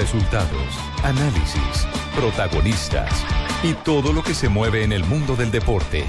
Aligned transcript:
Resultados, 0.00 0.74
análisis, 1.02 1.86
protagonistas 2.16 3.12
y 3.62 3.74
todo 3.74 4.14
lo 4.14 4.22
que 4.22 4.32
se 4.32 4.48
mueve 4.48 4.82
en 4.82 4.92
el 4.92 5.04
mundo 5.04 5.36
del 5.36 5.50
deporte. 5.50 6.06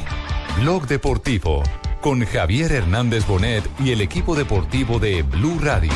Blog 0.61 0.87
Deportivo 0.87 1.61
con 1.99 2.25
Javier 2.25 2.71
Hernández 2.71 3.27
Bonet 3.27 3.69
y 3.83 3.91
el 3.91 3.99
equipo 3.99 4.33
deportivo 4.33 4.97
de 4.97 5.23
Blue 5.23 5.59
Radio. 5.61 5.91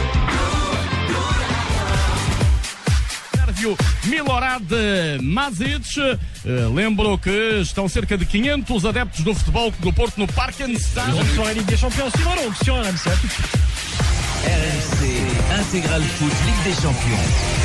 Sérgio 3.34 3.78
Milorad 4.10 4.62
Mazic. 5.22 5.98
Eh, 5.98 6.18
lembro 6.76 7.18
que 7.18 7.62
estão 7.62 7.88
cerca 7.88 8.18
de 8.18 8.26
500 8.26 8.86
adeptos 8.86 9.24
do 9.24 9.34
futebol 9.34 9.72
do 9.80 9.94
Porto 9.94 10.20
no 10.20 10.28
sur 10.28 10.36
RMC. 12.76 13.40
Intégral 15.60 16.02
Foot 16.02 16.34
Ligue 16.46 16.64
des 16.64 16.82
Champions. 16.82 17.65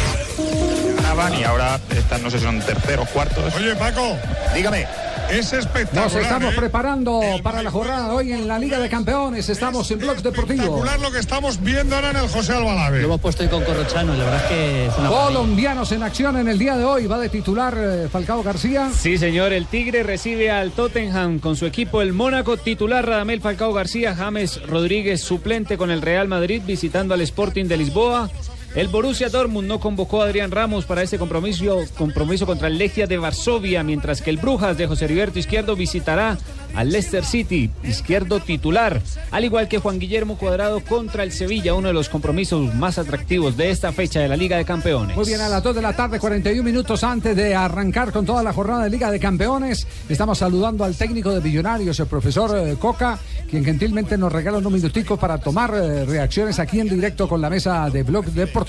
Ganaban 0.96 1.34
y 1.34 1.44
ahora 1.44 1.80
estas 1.96 2.20
no 2.22 2.30
sé 2.30 2.38
si 2.38 2.44
son 2.44 2.60
terceros, 2.60 3.08
cuartos. 3.10 3.54
Oye, 3.54 3.74
Paco, 3.76 4.16
Dígame. 4.54 4.86
es 5.30 5.52
espectacular. 5.52 6.04
Nos 6.04 6.14
estamos 6.14 6.54
¿eh? 6.54 6.56
preparando 6.56 7.20
para 7.42 7.62
la 7.62 7.70
jornada 7.70 8.08
de 8.08 8.14
hoy 8.14 8.32
en 8.32 8.48
la 8.48 8.58
Liga 8.58 8.78
de 8.78 8.88
Campeones. 8.88 9.48
Estamos 9.48 9.90
en 9.90 9.98
Blogs 9.98 10.22
Deportivos. 10.22 10.64
Espectacular 10.64 11.00
lo 11.00 11.10
que 11.10 11.18
estamos 11.18 11.60
viendo 11.62 11.96
ahora 11.96 12.10
en 12.10 12.16
el 12.16 12.28
José 12.28 12.52
Albalave. 12.52 13.00
Lo 13.00 13.06
hemos 13.06 13.20
puesto 13.20 13.42
hoy 13.42 13.48
con 13.48 13.64
Corrochano, 13.64 14.14
la 14.14 14.24
verdad 14.24 14.42
es 14.44 14.48
que 14.48 14.86
es 14.86 14.98
una 14.98 15.08
Colombianos 15.08 15.92
en 15.92 16.02
acción 16.02 16.36
en 16.36 16.48
el 16.48 16.58
día 16.58 16.76
de 16.76 16.84
hoy. 16.84 17.06
Va 17.06 17.18
de 17.18 17.28
titular 17.28 17.74
eh, 17.78 18.08
Falcao 18.10 18.42
García. 18.42 18.90
Sí, 18.96 19.18
señor, 19.18 19.52
el 19.52 19.66
Tigre 19.66 20.02
recibe 20.02 20.50
al 20.50 20.72
Tottenham 20.72 21.38
con 21.38 21.56
su 21.56 21.66
equipo 21.66 22.02
el 22.02 22.12
Mónaco, 22.12 22.56
titular 22.56 23.06
Radamel 23.06 23.40
Falcao 23.40 23.72
García, 23.72 24.14
James 24.14 24.60
Rodríguez 24.66 25.20
suplente 25.20 25.76
con 25.76 25.90
el 25.90 26.02
Real 26.02 26.28
Madrid 26.28 26.62
visitando 26.66 27.14
al 27.14 27.20
Sporting 27.20 27.66
de 27.66 27.76
Lisboa. 27.76 28.30
El 28.76 28.86
Borussia 28.86 29.28
Dortmund 29.28 29.66
no 29.66 29.80
convocó 29.80 30.22
a 30.22 30.26
Adrián 30.26 30.52
Ramos 30.52 30.84
para 30.84 31.02
ese 31.02 31.18
compromiso, 31.18 31.80
compromiso 31.98 32.46
contra 32.46 32.68
el 32.68 32.78
Legia 32.78 33.08
de 33.08 33.18
Varsovia, 33.18 33.82
mientras 33.82 34.22
que 34.22 34.30
el 34.30 34.36
Brujas 34.36 34.78
de 34.78 34.86
José 34.86 35.06
Heriberto 35.06 35.40
Izquierdo 35.40 35.74
visitará 35.74 36.38
al 36.76 36.90
Leicester 36.90 37.24
City, 37.24 37.68
izquierdo 37.82 38.38
titular, 38.38 39.02
al 39.32 39.44
igual 39.44 39.66
que 39.66 39.78
Juan 39.78 39.98
Guillermo 39.98 40.38
Cuadrado 40.38 40.78
contra 40.84 41.24
el 41.24 41.32
Sevilla, 41.32 41.74
uno 41.74 41.88
de 41.88 41.94
los 41.94 42.08
compromisos 42.08 42.72
más 42.76 42.96
atractivos 42.96 43.56
de 43.56 43.70
esta 43.70 43.90
fecha 43.90 44.20
de 44.20 44.28
la 44.28 44.36
Liga 44.36 44.56
de 44.56 44.64
Campeones. 44.64 45.16
Muy 45.16 45.26
bien, 45.26 45.40
a 45.40 45.48
las 45.48 45.64
2 45.64 45.74
de 45.74 45.82
la 45.82 45.96
tarde, 45.96 46.20
41 46.20 46.62
minutos 46.62 47.02
antes 47.02 47.34
de 47.34 47.56
arrancar 47.56 48.12
con 48.12 48.24
toda 48.24 48.44
la 48.44 48.52
jornada 48.52 48.84
de 48.84 48.90
Liga 48.90 49.10
de 49.10 49.18
Campeones, 49.18 49.84
estamos 50.08 50.38
saludando 50.38 50.84
al 50.84 50.94
técnico 50.94 51.32
de 51.32 51.40
Millonarios, 51.40 51.98
el 51.98 52.06
profesor 52.06 52.56
eh, 52.56 52.76
Coca, 52.78 53.18
quien 53.50 53.64
gentilmente 53.64 54.16
nos 54.16 54.32
regala 54.32 54.58
unos 54.58 54.72
minuticos 54.72 55.18
para 55.18 55.38
tomar 55.38 55.74
eh, 55.74 56.04
reacciones 56.04 56.60
aquí 56.60 56.78
en 56.78 56.88
directo 56.88 57.28
con 57.28 57.40
la 57.40 57.50
mesa 57.50 57.90
de 57.90 58.04
Blog 58.04 58.26
Deportivo 58.26 58.59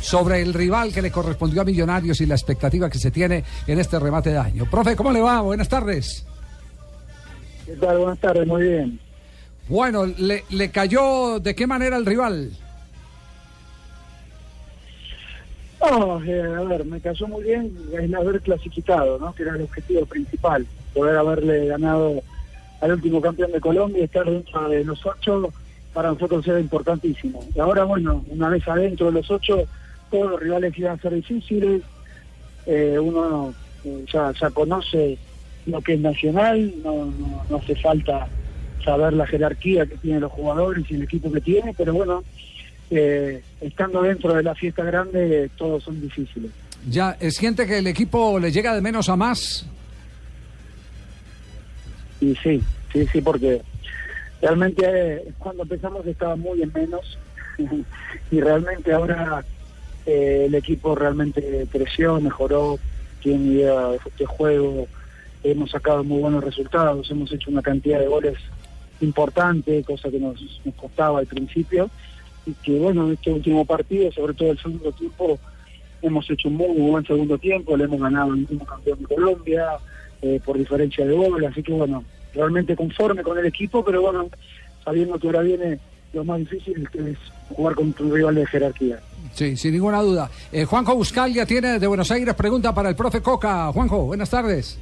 sobre 0.00 0.42
el 0.42 0.54
rival 0.54 0.92
que 0.92 1.02
le 1.02 1.10
correspondió 1.10 1.62
a 1.62 1.64
Millonarios 1.64 2.20
y 2.20 2.26
la 2.26 2.34
expectativa 2.34 2.90
que 2.90 2.98
se 2.98 3.10
tiene 3.10 3.44
en 3.66 3.78
este 3.78 3.98
remate 3.98 4.30
de 4.30 4.38
año. 4.38 4.68
Profe, 4.70 4.96
¿cómo 4.96 5.12
le 5.12 5.20
va? 5.20 5.40
Buenas 5.40 5.68
tardes. 5.68 6.24
¿Qué 7.66 7.76
tal? 7.76 7.98
Buenas 7.98 8.18
tardes, 8.18 8.46
muy 8.46 8.62
bien. 8.62 9.00
Bueno, 9.68 10.04
¿le, 10.06 10.44
le 10.50 10.70
cayó 10.70 11.38
de 11.38 11.54
qué 11.54 11.66
manera 11.66 11.96
el 11.96 12.06
rival? 12.06 12.50
No, 15.80 16.22
eh, 16.24 16.42
a 16.42 16.62
ver, 16.62 16.84
me 16.84 17.00
cayó 17.00 17.26
muy 17.26 17.44
bien 17.44 17.74
el 17.92 18.14
haber 18.14 18.40
clasificado, 18.40 19.18
¿no? 19.18 19.34
Que 19.34 19.44
era 19.44 19.54
el 19.54 19.62
objetivo 19.62 20.04
principal, 20.04 20.66
poder 20.92 21.16
haberle 21.16 21.66
ganado 21.66 22.20
al 22.80 22.92
último 22.92 23.20
campeón 23.20 23.52
de 23.52 23.60
Colombia 23.60 24.00
y 24.00 24.04
estar 24.04 24.24
dentro 24.24 24.68
de 24.68 24.84
los 24.84 25.04
ocho, 25.06 25.52
para 25.92 26.10
nosotros 26.10 26.46
era 26.46 26.60
importantísimo. 26.60 27.44
Y 27.54 27.60
ahora, 27.60 27.84
bueno, 27.84 28.24
una 28.28 28.48
vez 28.48 28.66
adentro 28.66 29.06
de 29.06 29.12
los 29.12 29.30
ocho, 29.30 29.66
todos 30.10 30.30
los 30.30 30.40
rivales 30.40 30.76
iban 30.78 30.98
a 30.98 31.02
ser 31.02 31.14
difíciles, 31.14 31.82
eh, 32.66 32.98
uno 32.98 33.54
eh, 33.84 34.04
ya, 34.12 34.32
ya 34.38 34.50
conoce 34.50 35.18
lo 35.66 35.80
que 35.80 35.94
es 35.94 36.00
nacional, 36.00 36.72
no, 36.82 37.06
no, 37.06 37.44
no 37.48 37.56
hace 37.56 37.74
falta 37.76 38.28
saber 38.84 39.12
la 39.12 39.26
jerarquía 39.26 39.86
que 39.86 39.96
tienen 39.96 40.20
los 40.20 40.32
jugadores 40.32 40.84
y 40.90 40.94
el 40.94 41.02
equipo 41.02 41.30
que 41.30 41.40
tiene, 41.40 41.74
pero 41.76 41.92
bueno, 41.92 42.22
eh, 42.90 43.42
estando 43.60 44.02
dentro 44.02 44.34
de 44.34 44.42
la 44.42 44.54
fiesta 44.54 44.82
grande, 44.84 45.50
todos 45.56 45.84
son 45.84 46.00
difíciles. 46.00 46.50
¿Ya 46.88 47.16
siente 47.30 47.66
que 47.66 47.78
el 47.78 47.86
equipo 47.86 48.38
le 48.38 48.50
llega 48.50 48.74
de 48.74 48.80
menos 48.80 49.08
a 49.08 49.16
más? 49.16 49.66
Y 52.20 52.34
sí, 52.36 52.62
sí, 52.92 53.06
sí, 53.12 53.20
porque 53.20 53.62
realmente 54.40 55.32
cuando 55.38 55.62
empezamos 55.62 56.06
estaba 56.06 56.36
muy 56.36 56.62
en 56.62 56.72
menos. 56.72 57.18
Y 58.32 58.40
realmente 58.40 58.92
ahora 58.92 59.44
eh, 60.06 60.44
el 60.46 60.54
equipo 60.54 60.94
realmente 60.94 61.66
creció, 61.70 62.20
mejoró, 62.20 62.78
tiene 63.20 63.52
idea 63.52 63.90
de, 64.18 64.26
juego, 64.26 64.86
hemos 65.42 65.70
sacado 65.70 66.04
muy 66.04 66.20
buenos 66.20 66.42
resultados, 66.44 67.10
hemos 67.10 67.32
hecho 67.32 67.50
una 67.50 67.62
cantidad 67.62 67.98
de 67.98 68.06
goles 68.06 68.38
importante, 69.00 69.82
cosa 69.84 70.10
que 70.10 70.18
nos, 70.18 70.40
costaba 70.76 71.18
al 71.18 71.26
principio, 71.26 71.90
y 72.46 72.52
que 72.54 72.78
bueno, 72.78 73.06
en 73.06 73.14
este 73.14 73.30
último 73.30 73.64
partido, 73.64 74.10
sobre 74.12 74.34
todo 74.34 74.52
el 74.52 74.58
segundo 74.58 74.92
tiempo, 74.92 75.38
hemos 76.02 76.30
hecho 76.30 76.48
un 76.48 76.56
muy, 76.56 76.80
buen 76.90 77.04
segundo 77.04 77.36
tiempo, 77.38 77.76
le 77.76 77.84
hemos 77.84 78.00
ganado 78.00 78.32
el 78.32 78.40
último 78.40 78.64
campeón 78.64 79.00
de 79.00 79.14
Colombia, 79.14 79.66
eh, 80.22 80.40
por 80.44 80.56
diferencia 80.56 81.06
de 81.06 81.14
goles, 81.14 81.50
así 81.50 81.62
que 81.62 81.72
bueno, 81.72 82.04
realmente 82.34 82.76
conforme 82.76 83.22
con 83.22 83.38
el 83.38 83.46
equipo, 83.46 83.84
pero 83.84 84.02
bueno, 84.02 84.28
sabiendo 84.84 85.18
que 85.18 85.26
ahora 85.26 85.40
viene 85.40 85.78
lo 86.12 86.24
más 86.24 86.38
difícil, 86.40 86.88
que 86.90 87.12
es 87.12 87.18
jugar 87.48 87.74
contra 87.74 88.04
un 88.04 88.14
rival 88.14 88.34
de 88.34 88.46
jerarquía. 88.46 89.00
Sí, 89.34 89.56
sin 89.56 89.72
ninguna 89.72 90.00
duda. 90.02 90.30
Eh, 90.50 90.64
Juanjo 90.64 90.94
Buscalia 90.96 91.46
tiene 91.46 91.78
de 91.78 91.86
Buenos 91.86 92.10
Aires 92.10 92.34
pregunta 92.34 92.74
para 92.74 92.88
el 92.88 92.96
profe 92.96 93.20
Coca. 93.20 93.70
Juanjo, 93.72 94.06
buenas 94.06 94.30
tardes. 94.30 94.78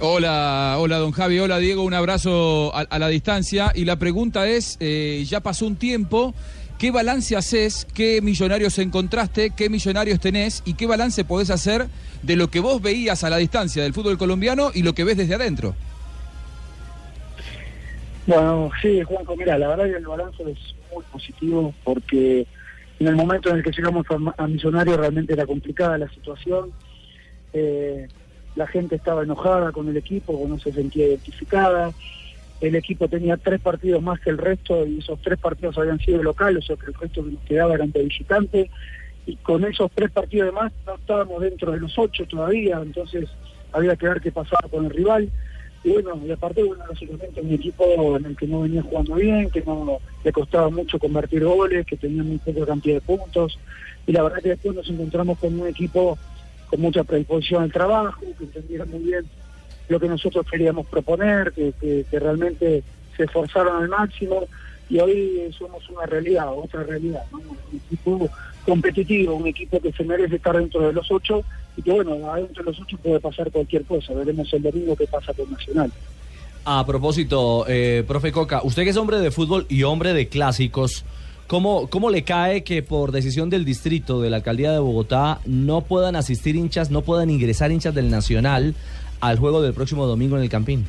Hola, 0.00 0.76
hola 0.78 0.98
don 0.98 1.12
Javi, 1.12 1.38
hola 1.38 1.58
Diego, 1.58 1.82
un 1.84 1.94
abrazo 1.94 2.74
a, 2.74 2.80
a 2.80 2.98
la 2.98 3.08
distancia. 3.08 3.70
Y 3.74 3.84
la 3.84 3.96
pregunta 3.96 4.48
es, 4.48 4.76
eh, 4.80 5.24
ya 5.28 5.40
pasó 5.40 5.66
un 5.66 5.76
tiempo, 5.76 6.34
¿qué 6.78 6.90
balance 6.90 7.36
haces? 7.36 7.86
¿Qué 7.94 8.20
millonarios 8.20 8.78
encontraste? 8.78 9.50
¿Qué 9.50 9.68
millonarios 9.68 10.18
tenés? 10.18 10.62
¿Y 10.64 10.74
qué 10.74 10.86
balance 10.86 11.24
podés 11.24 11.50
hacer 11.50 11.86
de 12.22 12.36
lo 12.36 12.50
que 12.50 12.60
vos 12.60 12.82
veías 12.82 13.22
a 13.22 13.30
la 13.30 13.36
distancia 13.36 13.82
del 13.82 13.92
fútbol 13.92 14.18
colombiano 14.18 14.70
y 14.74 14.82
lo 14.82 14.94
que 14.94 15.04
ves 15.04 15.18
desde 15.18 15.34
adentro? 15.34 15.74
Bueno, 18.26 18.70
sí, 18.80 19.02
Juanjo, 19.02 19.36
mira, 19.36 19.58
la 19.58 19.68
verdad 19.68 19.84
que 19.86 19.96
el 19.96 20.06
balance 20.06 20.42
es 20.42 20.74
muy 20.94 21.04
positivo 21.10 21.74
porque 21.82 22.46
en 23.00 23.08
el 23.08 23.16
momento 23.16 23.50
en 23.50 23.56
el 23.56 23.64
que 23.64 23.72
llegamos 23.72 24.06
a, 24.36 24.46
Millonarios 24.46 24.96
realmente 24.96 25.32
era 25.32 25.44
complicada 25.44 25.98
la 25.98 26.08
situación. 26.08 26.70
Eh, 27.52 28.06
la 28.54 28.66
gente 28.66 28.96
estaba 28.96 29.24
enojada 29.24 29.72
con 29.72 29.88
el 29.88 29.96
equipo, 29.96 30.44
no 30.46 30.58
se 30.58 30.72
sentía 30.72 31.08
identificada. 31.08 31.92
El 32.60 32.76
equipo 32.76 33.08
tenía 33.08 33.36
tres 33.38 33.60
partidos 33.60 34.00
más 34.02 34.20
que 34.20 34.30
el 34.30 34.38
resto 34.38 34.86
y 34.86 34.98
esos 34.98 35.20
tres 35.20 35.38
partidos 35.38 35.76
habían 35.78 35.98
sido 35.98 36.22
locales, 36.22 36.62
o 36.62 36.66
sea 36.68 36.76
que 36.76 36.86
el 36.86 36.94
resto 36.94 37.24
que 37.24 37.32
nos 37.32 37.42
quedaba 37.42 37.74
eran 37.74 37.90
de 37.90 38.04
visitante. 38.04 38.70
Y 39.26 39.36
con 39.36 39.64
esos 39.64 39.90
tres 39.92 40.12
partidos 40.12 40.46
de 40.46 40.52
más 40.52 40.72
no 40.86 40.94
estábamos 40.94 41.42
dentro 41.42 41.72
de 41.72 41.80
los 41.80 41.98
ocho 41.98 42.24
todavía, 42.26 42.80
entonces 42.80 43.28
había 43.72 43.96
que 43.96 44.08
ver 44.08 44.20
qué 44.20 44.30
pasaba 44.30 44.68
con 44.68 44.84
el 44.84 44.90
rival. 44.90 45.28
Y 45.84 45.90
bueno, 45.90 46.20
y 46.24 46.30
aparte, 46.30 46.62
bueno, 46.62 46.84
básicamente 46.88 47.40
un 47.40 47.52
equipo 47.52 48.16
en 48.16 48.24
el 48.24 48.36
que 48.36 48.46
no 48.46 48.60
venía 48.60 48.82
jugando 48.82 49.14
bien, 49.16 49.50
que 49.50 49.62
no 49.62 49.98
le 50.22 50.32
costaba 50.32 50.70
mucho 50.70 50.98
convertir 50.98 51.44
goles, 51.44 51.86
que 51.86 51.96
tenía 51.96 52.22
muy 52.22 52.38
poca 52.38 52.66
cantidad 52.66 52.96
de 52.96 53.00
puntos. 53.00 53.58
Y 54.06 54.12
la 54.12 54.22
verdad 54.22 54.42
que 54.42 54.50
después 54.50 54.76
nos 54.76 54.88
encontramos 54.88 55.38
con 55.38 55.58
un 55.60 55.66
equipo 55.66 56.16
con 56.68 56.80
mucha 56.80 57.04
predisposición 57.04 57.64
al 57.64 57.72
trabajo, 57.72 58.20
que 58.38 58.44
entendiera 58.44 58.84
muy 58.84 59.00
bien 59.00 59.24
lo 59.88 60.00
que 60.00 60.08
nosotros 60.08 60.46
queríamos 60.50 60.86
proponer, 60.86 61.52
que, 61.52 61.74
que, 61.78 62.18
realmente 62.18 62.82
se 63.16 63.24
esforzaron 63.24 63.82
al 63.82 63.88
máximo 63.88 64.46
y 64.88 64.98
hoy 65.00 65.54
somos 65.58 65.88
una 65.90 66.06
realidad, 66.06 66.48
otra 66.48 66.82
realidad, 66.84 67.24
¿no? 67.32 68.28
Competitivo, 68.64 69.34
un 69.34 69.46
equipo 69.46 69.80
que 69.80 69.92
se 69.92 70.04
merece 70.04 70.36
estar 70.36 70.56
dentro 70.56 70.80
de 70.80 70.92
los 70.92 71.10
ocho 71.10 71.42
y 71.76 71.82
que 71.82 71.90
bueno, 71.90 72.30
adentro 72.30 72.62
de 72.64 72.70
los 72.70 72.80
ocho 72.80 72.96
puede 72.98 73.20
pasar 73.20 73.50
cualquier 73.50 73.84
cosa, 73.84 74.12
veremos 74.14 74.52
el 74.52 74.62
domingo 74.62 74.96
qué 74.96 75.06
pasa 75.06 75.32
con 75.34 75.50
Nacional. 75.50 75.90
A 76.64 76.86
propósito, 76.86 77.64
eh, 77.68 78.04
profe 78.06 78.30
Coca, 78.30 78.60
usted 78.62 78.84
que 78.84 78.90
es 78.90 78.96
hombre 78.96 79.18
de 79.18 79.30
fútbol 79.30 79.66
y 79.68 79.82
hombre 79.82 80.12
de 80.12 80.28
clásicos, 80.28 81.04
¿cómo, 81.48 81.88
¿cómo 81.88 82.08
le 82.08 82.22
cae 82.22 82.62
que 82.62 82.82
por 82.82 83.10
decisión 83.10 83.50
del 83.50 83.64
distrito 83.64 84.20
de 84.20 84.30
la 84.30 84.36
alcaldía 84.36 84.70
de 84.70 84.78
Bogotá 84.78 85.40
no 85.44 85.80
puedan 85.80 86.14
asistir 86.14 86.54
hinchas, 86.54 86.90
no 86.90 87.02
puedan 87.02 87.30
ingresar 87.30 87.72
hinchas 87.72 87.94
del 87.94 88.10
Nacional 88.10 88.74
al 89.20 89.38
juego 89.38 89.60
del 89.60 89.74
próximo 89.74 90.06
domingo 90.06 90.36
en 90.36 90.42
el 90.42 90.48
Campín? 90.48 90.86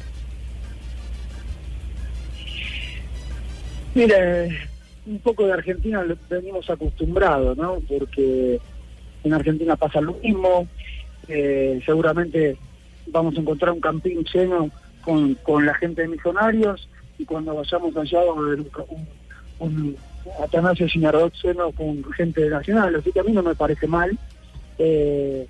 Mire, 3.96 4.73
un 5.06 5.20
poco 5.20 5.46
de 5.46 5.54
Argentina 5.54 6.04
venimos 6.30 6.70
acostumbrados, 6.70 7.58
¿no? 7.58 7.80
Porque 7.88 8.60
en 9.24 9.34
Argentina 9.34 9.76
pasa 9.76 10.02
lo 10.02 10.14
mismo, 10.14 10.68
eh, 11.28 11.82
seguramente 11.86 12.58
vamos 13.08 13.36
a 13.36 13.42
encontrar 13.42 13.72
un 13.72 13.82
campín 13.82 14.24
lleno 14.34 14.70
con, 15.04 15.36
con 15.36 15.66
la 15.66 15.74
gente 15.76 16.02
de 16.04 16.08
Millonarios 16.08 16.88
y 17.18 17.26
cuando 17.26 17.56
vayamos 17.56 17.96
allá 17.96 18.20
va 18.20 18.34
a 18.34 18.46
haber 18.46 18.60
un, 18.90 19.08
un, 19.60 19.98
Atanasio 20.42 20.88
Sinaroxeno 20.88 21.74
con 21.74 22.02
gente 22.14 22.42
de 22.42 22.50
Nacional, 22.50 22.96
así 22.96 23.12
que 23.12 23.20
a 23.20 23.24
mí 23.24 23.34
no 23.34 23.44
me 23.44 23.56
parece 23.56 23.88
mal 23.88 24.18
eh, 24.78 25.46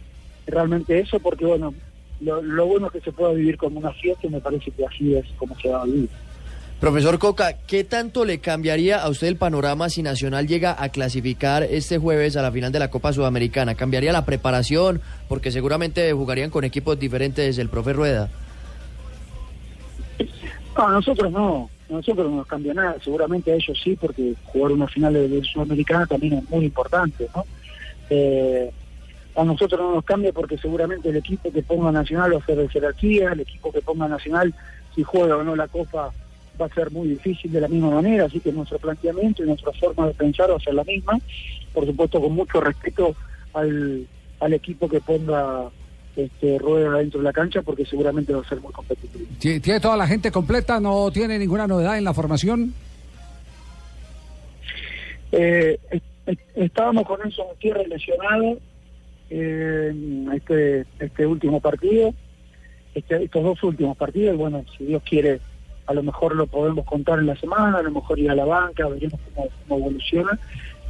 realmente 0.47 0.99
eso, 0.99 1.19
porque 1.19 1.45
bueno, 1.45 1.75
lo, 2.19 2.41
lo 2.41 2.65
bueno 2.65 2.88
es 2.88 2.94
que 2.94 3.01
se 3.01 3.11
pueda 3.11 3.33
vivir 3.33 3.56
como 3.56 3.79
una 3.79 3.91
fiesta 3.91 4.25
y 4.25 4.31
me 4.31 4.41
parece 4.41 4.71
que 4.71 4.83
así 4.83 5.15
es 5.15 5.25
como 5.38 5.56
se 5.59 5.69
va 5.69 5.83
a 5.83 5.85
vivir. 5.85 6.09
Profesor 6.83 7.18
Coca, 7.18 7.53
¿qué 7.65 7.85
tanto 7.85 8.25
le 8.25 8.39
cambiaría 8.39 9.01
a 9.01 9.07
usted 9.07 9.27
el 9.27 9.38
panorama 9.38 9.88
si 9.88 10.03
Nacional 10.03 10.47
llega 10.47 10.75
a 10.77 10.89
clasificar 10.89 11.63
este 11.63 11.97
jueves 11.97 12.35
a 12.35 12.41
la 12.41 12.51
final 12.51 12.74
de 12.74 12.80
la 12.80 12.89
Copa 12.89 13.13
Sudamericana? 13.13 13.75
¿Cambiaría 13.75 14.12
la 14.12 14.25
preparación? 14.25 15.00
Porque 15.30 15.50
seguramente 15.50 16.12
jugarían 16.12 16.50
con 16.50 16.65
equipos 16.65 17.00
diferentes 17.00 17.57
el 17.57 17.69
profe 17.69 17.94
Rueda. 17.94 18.30
No, 20.77 20.89
nosotros 20.89 21.31
no, 21.31 21.69
nosotros 21.88 22.30
no 22.30 22.35
nos 22.35 22.47
cambia 22.47 22.74
nada, 22.74 22.97
seguramente 23.01 23.53
a 23.53 23.56
ellos 23.56 23.80
sí, 23.81 23.95
porque 23.95 24.33
jugar 24.44 24.74
una 24.74 24.88
final 24.88 25.13
de, 25.13 25.30
de 25.30 25.41
Sudamericana 25.41 26.06
también 26.06 26.33
es 26.33 26.50
muy 26.50 26.65
importante, 26.65 27.30
¿no? 27.33 27.45
Eh, 28.09 28.69
a 29.38 29.44
nosotros 29.45 29.80
no 29.80 29.95
nos 29.95 30.03
cambia 30.03 30.33
porque 30.33 30.57
seguramente 30.57 31.07
el 31.07 31.15
equipo 31.15 31.50
que 31.50 31.63
ponga 31.63 31.94
Nacional 31.94 32.33
va 32.33 32.39
a 32.39 32.45
ser 32.45 32.57
de 32.57 32.68
jerarquía, 32.68 33.31
el 33.31 33.39
equipo 33.39 33.71
que 33.71 33.81
ponga 33.81 34.09
Nacional, 34.09 34.53
si 34.94 35.01
juega 35.01 35.38
o 35.38 35.44
no 35.45 35.56
la 35.56 35.69
Copa, 35.69 36.12
va 36.59 36.65
a 36.67 36.69
ser 36.73 36.91
muy 36.91 37.07
difícil 37.09 37.51
de 37.51 37.61
la 37.61 37.67
misma 37.67 37.89
manera, 37.89 38.25
así 38.25 38.39
que 38.39 38.51
nuestro 38.51 38.77
planteamiento 38.79 39.44
y 39.44 39.47
nuestra 39.47 39.71
forma 39.73 40.07
de 40.07 40.13
pensar 40.13 40.51
va 40.51 40.55
a 40.57 40.59
ser 40.59 40.73
la 40.75 40.83
misma, 40.83 41.19
por 41.73 41.85
supuesto 41.85 42.21
con 42.21 42.33
mucho 42.33 42.61
respeto 42.61 43.15
al, 43.53 44.05
al 44.39 44.53
equipo 44.53 44.88
que 44.88 45.01
ponga 45.01 45.69
este, 46.15 46.59
rueda 46.59 46.97
dentro 47.00 47.19
de 47.19 47.23
la 47.23 47.33
cancha, 47.33 47.61
porque 47.63 47.85
seguramente 47.85 48.33
va 48.33 48.41
a 48.41 48.47
ser 48.50 48.61
muy 48.61 48.71
competitivo. 48.71 49.25
¿Tie- 49.39 49.59
¿Tiene 49.61 49.79
toda 49.79 49.97
la 49.97 50.05
gente 50.07 50.31
completa? 50.31 50.79
¿No 50.79 51.11
tiene 51.11 51.39
ninguna 51.39 51.65
novedad 51.65 51.97
en 51.97 52.03
la 52.03 52.13
formación? 52.13 52.73
Eh, 55.31 55.79
est- 55.89 56.03
est- 56.27 56.39
estábamos 56.56 57.06
con 57.06 57.19
Enzo 57.23 57.44
Gutiérrez 57.45 57.88
lesionado 57.88 58.59
eh, 59.31 59.91
este, 60.35 60.85
este 60.99 61.25
último 61.25 61.59
partido, 61.59 62.13
este- 62.94 63.23
estos 63.23 63.44
dos 63.44 63.63
últimos 63.63 63.97
partidos, 63.97 64.35
y 64.35 64.38
bueno, 64.38 64.63
si 64.77 64.85
Dios 64.85 65.01
quiere, 65.03 65.39
a 65.85 65.94
lo 65.94 66.03
mejor 66.03 66.35
lo 66.35 66.47
podemos 66.47 66.85
contar 66.85 67.19
en 67.19 67.27
la 67.27 67.35
semana, 67.35 67.77
a 67.77 67.83
lo 67.83 67.91
mejor 67.91 68.19
ir 68.19 68.31
a 68.31 68.35
la 68.35 68.45
banca, 68.45 68.88
veremos 68.88 69.19
cómo, 69.68 69.80
evoluciona, 69.80 70.39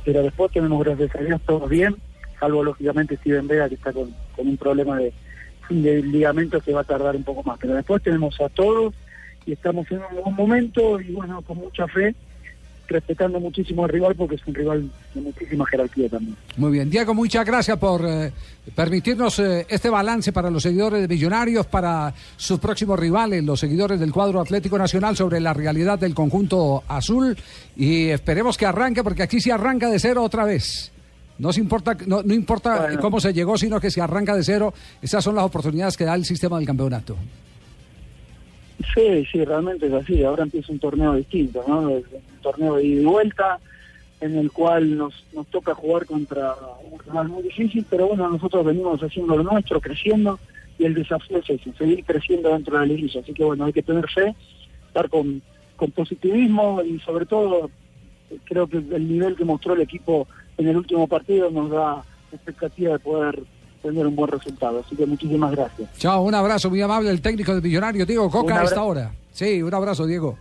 pero 0.05 0.21
después 0.21 0.51
tenemos, 0.51 0.83
gracias 0.83 1.15
a 1.15 1.19
Dios, 1.19 1.41
todos 1.45 1.69
bien, 1.69 1.95
salvo 2.39 2.63
lógicamente 2.63 3.17
Steven 3.17 3.47
Vega, 3.47 3.69
que 3.69 3.75
está 3.75 3.91
con, 3.93 4.13
con 4.35 4.47
un 4.47 4.57
problema 4.57 4.97
de, 4.97 5.13
de 5.69 6.01
ligamento 6.03 6.61
que 6.61 6.73
va 6.73 6.81
a 6.81 6.85
tardar 6.85 7.15
un 7.15 7.23
poco 7.23 7.43
más, 7.43 7.57
pero 7.59 7.75
después 7.75 8.03
tenemos 8.03 8.39
a 8.41 8.49
todos 8.49 8.93
y 9.45 9.53
estamos 9.53 9.89
en 9.91 9.97
un 9.97 10.23
buen 10.23 10.35
momento 10.35 10.99
y 11.01 11.11
bueno, 11.11 11.41
con 11.41 11.57
mucha 11.57 11.87
fe, 11.87 12.15
respetando 12.93 13.39
muchísimo 13.39 13.83
al 13.83 13.89
rival 13.89 14.15
porque 14.15 14.35
es 14.35 14.41
un 14.47 14.53
rival 14.55 14.89
de 15.13 15.21
muchísima 15.21 15.65
jerarquía 15.65 16.07
también. 16.09 16.35
Muy 16.55 16.71
bien. 16.71 16.89
Diego, 16.89 17.13
muchas 17.13 17.45
gracias 17.45 17.77
por 17.77 18.05
eh, 18.07 18.31
permitirnos 18.73 19.39
eh, 19.39 19.65
este 19.69 19.89
balance 19.89 20.31
para 20.31 20.49
los 20.49 20.63
seguidores 20.63 21.01
de 21.01 21.07
Millonarios, 21.13 21.65
para 21.67 22.13
sus 22.37 22.59
próximos 22.59 22.97
rivales, 22.97 23.43
los 23.43 23.59
seguidores 23.59 23.99
del 23.99 24.13
cuadro 24.13 24.39
Atlético 24.39 24.77
Nacional, 24.77 25.17
sobre 25.17 25.41
la 25.41 25.53
realidad 25.53 25.99
del 25.99 26.13
conjunto 26.15 26.83
azul. 26.87 27.35
Y 27.75 28.07
esperemos 28.07 28.57
que 28.57 28.65
arranque, 28.65 29.03
porque 29.03 29.23
aquí 29.23 29.41
se 29.41 29.51
arranca 29.51 29.89
de 29.89 29.99
cero 29.99 30.23
otra 30.23 30.45
vez. 30.45 30.91
No, 31.39 31.51
se 31.51 31.59
importa, 31.59 31.97
no, 32.05 32.21
no 32.23 32.33
importa 32.33 32.77
Bueno. 32.83 33.01
cómo 33.01 33.19
se 33.19 33.33
llegó, 33.33 33.57
sino 33.57 33.79
que 33.81 33.89
se 33.91 33.99
arranca 33.99 34.35
de 34.35 34.43
cero. 34.43 34.73
Esas 35.01 35.23
son 35.23 35.35
las 35.35 35.43
oportunidades 35.43 35.97
que 35.97 36.05
da 36.05 36.13
el 36.13 36.25
sistema 36.25 36.57
del 36.57 36.67
campeonato. 36.67 37.17
Sí, 38.93 39.25
sí, 39.31 39.43
realmente 39.45 39.87
es 39.87 39.93
así. 39.93 40.23
Ahora 40.23 40.43
empieza 40.43 40.71
un 40.71 40.79
torneo 40.79 41.13
distinto, 41.13 41.63
¿no? 41.67 41.79
Un 41.81 42.03
torneo 42.41 42.75
de 42.75 42.85
ida 42.85 43.01
y 43.01 43.05
vuelta, 43.05 43.59
en 44.21 44.37
el 44.37 44.51
cual 44.51 44.97
nos, 44.97 45.25
nos 45.33 45.47
toca 45.47 45.73
jugar 45.73 46.05
contra 46.05 46.55
un 46.91 46.99
rival 46.99 47.29
muy 47.29 47.43
difícil, 47.43 47.85
pero 47.89 48.07
bueno, 48.07 48.29
nosotros 48.29 48.65
venimos 48.65 49.01
haciendo 49.01 49.37
lo 49.37 49.43
nuestro, 49.43 49.79
creciendo, 49.79 50.39
y 50.79 50.85
el 50.85 50.93
desafío 50.93 51.37
es 51.37 51.49
ese, 51.49 51.73
seguir 51.73 52.03
creciendo 52.03 52.49
dentro 52.49 52.79
de 52.79 52.87
la. 52.87 53.19
Así 53.19 53.33
que 53.33 53.43
bueno, 53.43 53.65
hay 53.65 53.73
que 53.73 53.83
tener 53.83 54.09
fe, 54.09 54.35
estar 54.87 55.09
con, 55.09 55.41
con 55.75 55.91
positivismo 55.91 56.81
y 56.81 56.99
sobre 56.99 57.25
todo 57.25 57.69
creo 58.45 58.67
que 58.67 58.77
el 58.77 59.07
nivel 59.07 59.35
que 59.35 59.45
mostró 59.45 59.73
el 59.73 59.81
equipo 59.81 60.27
en 60.57 60.67
el 60.67 60.77
último 60.77 61.07
partido 61.07 61.49
nos 61.49 61.69
da 61.69 62.03
expectativa 62.31 62.93
de 62.93 62.99
poder 62.99 63.43
tener 63.83 64.07
un 64.07 64.15
buen 64.15 64.31
resultado. 64.31 64.83
Así 64.85 64.95
que 64.95 65.05
muchísimas 65.05 65.51
gracias. 65.51 65.89
Chao, 65.97 66.21
un 66.23 66.33
abrazo 66.33 66.69
muy 66.69 66.81
amable 66.81 67.09
el 67.09 67.21
técnico 67.21 67.53
de 67.53 67.61
Millonarios, 67.61 68.07
Diego 68.07 68.29
Coca, 68.31 68.61
a 68.61 68.63
esta 68.63 68.81
hora. 68.83 69.11
Sí, 69.31 69.61
un 69.61 69.73
abrazo, 69.73 70.05
Diego. 70.05 70.37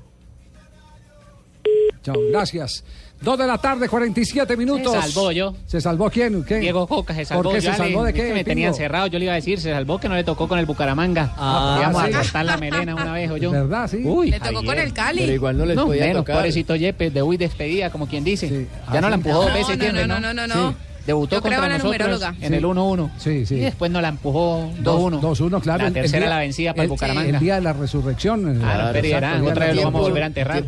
Chao, 2.02 2.16
gracias. 2.30 2.84
Dos 3.20 3.38
de 3.38 3.46
la 3.46 3.56
tarde, 3.56 3.88
47 3.88 4.56
minutos. 4.56 4.92
Se 4.92 5.12
salvó 5.12 5.30
yo. 5.30 5.54
¿Se 5.66 5.80
salvó 5.80 6.10
quién? 6.10 6.42
¿Qué? 6.42 6.56
Diego 6.58 6.88
Coca 6.88 7.14
se 7.14 7.24
salvó. 7.24 7.44
¿Por 7.44 7.52
qué 7.54 7.60
Yo 7.60 7.70
se 7.70 7.76
salvó 7.78 8.02
de 8.02 8.12
qué? 8.12 8.26
que 8.26 8.34
me 8.34 8.42
tenía 8.42 8.66
Pingo? 8.66 8.76
encerrado, 8.76 9.06
yo 9.06 9.18
le 9.20 9.26
iba 9.26 9.32
a 9.32 9.36
decir, 9.36 9.60
se 9.60 9.70
salvó 9.70 10.00
que 10.00 10.08
no 10.08 10.16
le 10.16 10.24
tocó 10.24 10.48
con 10.48 10.58
el 10.58 10.66
Bucaramanga. 10.66 11.32
Ah, 11.36 11.76
Íbamos 11.80 12.02
sí. 12.02 12.12
a 12.12 12.18
cortar 12.18 12.44
la 12.46 12.56
melena 12.56 12.94
una 12.96 13.12
vez, 13.12 13.30
o 13.30 13.36
yo. 13.36 13.52
¿Verdad, 13.52 13.88
sí? 13.88 14.02
Uy, 14.04 14.30
Le 14.32 14.40
tocó 14.40 14.64
con 14.64 14.76
el 14.76 14.92
Cali. 14.92 15.20
Pero 15.20 15.32
igual 15.34 15.56
no 15.56 15.64
les 15.66 15.78
podía 15.78 16.06
menos, 16.06 16.22
tocar. 16.22 16.36
pobrecito 16.38 16.74
Yepes, 16.74 17.14
de 17.14 17.22
uy 17.22 17.36
despedida, 17.36 17.90
como 17.90 18.08
quien 18.08 18.24
dice. 18.24 18.66
Ah, 18.88 18.94
Ya 18.94 19.00
no 19.00 19.08
la 19.08 19.14
sí. 19.16 19.20
empujó 19.20 19.36
dos 19.42 19.48
No, 19.50 19.54
veces, 19.54 19.68
no, 19.68 19.72
¿entiendes, 19.74 20.08
no, 20.08 20.18
no, 20.20 20.34
no, 20.34 20.46
no. 20.48 20.74
Debutó 21.06 21.36
Yo 21.36 21.42
contra 21.42 21.68
nosotros 21.68 22.22
en 22.40 22.54
el 22.54 22.64
1-1. 22.64 23.10
Sí, 23.18 23.44
sí. 23.44 23.56
Y 23.56 23.60
después 23.60 23.90
nos 23.90 24.02
la 24.02 24.08
empujó 24.08 24.70
2-1. 24.82 25.20
2-1, 25.20 25.60
claro. 25.60 25.78
La 25.82 25.88
el- 25.88 25.96
el 25.96 26.02
tercera 26.02 26.20
día- 26.26 26.30
la 26.30 26.38
vencida 26.38 26.72
para 26.72 26.82
el 26.82 26.84
el- 26.84 26.90
Bucaramanga. 26.90 27.28
El 27.30 27.38
día 27.40 27.54
de 27.56 27.60
la 27.60 27.72
resurrección. 27.72 28.56
eh, 28.56 28.58
Claro, 28.60 28.92
de 28.92 29.48
otra 29.50 29.66
vez 29.66 29.76
lo 29.76 29.82
vamos 29.82 30.00
a 30.00 30.02
volver 30.08 30.22
a 30.22 30.26
enterrar. 30.26 30.64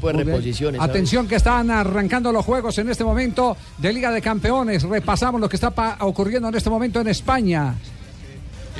Atención 0.80 1.28
que 1.28 1.36
están 1.36 1.70
arrancando 1.70 2.32
los 2.32 2.44
juegos 2.44 2.76
en 2.78 2.88
este 2.90 3.04
momento 3.04 3.56
de 3.78 3.92
Liga 3.92 4.10
de 4.10 4.20
Campeones. 4.22 4.82
Repasamos 4.82 5.40
lo 5.40 5.48
que 5.48 5.56
está 5.56 5.72
ocurriendo 6.00 6.48
en 6.48 6.54
este 6.54 6.70
momento 6.70 7.00
en 7.00 7.08
España. 7.08 7.74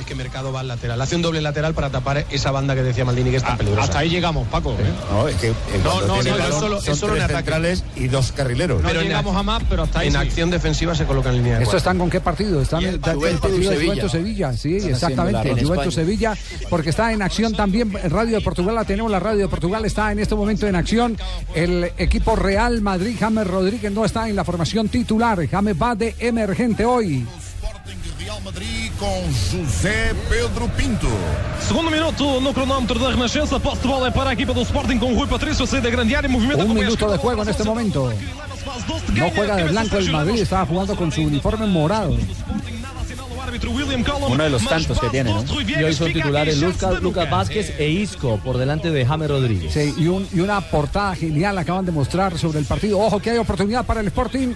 Es 0.05 0.09
que 0.09 0.13
Mercado 0.15 0.51
va 0.53 0.59
al 0.59 0.67
lateral. 0.67 1.01
Hace 1.01 1.15
un 1.15 1.23
doble 1.23 1.41
lateral 1.41 1.73
para 1.73 1.89
tapar 1.89 2.27
esa 2.29 2.51
banda 2.51 2.75
que 2.75 2.83
decía 2.83 3.03
Maldini 3.05 3.31
que 3.31 3.37
es 3.37 3.43
tan 3.43 3.57
peligrosa. 3.57 3.85
Hasta 3.85 3.99
ahí 3.99 4.09
llegamos, 4.09 4.47
Paco. 4.49 4.73
¿eh? 4.73 4.75
No, 5.11 5.27
es 5.27 5.35
que 5.37 5.51
No, 5.83 6.01
no, 6.05 6.13
tiene 6.19 6.29
no, 6.29 6.37
balón 6.37 6.51
es 6.53 6.59
solo- 6.59 6.81
son 6.81 6.93
es 6.93 6.99
solo 6.99 7.13
en 7.13 7.19
tres 7.21 7.31
ataque. 7.31 7.37
centrales 7.51 7.83
y 7.95 8.07
dos 8.07 8.31
carrileros. 8.31 8.83
No 8.83 8.87
Pero 8.87 9.01
en 9.01 9.07
llegamos 9.07 9.35
a 9.35 9.41
más, 9.41 9.63
pero 9.67 9.81
hasta 9.81 10.01
ahí 10.01 10.07
En 10.07 10.13
sí. 10.13 10.19
acción 10.19 10.51
defensiva 10.51 10.93
se 10.93 11.05
coloca 11.05 11.29
en 11.29 11.37
línea 11.37 11.57
de 11.57 11.63
¿Esto 11.63 11.77
están 11.77 11.97
con 11.97 12.11
qué 12.11 12.21
partido? 12.21 12.61
Están 12.61 12.83
Y 12.83 12.85
el, 12.85 12.99
partido 12.99 13.17
de. 13.71 13.83
Juventus 13.83 14.11
Sevilla, 14.11 14.53
sí, 14.53 14.75
Están 14.75 14.91
exactamente, 14.91 15.63
Juventus. 15.65 15.93
Sevilla, 15.95 16.33
porque 16.69 16.91
está 16.91 17.11
en 17.11 17.23
acción 17.23 17.53
también 17.53 17.91
en 18.03 18.11
Radio 18.11 18.35
de 18.37 18.41
Portugal, 18.43 18.75
la 18.75 18.85
tenemos, 18.85 19.09
la 19.09 19.19
Radio 19.19 19.39
de 19.39 19.47
Portugal 19.47 19.85
está 19.85 20.11
en 20.11 20.19
este 20.19 20.35
momento 20.35 20.67
en 20.67 20.75
acción, 20.75 21.17
el 21.55 21.91
equipo 21.97 22.35
Real 22.35 22.79
Madrid, 22.81 23.15
James 23.19 23.47
Rodríguez 23.47 23.91
no 23.91 24.05
está 24.05 24.29
en 24.29 24.35
la 24.35 24.43
formación 24.43 24.87
titular, 24.87 25.47
James 25.47 25.75
va 25.81 25.95
de 25.95 26.15
emergente 26.19 26.85
hoy. 26.85 27.25
Real 28.25 28.41
Madrid 28.41 28.91
com 28.97 29.21
José 29.51 30.15
Pedro 30.27 30.67
Pinto. 30.69 31.07
Segundo 31.61 31.91
minuto 31.91 32.41
no 32.41 32.55
cronómetro 32.55 32.97
da 32.97 33.11
Renascença. 33.11 33.59
Posse 33.59 33.83
de 33.83 33.87
bola 33.87 34.07
é 34.07 34.11
para 34.11 34.31
a 34.31 34.33
equipa 34.33 34.51
do 34.51 34.63
Sporting 34.63 34.97
com 34.97 35.13
Rui 35.13 35.27
Patrício. 35.27 35.67
Saída 35.67 35.91
grande 35.91 36.15
área. 36.15 36.27
Movimento 36.27 36.65
Un 36.65 36.73
minuto 36.73 37.07
de 37.11 37.19
juego 37.19 37.43
en 37.43 37.49
este 37.49 37.63
momento. 37.63 38.11
No 39.13 39.29
juega 39.29 39.57
de 39.57 39.63
blanco 39.65 39.97
el 39.97 40.09
Madrid, 40.11 40.41
estaba 40.41 40.65
jugando 40.65 40.95
con 40.95 41.11
su 41.11 41.21
uniforme 41.21 41.67
morado. 41.67 42.17
Uno 44.27 44.43
de 44.43 44.49
los 44.49 44.65
tantos 44.67 44.99
que 44.99 45.09
tiene, 45.09 45.31
¿no? 45.31 45.43
Y 45.61 45.83
hoy 45.83 45.93
son 45.93 46.11
titulares 46.11 46.57
Lucas, 46.57 46.99
Lucas 47.03 47.29
Vázquez 47.29 47.73
e 47.77 47.89
Isco 47.89 48.39
por 48.43 48.57
delante 48.57 48.89
de 48.89 49.05
James 49.05 49.29
Rodríguez. 49.29 49.71
Sí, 49.71 49.93
y, 49.97 50.07
un- 50.07 50.27
y 50.33 50.39
una 50.39 50.59
portada 50.61 51.13
genial 51.15 51.59
acaban 51.59 51.85
de 51.85 51.91
mostrar 51.91 52.39
sobre 52.39 52.57
el 52.57 52.65
partido. 52.65 52.99
Ojo 52.99 53.19
que 53.19 53.29
hay 53.29 53.37
oportunidad 53.37 53.85
para 53.85 54.01
el 54.01 54.07
Sporting. 54.07 54.53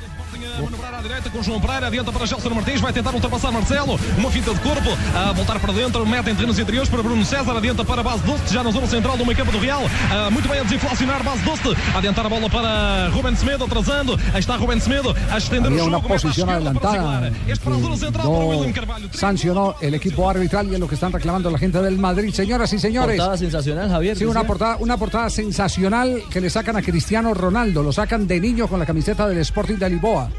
Direita 1.20 1.38
com 1.38 1.44
João 1.44 1.60
Pereira, 1.60 1.88
adianta 1.88 2.12
para 2.14 2.26
Gelson 2.26 2.50
Martins, 2.52 2.80
vai 2.80 2.94
tentar 2.94 3.14
ultrapassar 3.14 3.52
Marcelo, 3.52 4.00
uma 4.18 4.32
finta 4.32 4.54
de 4.54 4.60
corpo, 4.62 4.90
a 5.14 5.34
voltar 5.34 5.60
para 5.60 5.74
dentro, 5.74 6.06
mete 6.06 6.30
em 6.30 6.36
treinos 6.36 6.58
interiores 6.58 6.88
para 6.90 7.04
Bruno 7.04 7.26
César, 7.26 7.58
adianta 7.58 7.84
para 7.84 8.00
a 8.00 8.04
base 8.04 8.24
Doste, 8.24 8.54
já 8.54 8.64
na 8.64 8.72
zona 8.72 8.88
central 8.88 9.18
do 9.18 9.26
meio 9.26 9.38
campo 9.38 9.52
do 9.52 9.60
Real, 9.60 9.82
Ah, 10.10 10.30
muito 10.32 10.48
bem 10.48 10.60
a 10.60 10.64
desinflacionar 10.64 11.22
base 11.22 11.44
Doste, 11.44 11.76
adiantar 11.94 12.26
a 12.26 12.30
bola 12.30 12.50
para 12.50 13.10
Rubén 13.10 13.36
Semedo, 13.36 13.66
atrasando, 13.66 14.18
aí 14.34 14.40
está 14.40 14.56
Rubén 14.56 14.80
Semedo, 14.80 15.14
a 15.30 15.38
estender 15.38 15.72
o 15.72 15.76
Había 15.76 15.84
una 15.84 15.98
jogo, 16.00 16.14
à 16.14 16.20
posición 16.20 16.50
adelantada 16.50 17.32
Este 17.48 17.66
para 17.66 17.76
a 17.76 17.80
zona 17.80 17.98
central 17.98 18.26
para 18.26 18.46
William 18.46 18.72
Carvalho. 18.72 19.10
sancionó 19.12 19.76
el 19.82 19.94
equipo 19.96 20.30
arbitral 20.30 20.70
y 20.70 20.76
es 20.76 20.80
lo 20.80 20.88
que 20.88 20.96
están 20.96 21.12
reclamando 21.12 21.52
la 21.52 21.58
gente 21.58 21.82
del 21.82 21.98
Madrid. 21.98 22.34
Señoras 22.34 22.72
y 22.72 22.80
señores. 22.80 23.18
Portada 23.18 23.38
sensacional, 23.38 23.90
Javier. 23.90 24.18
Sí, 24.18 24.24
una 24.24 24.46
portada, 24.46 24.78
una 24.80 24.96
portada 24.96 25.30
sensacional 25.30 26.24
que 26.30 26.40
le 26.40 26.50
sacan 26.50 26.78
a 26.78 26.82
Cristiano 26.82 27.34
Ronaldo. 27.34 27.84
Lo 27.84 27.92
sacan 27.92 28.26
de 28.26 28.40
niño 28.40 28.68
con 28.68 28.80
la 28.80 28.86
camiseta 28.86 29.28
del 29.28 29.40
Sporting 29.40 29.76
de 29.76 29.90
Lisboa. 29.90 30.30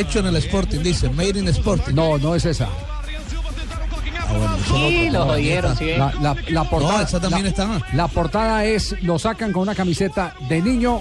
Hecho 0.00 0.18
en 0.20 0.26
el 0.26 0.36
Sporting, 0.36 0.80
dice, 0.80 1.08
made 1.10 1.38
in 1.38 1.48
Sporting. 1.48 1.94
No, 1.94 2.18
no 2.18 2.34
es 2.34 2.44
esa. 2.44 2.68
Sí, 4.68 5.08
lo 5.10 5.24
jodieron, 5.26 5.76
sí. 5.76 5.86
La, 5.96 6.12
la- 6.20 6.36
la 6.48 6.64
portada, 6.64 6.98
No, 6.98 7.02
esa 7.04 7.20
también 7.20 7.44
la- 7.44 7.48
está. 7.50 7.80
La 7.94 8.08
portada 8.08 8.64
es, 8.64 8.94
lo 9.02 9.18
sacan 9.18 9.52
con 9.52 9.62
una 9.62 9.74
camiseta 9.74 10.34
de 10.48 10.60
niño 10.60 11.00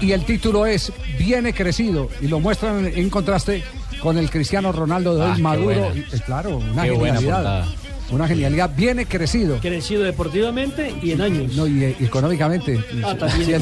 y 0.00 0.12
el 0.12 0.24
título 0.24 0.66
es 0.66 0.92
Viene 1.18 1.54
crecido 1.54 2.08
y 2.20 2.26
lo 2.28 2.40
muestran 2.40 2.86
en, 2.86 3.08
contraste 3.10 3.62
con 4.02 4.18
el 4.18 4.30
Cristiano 4.30 4.72
Ronaldo 4.72 5.14
de 5.16 5.22
hoy, 5.22 5.30
Ah, 5.30 5.36
qué 5.36 5.42
maduro. 5.42 5.64
buena. 5.64 5.88
Eh, 6.00 6.20
Claro, 6.26 6.56
una 6.58 6.82
Qué 6.82 6.90
buena 6.90 7.18
genialidad. 7.20 7.64
Una 8.10 8.28
genialidad. 8.28 8.70
Viene 8.76 9.06
crecido. 9.06 9.58
Crecido 9.58 10.02
deportivamente 10.02 10.94
y 11.02 11.12
en 11.12 11.20
años. 11.20 11.56
No, 11.56 11.66
y, 11.66 11.84
eh, 11.84 11.96
económicamente. 12.00 12.78
Ah, 13.04 13.16
también 13.16 13.60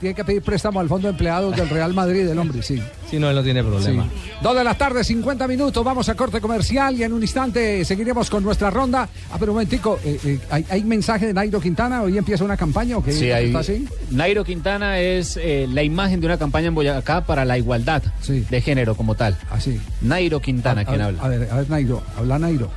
tiene 0.00 0.14
que 0.14 0.24
pedir 0.24 0.42
préstamo 0.42 0.80
al 0.80 0.88
fondo 0.88 1.08
de 1.08 1.12
empleados 1.12 1.56
del 1.56 1.68
Real 1.68 1.94
Madrid, 1.94 2.28
el 2.28 2.38
hombre, 2.38 2.62
sí. 2.62 2.82
Sí, 3.10 3.18
no, 3.20 3.30
él 3.30 3.36
no 3.36 3.42
tiene 3.44 3.62
problema. 3.62 4.02
Sí. 4.04 4.10
Dos 4.42 4.56
de 4.56 4.64
la 4.64 4.74
tarde, 4.74 5.04
50 5.04 5.46
minutos, 5.46 5.84
vamos 5.84 6.08
a 6.08 6.14
corte 6.16 6.40
comercial 6.40 6.94
y 6.96 7.04
en 7.04 7.12
un 7.12 7.22
instante 7.22 7.84
seguiremos 7.84 8.28
con 8.28 8.42
nuestra 8.42 8.68
ronda. 8.70 9.08
Ah, 9.30 9.36
pero 9.38 9.52
un 9.52 9.56
momentico, 9.56 9.98
eh, 10.04 10.18
eh, 10.24 10.38
¿hay, 10.50 10.66
hay 10.68 10.82
mensaje 10.84 11.26
de 11.26 11.32
Nairo 11.32 11.60
Quintana? 11.60 12.02
¿Hoy 12.02 12.18
empieza 12.18 12.42
una 12.42 12.56
campaña 12.56 12.96
o 12.98 13.04
qué? 13.04 13.12
Sí, 13.12 13.30
hay- 13.30 13.46
¿Está 13.46 13.60
así? 13.60 13.86
Nairo 14.10 14.42
Quintana 14.44 14.98
es 14.98 15.36
eh, 15.40 15.68
la 15.72 15.82
imagen 15.84 16.20
de 16.20 16.26
una 16.26 16.36
campaña 16.36 16.66
en 16.68 16.74
Boyacá 16.74 17.24
para 17.24 17.44
la 17.44 17.56
igualdad 17.56 18.02
de 18.26 18.60
género 18.60 18.96
como 18.96 19.14
tal. 19.14 19.36
Así. 19.50 19.80
Nairo 20.02 20.40
Quintana, 20.40 20.80
A- 20.80 20.84
quien 20.84 21.00
a- 21.00 21.04
habla. 21.06 21.22
A 21.22 21.28
ver, 21.28 21.48
a 21.50 21.56
ver, 21.56 21.70
Nairo, 21.70 22.02
habla 22.18 22.38
Nairo. 22.40 22.70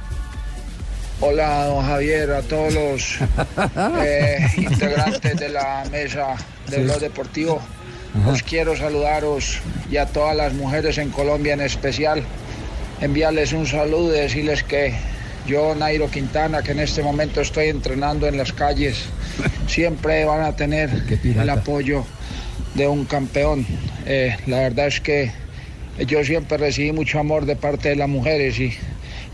Hola, 1.21 1.65
don 1.65 1.86
Javier, 1.86 2.31
a 2.31 2.41
todos 2.43 2.74
los 2.74 3.17
eh, 4.05 4.48
integrantes 4.57 5.38
de 5.38 5.50
la 5.50 5.83
mesa 5.91 6.27
del 6.69 6.81
Sí. 6.81 6.86
Blog 6.86 7.00
Os 8.28 8.42
quiero 8.42 8.75
saludaros 8.75 9.62
y 9.92 9.98
a 9.98 10.08
todas 10.08 10.36
las 10.36 10.54
mujeres 10.54 10.98
en 10.98 11.10
Colombia 11.10 11.54
en 11.54 11.62
especial. 11.62 12.24
Enviarles 13.01 13.54
un 13.54 13.68
saludo 13.68 14.16
y 14.16 14.20
decirles 14.20 14.63
que 14.63 14.94
yo, 15.46 15.75
Nairo 15.75 16.10
Quintana, 16.10 16.63
que 16.63 16.72
en 16.72 16.80
este 16.80 17.04
momento 17.04 17.42
estoy 17.42 17.68
entrenando 17.68 18.28
en 18.28 18.38
las 18.38 18.51
calles, 18.51 19.06
siempre 19.68 20.25
van 20.25 20.42
a 20.42 20.56
tener 20.56 20.89
el 21.22 21.50
apoyo 21.50 22.04
de 22.74 22.88
un 22.88 23.06
campeón. 23.06 23.66
Eh, 24.06 24.36
la 24.48 24.60
verdad 24.60 24.88
es 24.88 25.01
que 25.01 25.32
yo 26.08 26.24
siempre 26.24 26.58
recibí 26.58 26.92
mucho 26.92 27.20
amor 27.20 27.46
de 27.46 27.56
parte 27.56 27.89
de 27.89 27.96
las 27.96 28.10
mujeres 28.10 28.60
y 28.60 28.74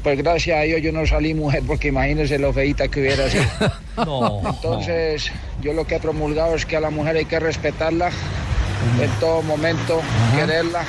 pues 0.03 0.17
gracias 0.17 0.59
a 0.59 0.61
Dios 0.61 0.81
yo 0.81 0.91
no 0.91 1.05
salí 1.07 1.33
mujer 1.33 1.63
porque 1.65 1.87
imagínense 1.87 2.37
lo 2.37 2.53
feita 2.53 2.89
que 2.89 2.99
hubiera 3.01 3.29
sido. 3.29 3.45
No. 3.97 4.41
Entonces 4.45 5.31
yo 5.61 5.71
lo 5.71 5.87
que 5.87 5.95
he 5.95 5.99
promulgado 6.01 6.53
es 6.55 6.65
que 6.65 6.75
a 6.75 6.81
la 6.81 6.89
mujer 6.89 7.15
hay 7.15 7.23
que 7.23 7.39
respetarla 7.39 8.11
en 9.01 9.09
todo 9.19 9.41
momento, 9.41 10.01
quererla 10.35 10.83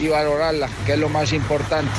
y 0.00 0.08
valorarla, 0.08 0.68
que 0.86 0.92
es 0.94 0.98
lo 0.98 1.08
más 1.08 1.32
importante. 1.32 1.90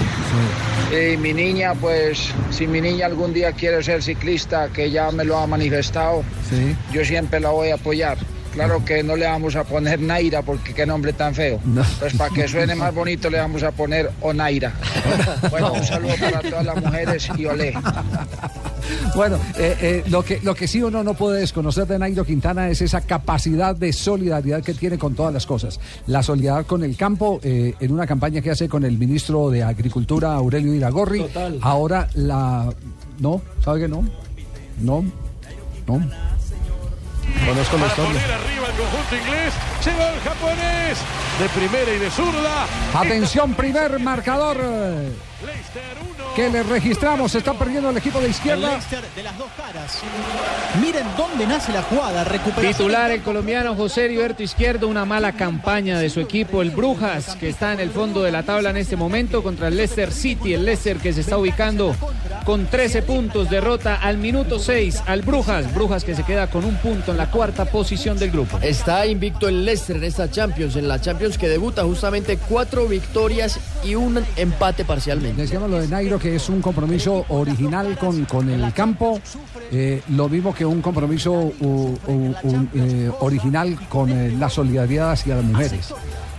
Y 0.91 1.17
mi 1.17 1.33
niña, 1.33 1.73
pues 1.75 2.29
si 2.51 2.67
mi 2.67 2.81
niña 2.81 3.05
algún 3.07 3.33
día 3.33 3.51
quiere 3.53 3.81
ser 3.83 4.03
ciclista, 4.03 4.67
que 4.69 4.91
ya 4.91 5.11
me 5.11 5.23
lo 5.25 5.37
ha 5.37 5.47
manifestado, 5.47 6.23
Sí. 6.49 6.75
yo 6.91 7.03
siempre 7.03 7.39
la 7.39 7.49
voy 7.49 7.69
a 7.71 7.75
apoyar. 7.75 8.17
Claro 8.53 8.85
que 8.85 9.01
no 9.01 9.15
le 9.15 9.25
vamos 9.25 9.55
a 9.55 9.63
poner 9.63 9.99
Naira 9.99 10.43
porque 10.43 10.75
qué 10.75 10.85
nombre 10.85 11.11
tan 11.13 11.33
feo. 11.33 11.59
Pues 11.99 12.13
para 12.15 12.29
que 12.31 12.47
suene 12.47 12.75
más 12.75 12.93
bonito 12.93 13.27
le 13.31 13.39
vamos 13.39 13.63
a 13.63 13.71
poner 13.71 14.11
Onaira. 14.21 14.71
Bueno, 15.49 15.73
un 15.73 15.83
saludo 15.83 16.13
para 16.19 16.41
todas 16.41 16.63
las 16.65 16.75
mujeres 16.77 17.27
y 17.35 17.45
olé. 17.47 17.73
Bueno, 19.15 19.37
eh, 19.57 19.77
eh, 19.81 20.03
lo, 20.09 20.23
que, 20.23 20.39
lo 20.41 20.55
que 20.55 20.67
sí 20.67 20.81
uno 20.81 21.03
no 21.03 21.13
puede 21.13 21.41
desconocer 21.41 21.85
de 21.87 21.99
Nairo 21.99 22.25
Quintana 22.25 22.69
es 22.69 22.81
esa 22.81 23.01
capacidad 23.01 23.75
de 23.75 23.93
solidaridad 23.93 24.63
que 24.63 24.73
tiene 24.73 24.97
con 24.97 25.15
todas 25.15 25.33
las 25.33 25.45
cosas. 25.45 25.79
La 26.07 26.23
solidaridad 26.23 26.65
con 26.65 26.83
el 26.83 26.95
campo, 26.97 27.39
eh, 27.43 27.75
en 27.79 27.91
una 27.91 28.07
campaña 28.07 28.41
que 28.41 28.51
hace 28.51 28.67
con 28.67 28.83
el 28.83 28.97
ministro 28.97 29.49
de 29.49 29.63
Agricultura, 29.63 30.33
Aurelio 30.33 30.73
Iragorri. 30.73 31.19
Total. 31.19 31.59
Ahora 31.61 32.07
la... 32.15 32.73
¿No? 33.19 33.41
¿Sabe 33.63 33.81
que 33.81 33.87
no? 33.87 34.03
No. 34.81 35.03
No. 35.87 36.01
Conozco 37.45 37.77
la 37.77 37.87
historia. 37.87 38.13
poner 38.13 38.31
arriba 38.31 38.67
el 38.67 38.75
conjunto 38.75 39.15
inglés. 39.15 39.53
Llegó 39.85 40.01
el 40.01 40.19
japonés 40.21 40.97
de 41.39 41.49
primera 41.49 41.93
y 41.93 41.99
de 41.99 42.09
zurda. 42.11 42.65
Atención, 42.93 43.53
primer 43.53 43.99
marcador 43.99 44.57
eh, 44.61 45.09
que 46.35 46.49
le 46.49 46.63
registramos. 46.63 47.35
Está 47.35 47.53
perdiendo 47.53 47.89
el 47.89 47.97
equipo 47.97 48.19
de 48.19 48.25
El 48.25 48.31
izquierda. 48.31 48.71
Leicester 48.71 49.03
de 49.15 49.23
las 49.23 49.37
dos 49.37 49.49
caras. 49.55 50.01
Miren 50.81 51.05
dónde 51.17 51.45
nace 51.45 51.71
la 51.71 51.83
jugada. 51.83 52.25
Titular 52.59 53.11
el 53.11 53.21
colombiano 53.21 53.75
José 53.75 54.05
Heriberto 54.05 54.43
Izquierdo, 54.43 54.87
una 54.87 55.05
mala 55.05 55.33
campaña 55.33 55.99
de 55.99 56.09
su 56.09 56.19
equipo, 56.19 56.61
el 56.61 56.71
Brujas, 56.71 57.35
que 57.35 57.49
está 57.49 57.73
en 57.73 57.79
el 57.79 57.91
fondo 57.91 58.23
de 58.23 58.31
la 58.31 58.43
tabla 58.43 58.71
en 58.71 58.77
este 58.77 58.95
momento 58.95 59.43
contra 59.43 59.67
el 59.67 59.77
Leicester 59.77 60.11
City, 60.11 60.53
el 60.53 60.65
Leicester 60.65 60.97
que 60.97 61.13
se 61.13 61.21
está 61.21 61.37
ubicando 61.37 61.95
con 62.45 62.65
13 62.65 63.03
puntos, 63.03 63.49
derrota 63.49 63.95
al 63.95 64.17
minuto 64.17 64.59
6 64.59 65.03
al 65.05 65.21
Brujas, 65.21 65.73
Brujas 65.73 66.03
que 66.03 66.15
se 66.15 66.23
queda 66.23 66.47
con 66.47 66.65
un 66.65 66.75
punto 66.77 67.11
en 67.11 67.17
la 67.17 67.29
cuarta 67.29 67.65
posición 67.65 68.17
del 68.17 68.31
grupo. 68.31 68.59
Está 68.61 69.05
invicto 69.05 69.47
el 69.47 69.65
Leicester 69.65 69.97
en 69.97 70.03
esta 70.03 70.29
Champions, 70.29 70.75
en 70.75 70.87
la 70.87 70.99
Champions 70.99 71.37
que 71.37 71.47
debuta 71.47 71.83
justamente 71.83 72.37
cuatro 72.37 72.87
victorias 72.87 73.59
y 73.83 73.95
un 73.95 74.23
empate 74.35 74.85
parcialmente. 74.85 75.43
Decíamos 75.43 75.69
lo 75.69 75.79
de 75.79 75.87
Nairo, 75.87 76.19
que 76.23 76.37
es 76.37 76.47
un 76.47 76.61
compromiso 76.61 77.25
original 77.27 77.97
con, 77.97 78.23
con 78.23 78.49
el 78.49 78.71
campo, 78.71 79.19
eh, 79.73 80.01
lo 80.15 80.29
mismo 80.29 80.53
que 80.55 80.65
un 80.65 80.81
compromiso 80.81 81.33
u- 81.33 81.51
u- 82.07 82.35
un, 82.43 82.69
eh, 82.73 83.11
original 83.19 83.77
con 83.89 84.09
eh, 84.09 84.31
la 84.39 84.49
solidaridad 84.49 85.11
hacia 85.11 85.35
las 85.35 85.43
mujeres. 85.43 85.93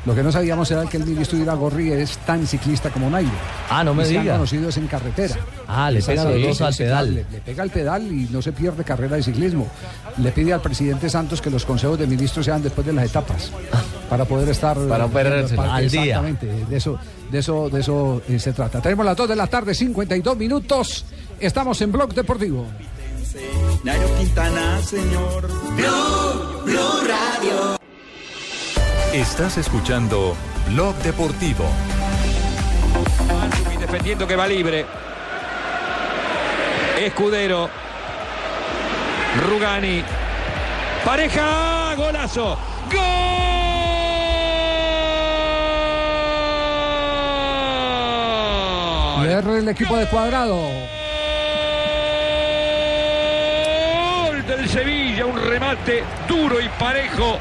Lo 0.06 0.14
que 0.14 0.22
no 0.22 0.32
sabíamos 0.32 0.70
era 0.70 0.84
que 0.86 0.96
el 0.96 1.04
ministro 1.04 1.38
Iragorri 1.38 1.92
es 1.92 2.16
tan 2.18 2.46
ciclista 2.46 2.88
como 2.90 3.10
Nairo. 3.10 3.30
Ah, 3.70 3.84
no 3.84 3.94
me 3.94 4.04
Y 4.04 4.06
se 4.06 4.16
han 4.16 4.22
diga. 4.24 4.34
conocido 4.36 4.68
es 4.70 4.76
en 4.78 4.86
carretera. 4.86 5.36
Ah, 5.68 5.90
le 5.90 6.02
pega 6.02 6.24
los 6.24 6.42
dos 6.42 6.60
al 6.62 6.74
pedal. 6.74 7.14
Le, 7.14 7.24
le 7.30 7.40
pega 7.40 7.62
al 7.62 7.70
pedal 7.70 8.02
y 8.10 8.28
no 8.30 8.40
se 8.40 8.52
pierde 8.52 8.84
carrera 8.84 9.16
de 9.16 9.22
ciclismo. 9.22 9.66
Le 10.18 10.30
pide 10.32 10.52
al 10.54 10.60
presidente 10.62 11.08
Santos 11.10 11.40
que 11.42 11.50
los 11.50 11.64
consejos 11.66 11.98
de 11.98 12.06
ministros 12.06 12.44
sean 12.46 12.62
después 12.62 12.86
de 12.86 12.92
las 12.94 13.04
etapas 13.06 13.50
para 14.10 14.24
poder 14.26 14.48
estar 14.48 14.76
Para 14.78 15.06
para- 15.08 15.40
al 15.74 15.90
día. 15.90 16.02
Exactamente, 16.04 16.46
de 16.68 16.76
eso, 16.76 16.98
de 17.30 17.38
eso, 17.38 17.68
de 17.68 17.80
eso 17.80 18.22
eh, 18.28 18.38
se 18.38 18.52
trata. 18.52 18.80
Tenemos 18.80 19.04
las 19.04 19.16
2 19.16 19.28
de 19.28 19.36
la 19.36 19.46
tarde, 19.46 19.74
52 19.74 20.36
minutos. 20.36 21.04
Estamos 21.40 21.80
en 21.82 21.92
Blog 21.92 22.14
Deportivo. 22.14 22.66
Nairo 23.82 24.08
Quintana, 24.16 24.80
señor. 24.82 25.48
Blue, 25.74 26.62
Blue 26.64 27.00
Radio. 27.06 27.76
Estás 29.12 29.58
escuchando 29.58 30.34
Blog 30.70 30.94
Deportivo. 30.96 31.64
defendiendo 33.78 34.26
que 34.26 34.36
va 34.36 34.46
libre. 34.46 34.86
Escudero. 36.98 37.68
Rugani. 39.48 40.02
Pareja. 41.04 41.94
Golazo. 41.96 42.56
¡Gol! 42.90 43.33
Y 49.22 49.26
el 49.28 49.68
equipo 49.68 49.96
de 49.96 50.06
cuadrado. 50.06 50.70
Gol 54.26 54.46
del 54.46 54.68
Sevilla. 54.68 55.26
Un 55.26 55.40
remate 55.40 56.02
duro 56.28 56.60
y 56.60 56.68
parejo. 56.78 57.38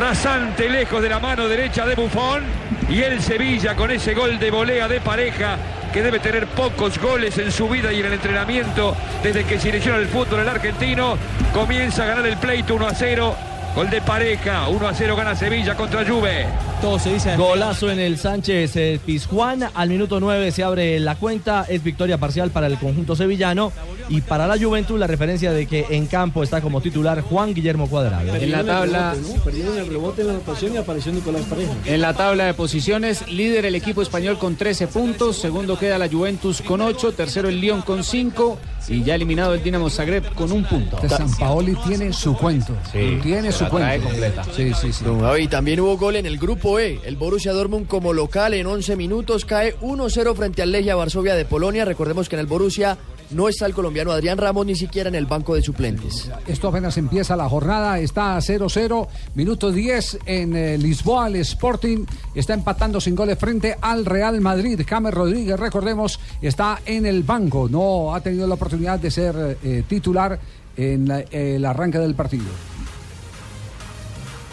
Rasante 0.00 0.68
lejos 0.68 1.02
de 1.02 1.08
la 1.08 1.20
mano 1.20 1.48
derecha 1.48 1.84
de 1.86 1.94
Bufón. 1.94 2.44
Y 2.88 3.02
el 3.02 3.20
Sevilla 3.20 3.76
con 3.76 3.90
ese 3.90 4.14
gol 4.14 4.38
de 4.38 4.50
volea 4.50 4.88
de 4.88 5.00
pareja 5.00 5.58
que 5.92 6.02
debe 6.02 6.18
tener 6.18 6.46
pocos 6.46 6.98
goles 6.98 7.36
en 7.38 7.52
su 7.52 7.68
vida 7.68 7.92
y 7.92 8.00
en 8.00 8.06
el 8.06 8.12
entrenamiento 8.14 8.96
desde 9.22 9.44
que 9.44 9.58
se 9.58 9.68
inició 9.68 9.94
en 9.94 10.00
el 10.00 10.08
fútbol 10.08 10.40
el 10.40 10.48
argentino. 10.48 11.16
Comienza 11.52 12.04
a 12.04 12.06
ganar 12.06 12.26
el 12.26 12.36
pleito 12.36 12.74
1 12.74 12.86
a 12.86 12.94
0. 12.94 13.36
Gol 13.74 13.90
de 13.90 14.00
pareja. 14.00 14.68
1 14.68 14.88
a 14.88 14.94
0 14.94 15.16
gana 15.16 15.36
Sevilla 15.36 15.74
contra 15.74 16.04
Juve. 16.04 16.46
Todo 16.80 16.98
se 16.98 17.14
dice. 17.14 17.36
Golazo 17.36 17.90
en 17.90 17.98
el 17.98 18.18
Sánchez 18.18 18.76
eh, 18.76 19.00
Pizjuán. 19.04 19.64
Al 19.74 19.88
minuto 19.88 20.20
9 20.20 20.52
se 20.52 20.62
abre 20.62 21.00
la 21.00 21.14
cuenta. 21.14 21.64
Es 21.68 21.82
victoria 21.82 22.18
parcial 22.18 22.50
para 22.50 22.66
el 22.66 22.78
conjunto 22.78 23.16
sevillano. 23.16 23.72
Y 24.08 24.20
para 24.20 24.46
la 24.46 24.58
Juventud, 24.58 24.98
la 24.98 25.06
referencia 25.06 25.52
de 25.52 25.66
que 25.66 25.86
en 25.90 26.06
campo 26.06 26.42
está 26.42 26.60
como 26.60 26.80
titular 26.80 27.20
Juan 27.22 27.54
Guillermo 27.54 27.88
Cuadrado. 27.88 28.34
En 28.34 28.52
la 28.52 28.64
tabla. 28.64 29.14
Perdieron 29.44 29.76
el 29.78 29.86
rebote 29.88 30.22
en 30.22 30.28
la 30.28 30.34
anotación 30.34 30.74
y 30.74 30.76
apareció 30.76 31.12
Nicolás 31.12 31.42
Pareja. 31.42 31.72
En 31.84 32.00
la 32.00 32.14
tabla 32.14 32.46
de 32.46 32.54
posiciones, 32.54 33.28
líder 33.28 33.66
el 33.66 33.74
equipo 33.74 34.02
español 34.02 34.38
con 34.38 34.56
13 34.56 34.88
puntos, 34.88 35.36
segundo 35.36 35.78
queda 35.78 35.98
la 35.98 36.08
Juventus 36.08 36.62
con 36.62 36.80
8, 36.80 37.12
tercero 37.12 37.48
el 37.48 37.60
Lyon 37.60 37.82
con 37.82 38.04
5 38.04 38.58
y 38.88 39.02
ya 39.02 39.14
eliminado 39.14 39.54
el 39.54 39.62
Dinamo 39.62 39.90
Zagreb 39.90 40.32
con 40.34 40.52
un 40.52 40.64
punto. 40.64 40.96
Este 40.96 41.08
San 41.08 41.30
Paoli 41.36 41.76
tiene 41.86 42.12
su 42.12 42.36
cuento. 42.36 42.74
Sí, 42.92 43.18
tiene 43.22 43.50
su 43.50 43.66
cuento. 43.66 44.08
completa. 44.08 44.44
Sí, 44.54 44.72
sí, 44.74 44.92
sí. 44.92 45.04
Javi, 45.20 45.48
también 45.48 45.80
hubo 45.80 45.96
gol 45.96 46.16
en 46.16 46.26
el 46.26 46.38
grupo 46.38 46.78
E. 46.78 47.00
El 47.04 47.16
Borussia 47.16 47.52
Dortmund 47.52 47.86
como 47.86 48.12
local 48.12 48.54
en 48.54 48.66
11 48.66 48.96
minutos 48.96 49.44
cae 49.44 49.76
1-0 49.80 50.34
frente 50.34 50.62
al 50.62 50.72
Legia 50.72 50.94
Varsovia 50.94 51.34
de 51.34 51.44
Polonia. 51.44 51.84
Recordemos 51.84 52.28
que 52.28 52.36
en 52.36 52.40
el 52.40 52.46
Borussia 52.46 52.96
no 53.30 53.48
está 53.48 53.66
el 53.66 53.74
colombiano 53.74 54.12
Adrián 54.12 54.38
Ramos 54.38 54.64
ni 54.66 54.74
siquiera 54.76 55.08
en 55.08 55.14
el 55.14 55.26
banco 55.26 55.54
de 55.54 55.62
suplentes. 55.62 56.30
Esto 56.46 56.68
apenas 56.68 56.96
empieza 56.96 57.36
la 57.36 57.48
jornada, 57.48 57.98
está 57.98 58.36
a 58.36 58.40
0-0, 58.40 59.08
minuto 59.34 59.72
10 59.72 60.18
en 60.26 60.56
eh, 60.56 60.78
Lisboa, 60.78 61.28
el 61.28 61.36
Sporting 61.36 62.04
está 62.34 62.54
empatando 62.54 63.00
sin 63.00 63.14
goles 63.14 63.38
frente 63.38 63.76
al 63.80 64.04
Real 64.04 64.40
Madrid. 64.40 64.80
James 64.86 65.12
Rodríguez, 65.12 65.58
recordemos, 65.58 66.20
está 66.40 66.80
en 66.86 67.06
el 67.06 67.22
banco, 67.22 67.68
no 67.68 68.14
ha 68.14 68.20
tenido 68.20 68.46
la 68.46 68.54
oportunidad 68.54 68.98
de 68.98 69.10
ser 69.10 69.58
eh, 69.62 69.82
titular 69.88 70.38
en 70.76 71.08
la- 71.08 71.20
el 71.20 71.64
arranque 71.64 71.98
del 71.98 72.14
partido. 72.14 72.44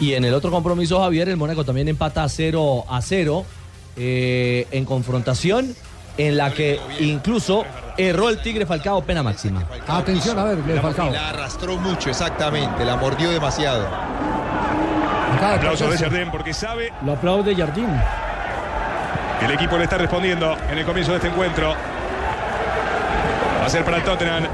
Y 0.00 0.14
en 0.14 0.24
el 0.24 0.34
otro 0.34 0.50
compromiso, 0.50 0.98
Javier, 1.00 1.28
el 1.28 1.36
Mónaco 1.36 1.64
también 1.64 1.88
empata 1.88 2.28
0 2.28 2.84
a 2.88 3.00
0 3.00 3.44
eh, 3.96 4.66
en 4.72 4.84
confrontación 4.84 5.74
en 6.16 6.36
la 6.36 6.50
que 6.50 6.80
incluso 7.00 7.64
erró 7.96 8.28
el 8.28 8.40
Tigre 8.40 8.66
Falcao 8.66 9.02
pena 9.02 9.22
máxima. 9.22 9.62
Atención, 9.86 10.38
a 10.38 10.44
ver, 10.44 10.58
La, 10.66 10.82
Falcao. 10.82 11.10
la 11.10 11.30
arrastró 11.30 11.76
mucho, 11.76 12.10
exactamente, 12.10 12.84
la 12.84 12.96
mordió 12.96 13.30
demasiado. 13.30 13.86
Aplauso 15.42 15.90
de 15.90 15.98
Jardín 15.98 16.28
porque 16.30 16.54
sabe 16.54 16.92
Lo 17.04 17.12
aplaude 17.12 17.54
Jardín. 17.54 17.88
el 19.42 19.50
equipo 19.50 19.76
le 19.76 19.84
está 19.84 19.98
respondiendo 19.98 20.56
en 20.70 20.78
el 20.78 20.84
comienzo 20.84 21.10
de 21.12 21.18
este 21.18 21.28
encuentro. 21.28 21.74
Va 23.64 23.68
a 23.68 23.70
ser 23.70 23.82
para 23.82 23.96
el 23.96 24.04
Tottenham. 24.04 24.44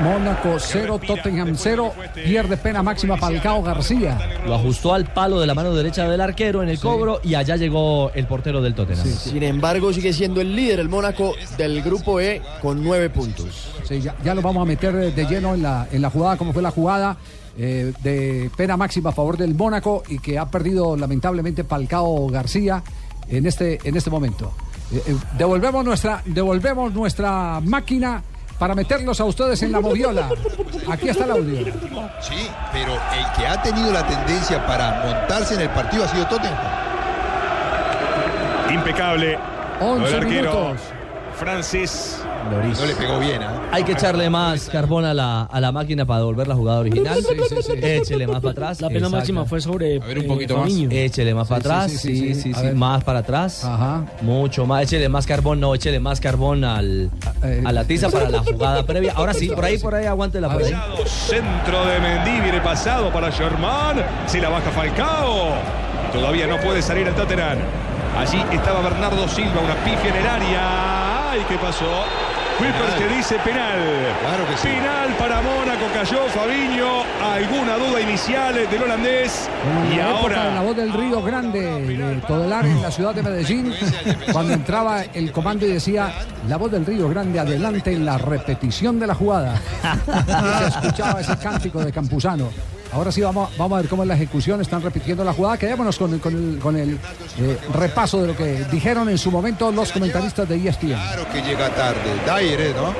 Mónaco 0.00 0.56
0, 0.58 0.98
Tottenham 1.06 1.52
0. 1.54 1.92
Pierde 2.14 2.56
pena 2.56 2.82
máxima 2.82 3.18
Falcao 3.18 3.62
García. 3.62 4.18
Lo 4.46 4.54
ajustó 4.54 4.94
al 4.94 5.04
palo 5.12 5.38
de 5.38 5.46
la 5.46 5.54
mano 5.54 5.74
derecha 5.74 6.08
del 6.08 6.18
arquero 6.18 6.62
en 6.62 6.70
el 6.70 6.80
cobro 6.80 7.20
y 7.22 7.34
allá 7.34 7.56
llegó 7.56 8.10
el 8.14 8.26
portero 8.26 8.62
del 8.62 8.74
Tottenham. 8.74 9.06
Sin 9.06 9.42
embargo, 9.42 9.92
sigue 9.92 10.14
siendo 10.14 10.40
el 10.40 10.56
líder 10.56 10.80
el 10.80 10.88
Mónaco 10.88 11.34
del 11.58 11.82
grupo 11.82 12.20
E 12.20 12.40
con 12.62 12.82
nueve 12.82 13.10
puntos. 13.10 13.68
Sí, 13.84 14.00
ya, 14.00 14.16
ya 14.24 14.34
lo 14.34 14.40
vamos 14.40 14.62
a 14.62 14.64
meter 14.64 15.14
de 15.14 15.26
lleno 15.26 15.52
en 15.52 15.62
la, 15.62 15.86
en 15.92 16.00
la 16.00 16.08
jugada, 16.08 16.38
como 16.38 16.54
fue 16.54 16.62
la 16.62 16.70
jugada 16.70 17.18
eh, 17.58 17.92
de 18.02 18.50
pena 18.56 18.78
máxima 18.78 19.10
a 19.10 19.12
favor 19.12 19.36
del 19.36 19.54
Mónaco 19.54 20.04
y 20.08 20.20
que 20.20 20.38
ha 20.38 20.46
perdido 20.46 20.96
lamentablemente 20.96 21.64
Falcao 21.64 22.26
García 22.28 22.82
en 23.28 23.44
este, 23.44 23.78
en 23.84 23.94
este 23.94 24.08
momento. 24.08 24.54
Eh, 24.90 25.02
eh, 25.06 25.16
devolvemos, 25.36 25.84
nuestra, 25.84 26.22
devolvemos 26.24 26.94
nuestra 26.94 27.60
máquina 27.60 28.22
para 28.58 28.74
meterlos 28.74 29.20
a 29.20 29.24
ustedes 29.24 29.62
en 29.62 29.72
la 29.72 29.80
moviola. 29.80 30.28
Aquí 30.90 31.08
está 31.08 31.24
el 31.24 31.30
audio. 31.30 31.64
Sí, 32.20 32.48
pero 32.72 32.94
el 32.94 33.32
que 33.36 33.46
ha 33.46 33.62
tenido 33.62 33.92
la 33.92 34.06
tendencia 34.06 34.66
para 34.66 35.02
montarse 35.04 35.54
en 35.54 35.60
el 35.60 35.70
partido 35.70 36.04
ha 36.04 36.08
sido 36.08 36.26
Tottenham. 36.26 36.58
Impecable. 38.70 39.38
Lo 39.80 39.94
del 39.94 40.02
11 40.02 40.16
arquero 40.16 40.52
minutos. 40.52 40.80
Francis. 41.36 42.20
No 42.50 42.86
le 42.86 42.94
pegó 42.94 43.18
bien, 43.18 43.42
¿ah? 43.42 43.68
Hay 43.72 43.84
que 43.84 43.92
echarle 43.92 44.30
más 44.30 44.68
carbón 44.70 45.04
a 45.04 45.12
la, 45.12 45.42
a 45.42 45.60
la 45.60 45.72
máquina 45.72 46.06
para 46.06 46.20
devolver 46.20 46.48
la 46.48 46.54
jugada 46.54 46.80
original. 46.80 47.18
Sí, 47.22 47.34
sí, 47.48 47.56
sí. 47.62 47.72
Échele 47.82 48.26
más 48.26 48.40
para 48.40 48.52
atrás. 48.52 48.80
La 48.80 48.88
pena 48.88 49.00
Exacto. 49.00 49.16
máxima 49.16 49.44
fue 49.44 49.60
sobre. 49.60 49.96
A 50.00 50.06
ver, 50.06 50.18
un 50.18 50.24
eh, 50.24 50.28
poquito 50.28 50.56
más. 50.56 50.70
Échele 50.90 51.34
más 51.34 51.48
para 51.48 51.58
atrás. 51.60 51.92
sí, 51.92 51.98
Sí, 51.98 52.16
sí, 52.16 52.34
sí, 52.34 52.34
sí. 52.34 52.54
sí. 52.54 52.58
A 52.58 52.62
ver. 52.62 52.74
Más 52.74 53.04
para 53.04 53.18
atrás. 53.20 53.68
Mucho 54.22 54.66
más. 54.66 54.82
Échele 54.84 55.08
más 55.08 55.26
carbón, 55.26 55.60
no, 55.60 55.74
échele 55.74 56.00
más 56.00 56.20
carbón 56.20 56.64
al, 56.64 57.10
a 57.64 57.72
la 57.72 57.84
tiza 57.84 58.08
para 58.08 58.28
la 58.30 58.40
jugada 58.40 58.84
previa. 58.84 59.12
Ahora 59.14 59.34
sí, 59.34 59.48
por 59.48 59.64
ahí, 59.64 59.78
por 59.78 59.94
ahí, 59.94 60.06
aguántela 60.06 60.48
por 60.48 60.62
ahí. 60.62 60.74
Centro 61.06 61.84
de 61.86 61.98
Mendy, 62.00 62.40
viene 62.40 62.60
pasado 62.60 63.12
para 63.12 63.30
Germán. 63.30 64.02
Si 64.26 64.40
la 64.40 64.48
baja 64.48 64.70
Falcao. 64.70 65.48
Y 66.08 66.12
todavía 66.12 66.46
no 66.46 66.56
puede 66.60 66.80
salir 66.80 67.06
el 67.06 67.14
Tottenham. 67.14 67.58
Allí 68.16 68.42
estaba 68.50 68.80
Bernardo 68.80 69.28
Silva, 69.28 69.60
una 69.62 69.74
pifia 69.84 70.10
en 70.10 70.16
el 70.16 70.26
área. 70.26 71.30
¡Ay, 71.30 71.40
qué 71.48 71.56
pasó! 71.58 71.84
Kuipers 72.58 72.94
que 72.94 73.08
dice 73.16 73.36
penal. 73.44 73.78
Claro 74.20 74.46
que 74.48 74.56
sí. 74.56 74.68
Penal 74.68 75.14
para 75.16 75.40
Mónaco, 75.40 75.86
cayó 75.94 76.26
Fabiño. 76.28 77.02
Alguna 77.22 77.76
duda 77.76 78.00
inicial 78.00 78.54
del 78.68 78.82
holandés. 78.82 79.48
Y 79.92 79.96
de 79.96 80.02
la 80.02 80.10
ahora 80.10 80.60
voz 80.62 80.76
del 80.76 80.92
Río 80.92 81.22
Grande 81.22 81.60
de 81.60 82.20
Todelar 82.26 82.66
en 82.66 82.82
la 82.82 82.90
ciudad 82.90 83.14
de 83.14 83.22
Medellín, 83.22 83.72
cuando 84.32 84.52
entraba 84.54 85.02
el 85.02 85.30
comando 85.30 85.66
y 85.66 85.72
decía 85.72 86.12
la 86.48 86.56
voz 86.56 86.72
del 86.72 86.84
Río 86.84 87.08
Grande 87.08 87.38
adelante 87.38 87.92
en 87.92 88.04
la 88.04 88.18
repetición 88.18 88.98
de 88.98 89.06
la 89.06 89.14
jugada. 89.14 89.60
Y 90.68 90.70
se 90.72 90.78
escuchaba 90.78 91.20
ese 91.20 91.36
cántico 91.38 91.84
de 91.84 91.92
Campuzano. 91.92 92.48
Ahora 92.92 93.12
sí 93.12 93.20
vamos, 93.20 93.50
vamos 93.58 93.78
a 93.78 93.82
ver 93.82 93.90
cómo 93.90 94.02
es 94.02 94.08
la 94.08 94.14
ejecución, 94.14 94.60
están 94.60 94.82
repitiendo 94.82 95.22
la 95.24 95.32
jugada. 95.32 95.58
Quedémonos 95.58 95.98
con, 95.98 96.14
el- 96.14 96.20
con 96.20 96.34
el, 96.34 96.58
con 96.58 96.76
el, 96.76 96.94
eh, 96.94 97.58
repaso 97.74 98.20
de 98.22 98.28
lo 98.28 98.36
que 98.36 98.64
dijeron 98.70 99.08
en 99.08 99.18
su 99.18 99.30
momento 99.30 99.70
los 99.70 99.92
comentaristas 99.92 100.48
de 100.48 100.56
ESPN. 100.56 100.88
Claro 100.88 101.26
que 101.32 101.42
llega 101.42 101.68
tarde. 101.70 102.00
Dyer, 102.26 102.60
¿eh? 102.60 102.72
¿no? 102.74 102.94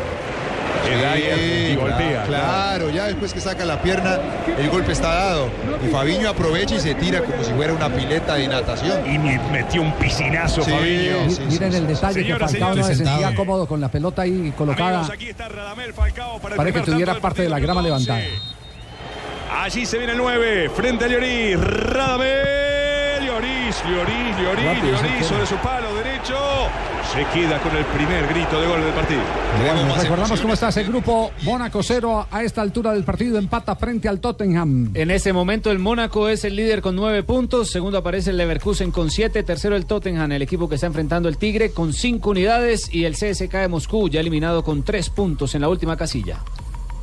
Dyer 0.89 1.73
y 1.73 1.77
golpea, 1.77 2.25
Claro, 2.25 2.89
ya 2.91 3.07
después 3.07 3.33
que 3.33 3.41
saca 3.41 3.65
la 3.65 3.83
pierna, 3.83 4.19
el 4.59 4.71
golpe 4.71 4.93
está 4.93 5.09
dado. 5.13 5.49
Y 5.87 5.91
Fabiño 5.91 6.29
aprovecha 6.31 6.77
y 6.77 6.81
se 6.81 6.95
tira 6.95 7.21
como 7.23 7.43
si 7.43 7.53
fuera 7.53 7.73
una 7.73 7.89
pileta 7.89 8.35
de 8.35 8.49
natación. 8.49 8.99
Y 9.13 9.19
metió 9.51 9.83
un 9.83 9.93
piscinazo 9.95 10.63
Sí, 10.63 10.71
Fabiño. 10.71 11.31
sí, 11.31 11.43
Miren 11.51 11.73
sí, 11.73 11.79
el 11.79 11.87
sí. 11.87 11.93
detalle 11.95 12.27
que 12.27 12.37
Falcao 12.37 12.75
no 12.75 12.85
se 12.85 12.95
sentía 12.95 13.35
cómodo 13.35 13.67
con 13.67 13.81
la 13.81 13.89
pelota 13.91 14.23
ahí 14.23 14.53
colocada 14.57 14.99
Amigos, 15.01 15.11
aquí 15.15 15.29
está 15.29 15.49
Radamel 15.49 15.93
Falcao 15.93 16.39
para 16.41 16.73
que 16.73 16.81
tuviera 16.81 17.15
parte 17.19 17.43
de 17.43 17.49
la 17.49 17.59
grama 17.59 17.83
levantada. 17.83 18.21
Allí 19.51 19.87
se 19.87 19.97
viene 19.99 20.13
el 20.13 20.19
9, 20.19 20.71
frente 20.71 21.07
a 21.07 21.09
Lloris, 21.09 21.59
Radamel, 21.59 23.27
Lloris, 23.27 23.83
Lloris, 23.85 24.37
Lloris, 24.39 24.65
Rápido, 24.65 24.93
Lloris 24.93 25.27
sobre 25.27 25.47
su 25.47 25.57
palo 25.57 25.95
derecho. 25.95 26.37
Se 27.13 27.25
queda 27.33 27.59
con 27.61 27.75
el 27.75 27.85
primer 27.87 28.27
grito 28.29 28.61
de 28.61 28.67
gol 28.67 28.83
del 28.83 28.93
partido. 28.93 29.23
Bueno, 29.63 29.97
recordamos 29.97 30.41
cómo 30.41 30.53
está 30.53 30.69
ese 30.69 30.85
grupo. 30.85 31.33
Mónaco 31.43 31.83
0 31.83 32.27
a 32.31 32.43
esta 32.43 32.61
altura 32.61 32.93
del 32.93 33.05
partido 33.05 33.39
empata 33.39 33.75
frente 33.77 34.09
al 34.09 34.21
Tottenham. 34.21 34.91
En 34.93 35.11
ese 35.11 35.33
momento 35.33 35.71
el 35.71 35.79
Mónaco 35.79 36.29
es 36.29 36.45
el 36.45 36.55
líder 36.55 36.83
con 36.83 36.95
nueve 36.95 37.23
puntos, 37.23 37.71
segundo 37.71 37.99
aparece 37.99 38.31
el 38.31 38.37
Leverkusen 38.37 38.91
con 38.91 39.11
siete, 39.11 39.43
tercero 39.43 39.75
el 39.77 39.87
Tottenham, 39.87 40.33
el 40.33 40.43
equipo 40.43 40.69
que 40.69 40.75
está 40.75 40.87
enfrentando 40.87 41.31
el 41.31 41.39
Tigre 41.39 41.71
con 41.71 41.95
cinco 41.95 42.31
unidades 42.31 42.93
y 42.93 43.07
el 43.07 43.15
CSK 43.15 43.53
de 43.53 43.69
Moscú 43.69 44.11
ya 44.11 44.21
eliminado 44.21 44.63
con 44.63 44.83
tres 44.83 45.09
puntos 45.09 45.55
en 45.55 45.63
la 45.63 45.71
última 45.71 45.97
casilla. 45.97 46.41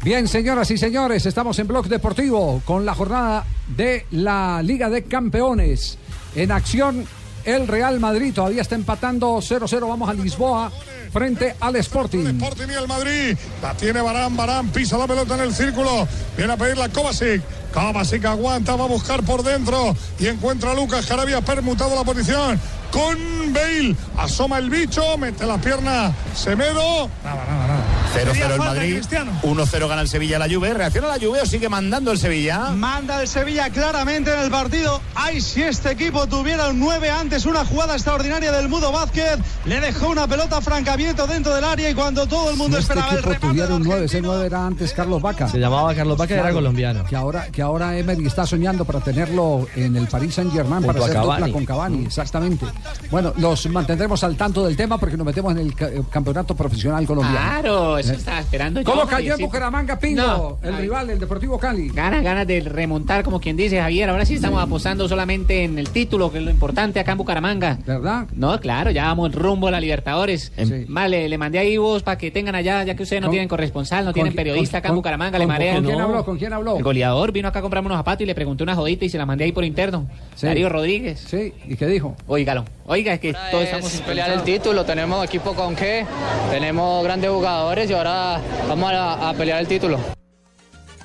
Bien, 0.05 0.27
señoras 0.27 0.69
y 0.69 0.77
señores, 0.77 1.25
estamos 1.25 1.57
en 1.57 1.65
Blog 1.65 1.87
Deportivo 1.87 2.61
con 2.63 2.85
la 2.85 2.93
jornada 2.93 3.43
de 3.75 4.05
la 4.11 4.61
Liga 4.61 4.87
de 4.87 5.05
Campeones. 5.05 5.97
En 6.35 6.51
acción, 6.51 7.07
el 7.43 7.67
Real 7.67 7.99
Madrid 7.99 8.31
todavía 8.31 8.61
está 8.61 8.75
empatando 8.75 9.37
0-0. 9.37 9.89
Vamos 9.89 10.07
a 10.07 10.13
Lisboa 10.13 10.71
frente 11.11 11.55
al 11.59 11.77
Sporting. 11.77 12.23
Sporting 12.23 12.67
y 12.69 12.73
el 12.75 12.87
Madrid. 12.87 13.35
La 13.63 13.73
tiene 13.73 13.99
Barán, 13.99 14.37
Barán 14.37 14.69
pisa 14.69 14.95
la 14.95 15.07
pelota 15.07 15.33
en 15.33 15.41
el 15.41 15.55
círculo. 15.55 16.07
Viene 16.37 16.53
a 16.53 16.57
pedirla 16.57 16.87
Kovacic. 16.89 17.41
Kovacic 17.73 18.25
aguanta, 18.25 18.75
va 18.75 18.83
a 18.83 18.87
buscar 18.87 19.23
por 19.23 19.41
dentro 19.41 19.97
y 20.19 20.27
encuentra 20.27 20.73
a 20.73 20.75
Lucas 20.75 21.07
Jarabia 21.07 21.41
permutado 21.41 21.95
la 21.95 22.03
posición 22.03 22.59
con 22.91 23.17
Bale. 23.51 23.95
Asoma 24.17 24.59
el 24.59 24.69
bicho, 24.69 25.17
mete 25.17 25.47
la 25.47 25.57
pierna 25.57 26.13
Semedo. 26.35 27.09
Nada, 27.23 27.43
nada, 27.47 27.67
nada. 27.67 27.84
0-0 28.15 28.25
Sería 28.31 28.45
el 28.53 28.57
Madrid, 28.59 28.93
Cristiano. 28.95 29.31
1-0 29.43 29.87
gana 29.89 30.01
el 30.01 30.07
Sevilla 30.07 30.39
la 30.39 30.47
Juve. 30.49 30.73
¿Reacciona 30.73 31.07
la 31.07 31.15
Juve 31.19 31.41
o 31.41 31.45
sigue 31.45 31.69
mandando 31.69 32.11
el 32.11 32.17
Sevilla? 32.19 32.71
Manda 32.71 33.21
el 33.21 33.27
Sevilla 33.27 33.69
claramente 33.69 34.33
en 34.33 34.39
el 34.39 34.51
partido. 34.51 35.01
Ay, 35.15 35.41
si 35.41 35.61
este 35.63 35.91
equipo 35.91 36.27
tuviera 36.27 36.69
un 36.69 36.79
9 36.79 37.09
antes, 37.09 37.45
una 37.45 37.65
jugada 37.65 37.93
extraordinaria 37.93 38.51
del 38.51 38.69
Mudo 38.69 38.91
Vázquez. 38.91 39.39
Le 39.65 39.79
dejó 39.81 40.09
una 40.09 40.27
pelota 40.27 40.61
francamiento 40.61 41.27
dentro 41.27 41.53
del 41.55 41.63
área 41.63 41.89
y 41.89 41.93
cuando 41.93 42.27
todo 42.27 42.49
el 42.51 42.57
mundo 42.57 42.77
Si 42.77 42.81
este 42.83 42.93
esperaba 42.93 43.11
el 43.13 43.19
equipo 43.19 43.29
remate. 43.33 43.47
tuviera 43.47 43.75
un 43.75 43.83
9, 43.83 44.05
ese 44.05 44.21
9 44.21 44.45
era 44.45 44.65
antes 44.65 44.93
Carlos 44.93 45.21
Vaca. 45.21 45.47
Se 45.47 45.57
llamaba 45.59 45.93
Carlos 45.95 46.17
Vaca 46.17 46.31
y 46.31 46.33
era 46.33 46.43
Claro, 46.43 46.55
colombiano. 46.57 47.05
Que 47.05 47.15
ahora, 47.15 47.47
que 47.51 47.61
ahora 47.61 47.97
Emery 47.97 48.25
está 48.27 48.45
soñando 48.45 48.85
para 48.85 48.99
tenerlo 48.99 49.67
en 49.75 49.95
el 49.95 50.07
Paris 50.07 50.35
Saint 50.35 50.51
Germain 50.53 50.83
Junto 50.83 50.93
para 50.99 51.05
hacer 51.05 51.21
dupla 51.21 51.51
con 51.51 51.65
Cavani, 51.65 52.05
exactamente. 52.05 52.65
Bueno, 53.09 53.33
los 53.37 53.65
mantendremos 53.67 54.23
al 54.23 54.35
tanto 54.35 54.65
del 54.65 54.75
tema 54.75 54.97
porque 54.97 55.17
nos 55.17 55.25
metemos 55.25 55.51
en 55.53 55.59
el 55.59 55.73
ca- 55.75 55.89
campeonato 56.09 56.55
profesional 56.55 57.05
colombiano. 57.05 57.37
Claro, 57.61 57.97
eso 58.05 58.13
estaba 58.19 58.39
esperando 58.39 58.81
yo. 58.81 58.85
¿Cómo 58.91 59.05
cayó 59.05 59.35
en. 59.35 59.41
Bucaramanga, 59.41 59.99
Pingo? 59.99 60.21
No. 60.21 60.59
el 60.63 60.75
Ay. 60.75 60.81
rival, 60.83 61.09
el 61.09 61.19
Deportivo 61.19 61.59
Cali. 61.59 61.89
Ganas, 61.89 62.23
ganas 62.23 62.47
de 62.47 62.61
remontar, 62.61 63.23
como 63.23 63.39
quien 63.39 63.55
dice 63.57 63.79
Javier. 63.79 64.09
Ahora 64.09 64.25
sí 64.25 64.35
estamos 64.35 64.61
apostando 64.61 65.07
solamente 65.07 65.63
en 65.63 65.77
el 65.79 65.89
título, 65.89 66.31
que 66.31 66.37
es 66.39 66.43
lo 66.43 66.51
importante 66.51 66.99
acá 66.99 67.11
en 67.13 67.17
Bucaramanga. 67.17 67.77
¿Verdad? 67.85 68.27
No, 68.33 68.59
claro, 68.59 68.91
ya 68.91 69.05
vamos 69.05 69.33
rumbo 69.33 69.67
a 69.67 69.71
la 69.71 69.79
Libertadores. 69.79 70.51
Sí. 70.57 70.85
Vale, 70.87 71.27
le 71.29 71.37
mandé 71.37 71.59
ahí 71.59 71.77
vos 71.77 72.03
para 72.03 72.17
que 72.17 72.31
tengan 72.31 72.55
allá, 72.55 72.83
ya 72.83 72.95
que 72.95 73.03
ustedes 73.03 73.21
no 73.21 73.27
¿Con- 73.27 73.33
tienen 73.33 73.47
corresponsal, 73.49 74.05
no 74.05 74.13
tienen 74.13 74.33
periodista 74.35 74.79
acá 74.79 74.89
en 74.89 74.95
Bucaramanga, 74.95 75.37
le 75.39 75.47
marean. 75.47 75.75
¿Con 75.77 75.85
quién 75.85 76.01
habló? 76.01 76.25
¿Con 76.25 76.37
quién 76.37 76.53
habló? 76.53 76.77
El 76.77 76.83
goleador 76.83 77.31
vino 77.31 77.47
acá 77.47 77.59
a 77.59 77.61
comprarme 77.61 77.87
unos 77.87 77.97
zapatos 77.99 78.21
y 78.21 78.25
le 78.25 78.35
pregunté 78.35 78.63
una 78.63 78.75
jodita 78.75 79.05
y 79.05 79.09
se 79.09 79.17
la 79.17 79.25
mandé 79.25 79.43
ahí 79.45 79.51
por 79.51 79.63
interno. 79.63 80.07
Sí. 80.35 80.45
Darío 80.47 80.69
Rodríguez. 80.69 81.19
Sí, 81.27 81.53
¿y 81.67 81.75
qué 81.75 81.87
dijo? 81.87 82.15
Óigalo. 82.27 82.65
Oiga, 82.87 83.13
es 83.13 83.19
que 83.19 83.33
todos 83.51 83.63
estamos 83.63 83.93
es 83.93 84.01
pelear 84.01 84.29
el 84.31 84.43
título, 84.43 84.85
tenemos 84.85 85.25
equipo 85.25 85.55
con 85.55 85.75
qué, 85.75 86.05
tenemos 86.51 87.03
grandes 87.03 87.31
jugadores 87.31 87.89
y 87.89 87.93
ahora 87.93 88.39
vamos 88.69 88.91
a, 88.93 89.29
a 89.29 89.33
pelear 89.33 89.59
el 89.59 89.67
título. 89.67 89.99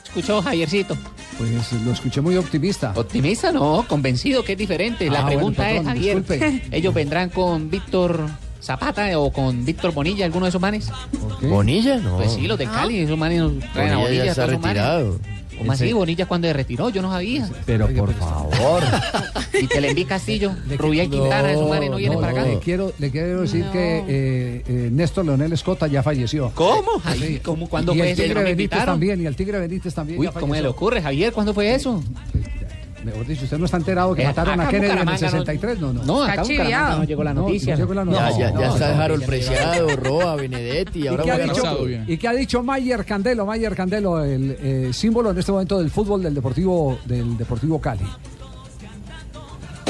Escuchó 0.05 0.43
Javiercito. 0.43 0.97
Pues 1.39 1.73
lo 1.73 1.93
escuché 1.93 2.21
muy 2.21 2.37
optimista. 2.37 2.93
Optimista 2.95 3.51
no, 3.51 3.87
convencido 3.89 4.45
que 4.45 4.53
es 4.53 4.59
diferente. 4.59 5.07
Ah, 5.09 5.13
La 5.13 5.21
bueno, 5.23 5.37
pregunta 5.37 5.63
perdón, 5.63 5.79
es, 5.81 5.87
Javier, 5.87 6.17
disculpe. 6.19 6.63
¿ellos 6.77 6.93
vendrán 6.93 7.31
con 7.31 7.71
Víctor 7.71 8.27
Zapata 8.61 9.19
o 9.19 9.33
con 9.33 9.65
Víctor 9.65 9.95
Bonilla, 9.95 10.27
alguno 10.27 10.45
de 10.45 10.51
esos 10.51 10.61
manes? 10.61 10.91
¿Bonilla? 11.41 11.97
No. 11.97 12.19
Pues 12.19 12.33
sí, 12.35 12.47
los 12.47 12.59
del 12.59 12.69
Cali, 12.69 12.99
esos 13.01 13.17
manes 13.17 13.41
nos 13.41 13.73
traen 13.73 13.93
a 13.93 13.97
Bonilla 13.97 14.03
Bonilla. 14.03 14.25
ya 14.27 14.31
está 14.33 14.47
todos 14.47 14.53
esos 14.53 14.63
manes. 14.63 15.40
¿Cómo 15.61 15.73
así? 15.73 15.93
Bonilla 15.93 16.27
cuando 16.27 16.49
se 16.49 16.55
retiró, 16.55 16.89
yo 16.89 17.03
no 17.03 17.11
sabía. 17.11 17.49
Pero 17.67 17.87
por 17.89 18.15
favor. 18.15 18.83
Y 19.61 19.67
Telenví 19.67 20.07
Castillo, 20.07 20.53
Rubia 20.79 21.05
y 21.05 21.09
Quintana, 21.09 21.53
esos 21.53 21.69
manes 21.69 21.91
no 21.91 21.97
vienen 21.97 22.17
no, 22.19 22.21
para 22.21 22.41
acá. 22.41 22.49
Le 22.51 22.59
quiero, 22.61 22.93
le 22.99 23.11
quiero 23.11 23.43
decir 23.43 23.67
que 23.73 23.99
eh, 24.09 24.63
eh, 24.67 24.89
Néstor 24.91 25.27
Leonel 25.27 25.53
Escota 25.53 25.87
ya 25.87 26.03
falleció. 26.03 26.51
¿Cómo? 26.55 26.91
Ay, 27.05 27.41
¿cómo? 27.45 27.69
¿Cuándo 27.69 27.93
y 27.95 27.99
fue 27.99 28.07
el 28.07 28.13
eso? 28.13 28.23
Tigre 28.23 28.35
¿No 28.35 28.41
me 28.41 28.45
Benítez 28.45 28.63
invitaron? 28.65 28.87
también, 28.95 29.21
y 29.21 29.27
el 29.27 29.37
Tigre 29.37 29.59
Benítez 29.59 29.95
también 29.95 30.19
Uy, 30.19 30.27
ya 30.27 30.33
¿cómo 30.33 30.55
se 30.55 30.63
le 30.63 30.69
ocurre, 30.69 31.03
Javier? 31.03 31.33
¿Cuándo 31.33 31.53
fue 31.53 31.75
eso? 31.75 32.03
Mejor 33.05 33.27
dicho, 33.27 33.45
usted 33.45 33.57
no 33.59 33.65
está 33.65 33.79
enterado 33.79 34.15
que 34.15 34.23
Eh, 34.23 34.27
mataron 34.27 34.61
a 34.61 34.69
Kennedy 34.69 34.91
en 34.93 34.99
el 34.99 35.05
Bucaramanga 35.05 35.21
no- 35.27 35.31
63, 35.31 35.81
no, 35.81 35.93
no. 35.93 36.03
No, 36.05 36.23
acá 36.23 36.43
Bucaramanga 36.43 36.97
no 36.97 37.05
llegó 37.05 37.25
la 37.25 37.35
No, 37.35 37.41
noticia. 37.43 37.75
no 37.75 37.79
llegó 37.81 37.95
la 37.95 38.05
Ya, 38.05 38.11
noticia. 38.11 38.39
ya, 38.39 38.61
ya 38.61 38.67
No, 38.67 38.75
está 38.75 38.95
no. 38.95 39.03
Harold 39.03 39.25
Preciado, 39.27 39.97
Roa, 39.97 40.37
Benedetti, 40.37 40.99
¿Y 41.01 41.07
ahora 41.09 41.25
qué, 41.25 41.31
ha 41.33 41.39
dicho. 41.39 41.79
¿Y 42.07 42.17
qué 42.19 42.29
ha 42.29 42.33
dicho 42.33 42.63
Mayer 42.63 43.05
Candelo? 43.05 43.47
Mayer 43.47 43.75
Candelo, 43.75 44.23
el 44.23 44.57
eh, 44.61 44.91
símbolo 44.93 45.31
en 45.31 45.39
este 45.39 45.51
momento 45.53 45.79
del 45.79 45.91
fútbol 45.91 46.23
del 46.23 46.35
Deportivo, 46.35 46.99
del 47.07 47.37
Deportivo 47.39 47.81
Cali. 47.81 48.05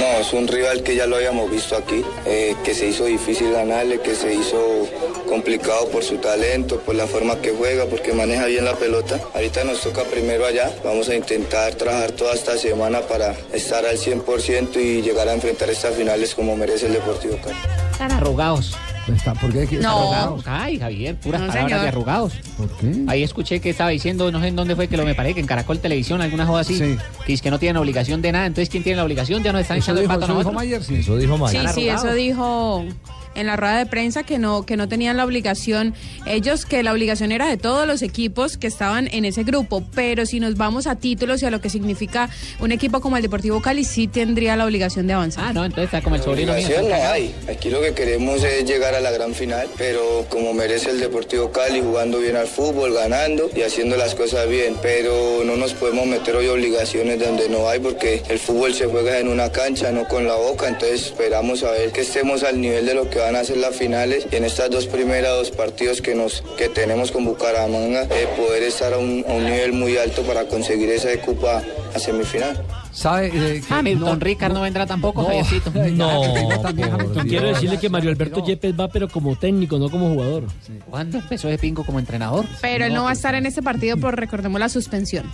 No, 0.01 0.07
es 0.19 0.33
un 0.33 0.49
rival 0.49 0.83
que 0.83 0.97
ya 0.97 1.07
lo 1.07 1.17
habíamos 1.17 1.51
visto 1.51 1.77
aquí, 1.77 2.03
eh, 2.25 2.57
que 2.65 2.73
se 2.73 2.87
hizo 2.87 3.05
difícil 3.05 3.53
ganarle, 3.53 4.01
que 4.01 4.15
se 4.15 4.33
hizo 4.33 4.89
complicado 5.29 5.89
por 5.91 6.03
su 6.03 6.17
talento, 6.17 6.81
por 6.81 6.95
la 6.95 7.07
forma 7.07 7.37
que 7.43 7.51
juega, 7.51 7.85
porque 7.85 8.15
maneja 8.15 8.47
bien 8.47 8.65
la 8.65 8.77
pelota. 8.77 9.21
Ahorita 9.35 9.63
nos 9.65 9.83
toca 9.83 10.05
primero 10.05 10.47
allá, 10.47 10.73
vamos 10.83 11.11
a 11.11 11.15
intentar 11.15 11.75
trabajar 11.75 12.13
toda 12.13 12.33
esta 12.33 12.57
semana 12.57 13.03
para 13.03 13.37
estar 13.53 13.85
al 13.85 13.99
100% 13.99 14.81
y 14.81 15.03
llegar 15.03 15.29
a 15.29 15.35
enfrentar 15.35 15.69
estas 15.69 15.95
finales 15.95 16.35
como 16.35 16.57
merece 16.57 16.87
el 16.87 16.95
Deportivo 16.95 17.37
Cali. 17.45 17.59
Están 17.93 18.13
arrugados. 18.13 18.75
Está, 19.15 19.35
¿Por 19.35 19.53
qué? 19.53 19.63
Arrugados. 19.85 20.45
Ay, 20.47 20.79
Javier, 20.79 21.17
puras 21.17 21.41
No, 21.41 21.47
palabras 21.49 21.69
señor. 21.71 21.83
de 21.83 21.89
arrugados. 21.89 22.33
¿Por 22.57 22.69
qué? 22.79 22.93
Ahí 23.09 23.23
escuché 23.23 23.61
que 23.61 23.71
estaba 23.71 23.91
diciendo, 23.91 24.31
no 24.33 24.41
sé 24.41 24.49
en 24.49 24.57
dónde 24.57 24.77
fue 24.77 24.89
que 24.89 24.97
lo 24.97 25.05
me 25.05 25.15
parece, 25.15 25.35
que 25.35 25.41
en 25.41 25.47
Caracol 25.47 25.79
Televisión, 25.81 26.21
alguna 26.21 26.47
joda 26.47 26.61
así, 26.61 26.77
Sí. 26.77 26.97
que 27.27 27.33
dice 27.33 27.43
que 27.43 27.51
no 27.51 27.59
tienen 27.59 27.77
obligación 27.77 28.23
de 28.23 28.33
nada. 28.33 28.47
Entonces, 28.47 28.69
¿quién 28.69 28.83
tiene 28.83 28.97
la 28.97 29.05
obligación? 29.05 29.43
Ya 29.43 29.53
nos 29.53 29.63
están 29.63 29.79
¿Eso 29.79 29.87
echando 29.87 30.01
el 30.03 30.09
pato 30.09 30.25
eso 30.27 30.39
dijo. 30.39 30.53
Mayer? 30.53 30.83
Sí. 30.85 30.97
Eso 30.97 31.17
dijo 31.17 31.35
Sí, 31.49 31.57
Mayer. 31.57 31.69
sí, 31.71 31.89
eso 31.89 32.13
dijo 32.15 32.85
en 33.35 33.47
la 33.47 33.57
rueda 33.57 33.79
de 33.79 33.87
prensa 33.87 34.23
que 34.23 34.39
no 34.39 34.65
que 34.65 34.77
no 34.77 34.89
tenían 34.89 35.17
la 35.17 35.25
obligación 35.25 35.95
ellos 36.27 36.67
que 36.67 36.83
la 36.83 36.93
obligación 36.93 37.33
era 37.33 37.49
de 37.49 37.57
todos 37.57 37.87
los 37.87 38.03
equipos 38.03 38.57
que 38.57 38.67
estaban 38.67 39.09
en 39.13 39.25
ese 39.25 39.45
grupo, 39.45 39.85
pero 39.95 40.27
si 40.27 40.41
nos 40.41 40.57
vamos 40.57 40.87
a 40.87 40.97
títulos 40.97 41.43
y 41.43 41.47
a 41.47 41.51
lo 41.51 41.61
que 41.61 41.71
significa 41.71 42.29
un 42.61 42.73
equipo 42.73 43.01
como 43.01 43.17
el 43.17 43.23
Deportivo 43.23 43.61
Cali 43.61 43.85
sí 43.85 44.07
tendría 44.07 44.57
la 44.57 44.67
obligación 44.67 45.07
de 45.07 45.15
avanzar. 45.15 45.45
Ah, 45.49 45.53
no, 45.53 45.65
entonces 45.65 45.85
está 45.87 46.03
como 46.03 46.17
el 46.17 46.23
sobrino 46.23 46.55
mío. 46.55 46.69
No 46.83 46.95
hay. 46.95 47.35
Aquí 47.49 47.71
lo 47.71 47.81
que 47.81 47.93
queremos 47.95 48.43
es 48.43 48.65
llegar 48.65 48.95
a 48.95 49.01
la 49.01 49.11
gran 49.11 49.35
final, 49.35 49.69
pero 49.77 50.27
como 50.29 50.53
merece 50.53 50.91
el 50.91 51.01
Deportivo 51.01 51.51
Cali, 51.53 51.81
jugando 51.81 52.19
bien 52.19 52.37
al 52.37 52.47
fútbol, 52.47 52.93
ganando 52.95 53.51
y 53.55 53.63
haciendo 53.63 53.97
las 53.97 54.15
cosas 54.15 54.49
bien. 54.49 54.77
Pero 54.83 55.43
no 55.45 55.57
nos 55.57 55.75
podemos 55.75 56.07
meter 56.07 56.37
hoy 56.37 56.49
obligaciones 56.49 57.19
donde 57.19 57.49
no 57.49 57.69
hay, 57.69 57.81
porque 57.81 58.23
el 58.29 58.39
fútbol 58.39 58.75
se 58.75 58.87
juega 58.87 59.19
en 59.19 59.29
una 59.29 59.51
cancha, 59.51 59.91
no 59.93 60.07
con 60.07 60.27
la 60.27 60.35
boca. 60.35 60.69
Entonces 60.69 61.07
esperamos 61.07 61.63
a 61.63 61.73
ver 61.73 61.93
que 61.93 62.03
estemos 62.03 62.43
al 62.43 62.61
nivel 62.61 62.87
de 62.87 62.95
lo 62.95 63.09
que 63.09 63.20
van 63.21 63.37
a 63.37 63.45
ser 63.45 63.59
las 63.59 63.77
finales 63.77 64.27
y 64.31 64.37
en 64.37 64.45
estas 64.45 64.71
dos 64.71 64.87
primeras 64.87 65.33
dos 65.33 65.51
partidos 65.51 66.01
que 66.03 66.15
nos 66.15 66.43
que 66.57 66.69
tenemos 66.69 67.13
con 67.13 67.25
Bucaramanga, 67.25 68.03
eh, 68.05 68.27
poder 68.37 68.63
estar 68.63 68.93
a 68.95 68.99
un, 68.99 69.25
a 69.29 69.33
un 69.33 69.45
nivel 69.45 69.73
muy 69.73 69.97
alto 69.97 70.23
para 70.23 70.47
conseguir 70.47 70.91
esa 70.91 71.11
copa 71.21 71.63
a 71.95 71.99
semifinal. 71.99 72.65
¿Sabe? 73.01 73.29
eh, 73.33 73.63
que 73.67 73.73
Ah, 73.75 73.81
no- 73.83 74.15
Ricard 74.17 74.53
no, 74.53 74.61
vendrá 74.61 74.85
tampoco, 74.85 75.23
no, 75.23 75.29
Javiercito. 75.29 75.71
No, 75.93 76.23
Hamilton. 76.23 77.27
quiero 77.27 77.47
No, 77.47 77.55
decirle 77.55 77.79
que 77.79 77.89
Mario. 77.89 78.11
Alberto 78.11 78.45
Yepes 78.45 78.79
va, 78.79 78.89
pero 78.89 79.09
como 79.09 79.37
técnico, 79.37 79.79
no 79.79 79.89
como 79.89 80.11
jugador. 80.11 80.45
¿Cuándo 80.91 81.17
empezó 81.17 81.49
ese 81.49 81.57
pingo 81.57 81.83
como 81.83 81.99
entrenador? 81.99 82.45
Pero 82.61 82.85
él 82.85 82.93
no 82.93 83.05
va 83.05 83.11
a 83.11 83.13
estar 83.15 83.35
en 83.35 83.47
este 83.47 83.63
partido 83.63 83.97
por 83.97 84.17
recordemos 84.17 84.61
la 84.61 84.69
suspensión. 84.69 85.25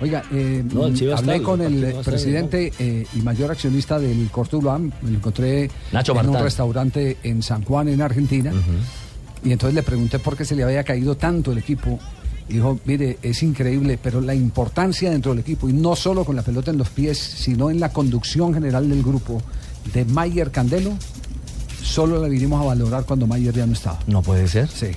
Oiga, 0.00 0.22
eh, 0.32 0.64
No, 0.72 0.84
hablé 0.84 1.10
está, 1.12 1.42
con 1.42 1.60
el 1.60 1.94
presidente 2.02 2.72
eh, 2.78 3.06
y 3.14 3.18
mayor 3.20 3.50
accionista 3.50 3.98
del 3.98 4.28
Cortuluam, 4.30 4.90
me 5.02 5.10
lo 5.10 5.18
encontré 5.18 5.70
Nacho 5.92 6.18
en 6.18 6.28
un 6.30 6.42
restaurante 6.42 7.18
en 7.22 7.42
San 7.42 7.62
Juan, 7.62 7.88
en 7.88 8.00
Argentina, 8.00 8.52
y 9.44 9.52
entonces 9.52 9.74
le 9.74 9.82
pregunté 9.82 10.18
por 10.18 10.34
qué 10.36 10.46
se 10.46 10.54
le 10.56 10.64
había 10.64 10.82
caído 10.82 11.14
tanto 11.16 11.52
el 11.52 11.58
equipo. 11.58 11.98
Dijo, 12.52 12.78
mire, 12.84 13.16
es 13.22 13.42
increíble, 13.42 13.98
pero 14.00 14.20
la 14.20 14.34
importancia 14.34 15.10
dentro 15.10 15.32
del 15.32 15.40
equipo, 15.40 15.70
y 15.70 15.72
no 15.72 15.96
solo 15.96 16.22
con 16.26 16.36
la 16.36 16.42
pelota 16.42 16.70
en 16.70 16.76
los 16.76 16.90
pies, 16.90 17.16
sino 17.16 17.70
en 17.70 17.80
la 17.80 17.94
conducción 17.94 18.52
general 18.52 18.90
del 18.90 19.02
grupo 19.02 19.40
de 19.94 20.04
Mayer 20.04 20.50
Candelo, 20.50 20.92
solo 21.82 22.20
la 22.20 22.28
vinimos 22.28 22.60
a 22.62 22.64
valorar 22.66 23.04
cuando 23.04 23.26
Mayer 23.26 23.54
ya 23.54 23.66
no 23.66 23.72
estaba. 23.72 23.98
No 24.06 24.22
puede 24.22 24.46
ser. 24.48 24.68
Sí, 24.68 24.88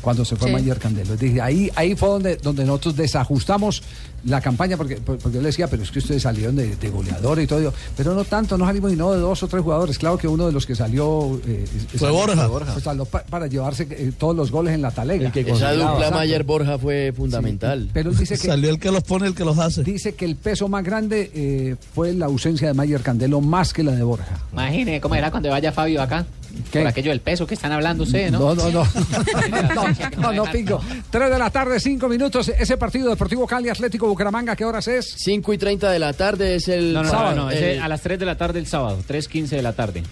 cuando 0.00 0.24
se 0.24 0.36
fue 0.36 0.48
Sí. 0.48 0.54
Mayer 0.54 0.78
Candelo. 0.78 1.16
Dije, 1.16 1.40
ahí, 1.40 1.70
ahí 1.74 1.94
fue 1.94 2.08
donde, 2.08 2.36
donde 2.36 2.64
nosotros 2.64 2.96
desajustamos 2.96 3.82
la 4.24 4.40
campaña, 4.40 4.76
porque, 4.76 4.96
por- 4.96 5.18
porque 5.18 5.36
yo 5.36 5.42
le 5.42 5.48
decía, 5.48 5.66
pero 5.66 5.82
es 5.82 5.90
que 5.90 5.98
ustedes 5.98 6.22
salieron 6.22 6.54
de, 6.54 6.76
de 6.76 6.90
goleador 6.90 7.40
y 7.40 7.46
todo. 7.48 7.74
Pero 7.96 8.14
no 8.14 8.22
tanto, 8.24 8.56
no 8.56 8.64
salimos 8.66 8.92
y 8.92 8.96
no 8.96 9.10
de 9.12 9.18
dos 9.18 9.42
o 9.42 9.48
tres 9.48 9.62
jugadores. 9.64 9.98
Claro 9.98 10.16
que 10.16 10.28
uno 10.28 10.46
de 10.46 10.52
los 10.52 10.64
que 10.64 10.76
salió... 10.76 11.40
eh, 11.46 11.64
Fue 11.90 11.98
salió- 11.98 12.48
Borja. 12.48 12.72
pues, 12.72 12.84
salió 12.84 13.04
pa- 13.04 13.24
para 13.24 13.48
llevarse 13.48 13.86
eh, 13.90 14.12
todos 14.16 14.36
los 14.36 14.50
goles 14.52 14.74
en 14.74 14.82
la 14.82 14.92
talega. 14.92 15.26
El 15.26 15.32
que 15.32 15.40
Esa 15.40 15.48
consideraba. 15.50 15.76
dupla 15.82 15.94
Exacto. 16.06 16.14
Mayer 16.18 16.44
Borja 16.44 16.78
fue 16.78 17.12
fundamental. 17.16 17.90
Pero 17.92 18.10
él 18.10 18.16
dice 18.16 18.38
que, 18.38 18.46
Salió 18.46 18.70
el 18.70 18.78
que 18.78 18.92
los 18.92 19.02
pone, 19.02 19.26
el 19.26 19.34
que 19.34 19.44
los 19.44 19.58
hace. 19.58 19.82
dice 19.82 20.14
que 20.14 20.24
el 20.24 20.36
peso 20.36 20.68
más 20.68 20.84
grande 20.84 21.30
eh, 21.34 21.74
fue 21.92 22.12
la 22.12 22.26
ausencia 22.26 22.68
de 22.68 22.74
Mayer 22.74 23.00
Candelo 23.02 23.40
más 23.40 23.72
que 23.72 23.82
la 23.82 23.90
de 23.92 24.04
Borja. 24.04 24.38
Imagine 24.52 25.00
cómo 25.00 25.16
era 25.16 25.32
cuando 25.32 25.48
vaya 25.50 25.72
Fabio 25.72 26.00
acá. 26.00 26.21
¿Qué? 26.70 26.80
Por 26.80 26.88
aquello 26.88 27.10
del 27.10 27.20
peso 27.20 27.46
que 27.46 27.54
están 27.54 27.72
hablando 27.72 28.04
ustedes, 28.04 28.30
¿no? 28.30 28.38
No, 28.38 28.54
no, 28.54 28.70
no. 28.70 28.84
no, 29.74 29.88
no, 30.18 30.32
no, 30.32 30.50
Pingo. 30.52 30.80
Tres 31.10 31.30
de 31.30 31.38
la 31.38 31.50
tarde, 31.50 31.80
cinco 31.80 32.08
minutos. 32.08 32.48
Ese 32.48 32.76
partido 32.76 33.08
Deportivo 33.08 33.46
Cali 33.46 33.68
Atlético 33.70 34.06
Bucaramanga, 34.06 34.54
¿qué 34.54 34.64
horas 34.64 34.86
es? 34.88 35.14
5 35.18 35.52
y 35.54 35.58
30 35.58 35.90
de 35.90 35.98
la 35.98 36.12
tarde 36.12 36.56
es 36.56 36.68
el 36.68 36.92
No, 36.92 37.02
no, 37.02 37.10
sábado. 37.10 37.36
no, 37.36 37.42
no, 37.44 37.50
el- 37.50 37.80
a 37.80 37.88
las 37.88 38.02
3 38.02 38.18
de 38.18 38.26
la 38.26 38.36
tarde 38.36 38.58
el 38.58 38.66
sábado, 38.66 38.98
3.15 39.08 39.48
de 39.56 39.62
la 39.62 39.72
tarde. 39.72 40.02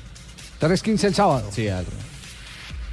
3.15 0.61 1.05
el 1.05 1.15
sábado. 1.15 1.49
Sí, 1.53 1.69
al- 1.69 1.85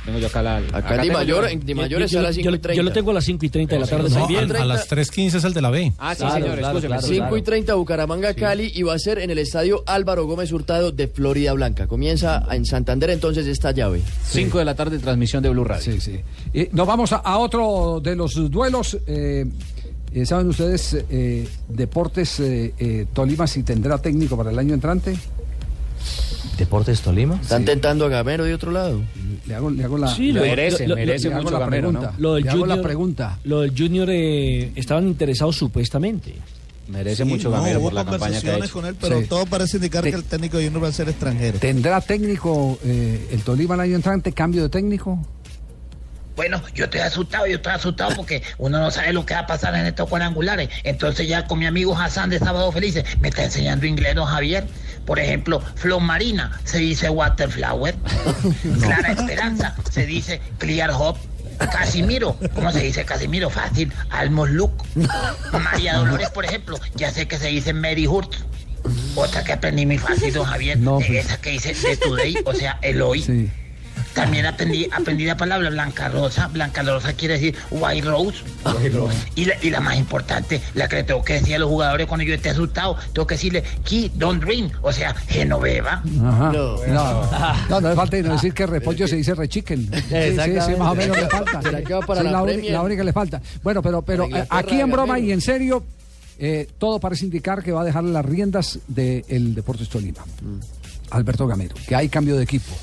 tengo 0.08 0.20
yo 0.20 0.28
acá 0.28 0.42
la... 0.42 0.58
Acá 0.74 0.96
en 0.96 1.02
Di 1.02 1.12
Mayor, 1.12 1.44
yo- 1.44 1.50
en 1.50 1.60
Di 1.60 1.74
Yo- 1.74 1.76
Mayor 1.76 2.00
yo, 2.00 2.06
es 2.06 2.16
a 2.16 2.22
las 2.22 2.36
yo- 2.36 2.42
5 2.44 2.50
y 2.50 2.54
yo 2.54 2.60
30. 2.62 2.84
lo 2.84 2.92
tengo 2.94 3.12
a 3.12 3.14
las 3.14 3.26
5 3.26 3.46
y 3.46 3.50
30 3.50 3.76
de 3.76 3.82
la 3.82 3.88
tarde 3.88 4.10
No, 4.10 4.16
también. 4.16 4.56
a 4.56 4.66
las 4.66 4.88
3.15 4.90 5.36
es 5.36 5.44
el 5.44 5.54
de 5.54 5.62
la 5.62 5.70
B. 5.70 5.92
Ah, 6.00 6.16
sí, 6.16 6.20
Claro, 6.22 6.34
señor, 6.46 6.58
claro, 6.60 6.80
claro. 6.80 7.02
5 7.02 7.38
y 7.38 7.42
30 7.42 7.74
Bucaramanga 7.76 8.34
Cali 8.34 8.72
y 8.74 8.84
va 8.84 8.94
a 8.94 9.00
ser 9.00 9.20
en 9.20 9.30
el 9.32 9.38
estadio 9.38 9.84
Álvaro 9.86 10.26
Gómez 10.26 10.52
Hurtado 10.54 10.92
de 10.92 11.08
Florida 11.10 11.52
Blanca. 11.54 11.88
Comienza 11.88 12.44
en 12.52 12.66
Santander 12.66 13.10
entonces 13.10 13.46
esta 13.48 13.72
llave. 13.72 14.02
5 14.30 14.58
de 14.60 14.66
la 14.66 14.76
tarde, 14.76 14.98
transmisión 15.00 15.44
de 15.44 15.50
Blue 15.50 15.66
Radio. 15.66 15.84
Sí, 15.84 16.00
sí. 16.00 16.20
Y 16.54 16.70
nos 16.72 16.88
vamos 16.88 17.12
a, 17.12 17.18
a 17.18 17.38
otro 17.38 18.00
de 18.02 18.16
los 18.16 18.50
duelos. 18.50 18.98
eh, 19.08 19.46
eh, 20.14 20.26
¿Saben 20.26 20.48
ustedes, 20.48 20.98
eh, 21.10 21.46
Deportes 21.68 22.40
eh, 22.40 22.74
eh, 22.80 23.06
Tolima, 23.14 23.46
si 23.46 23.62
tendrá 23.64 23.98
técnico 23.98 24.38
para 24.38 24.52
el 24.52 24.58
año 24.58 24.74
entrante? 24.74 25.16
Deportes 26.58 27.02
Tolima. 27.02 27.40
Están 27.42 27.66
tentando 27.66 28.06
a 28.06 28.10
Gamero 28.10 28.44
de 28.44 28.54
otro 28.54 28.72
lado. 28.72 29.02
Le 29.46 29.56
hago, 29.56 29.70
le 29.70 29.84
hago 29.84 29.98
la, 29.98 30.08
Sí, 30.14 30.32
lo- 30.32 30.42
merece, 30.42 30.88
lo- 30.88 30.96
merece 30.96 31.30
le 31.30 31.36
hago 31.36 31.44
mucho 31.44 31.54
la 31.54 31.66
Gamero, 31.66 31.92
¿no? 31.92 32.00
pregunta. 32.00 32.20
Lo 32.22 32.34
del 32.36 32.44
le 32.44 32.50
hago 32.50 32.66
la 32.66 32.74
Junior- 32.76 32.88
pregunta. 32.88 33.40
Lo 33.44 33.62
del 33.62 33.72
Junior 33.78 34.10
eh, 34.12 34.72
estaban 34.76 35.08
interesados 35.08 35.56
supuestamente. 35.56 36.34
Merece 36.90 37.24
Sí, 37.24 37.30
mucho 37.30 37.50
no, 37.50 37.58
Gamero 37.58 37.82
por 37.82 37.92
la 37.94 38.06
campaña 38.06 38.40
que 38.42 38.50
ha 38.50 38.58
hecho. 38.58 38.72
con 38.74 38.86
él, 38.86 38.96
pero 39.00 39.20
Sí. 39.22 39.28
todo 39.28 39.46
parece 39.46 39.76
indicar 39.78 40.04
Te- 40.04 40.10
que 40.10 40.16
el 40.16 40.24
técnico 40.24 40.58
Junior 40.58 40.84
va 40.84 40.88
a 40.88 40.92
ser 40.94 41.10
extranjero. 41.10 41.60
¿Tendrá 41.60 42.00
técnico 42.02 42.80
eh, 42.84 43.28
el 43.32 43.42
Tolima 43.42 43.76
el 43.76 43.82
año 43.82 43.96
entrante? 43.98 44.32
¿Cambio 44.32 44.64
de 44.64 44.70
técnico? 44.70 45.20
Bueno, 46.38 46.62
yo 46.76 46.86
estoy 46.86 47.00
asustado, 47.00 47.48
yo 47.48 47.56
estoy 47.56 47.74
asustado 47.74 48.16
porque 48.16 48.44
uno 48.60 48.80
no 48.80 48.92
sabe 48.92 49.12
lo 49.12 49.26
que 49.26 49.34
va 49.34 49.42
a 49.42 49.48
pasar 49.48 49.74
en 49.74 49.88
estos 49.88 50.08
cuadrangulares. 50.08 50.70
Entonces 50.84 51.28
ya 51.28 51.48
con 51.48 51.58
mi 51.58 51.66
amigo 51.66 51.98
Hassan 51.98 52.30
de 52.30 52.38
Sábado 52.38 52.72
Felices 52.72 53.04
me 53.20 53.30
está 53.30 53.44
enseñando 53.44 53.88
inglés 53.88 54.14
don 54.14 54.28
Javier. 54.28 54.68
Por 55.08 55.18
ejemplo, 55.20 55.60
Flor 55.76 56.00
Marina 56.00 56.52
se 56.64 56.78
dice 56.78 57.10
Waterflower. 57.10 57.96
Clara 58.82 59.14
Esperanza 59.14 59.76
se 59.90 60.06
dice 60.06 60.40
Clear 60.60 60.92
Hope. 60.92 61.20
Casimiro, 61.58 62.38
¿cómo 62.54 62.72
se 62.72 62.82
dice 62.82 63.04
Casimiro? 63.04 63.50
Fácil, 63.50 63.92
Almos 64.12 64.52
Luke. 64.52 64.76
María 65.64 65.96
Dolores, 65.96 66.30
por 66.30 66.46
ejemplo, 66.46 66.80
ya 66.94 67.10
sé 67.10 67.28
que 67.28 67.40
se 67.40 67.48
dice 67.48 67.74
Mary 67.74 68.06
Hurt. 68.06 68.32
Otra 69.16 69.44
que 69.44 69.54
aprendí 69.54 69.88
muy 69.88 69.98
fácil, 69.98 70.32
don 70.32 70.46
Javier, 70.46 70.78
No, 70.78 71.00
pues. 71.00 71.26
esa 71.26 71.42
que 71.42 71.50
dice 71.50 71.74
de 71.74 71.98
Today, 71.98 72.38
o 72.46 72.54
sea, 72.54 72.78
Eloy. 72.84 73.24
Sí. 73.24 73.50
También 74.18 74.48
aprendí, 74.48 74.90
aprendí 74.92 75.26
la 75.26 75.38
palabra 75.38 75.70
blanca 75.70 76.10
rosa. 76.10 76.48
Blanca 76.48 76.82
rosa 76.82 77.14
quiere 77.14 77.36
decir 77.36 77.56
white 77.70 78.02
rose. 78.08 78.44
Y 79.36 79.46
la, 79.46 79.54
y 79.62 79.70
la 79.70 79.80
más 79.80 79.96
importante, 79.96 80.60
la 80.74 80.88
que 80.88 80.96
le 80.96 81.04
tengo 81.04 81.24
que 81.24 81.34
decir 81.34 81.54
a 81.54 81.60
los 81.60 81.70
jugadores 81.70 82.08
cuando 82.08 82.26
yo 82.26 82.34
esté 82.34 82.50
asustado, 82.50 82.98
tengo 83.14 83.28
que 83.28 83.36
decirle, 83.36 83.64
key, 83.84 84.12
don't 84.16 84.44
drink, 84.44 84.74
o 84.82 84.92
sea, 84.92 85.14
Genoveva. 85.14 86.02
Ajá. 86.24 86.52
No, 86.52 86.78
no, 86.88 87.80
no, 87.80 87.90
le 87.90 87.96
falta 87.96 88.18
no 88.18 88.34
decir 88.34 88.56
que 88.56 88.66
repollo 88.66 89.08
se 89.08 89.18
dice 89.18 89.36
rechiquen. 89.36 89.88
Sí, 90.10 90.62
sí, 90.66 90.76
más 90.80 90.94
o 90.94 90.96
menos 90.96 91.16
le 91.16 91.30
falta. 91.30 91.62
¿Será 91.62 91.84
que 91.84 91.94
va 91.94 92.02
para 92.02 92.22
Sí, 92.22 92.70
la 92.70 92.82
única 92.82 93.02
que 93.02 93.06
le 93.06 93.14
falta. 93.14 93.40
Bueno, 93.62 93.84
pero, 93.84 94.02
pero 94.02 94.26
eh, 94.36 94.48
aquí 94.50 94.80
en 94.80 94.90
broma 94.90 95.20
y 95.20 95.32
en 95.32 95.42
serio, 95.42 95.84
eh, 96.40 96.68
todo 96.80 97.00
parece 97.00 97.26
indicar 97.26 97.62
que 97.62 97.72
va 97.72 97.82
a 97.82 97.86
dejar 97.86 98.04
las 98.04 98.26
riendas 98.26 98.80
del 98.88 99.54
Deportes 99.54 99.90
Tolima. 99.90 100.24
Alberto 101.12 101.46
Gamero, 101.46 101.76
que 101.88 101.96
hay 101.96 102.10
cambio 102.10 102.36
de 102.36 102.44
equipo. 102.44 102.74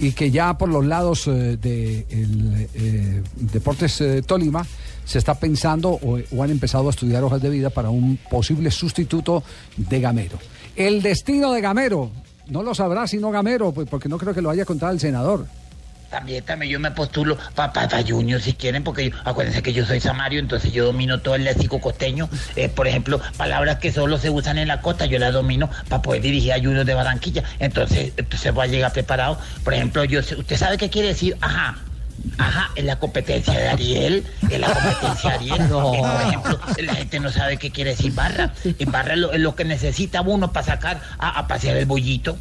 Y 0.00 0.12
que 0.12 0.30
ya 0.30 0.56
por 0.56 0.68
los 0.68 0.86
lados 0.86 1.26
del 1.26 1.60
de 1.60 2.06
el, 2.10 2.68
eh, 2.74 3.22
Deportes 3.36 4.00
eh, 4.00 4.22
Tolima 4.22 4.64
se 5.04 5.18
está 5.18 5.34
pensando 5.34 5.90
o, 5.90 6.18
o 6.36 6.42
han 6.42 6.50
empezado 6.50 6.86
a 6.86 6.90
estudiar 6.90 7.24
hojas 7.24 7.42
de 7.42 7.50
vida 7.50 7.70
para 7.70 7.90
un 7.90 8.18
posible 8.30 8.70
sustituto 8.70 9.42
de 9.76 10.00
Gamero. 10.00 10.38
El 10.76 11.02
destino 11.02 11.52
de 11.52 11.60
Gamero 11.60 12.10
no 12.48 12.62
lo 12.62 12.74
sabrá 12.74 13.06
sino 13.06 13.30
Gamero, 13.30 13.72
pues, 13.72 13.88
porque 13.88 14.08
no 14.08 14.18
creo 14.18 14.34
que 14.34 14.42
lo 14.42 14.50
haya 14.50 14.64
contado 14.64 14.92
el 14.92 15.00
senador. 15.00 15.46
También, 16.10 16.42
también 16.42 16.72
yo 16.72 16.80
me 16.80 16.90
postulo 16.90 17.36
para 17.54 17.72
pa, 17.72 17.86
Junior 18.06 18.40
si 18.40 18.54
quieren, 18.54 18.82
porque 18.82 19.10
yo- 19.10 19.16
acuérdense 19.24 19.62
que 19.62 19.74
yo 19.74 19.84
soy 19.84 20.00
samario, 20.00 20.40
entonces 20.40 20.72
yo 20.72 20.86
domino 20.86 21.20
todo 21.20 21.34
el 21.34 21.44
léxico 21.44 21.80
costeño. 21.80 22.30
Eh, 22.56 22.68
por 22.70 22.88
ejemplo, 22.88 23.20
palabras 23.36 23.76
que 23.78 23.92
solo 23.92 24.16
se 24.18 24.30
usan 24.30 24.56
en 24.56 24.68
la 24.68 24.80
costa, 24.80 25.04
yo 25.06 25.18
las 25.18 25.34
domino 25.34 25.68
para 25.88 26.00
poder 26.00 26.22
dirigir 26.22 26.52
a 26.54 26.56
Junior 26.56 26.86
de 26.86 26.94
Barranquilla. 26.94 27.42
Entonces, 27.58 28.12
entonces 28.16 28.54
voy 28.54 28.68
a 28.68 28.70
llegar 28.70 28.92
preparado. 28.92 29.38
Por 29.64 29.74
ejemplo, 29.74 30.02
yo 30.04 30.20
¿usted 30.20 30.56
sabe 30.56 30.78
qué 30.78 30.88
quiere 30.88 31.08
decir? 31.08 31.36
Ajá. 31.40 31.76
Ajá, 32.36 32.70
en 32.74 32.86
la 32.86 32.96
competencia 32.98 33.52
de 33.54 33.68
Ariel, 33.68 34.26
en 34.50 34.60
la 34.60 34.66
competencia 34.72 35.30
de 35.30 35.36
Ariel. 35.36 35.54
Eh, 35.62 35.68
por 35.68 36.20
ejemplo, 36.22 36.60
la 36.82 36.94
gente 36.94 37.20
no 37.20 37.30
sabe 37.30 37.58
qué 37.58 37.70
quiere 37.70 37.90
decir 37.90 38.12
barra. 38.12 38.52
Y 38.64 38.84
barra 38.86 39.12
es 39.12 39.18
lo, 39.20 39.32
es 39.32 39.40
lo 39.40 39.54
que 39.54 39.64
necesita 39.64 40.20
uno 40.22 40.52
para 40.52 40.66
sacar 40.66 41.00
a, 41.18 41.38
a 41.38 41.46
pasear 41.46 41.76
el 41.76 41.86
bollito. 41.86 42.36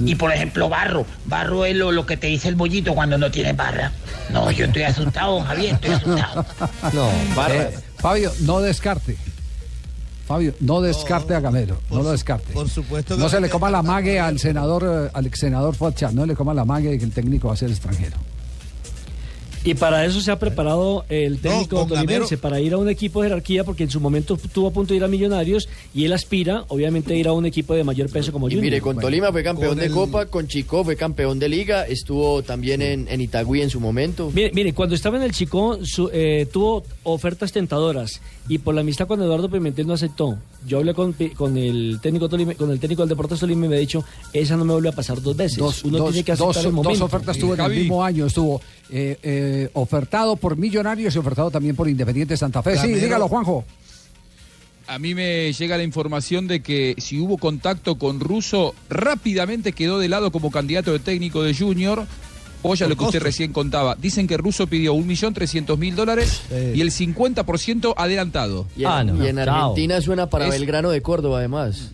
Y 0.00 0.14
por 0.14 0.32
ejemplo, 0.32 0.68
barro. 0.68 1.06
Barro 1.26 1.64
es 1.64 1.76
lo, 1.76 1.92
lo 1.92 2.06
que 2.06 2.16
te 2.16 2.26
dice 2.28 2.48
el 2.48 2.54
bollito 2.54 2.94
cuando 2.94 3.18
no 3.18 3.30
tiene 3.30 3.52
barra. 3.52 3.92
No, 4.30 4.50
yo 4.50 4.66
estoy 4.66 4.82
asustado, 4.82 5.40
Javier, 5.40 5.74
estoy 5.74 5.90
asustado. 5.92 6.46
No, 6.92 7.08
Fabio, 7.98 8.32
no 8.40 8.60
descarte. 8.60 9.16
Fabio, 10.26 10.54
no 10.60 10.80
descarte 10.80 11.34
a 11.34 11.40
Gamero, 11.40 11.80
no 11.90 12.02
lo 12.02 12.12
descarte. 12.12 12.52
Por 12.52 12.68
supuesto 12.68 13.14
que 13.14 13.18
No 13.18 13.24
no 13.26 13.30
se 13.30 13.40
le 13.40 13.48
coma 13.48 13.70
la 13.70 13.82
mague 13.82 14.18
al 14.20 14.38
senador, 14.38 15.06
eh, 15.06 15.10
al 15.12 15.26
ex 15.26 15.40
senador 15.40 15.74
Focha, 15.74 16.10
no 16.12 16.24
le 16.26 16.34
coma 16.34 16.54
la 16.54 16.64
mague 16.64 16.90
de 16.90 16.98
que 16.98 17.04
el 17.04 17.12
técnico 17.12 17.48
va 17.48 17.54
a 17.54 17.56
ser 17.56 17.70
extranjero. 17.70 18.16
Y 19.64 19.74
para 19.74 20.04
eso 20.04 20.20
se 20.20 20.30
ha 20.32 20.38
preparado 20.40 21.04
el 21.08 21.38
técnico 21.38 21.86
Gamero- 21.86 22.26
para 22.40 22.60
ir 22.60 22.72
a 22.72 22.78
un 22.78 22.88
equipo 22.88 23.22
de 23.22 23.28
jerarquía, 23.28 23.62
porque 23.62 23.84
en 23.84 23.90
su 23.90 24.00
momento 24.00 24.34
estuvo 24.42 24.66
a 24.66 24.72
punto 24.72 24.92
de 24.92 24.96
ir 24.98 25.04
a 25.04 25.08
Millonarios 25.08 25.68
y 25.94 26.04
él 26.04 26.12
aspira, 26.12 26.64
obviamente, 26.68 27.14
a 27.14 27.16
ir 27.16 27.28
a 27.28 27.32
un 27.32 27.46
equipo 27.46 27.74
de 27.74 27.84
mayor 27.84 28.10
peso 28.10 28.32
como 28.32 28.48
Y 28.48 28.52
Junior. 28.52 28.64
mire, 28.64 28.80
con 28.80 28.98
Tolima 28.98 29.30
fue 29.30 29.44
campeón 29.44 29.78
de 29.78 29.86
el- 29.86 29.92
Copa, 29.92 30.26
con 30.26 30.48
Chico 30.48 30.82
fue 30.84 30.96
campeón 30.96 31.38
de 31.38 31.48
Liga, 31.48 31.86
estuvo 31.86 32.42
también 32.42 32.82
en, 32.82 33.06
en 33.08 33.20
Itagüí 33.20 33.62
en 33.62 33.70
su 33.70 33.78
momento. 33.78 34.32
Mire, 34.34 34.50
mire, 34.52 34.72
cuando 34.72 34.94
estaba 34.96 35.16
en 35.16 35.22
el 35.22 35.32
Chico 35.32 35.78
su- 35.84 36.10
eh, 36.12 36.46
tuvo 36.52 36.82
ofertas 37.04 37.52
tentadoras 37.52 38.20
y 38.48 38.58
por 38.58 38.74
la 38.74 38.80
amistad 38.80 39.06
con 39.06 39.22
Eduardo 39.22 39.48
Pimentel 39.48 39.86
no 39.86 39.94
aceptó. 39.94 40.36
Yo 40.66 40.78
hablé 40.78 40.94
con, 40.94 41.14
con 41.36 41.56
el 41.56 42.00
técnico 42.02 42.28
Tolima- 42.28 42.54
con 42.56 42.70
el 42.70 42.80
técnico 42.80 43.02
del 43.02 43.08
Deportes 43.10 43.38
Tolima 43.40 43.66
y 43.66 43.68
me 43.68 43.76
ha 43.76 43.78
dicho, 43.80 44.04
esa 44.32 44.56
no 44.56 44.64
me 44.64 44.72
vuelve 44.72 44.88
a 44.88 44.92
pasar 44.92 45.22
dos 45.22 45.36
veces. 45.36 45.58
Dos, 45.58 45.84
Uno 45.84 45.98
dos- 45.98 46.10
tiene 46.12 46.24
que 46.24 46.32
aceptar 46.32 46.48
dos- 46.48 46.56
el 46.58 46.62
dos 46.64 46.72
momento. 46.84 47.04
ofertas 47.04 47.38
tuvo 47.38 47.54
en 47.54 47.60
el 47.60 47.70
mismo 47.70 48.04
año. 48.04 48.26
Estuvo 48.26 48.60
eh, 48.90 49.16
eh, 49.22 49.70
ofertado 49.74 50.36
por 50.36 50.56
Millonarios 50.56 51.14
y 51.14 51.18
ofertado 51.18 51.50
también 51.50 51.76
por 51.76 51.88
Independiente 51.88 52.36
Santa 52.36 52.62
Fe. 52.62 52.72
Sí, 52.72 52.88
Gamero. 52.88 53.00
dígalo, 53.00 53.28
Juanjo. 53.28 53.64
A 54.88 54.98
mí 54.98 55.14
me 55.14 55.52
llega 55.52 55.76
la 55.76 55.84
información 55.84 56.48
de 56.48 56.60
que 56.60 56.96
si 56.98 57.18
hubo 57.20 57.38
contacto 57.38 57.94
con 57.96 58.18
Russo, 58.18 58.74
rápidamente 58.90 59.72
quedó 59.72 59.98
de 60.00 60.08
lado 60.08 60.32
como 60.32 60.50
candidato 60.50 60.92
de 60.92 60.98
técnico 60.98 61.42
de 61.42 61.54
Junior. 61.54 62.04
Oye, 62.62 62.88
lo 62.88 62.96
que 62.96 63.04
usted 63.04 63.20
recién 63.22 63.52
contaba. 63.52 63.96
Dicen 64.00 64.26
que 64.26 64.36
Russo 64.36 64.66
pidió 64.66 64.94
1.300.000 64.94 65.94
dólares 65.94 66.42
y 66.74 66.80
el 66.80 66.90
50% 66.90 67.94
adelantado. 67.96 68.66
Y 68.76 68.84
en, 68.84 69.22
y 69.22 69.26
en 69.28 69.38
Argentina 69.38 70.00
suena 70.00 70.28
para 70.28 70.46
Es- 70.46 70.52
Belgrano 70.52 70.90
de 70.90 71.02
Córdoba, 71.02 71.38
además. 71.38 71.90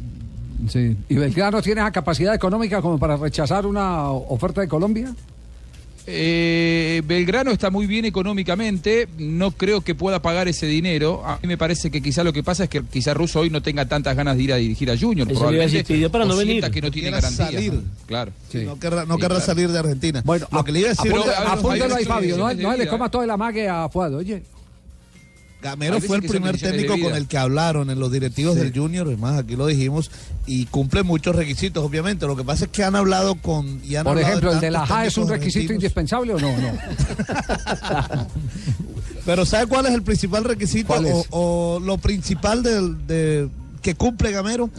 Sí. 0.68 0.96
¿Y 1.08 1.14
Belgrano 1.14 1.62
tiene 1.62 1.80
esa 1.80 1.92
capacidad 1.92 2.34
económica 2.34 2.82
como 2.82 2.98
para 2.98 3.16
rechazar 3.16 3.64
una 3.64 4.10
oferta 4.10 4.60
de 4.60 4.68
Colombia? 4.68 5.14
Eh, 6.10 7.02
Belgrano 7.04 7.50
está 7.50 7.68
muy 7.68 7.86
bien 7.86 8.06
económicamente, 8.06 9.08
no 9.18 9.50
creo 9.50 9.82
que 9.82 9.94
pueda 9.94 10.22
pagar 10.22 10.48
ese 10.48 10.64
dinero. 10.66 11.22
A 11.26 11.38
mí 11.42 11.48
me 11.48 11.58
parece 11.58 11.90
que 11.90 12.00
quizá 12.00 12.24
lo 12.24 12.32
que 12.32 12.42
pasa 12.42 12.64
es 12.64 12.70
que 12.70 12.82
quizá 12.82 13.12
Russo 13.12 13.40
hoy 13.40 13.50
no 13.50 13.60
tenga 13.60 13.86
tantas 13.86 14.16
ganas 14.16 14.38
de 14.38 14.42
ir 14.42 14.52
a 14.54 14.56
dirigir 14.56 14.90
a 14.90 14.96
Junior. 14.96 15.30
Eso 15.30 15.50
le 15.50 15.56
iba 15.56 15.64
a 15.64 15.68
probablemente, 15.68 15.92
decir, 15.92 16.10
para 16.10 16.24
o 16.24 16.28
no 16.28 16.36
venir. 16.36 16.70
que 16.70 16.80
no 16.80 16.90
tiene 16.90 17.10
garantías. 17.10 17.50
salir. 17.50 17.74
¿no? 17.74 17.82
Claro. 18.06 18.32
No 18.54 18.78
querrá, 18.80 19.04
no 19.04 19.14
Sí, 19.16 19.20
querrá 19.20 19.34
claro. 19.36 19.44
salir 19.46 19.68
de 19.70 19.78
Argentina. 19.78 20.22
Bueno, 20.24 20.46
lo 20.50 20.64
que 20.64 20.72
le 20.72 20.78
iba 20.80 20.88
a 20.88 20.92
decir. 20.92 21.10
Apúntelo, 21.12 21.34
a 21.36 21.40
ver, 21.40 21.48
apúntelo 21.48 21.94
hay 21.94 22.00
ahí, 22.00 22.04
Fabio. 22.06 22.36
No, 22.38 22.54
no 22.54 22.76
le 22.76 22.88
coma 22.88 23.10
toda 23.10 23.26
la 23.26 23.36
mague 23.36 23.68
a 23.68 23.86
Fuad, 23.90 24.14
oye. 24.14 24.42
Gamero 25.60 26.00
fue 26.00 26.18
el 26.18 26.22
primer 26.22 26.56
técnico 26.58 26.94
con 27.00 27.14
el 27.14 27.26
que 27.26 27.36
hablaron 27.36 27.90
en 27.90 27.98
los 27.98 28.12
directivos 28.12 28.54
Sí. 28.54 28.60
del 28.60 28.72
Junior, 28.72 29.10
es 29.10 29.18
más, 29.18 29.38
aquí 29.40 29.56
lo 29.56 29.66
dijimos, 29.66 30.10
y 30.46 30.66
cumple 30.66 31.02
muchos 31.02 31.34
requisitos, 31.34 31.84
obviamente. 31.84 32.26
Lo 32.26 32.36
que 32.36 32.44
pasa 32.44 32.66
es 32.66 32.70
que 32.70 32.84
han 32.84 32.94
hablado 32.94 33.34
con. 33.34 33.80
Y 33.84 33.96
han 33.96 34.04
Por 34.04 34.12
hablado 34.12 34.28
ejemplo, 34.28 34.52
el 34.52 34.60
de 34.60 34.70
la 34.70 34.86
JA 34.86 35.06
es 35.06 35.18
un 35.18 35.28
requisito 35.28 35.72
indispensable 35.72 36.34
o 36.34 36.38
no? 36.38 36.52
no. 36.56 36.72
Pero 39.26 39.44
¿sabe 39.44 39.66
cuál 39.66 39.86
es 39.86 39.92
el 39.92 40.02
principal 40.02 40.44
requisito. 40.44 40.94
O, 40.94 41.76
o 41.76 41.80
lo 41.80 41.98
principal 41.98 42.62
del, 42.62 43.06
de, 43.06 43.48
que 43.82 43.94
cumple 43.94 44.30
Gamero? 44.30 44.70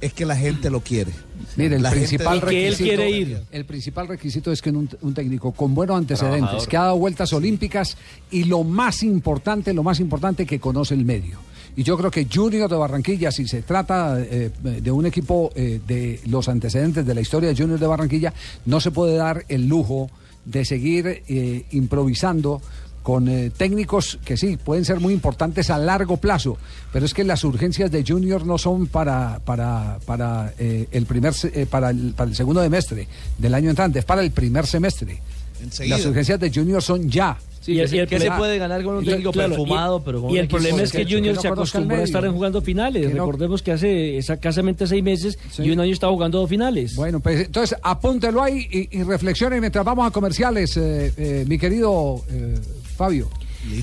Es 0.00 0.12
que 0.12 0.24
la 0.24 0.36
gente 0.36 0.70
lo 0.70 0.80
quiere. 0.80 1.12
Mire, 1.58 1.76
el 1.76 1.82
La 1.82 1.90
gente- 1.90 2.06
principal 2.08 2.40
Que 2.40 2.46
él 2.68 2.72
requisito, 2.72 2.84
quiere 2.96 3.10
ir. 3.10 3.38
El 3.52 3.64
principal 3.66 4.08
requisito 4.08 4.50
es 4.52 4.62
que 4.62 4.70
un, 4.70 4.88
un 5.02 5.12
técnico 5.14 5.52
con 5.52 5.74
buenos 5.74 5.98
antecedentes, 5.98 6.38
Trabajador. 6.40 6.68
que 6.68 6.76
ha 6.76 6.82
dado 6.84 6.98
vueltas 6.98 7.32
olímpicas 7.34 7.96
y 8.30 8.44
lo 8.44 8.64
más 8.64 9.02
importante, 9.02 9.74
lo 9.74 9.82
más 9.82 10.00
importante, 10.00 10.46
que 10.46 10.58
conoce 10.60 10.94
el 10.94 11.04
medio. 11.04 11.38
Y 11.76 11.82
yo 11.84 11.96
creo 11.98 12.10
que 12.10 12.26
Junior 12.32 12.68
de 12.68 12.76
Barranquilla, 12.76 13.30
si 13.30 13.46
se 13.46 13.62
trata 13.62 14.18
eh, 14.20 14.50
de 14.62 14.90
un 14.90 15.06
equipo 15.06 15.50
eh, 15.54 15.80
de 15.86 16.18
los 16.26 16.48
antecedentes 16.48 17.06
de 17.06 17.14
la 17.14 17.20
historia 17.20 17.50
de 17.50 17.56
Junior 17.56 17.78
de 17.78 17.86
Barranquilla, 17.86 18.32
no 18.66 18.80
se 18.80 18.90
puede 18.90 19.14
dar 19.16 19.44
el 19.48 19.68
lujo 19.68 20.10
de 20.44 20.64
seguir 20.64 21.22
eh, 21.28 21.64
improvisando 21.72 22.60
con 23.08 23.26
eh, 23.26 23.50
técnicos 23.56 24.18
que 24.22 24.36
sí, 24.36 24.58
pueden 24.58 24.84
ser 24.84 25.00
muy 25.00 25.14
importantes 25.14 25.70
a 25.70 25.78
largo 25.78 26.18
plazo, 26.18 26.58
pero 26.92 27.06
es 27.06 27.14
que 27.14 27.24
las 27.24 27.42
urgencias 27.42 27.90
de 27.90 28.04
Junior 28.06 28.44
no 28.44 28.58
son 28.58 28.86
para, 28.86 29.40
para, 29.46 29.98
para, 30.04 30.52
eh, 30.58 30.88
el, 30.92 31.06
primer, 31.06 31.32
se- 31.32 31.62
eh, 31.62 31.64
para, 31.64 31.88
el, 31.88 32.12
para 32.14 32.28
el 32.28 32.36
segundo 32.36 32.62
semestre 32.62 33.08
del 33.38 33.54
año 33.54 33.70
entrante, 33.70 34.00
es 34.00 34.04
para 34.04 34.20
el 34.20 34.30
primer 34.30 34.66
semestre. 34.66 35.22
Enseguida. 35.62 35.96
Las 35.96 36.04
urgencias 36.04 36.38
de 36.38 36.50
Junior 36.52 36.82
son 36.82 37.08
ya. 37.08 37.38
Y 37.66 37.78
el- 37.80 37.94
y 37.94 37.98
el 37.98 38.06
¿Qué 38.08 38.20
se 38.20 38.30
puede 38.32 38.58
ganar 38.58 38.82
con 38.84 38.96
un 38.96 39.04
técnico 39.06 39.32
claro, 39.32 39.48
perfumado, 39.56 39.98
y- 39.98 40.02
pero 40.04 40.20
con 40.20 40.30
Y 40.30 40.34
el 40.38 40.44
equipo 40.44 40.56
problema 40.58 40.82
es 40.82 40.92
que? 40.92 41.04
Junior 41.04 41.34
no 41.34 41.40
se 41.40 41.48
acostumbró 41.48 41.96
a 41.96 42.02
estar 42.02 42.28
jugando 42.28 42.60
finales. 42.60 43.06
Que 43.08 43.14
no- 43.14 43.24
Recordemos 43.24 43.62
que 43.62 43.72
hace 43.72 44.18
escasamente 44.18 44.86
seis 44.86 45.02
meses 45.02 45.38
y 45.58 45.70
un 45.70 45.80
año 45.80 45.94
estaba 45.94 46.12
jugando 46.12 46.40
dos 46.40 46.50
finales. 46.50 46.94
Bueno, 46.94 47.20
pues 47.20 47.46
entonces 47.46 47.78
apúntelo 47.82 48.42
ahí 48.42 48.66
y, 48.70 48.98
y 48.98 49.02
reflexione 49.02 49.60
mientras 49.60 49.82
vamos 49.82 50.06
a 50.06 50.10
comerciales, 50.10 50.76
eh, 50.76 51.10
eh, 51.16 51.44
mi 51.48 51.56
querido 51.58 52.22
eh, 52.30 52.54
Fabio. 52.98 53.28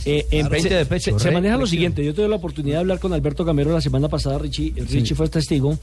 Eh, 0.06 0.26
en- 0.32 0.50
Veinte 0.50 0.70
se, 0.70 0.86
de 0.86 1.00
se- 1.00 1.20
se 1.20 1.32
maneja 1.32 1.58
lo 1.58 1.68
siguiente. 1.68 2.04
Yo 2.04 2.14
tuve 2.14 2.28
la 2.30 2.38
oportunidad 2.38 2.76
de 2.76 2.80
hablar 2.80 3.00
con 3.00 3.12
Alberto 3.14 3.44
Gamero 3.44 3.72
la 3.72 3.82
semana 3.82 4.08
pasada. 4.08 4.38
Richie, 4.40 4.70
eh, 4.76 4.86
Sí. 4.88 5.00
Richie 5.00 5.16
fue 5.16 5.28
testigo. 5.30 5.78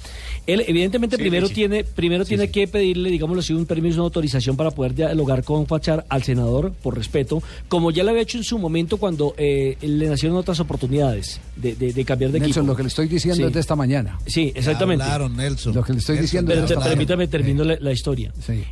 Él, 0.46 0.64
evidentemente, 0.66 1.16
Sí, 1.16 1.22
primero 1.22 1.46
Richie. 1.46 1.54
tiene, 1.54 1.84
primero 1.84 2.24
tiene 2.24 2.50
que 2.50 2.66
pedirle, 2.68 3.10
digámoslo 3.10 3.40
así, 3.40 3.52
un 3.52 3.66
permiso, 3.66 3.96
una 3.96 4.04
autorización 4.04 4.56
para 4.56 4.70
poder 4.70 4.94
dialogar 4.94 5.44
con 5.44 5.66
Fachar 5.66 6.04
al 6.08 6.22
senador, 6.22 6.72
por 6.82 6.96
respeto, 6.96 7.42
como 7.68 7.90
ya 7.90 8.02
lo 8.02 8.10
había 8.10 8.22
hecho 8.22 8.38
en 8.38 8.44
su 8.44 8.58
momento 8.58 8.96
cuando 8.96 9.34
eh, 9.36 9.76
le 9.82 10.08
nacieron 10.08 10.36
otras 10.38 10.58
oportunidades 10.60 11.40
de, 11.56 11.74
de- 11.74 11.92
de 11.92 12.04
cambiar 12.04 12.32
de 12.32 12.40
Nelson, 12.40 12.62
equipo. 12.62 12.72
lo 12.72 12.76
que 12.76 12.82
le 12.82 12.88
estoy 12.88 13.08
diciendo 13.08 13.36
Sí. 13.36 13.42
es 13.44 13.52
de 13.52 13.60
esta 13.60 13.76
mañana. 13.76 14.18
Sí, 14.26 14.52
exactamente. 14.54 15.04
Hablaron, 15.04 15.36
Nelson. 15.36 15.74
Lo 15.74 15.82
que 15.84 15.92
le 15.92 15.98
estoy 15.98 16.14
Nelson, 16.16 16.24
diciendo 16.24 16.48
Pero 16.50 16.62
es 16.62 16.68
de 16.68 16.74
esta 16.74 16.80
mañana. 16.80 16.94
permítame, 16.96 17.28
termino 17.28 17.64
la, 17.64 17.76
la 17.78 17.92
historia. 17.92 18.32
Sí. 18.44 18.64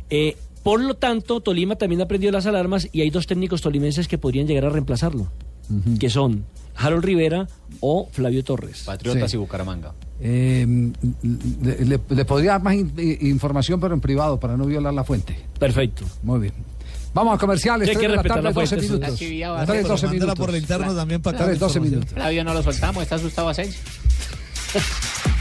Por 0.63 0.81
lo 0.81 0.95
tanto, 0.95 1.41
Tolima 1.41 1.75
también 1.75 2.01
ha 2.01 2.07
prendido 2.07 2.31
las 2.31 2.45
alarmas 2.45 2.87
y 2.91 3.01
hay 3.01 3.09
dos 3.09 3.27
técnicos 3.27 3.61
tolimenses 3.61 4.07
que 4.07 4.17
podrían 4.17 4.47
llegar 4.47 4.65
a 4.65 4.69
reemplazarlo, 4.69 5.27
que 5.99 6.09
son 6.09 6.45
Harold 6.75 7.03
Rivera 7.03 7.47
o 7.79 8.07
Flavio 8.11 8.43
Torres. 8.43 8.83
Patriotas 8.85 9.33
y 9.33 9.37
Bucaramanga. 9.37 9.93
Eh, 10.19 10.91
le, 11.81 12.25
podría 12.25 12.51
dar 12.51 12.63
más 12.63 12.75
información, 12.75 13.79
pero 13.79 13.95
en 13.95 14.01
privado, 14.01 14.39
para 14.39 14.55
no 14.55 14.65
violar 14.65 14.93
la 14.93 15.03
fuente. 15.03 15.35
Perfecto. 15.57 16.05
Muy 16.21 16.39
bien. 16.39 16.53
Vamos 17.13 17.35
a 17.35 17.37
comerciales. 17.37 17.89
Hay 17.89 17.95
que 17.95 18.07
la 18.07 18.23
tarde, 18.23 18.53
12 18.53 18.77
minutos. 18.77 19.21
La 19.21 19.65
3, 19.65 19.87
12 19.87 20.07
minutos. 20.07 20.35
por 20.35 20.49
el 20.49 20.57
interno 20.57 20.95
también 20.95 21.21
para 21.21 21.55
12 21.55 21.79
minutos. 21.79 22.11
Flavio 22.11 22.43
no 22.43 22.53
lo 22.53 22.63
soltamos, 22.63 23.03
está 23.03 23.15
asustado 23.15 23.49
a 23.49 23.53
6. 23.53 23.77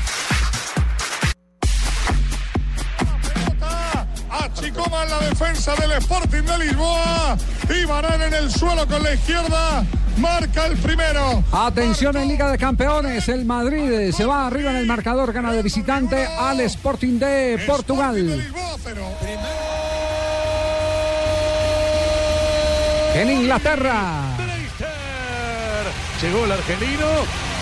Nicoma 4.71 5.03
en 5.03 5.11
la 5.11 5.19
defensa 5.19 5.75
del 5.75 5.93
Sporting 5.93 6.43
de 6.43 6.59
Lisboa. 6.59 7.37
Y 7.69 7.85
Barán 7.87 8.23
en 8.23 8.35
el 8.35 8.51
suelo 8.53 8.87
con 8.87 9.03
la 9.03 9.15
izquierda. 9.15 9.85
Marca 10.17 10.67
el 10.67 10.77
primero. 10.77 11.43
Atención 11.51 12.17
en 12.17 12.29
Liga 12.29 12.49
de 12.51 12.57
Campeones. 12.57 13.29
El 13.29 13.45
Madrid 13.45 13.91
eh, 13.91 14.13
se 14.13 14.25
va 14.25 14.47
arriba 14.47 14.71
en 14.71 14.77
el 14.77 14.87
marcador. 14.87 15.33
Gana 15.33 15.53
de 15.53 15.63
visitante 15.63 16.25
al 16.25 16.61
Sporting 16.61 17.19
de 17.19 17.61
Portugal. 17.67 18.15
De 18.15 18.45
En 23.21 23.31
Inglaterra. 23.31 24.37
Llegó 26.23 26.45
el 26.45 26.53
argelino. 26.53 27.07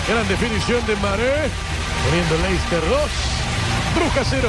Gran 0.08 0.28
definición 0.28 0.86
de 0.86 0.96
Maré. 0.96 1.48
Poniendo 2.04 2.36
Leicester 2.48 2.82
2. 2.86 3.00
Bruja 3.94 4.22
0. 4.28 4.48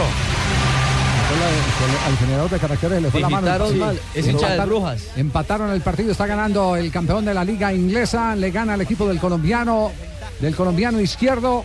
Al 2.08 2.18
generador 2.18 2.50
de 2.50 2.58
caracteres 2.60 3.02
le 3.02 3.12
fue 3.12 3.22
la 3.22 3.30
mano. 3.30 3.68
Sí. 3.70 3.80
Es 4.16 4.28
hincha 4.28 4.50
de 4.50 4.56
Empataron- 4.58 4.66
Brujas. 4.68 5.04
Empataron 5.16 5.70
el 5.72 5.82
partido, 5.82 6.12
está 6.12 6.26
ganando 6.26 6.76
el 6.76 6.92
campeón 6.92 7.26
de 7.26 7.34
la 7.34 7.44
liga 7.44 7.72
inglesa, 7.74 8.36
le 8.36 8.50
gana 8.52 8.74
al 8.74 8.82
equipo 8.82 9.08
del 9.08 9.20
colombiano, 9.20 9.92
del 10.40 10.56
colombiano 10.56 11.00
izquierdo. 11.00 11.64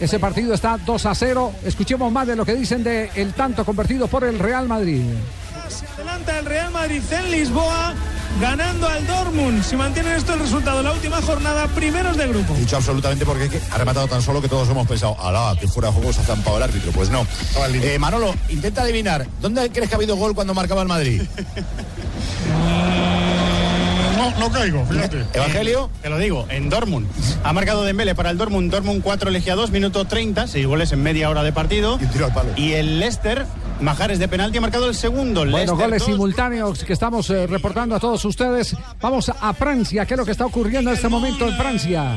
Ese 0.00 0.18
partido 0.18 0.54
está 0.54 0.78
2 0.78 1.06
a 1.06 1.14
0. 1.14 1.52
Escuchemos 1.64 2.10
más 2.10 2.26
de 2.26 2.34
lo 2.34 2.44
que 2.44 2.54
dicen 2.54 2.82
de 2.82 3.10
el 3.14 3.34
tanto 3.34 3.64
convertido 3.64 4.08
por 4.08 4.24
el 4.24 4.38
Real 4.38 4.66
Madrid. 4.66 5.02
Se 5.68 5.86
adelanta 5.86 6.38
el 6.38 6.44
Real 6.46 6.70
Madrid 6.70 7.02
en 7.10 7.30
Lisboa, 7.30 7.94
ganando 8.40 8.88
al 8.88 9.06
Dortmund. 9.06 9.62
Si 9.62 9.76
mantienen 9.76 10.12
esto 10.14 10.34
el 10.34 10.40
resultado 10.40 10.80
en 10.80 10.84
la 10.84 10.92
última 10.92 11.22
jornada, 11.22 11.66
primeros 11.68 12.16
de 12.16 12.28
grupo. 12.28 12.54
Dicho 12.54 12.76
absolutamente 12.76 13.24
porque 13.24 13.44
es 13.44 13.50
que 13.50 13.60
ha 13.70 13.78
rematado 13.78 14.06
tan 14.08 14.22
solo 14.22 14.42
que 14.42 14.48
todos 14.48 14.68
hemos 14.68 14.86
pensado, 14.86 15.16
alá, 15.20 15.56
que 15.58 15.68
fuera 15.68 15.88
de 15.88 15.94
juego 15.94 16.12
se 16.12 16.20
ha 16.20 16.24
zampado 16.24 16.56
el 16.56 16.62
árbitro. 16.64 16.92
Pues 16.92 17.10
no. 17.10 17.26
Eh, 17.74 17.98
Manolo, 17.98 18.34
intenta 18.48 18.82
adivinar, 18.82 19.26
¿dónde 19.40 19.70
crees 19.70 19.88
que 19.88 19.94
ha 19.94 19.98
habido 19.98 20.16
gol 20.16 20.34
cuando 20.34 20.54
marcaba 20.54 20.82
el 20.82 20.88
Madrid? 20.88 21.22
No, 24.22 24.30
no 24.38 24.52
caigo, 24.52 24.86
fíjate. 24.86 25.24
Evangelio. 25.32 25.90
Te 26.00 26.08
lo 26.08 26.16
digo, 26.16 26.46
en 26.48 26.70
Dortmund. 26.70 27.08
Ha 27.42 27.52
marcado 27.52 27.82
Dembélé 27.82 28.14
para 28.14 28.30
el 28.30 28.38
Dortmund, 28.38 28.70
Dortmund 28.70 29.02
4 29.02 29.30
Legia 29.30 29.56
2, 29.56 29.72
minuto 29.72 30.04
30, 30.04 30.46
6 30.46 30.64
goles 30.64 30.92
en 30.92 31.02
media 31.02 31.28
hora 31.28 31.42
de 31.42 31.52
partido. 31.52 31.98
Y, 32.56 32.72
el 32.72 33.00
Leicester, 33.00 33.46
Majares 33.82 34.20
de 34.20 34.28
penalti, 34.28 34.58
ha 34.58 34.60
marcado 34.60 34.88
el 34.88 34.94
segundo. 34.94 35.44
Bueno, 35.44 35.76
goles 35.76 35.98
2, 35.98 36.12
simultáneos 36.12 36.84
que 36.84 36.92
estamos 36.92 37.28
eh, 37.30 37.48
reportando 37.48 37.96
a 37.96 38.00
todos 38.00 38.24
ustedes. 38.24 38.76
Vamos 39.00 39.30
a 39.40 39.52
Francia. 39.54 40.06
¿Qué 40.06 40.14
es 40.14 40.18
lo 40.18 40.24
que 40.24 40.30
está 40.30 40.46
ocurriendo 40.46 40.90
en 40.90 40.96
este 40.96 41.08
momento 41.08 41.48
en 41.48 41.56
Francia? 41.56 42.16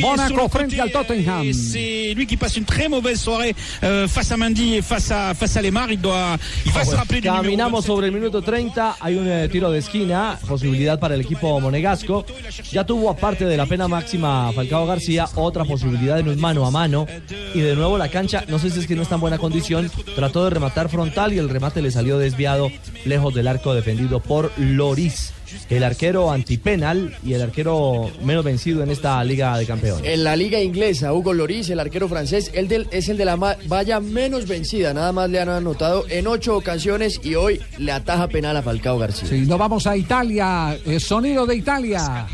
Mónaco 0.00 0.48
frente 0.48 0.80
al 0.80 0.92
Tottenham. 0.92 1.52
C'est 1.52 2.14
lui 2.14 2.26
qui 2.26 2.36
passe 2.36 2.56
une 2.56 2.64
très 2.64 2.88
mauvaise 2.88 3.20
soirée 3.20 3.56
euh, 3.82 4.06
face 4.06 4.30
à 4.30 4.36
Mendy 4.36 4.76
et 4.76 4.82
face 4.82 5.10
à, 5.10 5.34
face 5.34 5.56
à 5.56 5.62
Lemar. 5.62 5.90
Il, 5.90 6.00
doit, 6.00 6.36
il 6.64 6.72
va 6.72 6.84
se 6.84 6.94
rappeler 6.94 7.20
du 7.20 7.26
numéro 7.26 7.42
Caminamos 7.42 7.84
sobre 7.84 8.06
el 8.06 8.12
minuto 8.12 8.40
30, 8.40 8.96
hay 9.00 9.16
un 9.16 9.28
eh, 9.28 9.48
tiro 9.48 9.70
de 9.72 9.80
esquina, 9.80 10.38
posibilidad 10.46 11.00
para 11.00 11.16
el 11.16 11.22
equipo 11.22 11.60
monegasco. 11.60 12.24
Ya 12.70 12.86
tuvo, 12.86 13.10
aparte 13.10 13.46
de 13.46 13.56
la 13.56 13.66
pena 13.66 13.88
máxima 13.88 14.52
Falcao 14.52 14.86
García, 14.86 15.26
otra 15.34 15.64
posibilidad 15.64 16.20
en 16.20 16.28
un 16.28 16.40
mano 16.40 16.64
a 16.64 16.70
mano. 16.70 17.06
Y 17.52 17.60
de 17.60 17.74
nuevo 17.74 17.98
la 17.98 18.08
cancha, 18.08 18.44
no 18.46 18.60
sé 18.60 18.70
si 18.70 18.78
es 18.78 18.86
que 18.86 18.94
no 18.94 19.02
está 19.02 19.16
en 19.16 19.22
buena 19.22 19.38
condición, 19.38 19.90
trató 20.14 20.44
de 20.44 20.50
rematar 20.50 20.83
frontal 20.88 21.32
y 21.32 21.38
el 21.38 21.48
remate 21.48 21.82
le 21.82 21.90
salió 21.90 22.18
desviado 22.18 22.70
lejos 23.04 23.34
del 23.34 23.48
arco 23.48 23.74
defendido 23.74 24.20
por 24.20 24.50
Loris. 24.58 25.32
El 25.68 25.84
arquero 25.84 26.30
antipenal 26.30 27.16
y 27.24 27.34
el 27.34 27.42
arquero 27.42 28.10
menos 28.22 28.44
vencido 28.44 28.82
en 28.82 28.90
esta 28.90 29.22
Liga 29.24 29.56
de 29.58 29.66
Campeones. 29.66 30.04
En 30.10 30.24
la 30.24 30.36
liga 30.36 30.60
inglesa, 30.60 31.12
Hugo 31.12 31.32
Loris, 31.32 31.68
el 31.70 31.80
arquero 31.80 32.08
francés, 32.08 32.50
él 32.54 32.68
del- 32.68 32.88
es 32.90 33.08
el 33.08 33.16
de 33.16 33.24
la 33.24 33.36
valla 33.36 34.00
menos 34.00 34.46
vencida. 34.46 34.92
Nada 34.94 35.12
más 35.12 35.30
le 35.30 35.40
han 35.40 35.48
anotado 35.48 36.04
en 36.08 36.26
ocho 36.26 36.56
ocasiones 36.56 37.20
y 37.22 37.34
hoy 37.34 37.60
le 37.78 37.92
ataja 37.92 38.28
penal 38.28 38.56
a 38.56 38.62
Falcao 38.62 38.98
García. 38.98 39.28
Sí, 39.28 39.40
nos 39.46 39.58
vamos 39.58 39.86
a 39.86 39.96
Italia. 39.96 40.76
eh, 40.86 41.00
sonido 41.00 41.46
de 41.46 41.56
Italia. 41.56 42.26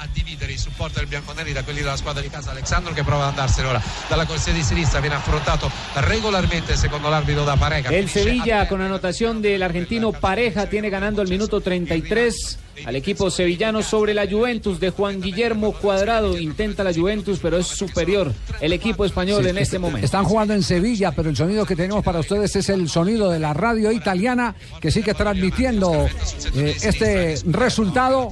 a 0.00 0.06
dividere 0.14 0.52
il 0.52 0.58
supporto 0.58 0.98
del 1.00 1.08
bianconeri 1.08 1.52
da 1.52 1.62
quelli 1.64 1.80
della 1.80 1.96
squadra 1.96 2.20
di 2.22 2.28
casa 2.28 2.50
Alexandro 2.50 2.92
che 2.92 3.02
prova 3.02 3.24
ad 3.24 3.30
andarsene 3.30 3.68
ora 3.68 3.82
dalla 4.08 4.26
corsia 4.26 4.52
di 4.52 4.62
sinistra 4.62 5.00
viene 5.00 5.16
affrontato 5.16 5.70
regolarmente 5.94 6.76
secondo 6.76 7.08
l'arbitro 7.08 7.44
da 7.44 7.56
Pareca 7.56 7.88
El 7.90 8.08
Sevilla 8.08 8.68
con 8.68 8.80
anotación 8.80 9.40
del 9.42 9.62
argentino 9.62 10.12
Pareja 10.12 10.66
tiene 10.66 10.88
ganando 10.90 11.22
el 11.22 11.28
minuto 11.28 11.60
33 11.60 12.58
al 12.84 12.96
equipo 12.96 13.30
sevillano 13.30 13.82
sobre 13.82 14.14
la 14.14 14.26
Juventus 14.28 14.80
de 14.80 14.90
Juan 14.90 15.20
Guillermo 15.20 15.72
Cuadrado. 15.72 16.36
Intenta 16.38 16.84
la 16.84 16.92
Juventus, 16.94 17.38
pero 17.40 17.58
es 17.58 17.66
superior 17.66 18.32
el 18.60 18.72
equipo 18.72 19.04
español 19.04 19.42
Sí, 19.44 19.50
en 19.50 19.58
este 19.58 19.76
est- 19.76 19.80
momento. 19.82 20.04
Están 20.04 20.24
jugando 20.24 20.54
en 20.54 20.62
Sevilla, 20.62 21.12
pero 21.12 21.30
el 21.30 21.36
sonido 21.36 21.64
que 21.66 21.76
tenemos 21.76 22.04
para 22.04 22.20
ustedes 22.20 22.54
es 22.56 22.68
el 22.68 22.88
sonido 22.88 23.30
de 23.30 23.38
la 23.38 23.54
radio 23.54 23.92
italiana 23.92 24.54
que 24.80 24.90
sigue 24.90 25.14
transmitiendo 25.14 26.06
eh, 26.54 26.76
este 26.82 27.36
resultado 27.46 28.30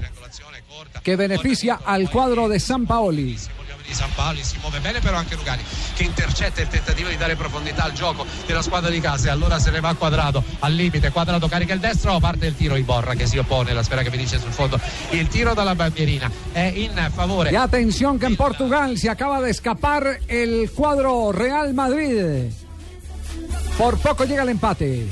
que 1.03 1.17
beneficia 1.17 1.81
al 1.85 2.11
cuadro 2.11 2.49
de 2.49 2.59
San 2.61 2.87
Paoli. 2.87 3.37
Di 3.87 3.95
San 3.95 4.11
Paolo 4.15 4.39
si 4.43 4.57
muove 4.61 4.81
bene 4.81 5.01
però 5.01 5.17
anche 5.17 5.35
Lugani 5.35 5.63
che 5.95 6.03
intercetta 6.03 6.61
il 6.61 6.69
tentativo 6.69 7.09
di 7.09 7.17
dare 7.17 7.37
profondità 7.37 7.85
al 7.85 7.93
gioco 7.93 8.27
della 8.47 8.63
squadra 8.63 8.91
di 8.91 9.01
casa 9.01 9.29
e 9.29 9.31
allora 9.31 9.59
se 9.59 9.71
ne 9.71 9.81
va 9.81 9.95
quadrato 9.95 10.43
al 10.61 10.73
limite 10.73 11.11
quadrato 11.11 11.49
carica 11.49 11.73
il 11.73 11.81
destro 11.81 12.19
parte 12.19 12.47
il 12.47 12.57
tiro 12.57 12.77
Iborra 12.77 13.15
che 13.15 13.27
si 13.27 13.39
oppone 13.39 13.73
la 13.73 13.83
spera 13.83 14.03
che 14.03 14.11
finisce 14.11 14.39
sul 14.39 14.53
fondo 14.53 14.79
il 15.11 15.29
tiro 15.29 15.55
dalla 15.55 15.75
bandierina 15.75 16.31
è 16.53 16.73
in 16.75 17.11
favore 17.15 17.51
Y 17.51 17.57
atención 17.57 18.19
que 18.19 18.27
en 18.27 18.37
Portugal 18.37 18.99
se 18.99 19.09
acaba 19.09 19.41
de 19.41 19.51
escapar 19.51 20.21
el 20.29 20.71
cuadro 20.71 21.33
Real 21.33 21.75
Madrid. 21.75 22.51
Por 23.79 23.99
poco 23.99 24.25
llega 24.25 24.43
el 24.43 24.51
empate. 24.51 25.07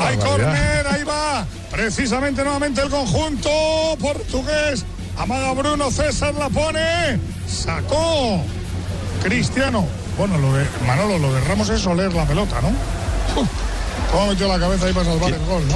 Hay 0.00 0.16
córner, 0.18 0.86
ahí 0.86 1.02
va. 1.04 1.46
Precisamente 1.70 2.42
nuevamente 2.42 2.82
el 2.82 2.90
conjunto 2.90 3.50
portugués. 4.00 4.84
Amaga 5.18 5.52
Bruno, 5.54 5.90
César 5.90 6.34
la 6.34 6.48
pone. 6.48 7.18
Sacó. 7.46 8.40
Cristiano. 9.22 9.84
Bueno, 10.16 10.38
lo 10.38 10.52
de 10.54 10.64
Manolo, 10.86 11.18
lo 11.18 11.32
de 11.34 11.40
Ramos 11.42 11.68
es 11.70 11.84
oler 11.86 12.12
la 12.12 12.24
pelota, 12.24 12.60
¿no? 12.60 12.70
¿Cómo 14.12 14.26
metió 14.28 14.48
la 14.48 14.58
cabeza 14.58 14.86
ahí 14.86 14.92
para 14.92 15.06
salvar 15.06 15.32
el 15.32 15.44
gol, 15.44 15.66
no? 15.68 15.74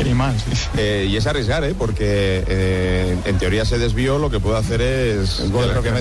Eh, 0.76 1.06
y 1.08 1.16
es 1.16 1.26
arriesgar, 1.26 1.64
¿eh? 1.64 1.74
porque 1.76 2.44
eh, 2.46 3.16
en 3.24 3.38
teoría 3.38 3.64
se 3.64 3.78
desvió, 3.78 4.18
lo 4.18 4.30
que 4.30 4.40
puede 4.40 4.58
hacer 4.58 4.80
es 4.80 5.50
gol 5.50 5.66
la 5.66 5.72
propia 5.74 5.92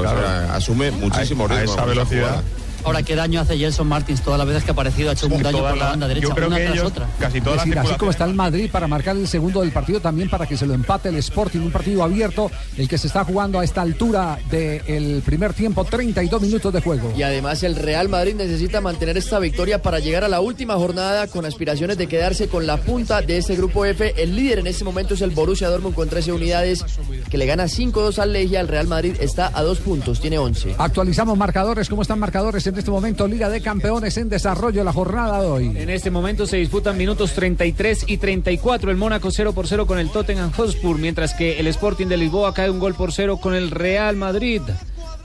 claro. 0.00 0.18
O 0.18 0.22
sea, 0.46 0.54
asume 0.54 0.90
muchísimo 0.92 1.44
A- 1.44 1.46
a 1.46 1.48
riesgo. 1.56 1.72
esa 1.74 1.82
mucha 1.82 1.84
velocidad. 1.86 2.20
jugada. 2.28 2.42
Ahora, 2.86 3.02
¿qué 3.02 3.16
daño 3.16 3.40
hace 3.40 3.58
Gelson 3.58 3.88
Martins 3.88 4.22
todas 4.22 4.38
las 4.38 4.46
veces 4.46 4.62
que 4.62 4.70
ha 4.70 4.72
aparecido? 4.72 5.10
Ha 5.10 5.14
hecho 5.14 5.26
un 5.26 5.42
daño 5.42 5.58
por 5.58 5.76
la 5.76 5.86
banda 5.86 6.06
derecha, 6.06 6.28
una 6.28 6.56
tras 6.56 6.78
otra. 6.84 7.08
Es 7.20 7.32
decir, 7.32 7.78
así 7.80 7.94
como 7.96 8.12
está 8.12 8.24
el 8.26 8.34
Madrid 8.34 8.70
para 8.70 8.86
marcar 8.86 9.16
el 9.16 9.26
segundo 9.26 9.62
del 9.62 9.72
partido, 9.72 9.98
también 9.98 10.30
para 10.30 10.46
que 10.46 10.56
se 10.56 10.66
lo 10.66 10.74
empate 10.74 11.08
el 11.08 11.16
Sporting, 11.16 11.58
un 11.58 11.72
partido 11.72 12.04
abierto, 12.04 12.48
el 12.76 12.88
que 12.88 12.96
se 12.96 13.08
está 13.08 13.24
jugando 13.24 13.58
a 13.58 13.64
esta 13.64 13.82
altura 13.82 14.38
del 14.48 15.20
primer 15.26 15.52
tiempo, 15.52 15.84
32 15.84 16.40
minutos 16.40 16.72
de 16.72 16.80
juego. 16.80 17.12
Y 17.16 17.24
además 17.24 17.64
el 17.64 17.74
Real 17.74 18.08
Madrid 18.08 18.36
necesita 18.36 18.80
mantener 18.80 19.16
esta 19.16 19.40
victoria 19.40 19.82
para 19.82 19.98
llegar 19.98 20.22
a 20.22 20.28
la 20.28 20.40
última 20.40 20.74
jornada 20.76 21.26
con 21.26 21.44
aspiraciones 21.44 21.98
de 21.98 22.06
quedarse 22.06 22.46
con 22.46 22.68
la 22.68 22.76
punta 22.76 23.20
de 23.20 23.38
este 23.38 23.56
grupo 23.56 23.84
F. 23.84 24.14
El 24.16 24.36
líder 24.36 24.60
en 24.60 24.68
este 24.68 24.84
momento 24.84 25.14
es 25.14 25.22
el 25.22 25.30
Borussia 25.30 25.68
Dortmund 25.68 25.96
con 25.96 26.08
13 26.08 26.30
unidades 26.30 26.84
que 27.28 27.36
le 27.36 27.46
gana 27.46 27.64
5-2 27.64 28.20
al 28.20 28.32
Legia. 28.32 28.60
El 28.60 28.68
Real 28.68 28.86
Madrid 28.86 29.16
está 29.18 29.50
a 29.52 29.64
dos 29.64 29.80
puntos, 29.80 30.20
tiene 30.20 30.38
11. 30.38 30.76
Actualizamos 30.78 31.36
marcadores, 31.36 31.88
¿cómo 31.88 32.02
están 32.02 32.20
marcadores 32.20 32.64
en 32.68 32.75
este 32.78 32.90
momento? 32.90 33.26
Liga 33.26 33.48
de 33.48 33.60
Campeones 33.60 34.16
en 34.16 34.28
desarrollo 34.28 34.84
la 34.84 34.92
jornada 34.92 35.40
de 35.40 35.46
hoy. 35.46 35.66
En 35.76 35.90
este 35.90 36.10
momento 36.10 36.46
se 36.46 36.56
disputan 36.56 36.96
minutos 36.96 37.32
33 37.32 38.04
y 38.06 38.18
34. 38.18 38.90
El 38.90 38.96
Mónaco 38.96 39.30
0 39.30 39.52
por 39.52 39.66
0 39.66 39.86
con 39.86 39.98
el 39.98 40.10
Tottenham 40.10 40.52
Hotspur, 40.52 40.98
mientras 40.98 41.34
que 41.34 41.58
el 41.58 41.66
Sporting 41.68 42.06
de 42.06 42.16
Lisboa 42.16 42.54
cae 42.54 42.70
un 42.70 42.78
gol 42.78 42.94
por 42.94 43.12
0 43.12 43.38
con 43.38 43.54
el 43.54 43.70
Real 43.70 44.16
Madrid. 44.16 44.62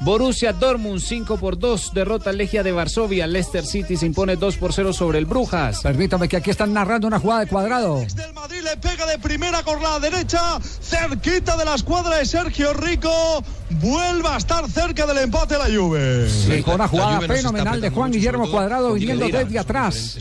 Borussia 0.03 0.51
Dortmund 0.51 0.99
5 0.99 1.37
por 1.37 1.59
2 1.59 1.93
derrota 1.93 2.31
Legia 2.31 2.63
de 2.63 2.71
Varsovia. 2.71 3.27
Leicester 3.27 3.63
City 3.63 3.95
se 3.95 4.07
impone 4.07 4.35
2 4.35 4.57
por 4.57 4.73
0 4.73 4.93
sobre 4.93 5.19
el 5.19 5.25
Brujas. 5.25 5.81
Permítame 5.81 6.27
que 6.27 6.37
aquí 6.37 6.49
están 6.49 6.73
narrando 6.73 7.07
una 7.07 7.19
jugada 7.19 7.41
de 7.41 7.47
cuadrado. 7.47 8.03
Madrid 8.33 8.61
le 8.63 8.77
pega 8.77 9.05
de 9.05 9.19
primera 9.19 9.61
con 9.61 9.81
la 9.81 9.99
derecha, 9.99 10.59
cerquita 10.59 11.55
de 11.55 11.65
la 11.65 11.75
escuadra 11.75 12.17
de 12.17 12.25
Sergio 12.25 12.73
Rico. 12.73 13.43
Vuelve 13.69 14.27
a 14.27 14.37
estar 14.37 14.67
cerca 14.67 15.05
del 15.05 15.19
empate 15.19 15.57
la 15.59 15.65
Juve. 15.65 16.27
Sí, 16.29 16.63
con 16.63 16.75
una 16.75 16.87
jugada 16.87 17.21
fenomenal 17.21 17.79
de 17.79 17.89
Juan 17.91 18.11
Guillermo 18.11 18.49
Cuadrado 18.49 18.93
viniendo 18.93 19.27
desde 19.27 19.59
atrás. 19.59 20.17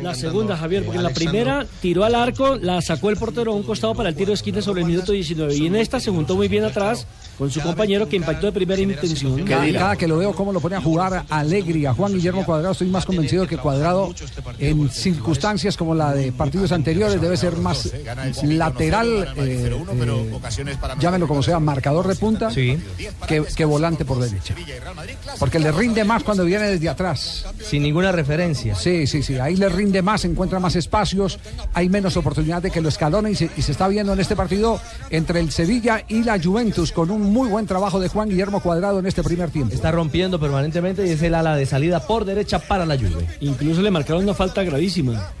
La 0.00 0.14
segunda, 0.14 0.56
Javier, 0.56 0.84
porque 0.84 0.98
en 0.98 1.02
la 1.02 1.10
primera 1.10 1.66
tiró 1.82 2.04
al 2.04 2.14
arco, 2.14 2.54
la 2.54 2.80
sacó 2.80 3.10
el 3.10 3.16
portero 3.16 3.52
a 3.52 3.56
un 3.56 3.64
costado 3.64 3.94
para 3.96 4.10
el 4.10 4.14
tiro 4.14 4.28
de 4.28 4.34
esquina 4.34 4.62
sobre 4.62 4.82
el 4.82 4.86
minuto 4.86 5.10
19. 5.10 5.56
Y 5.56 5.66
en 5.66 5.74
esta 5.74 5.98
se 5.98 6.12
juntó 6.12 6.36
muy 6.36 6.46
bien 6.46 6.64
atrás 6.64 7.06
con 7.38 7.50
su 7.50 7.60
compañero 7.60 8.08
que 8.08 8.16
impactó 8.16 8.46
de 8.46 8.52
primera 8.52 8.80
intención. 8.80 9.44
Cada, 9.44 9.72
cada 9.72 9.96
que 9.96 10.08
lo 10.08 10.18
veo 10.18 10.32
cómo 10.32 10.52
lo 10.52 10.60
pone 10.60 10.76
a 10.76 10.80
jugar 10.80 11.24
alegre 11.28 11.86
a 11.86 11.94
Juan 11.94 12.14
Guillermo 12.14 12.44
Cuadrado, 12.44 12.72
estoy 12.72 12.88
más 12.88 13.04
convencido 13.04 13.46
que 13.46 13.58
Cuadrado 13.58 14.14
en 14.58 14.88
circunstancias 14.90 15.76
como 15.76 15.94
la 15.94 16.14
de 16.14 16.32
partidos 16.32 16.72
anteriores 16.72 17.20
debe 17.20 17.36
ser 17.36 17.56
más 17.56 17.92
lateral, 18.42 19.34
eh, 19.36 19.70
eh, 19.70 20.78
llámelo 20.98 21.26
como 21.26 21.42
sea, 21.42 21.58
marcador 21.58 22.08
de 22.08 22.16
punta, 22.16 22.50
que, 22.50 23.44
que 23.56 23.64
volante 23.64 24.04
por 24.04 24.20
derecha. 24.20 24.54
Porque 25.38 25.58
le 25.58 25.72
rinde 25.72 26.04
más 26.04 26.22
cuando 26.22 26.44
viene 26.44 26.70
desde 26.70 26.88
atrás. 26.88 27.46
Sin 27.62 27.82
ninguna 27.82 28.12
referencia. 28.12 28.74
Sí, 28.74 29.06
sí, 29.06 29.22
sí. 29.22 29.38
Ahí 29.38 29.56
le 29.56 29.68
rinde 29.68 30.02
más, 30.02 30.24
encuentra 30.24 30.60
más 30.60 30.76
espacios, 30.76 31.38
hay 31.72 31.88
menos 31.88 32.16
oportunidad 32.16 32.62
de 32.62 32.70
que 32.70 32.80
lo 32.80 32.88
escalone 32.88 33.30
y 33.30 33.34
se, 33.34 33.50
y 33.56 33.62
se 33.62 33.72
está 33.72 33.88
viendo 33.88 34.12
en 34.12 34.20
este 34.20 34.36
partido 34.36 34.80
entre 35.10 35.40
el 35.40 35.50
Sevilla 35.50 36.04
y 36.08 36.22
la 36.22 36.40
Juventus 36.42 36.92
con 36.92 37.10
un 37.10 37.23
muy 37.24 37.48
buen 37.48 37.66
trabajo 37.66 38.00
de 38.00 38.08
Juan 38.08 38.28
Guillermo 38.28 38.60
Cuadrado 38.60 38.98
en 38.98 39.06
este 39.06 39.22
primer 39.22 39.50
tiempo. 39.50 39.74
Está 39.74 39.90
rompiendo 39.90 40.38
permanentemente 40.38 41.06
y 41.06 41.10
es 41.10 41.22
el 41.22 41.34
ala 41.34 41.56
de 41.56 41.66
salida 41.66 42.06
por 42.06 42.24
derecha 42.24 42.58
para 42.58 42.86
la 42.86 42.96
Juve. 42.96 43.26
Incluso 43.40 43.82
le 43.82 43.90
marcaron 43.90 44.22
una 44.22 44.34
falta 44.34 44.62
gravísima. 44.62 45.32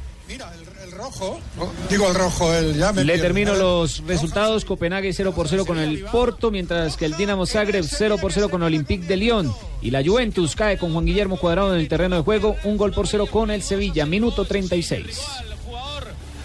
Digo 1.90 2.08
el 2.08 2.14
rojo, 2.14 2.52
el 2.54 2.74
ya 2.74 2.92
me 2.92 3.04
Le 3.04 3.18
termino 3.18 3.54
los 3.54 4.02
resultados. 4.06 4.64
Copenhague 4.64 5.12
0 5.12 5.32
por 5.32 5.48
0 5.48 5.66
con 5.66 5.78
el 5.78 6.04
Porto, 6.04 6.50
mientras 6.50 6.96
que 6.96 7.04
el 7.04 7.16
Dinamo 7.16 7.46
Zagreb 7.46 7.84
0 7.86 8.16
por 8.20 8.32
0 8.32 8.48
con 8.48 8.62
Olympique 8.62 9.06
de 9.06 9.16
Lyon. 9.16 9.52
Y 9.82 9.90
la 9.90 10.02
Juventus 10.02 10.56
cae 10.56 10.78
con 10.78 10.92
Juan 10.92 11.04
Guillermo 11.04 11.36
Cuadrado 11.36 11.74
en 11.74 11.80
el 11.80 11.88
terreno 11.88 12.16
de 12.16 12.22
juego, 12.22 12.56
un 12.64 12.76
gol 12.76 12.92
por 12.92 13.06
0 13.06 13.26
con 13.30 13.50
el 13.50 13.62
Sevilla, 13.62 14.06
minuto 14.06 14.44
36. 14.44 15.22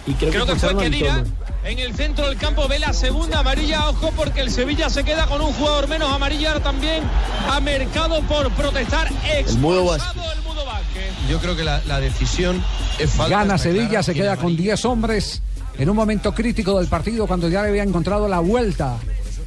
Y 0.06 0.12
creo, 0.12 0.30
Creo 0.30 0.46
que 0.46 0.56
fue 0.56 0.76
Kedira 0.76 1.24
en 1.64 1.78
el 1.78 1.94
centro 1.94 2.28
del 2.28 2.36
campo. 2.36 2.66
Ve 2.68 2.78
la 2.78 2.92
segunda 2.92 3.40
amarilla. 3.40 3.88
Ojo 3.88 4.12
porque 4.16 4.40
el 4.40 4.50
Sevilla 4.50 4.90
se 4.90 5.04
queda 5.04 5.26
con 5.26 5.40
un 5.40 5.52
jugador 5.52 5.88
menos 5.88 6.10
amarilla. 6.10 6.60
También 6.60 7.02
ha 7.48 7.60
mercado 7.60 8.20
por 8.22 8.50
protestar. 8.52 9.08
El 9.30 9.58
Mudo 9.58 9.84
Vázquez. 9.84 10.22
Yo 11.28 11.38
creo 11.38 11.56
que 11.56 11.64
la, 11.64 11.82
la 11.86 12.00
decisión 12.00 12.62
Gana 13.28 13.58
Sevilla, 13.58 14.02
se 14.02 14.14
queda 14.14 14.36
con 14.36 14.56
10 14.56 14.84
hombres 14.84 15.42
en 15.78 15.88
un 15.88 15.96
momento 15.96 16.34
crítico 16.34 16.78
del 16.78 16.88
partido 16.88 17.26
cuando 17.26 17.48
ya 17.48 17.62
le 17.62 17.68
había 17.68 17.82
encontrado 17.82 18.28
la 18.28 18.40
vuelta 18.40 18.98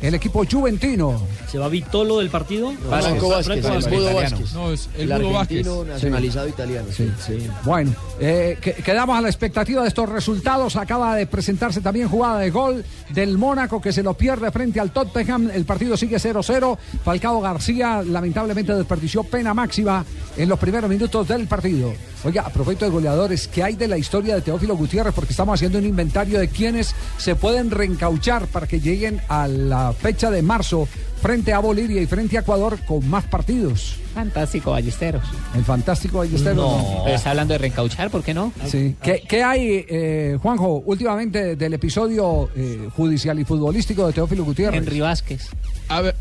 el 0.03 0.13
equipo 0.15 0.43
juventino. 0.49 1.21
¿Se 1.49 1.57
va 1.57 1.69
Vitolo 1.69 2.19
del 2.19 2.29
partido? 2.29 2.71
Franco 2.89 3.29
Vázquez, 3.29 3.63
el 3.65 4.13
Vázquez. 4.13 4.53
No, 4.53 4.71
es 4.71 4.89
el, 4.97 5.11
El 5.11 5.21
Mudo 5.23 5.39
argentino 5.39 5.77
Vázquez. 5.77 5.93
nacionalizado 5.93 6.47
italiano. 6.49 6.87
Sí, 6.91 7.09
sí. 7.25 7.47
Bueno, 7.63 7.93
eh, 8.19 8.57
que- 8.61 8.73
quedamos 8.73 9.17
a 9.17 9.21
la 9.21 9.29
expectativa 9.29 9.81
de 9.81 9.87
estos 9.87 10.09
resultados. 10.09 10.75
Acaba 10.75 11.15
de 11.15 11.25
presentarse 11.25 11.79
también 11.81 12.09
jugada 12.09 12.39
de 12.39 12.49
gol 12.51 12.83
del 13.09 13.37
Mónaco 13.37 13.79
que 13.81 13.93
se 13.93 14.03
lo 14.03 14.13
pierde 14.15 14.51
frente 14.51 14.79
al 14.79 14.91
Tottenham. 14.91 15.49
El 15.53 15.63
partido 15.65 15.95
sigue 15.95 16.17
0-0. 16.19 16.77
Falcao 17.03 17.39
García 17.41 18.03
lamentablemente 18.05 18.73
desperdició 18.75 19.23
pena 19.23 19.53
máxima 19.53 20.03
en 20.37 20.49
los 20.49 20.59
primeros 20.59 20.89
minutos 20.89 21.27
del 21.27 21.47
partido. 21.47 21.93
Oiga, 22.25 22.43
a 22.43 22.49
propósito 22.49 22.85
de 22.85 22.91
goleadores, 22.91 23.47
¿qué 23.49 23.63
hay 23.63 23.75
de 23.75 23.87
la 23.87 23.97
historia 23.97 24.35
de 24.35 24.41
Teófilo 24.41 24.77
Gutiérrez? 24.77 25.13
Porque 25.13 25.31
estamos 25.33 25.55
haciendo 25.55 25.77
un 25.77 25.85
inventario 25.85 26.39
de 26.39 26.47
quienes 26.47 26.95
se 27.17 27.35
pueden 27.35 27.69
reencauchar 27.69 28.47
para 28.47 28.65
que 28.65 28.79
lleguen 28.79 29.21
a 29.27 29.47
la 29.47 29.92
fecha 29.93 30.29
de 30.31 30.41
marzo 30.41 30.87
frente 31.21 31.53
a 31.53 31.59
Bolivia 31.59 32.01
y 32.01 32.05
frente 32.05 32.37
a 32.37 32.41
Ecuador 32.41 32.79
con 32.85 33.07
más 33.09 33.23
partidos. 33.23 33.95
Fantástico, 34.13 34.71
Ballesteros. 34.71 35.23
El 35.55 35.63
fantástico 35.63 36.19
Ballesteros. 36.19 36.55
No. 36.57 37.01
Pero 37.03 37.15
está 37.15 37.31
hablando 37.31 37.53
de 37.53 37.59
reencauchar, 37.59 38.09
¿por 38.11 38.23
qué 38.23 38.33
no? 38.33 38.51
Sí. 38.65 38.95
¿Qué, 39.01 39.23
qué 39.27 39.43
hay, 39.43 39.85
eh, 39.87 40.37
Juanjo, 40.41 40.83
últimamente 40.85 41.55
del 41.55 41.73
episodio 41.73 42.49
eh, 42.55 42.89
judicial 42.95 43.39
y 43.39 43.45
futbolístico 43.45 44.05
de 44.07 44.13
Teófilo 44.13 44.43
Gutiérrez? 44.43 44.81
Henry 44.81 44.99
Vázquez. 44.99 45.49
A 45.87 46.01
ver, 46.01 46.15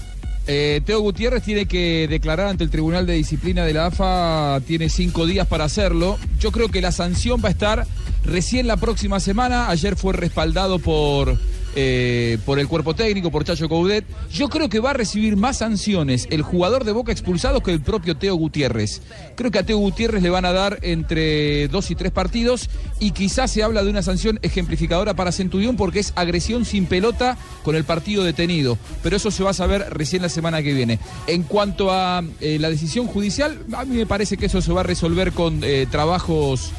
eh, 0.47 0.81
Teo 0.85 1.01
Gutiérrez 1.01 1.43
tiene 1.43 1.67
que 1.67 2.09
declarar 2.09 2.49
ante 2.49 2.65
el 2.65 2.71
Tribunal 2.71 3.07
de 3.07 3.15
Disciplina 3.15 3.65
de 3.65 3.75
la 3.75 3.87
AFA, 3.87 4.61
tiene 4.67 4.89
cinco 4.89 5.27
días 5.27 5.47
para 5.47 5.65
hacerlo. 5.65 6.19
Yo 6.41 6.51
creo 6.51 6.69
que 6.69 6.81
la 6.81 6.91
sanción 6.91 7.41
va 7.43 7.49
a 7.49 7.53
estar 7.53 7.87
recién 8.25 8.67
la 8.67 8.77
próxima 8.77 9.21
semana. 9.21 9.69
Ayer 9.69 9.95
fue 9.95 10.15
respaldado 10.15 10.81
por, 10.81 11.39
eh, 11.75 12.39
por 12.45 12.59
el 12.59 12.69
cuerpo 12.69 12.95
técnico, 12.95 13.31
por 13.31 13.45
Chacho 13.45 13.69
Coudet. 13.69 14.05
Yo 14.31 14.49
creo 14.49 14.69
que 14.69 14.81
va 14.81 14.91
a 14.91 14.95
recibir 14.95 15.37
más 15.37 15.59
sanciones 15.59 16.27
el 16.31 16.43
jugador 16.43 16.85
de 16.85 16.93
Boca 16.93 17.13
expulsado 17.13 17.63
que 17.63 17.73
el 17.73 17.81
propio 17.81 18.17
Teo 18.17 18.35
Gutiérrez. 18.35 19.01
Creo 19.37 19.51
que 19.51 19.59
a 19.59 19.67
Teo 19.67 19.79
Gutiérrez 19.79 20.23
le 20.23 20.31
van 20.31 20.45
a 20.45 20.53
dar 20.53 20.79
entre 20.83 21.69
dos 21.69 21.91
y 21.91 21.95
tres 21.95 22.13
partidos 22.13 22.69
y 23.01 23.13
quizás 23.13 23.51
se 23.51 23.63
habla 23.63 23.83
de 23.83 23.91
una 23.91 24.03
sanción 24.03 24.39
ejemplificadora 24.43 25.15
para 25.15 25.33
Centurión 25.33 25.77
porque 25.77 26.01
es 26.01 26.13
agresión 26.17 26.65
sin 26.65 26.87
pelota 26.87 27.37
con 27.63 27.77
el 27.77 27.85
partido 27.85 28.25
detenido. 28.25 28.79
Pero 29.03 29.17
eso 29.17 29.31
se 29.31 29.43
va 29.43 29.51
a 29.51 29.55
saber 29.55 29.87
recién 29.91 30.23
la 30.23 30.29
semana 30.29 30.63
que 30.63 30.75
viene. 30.75 30.99
En 31.27 31.43
cuanto 31.43 31.91
a 31.91 32.23
eh, 32.41 32.59
la 32.61 32.71
decisión 32.71 33.07
judicial, 33.07 33.59
a 33.73 33.85
mí 33.85 33.97
me 33.97 34.07
parece 34.07 34.37
que 34.37 34.47
eso 34.47 34.61
se 34.61 34.73
va 34.73 34.81
a 34.81 34.85
resolver 34.85 35.33
con 35.33 35.61
eh, 35.65 35.87
trabajos 35.91 36.73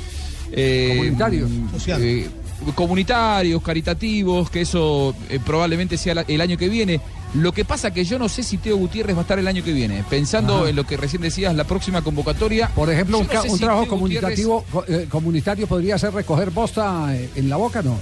Comunitarios. 0.54 1.50
eh, 2.00 2.30
comunitarios, 2.76 3.62
caritativos, 3.62 4.50
que 4.50 4.62
eso 4.62 5.16
eh, 5.30 5.40
probablemente 5.46 5.98
sea 5.98 6.16
la- 6.16 6.26
el 6.28 6.42
año 6.42 6.58
que 6.58 6.70
viene. 6.70 7.02
Lo 7.36 7.52
que 7.52 7.66
pasa 7.66 7.92
que 7.92 8.06
yo 8.06 8.20
no 8.20 8.30
sé 8.30 8.44
si 8.44 8.58
Teo 8.58 8.78
Gutiérrez 8.78 9.16
va 9.16 9.22
a 9.22 9.24
estar 9.24 9.40
el 9.40 9.48
año 9.48 9.64
que 9.64 9.74
viene. 9.74 10.04
Pensando 10.10 10.60
Ajá. 10.62 10.70
en 10.70 10.76
lo 10.76 10.86
que 10.86 10.98
recién 10.98 11.22
decías, 11.22 11.56
la 11.56 11.64
próxima 11.64 12.02
convocatoria. 12.04 12.70
Por 12.76 12.92
ejemplo, 12.92 13.18
un, 13.18 13.24
yo 13.28 13.34
no 13.34 13.40
ca- 13.40 13.42
sé 13.44 13.50
un 13.50 13.58
si 13.58 13.64
trabajo 13.64 13.84
Teo 13.86 13.90
comunicativo, 13.90 14.66
eh, 14.88 15.08
comunitario 15.10 15.66
podría 15.68 15.98
ser 15.98 16.14
recoger 16.14 16.52
bosta 16.52 17.08
eh, 17.16 17.30
en 17.36 17.50
la 17.50 17.56
boca, 17.58 17.82
¿no? 17.84 17.98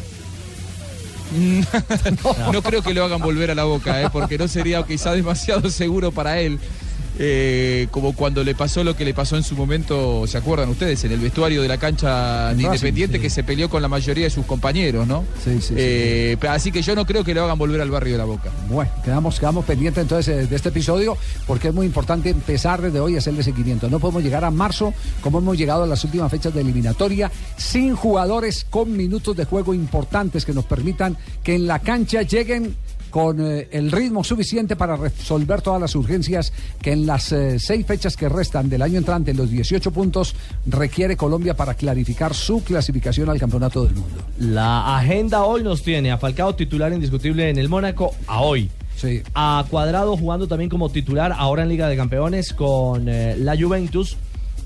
no 2.51 2.61
creo 2.61 2.81
que 2.81 2.93
lo 2.93 3.05
hagan 3.05 3.21
volver 3.21 3.51
a 3.51 3.55
la 3.55 3.63
boca, 3.63 4.01
¿eh? 4.01 4.09
porque 4.11 4.37
no 4.37 4.47
sería 4.49 4.83
quizá 4.83 5.13
demasiado 5.13 5.69
seguro 5.69 6.11
para 6.11 6.39
él. 6.41 6.59
Eh, 7.23 7.87
como 7.91 8.13
cuando 8.13 8.43
le 8.43 8.55
pasó 8.55 8.83
lo 8.83 8.95
que 8.95 9.05
le 9.05 9.13
pasó 9.13 9.37
en 9.37 9.43
su 9.43 9.55
momento, 9.55 10.25
¿se 10.25 10.39
acuerdan 10.39 10.69
ustedes? 10.69 11.03
En 11.03 11.11
el 11.11 11.19
vestuario 11.19 11.61
de 11.61 11.67
la 11.67 11.77
cancha 11.77 12.47
de 12.47 12.53
Racing, 12.53 12.65
Independiente 12.65 13.17
sí. 13.17 13.21
que 13.21 13.29
se 13.29 13.43
peleó 13.43 13.69
con 13.69 13.79
la 13.79 13.87
mayoría 13.87 14.23
de 14.23 14.31
sus 14.31 14.43
compañeros, 14.43 15.05
¿no? 15.05 15.23
Sí, 15.43 15.61
sí. 15.61 15.75
Eh, 15.77 16.37
Así 16.49 16.71
que 16.71 16.81
yo 16.81 16.95
no 16.95 17.05
creo 17.05 17.23
que 17.23 17.35
lo 17.35 17.43
hagan 17.43 17.59
volver 17.59 17.79
al 17.79 17.91
barrio 17.91 18.13
de 18.13 18.17
la 18.17 18.25
boca. 18.25 18.49
Bueno, 18.67 18.89
quedamos, 19.03 19.39
quedamos 19.39 19.65
pendientes 19.65 20.01
entonces 20.01 20.35
eh, 20.35 20.47
de 20.47 20.55
este 20.55 20.69
episodio 20.69 21.15
porque 21.45 21.67
es 21.67 21.73
muy 21.75 21.85
importante 21.85 22.29
empezar 22.29 22.81
desde 22.81 22.99
hoy 22.99 23.15
a 23.15 23.19
hacerle 23.19 23.43
seguimiento. 23.43 23.87
No 23.87 23.99
podemos 23.99 24.23
llegar 24.23 24.43
a 24.43 24.49
marzo 24.49 24.91
como 25.21 25.37
hemos 25.37 25.55
llegado 25.55 25.83
a 25.83 25.87
las 25.87 26.03
últimas 26.03 26.31
fechas 26.31 26.53
de 26.55 26.61
eliminatoria 26.61 27.31
sin 27.55 27.95
jugadores 27.95 28.65
con 28.67 28.97
minutos 28.97 29.37
de 29.37 29.45
juego 29.45 29.75
importantes 29.75 30.43
que 30.43 30.53
nos 30.53 30.65
permitan 30.65 31.15
que 31.43 31.53
en 31.53 31.67
la 31.67 31.77
cancha 31.77 32.23
lleguen 32.23 32.75
con 33.11 33.39
eh, 33.39 33.67
el 33.71 33.91
ritmo 33.91 34.23
suficiente 34.23 34.75
para 34.75 34.95
resolver 34.95 35.61
todas 35.61 35.79
las 35.79 35.93
urgencias 35.95 36.51
que 36.81 36.93
en 36.93 37.05
las 37.05 37.31
eh, 37.31 37.59
seis 37.59 37.85
fechas 37.85 38.17
que 38.17 38.27
restan 38.27 38.69
del 38.69 38.81
año 38.81 38.97
entrante, 38.97 39.33
los 39.33 39.51
18 39.51 39.91
puntos, 39.91 40.35
requiere 40.65 41.15
Colombia 41.15 41.55
para 41.55 41.75
clarificar 41.75 42.33
su 42.33 42.63
clasificación 42.63 43.29
al 43.29 43.39
Campeonato 43.39 43.83
del 43.83 43.93
Mundo. 43.93 44.23
La 44.39 44.97
agenda 44.97 45.43
hoy 45.43 45.63
nos 45.63 45.83
tiene 45.83 46.11
a 46.11 46.17
Falcao 46.17 46.55
titular 46.55 46.91
indiscutible 46.91 47.49
en 47.49 47.59
el 47.59 47.69
Mónaco 47.69 48.15
a 48.25 48.41
hoy. 48.41 48.71
Sí. 48.95 49.21
A 49.33 49.65
Cuadrado 49.69 50.15
jugando 50.15 50.47
también 50.47 50.69
como 50.69 50.89
titular 50.89 51.33
ahora 51.37 51.63
en 51.63 51.69
Liga 51.69 51.87
de 51.87 51.97
Campeones 51.97 52.53
con 52.53 53.09
eh, 53.09 53.35
la 53.37 53.57
Juventus. 53.57 54.17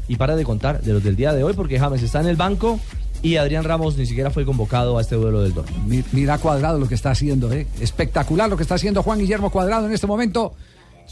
Y 0.07 0.17
para 0.17 0.35
de 0.35 0.43
contar 0.43 0.81
de 0.81 0.93
los 0.93 1.03
del 1.03 1.15
día 1.15 1.33
de 1.33 1.43
hoy 1.43 1.53
porque 1.53 1.79
James 1.79 2.03
está 2.03 2.21
en 2.21 2.27
el 2.27 2.35
banco 2.35 2.79
y 3.25 3.37
Adrián 3.37 3.63
Ramos 3.63 3.97
ni 3.97 4.05
siquiera 4.05 4.29
fue 4.29 4.45
convocado 4.45 4.97
a 4.97 5.01
este 5.01 5.15
duelo 5.15 5.41
del 5.41 5.53
Dortmund. 5.53 5.87
Mi- 5.87 6.03
Mira 6.11 6.37
Cuadrado 6.37 6.77
lo 6.79 6.87
que 6.87 6.95
está 6.95 7.11
haciendo, 7.11 7.51
¿eh? 7.51 7.65
espectacular 7.79 8.49
lo 8.49 8.55
que 8.57 8.63
está 8.63 8.75
haciendo 8.75 9.01
Juan 9.01 9.17
Guillermo 9.19 9.49
Cuadrado 9.51 9.87
en 9.87 9.93
este 9.93 10.05
momento. 10.07 10.53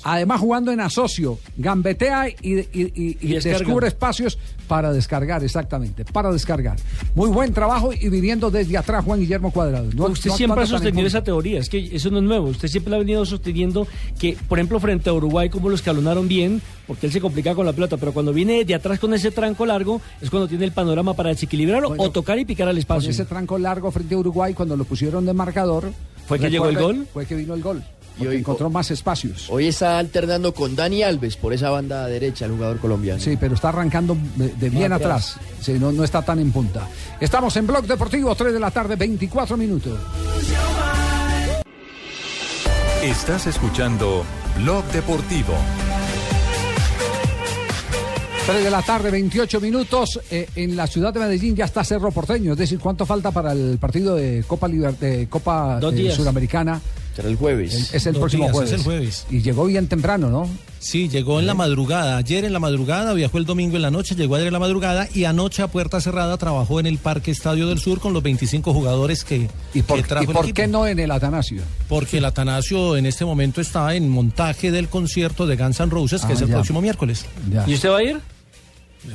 Además 0.03 0.39
jugando 0.39 0.71
en 0.71 0.79
asocio, 0.81 1.37
gambetea 1.57 2.29
y, 2.29 2.35
y- 2.41 2.59
y- 2.73 2.91
y 2.93 3.17
Y 3.21 3.27
descarga. 3.33 3.59
descubre 3.59 3.87
espacios 3.87 4.37
para 4.67 4.91
descargar, 4.91 5.43
exactamente, 5.43 6.03
para 6.05 6.31
descargar. 6.31 6.77
Muy 7.15 7.29
buen 7.29 7.53
trabajo 7.53 7.91
y 7.93 8.09
viniendo 8.09 8.49
desde 8.51 8.77
atrás 8.77 9.05
Juan 9.05 9.19
Guillermo 9.19 9.51
Cuadrado. 9.51 9.89
No- 9.95 10.05
usted 10.07 10.31
no 10.31 10.37
siempre 10.37 10.63
ha 10.63 10.67
sostenido 10.67 11.01
en 11.01 11.07
esa 11.07 11.23
teoría, 11.23 11.59
es 11.59 11.69
que 11.69 11.95
eso 11.95 12.09
no 12.09 12.17
es 12.17 12.23
nuevo. 12.23 12.47
Usted 12.47 12.67
siempre 12.67 12.95
ha 12.95 12.97
venido 12.97 13.25
sosteniendo 13.25 13.87
que, 14.19 14.37
por 14.47 14.57
ejemplo, 14.59 14.79
frente 14.79 15.09
a 15.09 15.13
Uruguay, 15.13 15.49
como 15.49 15.69
lo 15.69 15.75
escalonaron 15.75 16.27
bien, 16.27 16.61
porque 16.87 17.05
él 17.05 17.11
se 17.13 17.21
complica 17.21 17.55
con 17.55 17.65
la 17.65 17.73
pelota, 17.73 17.97
pero 17.97 18.13
cuando 18.13 18.33
viene 18.33 18.65
de 18.65 18.75
atrás 18.75 18.99
con 18.99 19.13
ese 19.13 19.31
tranco 19.31 19.65
largo, 19.65 20.01
es 20.21 20.29
cuando 20.29 20.47
tiene 20.47 20.65
el 20.65 20.71
panorama 20.71 21.13
para 21.13 21.29
desequilibrarlo 21.29 21.89
Bueno, 21.89 22.03
o 22.03 22.11
tocar 22.11 22.37
y 22.39 22.45
picar 22.45 22.67
al 22.67 22.73
Con 22.75 22.79
espacio. 22.79 23.09
ese 23.11 23.25
tranco 23.25 23.57
largo 23.57 23.91
frente 23.91 24.15
a 24.15 24.17
Uruguay 24.17 24.53
cuando 24.53 24.75
lo 24.75 24.83
pusieron 24.85 25.25
de 25.25 25.33
marcador. 25.33 25.91
¿Fue 26.27 26.39
que 26.39 26.49
llegó 26.49 26.67
el 26.69 26.77
gol? 26.77 27.07
Fue 27.13 27.25
que 27.25 27.35
vino 27.35 27.53
el 27.53 27.61
gol. 27.61 27.83
Y 28.20 28.28
hoy- 28.28 28.38
encontró 28.38 28.70
más 28.70 28.91
espacios. 28.91 29.47
Hoy 29.49 29.68
está 29.68 29.97
alternando 29.97 30.53
con 30.53 30.76
Dani 30.76 31.03
Alves 31.03 31.36
por 31.36 31.53
esa 31.53 31.70
banda 31.70 32.05
derecha, 32.07 32.45
el 32.45 32.51
jugador 32.51 32.80
colombiano. 32.80 33.20
Sí, 33.20 33.38
pero 33.39 33.55
está 33.55 33.70
arrancando 33.70 34.16
de, 34.36 34.49
de 34.49 34.70
bien 34.70 34.93
atrás. 34.93 35.38
Sí, 35.61 35.74
no, 35.80 35.91
no 35.91 36.03
está 36.03 36.22
tan 36.22 36.39
en 36.39 36.51
punta. 36.51 36.88
Estamos 37.20 37.55
en 37.57 37.66
Blog 37.68 37.86
Deportivo, 37.88 38.34
3 38.36 38.53
de 38.53 38.59
la 38.59 38.72
tarde, 38.72 38.95
24 38.95 39.57
minutos. 39.57 39.97
Estás 43.01 43.47
escuchando 43.47 44.24
Blog 44.57 44.86
Deportivo. 44.86 45.53
3 48.45 48.64
de 48.64 48.70
la 48.72 48.82
tarde, 48.82 49.09
28 49.11 49.59
minutos. 49.61 50.20
Eh, 50.30 50.47
en 50.55 50.76
la 50.76 50.86
ciudad 50.88 51.14
de 51.14 51.20
Medellín 51.22 51.55
ya 51.55 51.66
está 51.66 51.84
Cerro 51.84 52.11
Porteño. 52.11 52.53
Es 52.53 52.57
decir, 52.57 52.80
¿cuánto 52.80 53.05
falta 53.05 53.32
para 53.32 53.53
el 53.53 53.78
partido 53.80 54.16
de 54.16 54.43
Copa, 54.45 54.68
Liber- 54.68 54.97
de 54.97 55.28
Copa 55.30 55.80
eh. 55.82 56.11
Suramericana? 56.16 56.80
Será 57.16 57.30
el 57.30 57.36
jueves. 57.36 57.93
Es 57.93 58.05
el 58.07 58.14
Dos 58.14 58.22
próximo 58.22 58.43
días, 58.45 58.53
jueves. 58.55 58.72
es 58.72 58.78
el 58.80 58.84
jueves. 58.84 59.26
Y 59.30 59.41
llegó 59.41 59.66
bien 59.66 59.88
temprano, 59.88 60.30
¿no? 60.30 60.49
Sí, 60.80 61.09
llegó 61.09 61.39
en 61.39 61.45
la 61.45 61.53
madrugada. 61.53 62.18
Ayer 62.18 62.43
en 62.43 62.53
la 62.53 62.59
madrugada, 62.59 63.14
viajó 63.14 63.38
el 63.38 63.45
domingo 63.45 63.76
en 63.76 63.84
la 63.84 63.91
noche, 63.91 64.16
llegó 64.16 64.36
ayer 64.36 64.47
en 64.47 64.53
la 64.53 64.59
madrugada 64.59 65.07
y 65.14 65.26
anoche 65.26 65.61
a 65.61 65.68
puerta 65.68 66.01
cerrada 66.01 66.36
trabajó 66.38 66.80
en 66.80 66.88
el 66.88 66.97
Parque 66.97 67.30
Estadio 67.32 67.68
del 67.68 67.78
Sur 67.80 67.99
con 67.99 68.14
los 68.14 68.24
25 68.24 68.74
jugadores 68.74 69.24
que, 69.24 69.47
¿Y 69.76 69.84
por, 69.84 69.97
que 70.01 70.03
trajo 70.07 70.24
y 70.24 70.28
el 70.28 70.34
por 70.34 70.45
equipo. 70.45 70.55
qué 70.55 70.68
no 70.68 70.88
en 70.88 70.99
el 70.99 71.11
Atanasio? 71.11 71.61
Porque 71.88 72.18
el 72.18 72.26
Atanasio 72.26 72.97
en 72.97 73.05
este 73.05 73.26
momento 73.26 73.61
está 73.61 73.93
en 73.95 74.09
montaje 74.09 74.72
del 74.72 74.89
concierto 74.89 75.45
de 75.45 75.55
Guns 75.55 75.80
N' 75.80 75.89
Roses, 75.91 76.22
que 76.26 76.34
Ah, 76.34 76.36
es 76.36 76.41
el 76.41 76.47
ya. 76.47 76.55
próximo 76.55 76.82
miércoles. 76.82 77.26
Ya. 77.51 77.64
¿Y 77.68 77.76
usted 77.76 77.89
va 77.89 77.97
a 77.99 78.03
ir? 78.03 78.20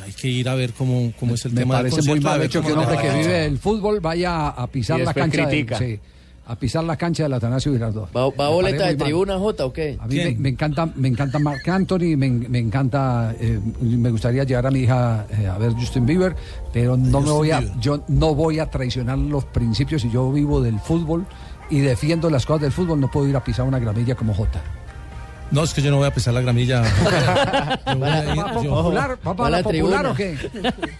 Hay 0.04 0.12
que 0.12 0.28
ir 0.28 0.48
a 0.48 0.54
ver 0.54 0.72
cómo, 0.72 1.12
cómo 1.18 1.34
es 1.34 1.44
el 1.46 1.52
Me 1.52 1.62
tema 1.62 1.82
del 1.82 1.90
parece 1.90 1.96
muy 2.08 2.20
concierto. 2.20 2.28
a 2.28 2.32
mal 2.38 2.42
hecho 2.46 2.62
que 2.62 2.72
un 2.72 2.78
hombre 2.78 2.98
que 2.98 3.10
vive 3.18 3.44
el 3.46 3.58
fútbol 3.58 4.00
vaya 4.00 4.48
a 4.48 4.66
pisar 4.68 5.00
Y 5.00 5.04
la 5.04 5.14
cancha 5.14 5.46
de, 5.46 5.66
sí, 5.78 6.00
a 6.48 6.56
pisar 6.56 6.82
la 6.82 6.96
cancha 6.96 7.24
del 7.24 7.34
Atanasio 7.34 7.72
Girardot. 7.72 8.08
¿Va, 8.16 8.30
va 8.30 8.48
boleta 8.48 8.86
de 8.86 8.92
muy 8.92 8.96
mal. 8.96 9.06
tribuna, 9.06 9.38
Jota, 9.38 9.66
o 9.66 9.72
qué? 9.72 9.98
A 10.00 10.06
mí 10.06 10.16
me, 10.16 10.34
me 10.34 10.48
encanta, 10.48 10.88
me 10.96 11.08
encanta 11.08 11.38
Marc 11.38 11.68
Anthony, 11.68 12.16
me, 12.16 12.30
me 12.30 12.58
encanta, 12.58 13.34
eh, 13.38 13.60
me 13.82 14.10
gustaría 14.10 14.44
llevar 14.44 14.66
a 14.66 14.70
mi 14.70 14.80
hija 14.80 15.26
eh, 15.30 15.46
a 15.46 15.58
ver 15.58 15.74
Justin 15.74 16.06
Bieber, 16.06 16.34
pero 16.72 16.96
no 16.96 17.20
me 17.20 17.30
voy 17.30 17.50
a, 17.50 17.60
yo 17.78 18.02
no 18.08 18.34
voy 18.34 18.60
a 18.60 18.70
traicionar 18.70 19.18
los 19.18 19.44
principios 19.44 20.04
y 20.06 20.10
yo 20.10 20.32
vivo 20.32 20.62
del 20.62 20.80
fútbol 20.80 21.26
y 21.68 21.80
defiendo 21.80 22.30
las 22.30 22.46
cosas 22.46 22.62
del 22.62 22.72
fútbol, 22.72 22.98
no 22.98 23.10
puedo 23.10 23.28
ir 23.28 23.36
a 23.36 23.44
pisar 23.44 23.66
una 23.66 23.78
gramilla 23.78 24.14
como 24.14 24.32
Jota. 24.32 24.62
No, 25.50 25.64
es 25.64 25.72
que 25.72 25.80
yo 25.80 25.90
no 25.90 25.96
voy 25.96 26.06
a 26.06 26.12
pisar 26.12 26.34
la 26.34 26.40
gramilla. 26.42 26.82
Yo 27.86 27.96
voy 27.98 28.08
a 28.08 28.34
ir- 28.34 28.38
¿Va 28.38 28.62
yo- 28.62 28.70
popular, 28.74 29.18
va 29.26 29.34
para 29.34 29.50
la 29.50 29.62
popular 29.62 30.06
o 30.06 30.14
qué? 30.14 30.36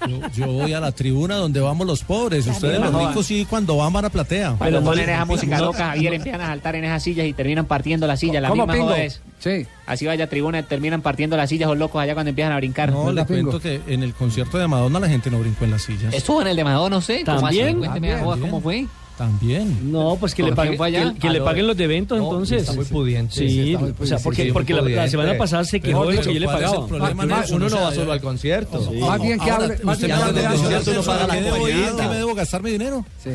Yo, 0.09 0.21
yo 0.35 0.47
voy 0.53 0.73
a 0.73 0.81
la 0.81 0.91
tribuna 0.93 1.37
donde 1.37 1.61
vamos 1.61 1.87
los 1.87 2.03
pobres. 2.03 2.47
Ustedes 2.47 2.81
los 2.81 2.95
ricos 3.09 3.27
sí 3.27 3.47
cuando 3.49 3.77
van 3.77 3.93
van 3.93 4.07
a 4.07 4.11
platea. 4.11 4.55
Cuando 4.57 4.83
ponen 4.83 5.09
esa 5.09 5.25
música 5.27 5.59
loca, 5.59 5.89
Javier, 5.89 6.15
empiezan 6.15 6.41
a 6.41 6.47
saltar 6.47 6.77
en 6.77 6.85
esas 6.85 7.03
sillas 7.03 7.27
y 7.27 7.33
terminan 7.35 7.67
partiendo 7.67 8.07
las 8.07 8.21
sillas. 8.21 8.41
La 8.43 8.49
¿Cómo, 8.49 8.63
misma 8.63 8.73
Pingo? 8.75 8.87
joda 8.89 9.03
es. 9.03 9.21
Sí. 9.39 9.67
Así 9.87 10.07
vaya 10.07 10.25
a 10.25 10.29
tribuna, 10.29 10.63
terminan 10.63 11.03
partiendo 11.03 11.37
las 11.37 11.49
sillas 11.51 11.69
los 11.69 11.79
locos 11.79 12.01
allá 12.03 12.15
cuando 12.15 12.31
empiezan 12.31 12.53
a 12.53 12.57
brincar. 12.57 12.91
No, 12.91 13.13
le 13.13 13.25
cuento 13.27 13.61
que 13.61 13.81
en 13.87 14.03
el 14.03 14.15
concierto 14.15 14.57
de 14.59 14.67
Madonna 14.67 14.99
la 15.01 15.09
gente 15.09 15.31
no 15.31 15.39
brincó 15.41 15.65
en 15.67 15.73
las 15.73 15.83
sillas. 15.83 16.15
Estuvo 16.15 16.41
en 16.43 16.49
el 16.49 16.57
de 16.57 16.65
Madonna, 16.65 16.97
no 16.97 17.01
sé. 17.03 17.23
¿Cómo 17.25 17.47
así? 17.47 17.59
¿También? 17.59 17.79
Cuénteme, 17.79 18.15
También. 18.15 18.41
¿cómo 18.41 18.61
fue? 18.63 18.87
También. 19.19 19.91
No, 19.93 20.16
pues 20.19 20.33
que 20.35 20.43
le 20.45 20.51
¿Con 20.51 20.57
paguen, 20.57 20.81
allá? 20.81 21.12
que, 21.12 21.19
que 21.19 21.29
le 21.31 21.41
Ah, 21.41 21.45
paguen 21.45 21.62
no. 21.62 21.69
los 21.69 21.77
de 21.77 21.85
eventos, 21.85 22.16
No, 22.19 22.25
entonces. 22.25 22.62
está 22.62 22.73
muy 22.73 22.85
pudiente. 22.85 23.35
Sí, 23.35 23.49
Sí, 23.49 23.73
está 23.73 23.81
muy 23.81 23.91
o 23.91 23.95
sea, 24.07 24.19
pudiente, 24.19 24.23
porque, 24.23 24.43
sí, 24.45 24.53
porque 24.53 24.73
la, 24.73 24.79
la 24.79 24.85
pudiente. 24.85 25.11
semana 25.11 25.37
pasada 25.37 25.64
se 25.64 25.81
quejó 25.81 26.07
de 26.07 26.14
lo 26.14 26.23
que 26.23 26.35
yo 26.35 26.39
le 26.41 26.47
¿cuál 26.47 26.57
es 26.59 26.62
el 26.62 26.69
pagaba. 26.71 26.87
problema 26.87 27.25
en 27.25 27.33
eso? 27.45 27.57
uno 27.57 27.69
no 27.69 27.81
va 27.81 27.95
solo 27.95 28.12
al 28.12 28.21
concierto. 28.21 28.93
Más 29.01 29.21
bien 29.21 29.39
que 29.41 29.51
hable, 29.51 29.79
más 29.83 29.99
bien 29.99 30.11
me 30.12 30.16
que 30.16 30.23
hable 30.23 30.41
¿Qué 31.99 32.14
debo 32.16 32.35
gastar 32.35 32.62
mi 32.62 32.71
dinero? 32.71 33.05
Sí. 33.23 33.31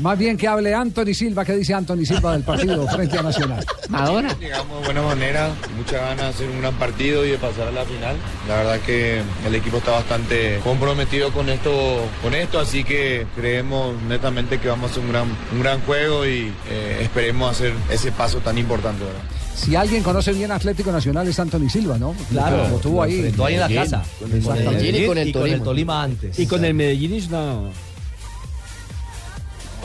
Más 0.00 0.18
bien 0.18 0.36
que 0.36 0.48
hable 0.48 0.74
Anthony 0.74 1.12
Silva, 1.14 1.44
¿qué 1.44 1.54
dice 1.54 1.74
Anthony 1.74 2.04
Silva 2.04 2.32
del 2.32 2.42
partido 2.42 2.86
frente 2.88 3.18
a 3.18 3.22
Nacional? 3.22 3.64
Madonna. 3.88 4.34
Llegamos 4.40 4.80
de 4.80 4.84
buena 4.86 5.02
manera, 5.02 5.50
muchas 5.76 6.00
ganas 6.00 6.18
de 6.18 6.26
hacer 6.28 6.50
un 6.50 6.60
gran 6.60 6.74
partido 6.74 7.24
y 7.24 7.30
de 7.30 7.38
pasar 7.38 7.68
a 7.68 7.70
la 7.72 7.84
final. 7.84 8.16
La 8.48 8.56
verdad 8.56 8.80
que 8.80 9.22
el 9.46 9.54
equipo 9.54 9.78
está 9.78 9.92
bastante 9.92 10.58
comprometido 10.64 11.32
con 11.32 11.48
esto, 11.48 12.02
con 12.22 12.34
esto 12.34 12.58
así 12.58 12.82
que 12.84 13.26
creemos 13.36 14.00
netamente 14.02 14.58
que 14.58 14.68
vamos 14.68 14.90
a 14.90 14.92
hacer 14.92 15.04
un 15.04 15.10
gran, 15.12 15.28
un 15.52 15.60
gran 15.62 15.80
juego 15.82 16.26
y 16.26 16.52
eh, 16.70 16.98
esperemos 17.02 17.50
hacer 17.50 17.72
ese 17.90 18.10
paso 18.12 18.38
tan 18.38 18.56
importante. 18.58 19.04
¿verdad? 19.04 19.20
Si 19.54 19.76
alguien 19.76 20.02
conoce 20.02 20.32
bien 20.32 20.50
Atlético 20.50 20.90
Nacional 20.90 21.28
es 21.28 21.38
Anthony 21.38 21.68
Silva, 21.68 21.96
¿no? 21.98 22.14
Claro, 22.30 22.68
Lo 22.68 22.78
tuvo 22.78 22.96
lo 22.96 23.02
ahí. 23.02 23.14
enfrentó 23.16 23.44
ahí 23.44 23.54
en 23.54 23.60
la 23.60 23.68
casa. 23.68 24.02
Con 24.18 24.32
el. 24.32 24.42
Medellín 24.42 24.96
y 24.96 25.06
con 25.06 25.18
el 25.18 25.32
Tolima. 25.32 25.64
Tolima 25.64 26.02
antes. 26.02 26.38
Y 26.38 26.46
con 26.46 26.64
el 26.64 26.74
Medellín 26.74 27.14
es 27.14 27.28
una... 27.28 27.58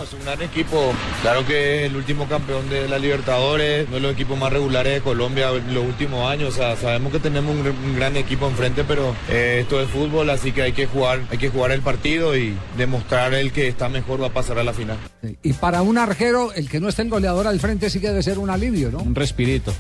Es 0.02 0.14
un 0.14 0.24
gran 0.24 0.42
equipo, 0.42 0.94
claro 1.22 1.46
que 1.46 1.84
es 1.84 1.92
el 1.92 1.98
último 1.98 2.26
campeón 2.28 2.70
de 2.70 2.88
la 2.88 2.98
Libertadores, 2.98 3.86
uno 3.88 3.96
de 3.96 4.02
los 4.02 4.14
equipos 4.14 4.40
más 4.40 4.52
regulares 4.52 4.94
de 4.94 5.02
Colombia 5.02 5.50
en 5.50 5.74
los 5.74 5.84
últimos 5.86 6.30
años, 6.30 6.54
o 6.54 6.58
sea, 6.58 6.78
sabemos 6.78 7.12
que 7.12 7.20
tenemos 7.20 7.54
un, 7.54 7.68
un 7.68 7.96
gran 7.96 8.16
equipo 8.16 8.48
enfrente, 8.48 8.86
pero 8.86 9.14
eh, 9.30 9.60
esto 9.62 9.82
es 9.82 9.90
fútbol, 9.90 10.30
así 10.30 10.54
que 10.54 10.62
hay 10.62 10.72
que 10.72 10.88
jugar, 10.88 11.22
hay 11.30 11.38
que 11.38 11.50
jugar 11.50 11.72
el 11.72 11.82
partido 11.82 12.38
y 12.38 12.56
demostrar 12.78 13.34
el 13.34 13.52
que 13.52 13.68
está 13.68 13.90
mejor 13.90 14.22
va 14.22 14.28
a 14.28 14.34
pasar 14.34 14.58
a 14.58 14.64
la 14.64 14.74
final. 14.74 14.98
Y 15.44 15.54
para 15.54 15.82
un 15.82 15.98
arquero, 15.98 16.54
el 16.54 16.70
que 16.70 16.80
no 16.80 16.88
esté 16.88 17.02
el 17.02 17.10
goleador 17.10 17.48
al 17.48 17.60
frente 17.60 17.90
sí 17.90 18.00
que 18.00 18.08
debe 18.08 18.24
ser 18.24 18.40
un 18.40 18.50
alivio, 18.50 18.92
¿no? 18.92 19.00
Un 19.00 19.16
respirito. 19.16 19.74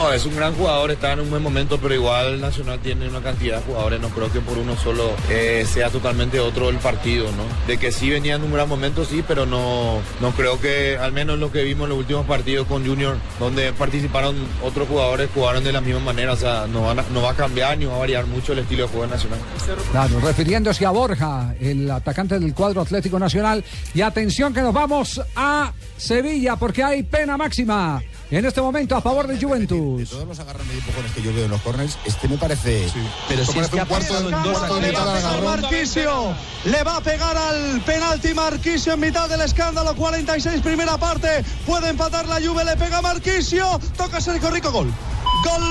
No, 0.00 0.10
es 0.14 0.24
un 0.24 0.34
gran 0.34 0.54
jugador, 0.54 0.90
está 0.92 1.12
en 1.12 1.20
un 1.20 1.28
buen 1.28 1.42
momento, 1.42 1.78
pero 1.78 1.94
igual 1.94 2.40
Nacional 2.40 2.78
tiene 2.78 3.06
una 3.06 3.20
cantidad 3.20 3.58
de 3.58 3.64
jugadores, 3.64 4.00
no 4.00 4.08
creo 4.08 4.32
que 4.32 4.40
por 4.40 4.56
uno 4.56 4.74
solo 4.74 5.10
eh, 5.28 5.66
sea 5.70 5.90
totalmente 5.90 6.40
otro 6.40 6.70
el 6.70 6.78
partido, 6.78 7.26
¿no? 7.32 7.44
De 7.66 7.76
que 7.76 7.92
sí 7.92 8.08
venía 8.08 8.36
en 8.36 8.42
un 8.42 8.50
gran 8.50 8.66
momento, 8.66 9.04
sí, 9.04 9.22
pero 9.28 9.44
no, 9.44 9.98
no 10.22 10.30
creo 10.30 10.58
que, 10.58 10.96
al 10.96 11.12
menos 11.12 11.38
lo 11.38 11.52
que 11.52 11.64
vimos 11.64 11.84
en 11.84 11.90
los 11.90 11.98
últimos 11.98 12.24
partidos 12.24 12.66
con 12.66 12.86
Junior, 12.86 13.18
donde 13.38 13.74
participaron 13.74 14.36
otros 14.64 14.88
jugadores, 14.88 15.28
jugaron 15.34 15.62
de 15.64 15.72
la 15.72 15.82
misma 15.82 16.00
manera, 16.00 16.32
o 16.32 16.36
sea, 16.36 16.66
no, 16.66 16.94
no 16.94 17.22
va 17.22 17.32
a 17.32 17.36
cambiar 17.36 17.76
ni 17.76 17.84
va 17.84 17.96
a 17.96 17.98
variar 17.98 18.24
mucho 18.24 18.54
el 18.54 18.60
estilo 18.60 18.84
de 18.84 18.88
juego 18.88 19.06
Nacional. 19.06 19.38
Claro, 19.90 20.18
refiriéndose 20.20 20.86
a 20.86 20.92
Borja, 20.92 21.54
el 21.60 21.90
atacante 21.90 22.38
del 22.38 22.54
cuadro 22.54 22.80
Atlético 22.80 23.18
Nacional. 23.18 23.62
Y 23.92 24.00
atención 24.00 24.54
que 24.54 24.62
nos 24.62 24.72
vamos 24.72 25.20
a 25.36 25.74
Sevilla 25.98 26.56
porque 26.56 26.82
hay 26.82 27.02
pena 27.02 27.36
máxima 27.36 28.02
en 28.38 28.44
este 28.44 28.60
momento 28.60 28.96
a 28.96 29.00
favor 29.00 29.26
de 29.26 29.40
Juventus. 29.40 30.08
Todos 30.08 30.28
los 30.28 30.38
agarran 30.38 30.66
de 30.68 30.74
empujones 30.74 31.12
que 31.12 31.22
yo 31.22 31.34
veo 31.34 31.46
en 31.46 31.50
los 31.50 31.60
corners, 31.62 31.98
este 32.04 32.28
me 32.28 32.38
parece. 32.38 32.86
Pero 33.28 33.44
si 33.44 33.58
es 33.58 33.68
que 33.68 33.80
ha 33.80 33.84
pasado 33.84 34.30
en 34.30 34.42
dos 34.42 34.80
Le 34.80 34.92
va 34.92 35.02
a 35.02 35.18
pegar 35.18 35.42
Marquisio, 35.42 36.34
le 36.64 36.84
va 36.84 36.96
a 36.96 37.00
pegar 37.00 37.36
al 37.36 37.80
penalti 37.80 38.32
Marquisio 38.34 38.92
en 38.92 39.00
mitad 39.00 39.28
del 39.28 39.40
escándalo, 39.40 39.94
46 39.96 40.62
primera 40.62 40.96
parte, 40.96 41.44
puede 41.66 41.88
empatar 41.88 42.26
la 42.28 42.36
Juve, 42.36 42.64
le 42.64 42.76
pega 42.76 43.00
Marquisio, 43.02 43.80
toca 43.96 44.20
Sergio 44.20 44.50
Rico, 44.50 44.70
gol. 44.70 44.92
Gol 45.44 45.62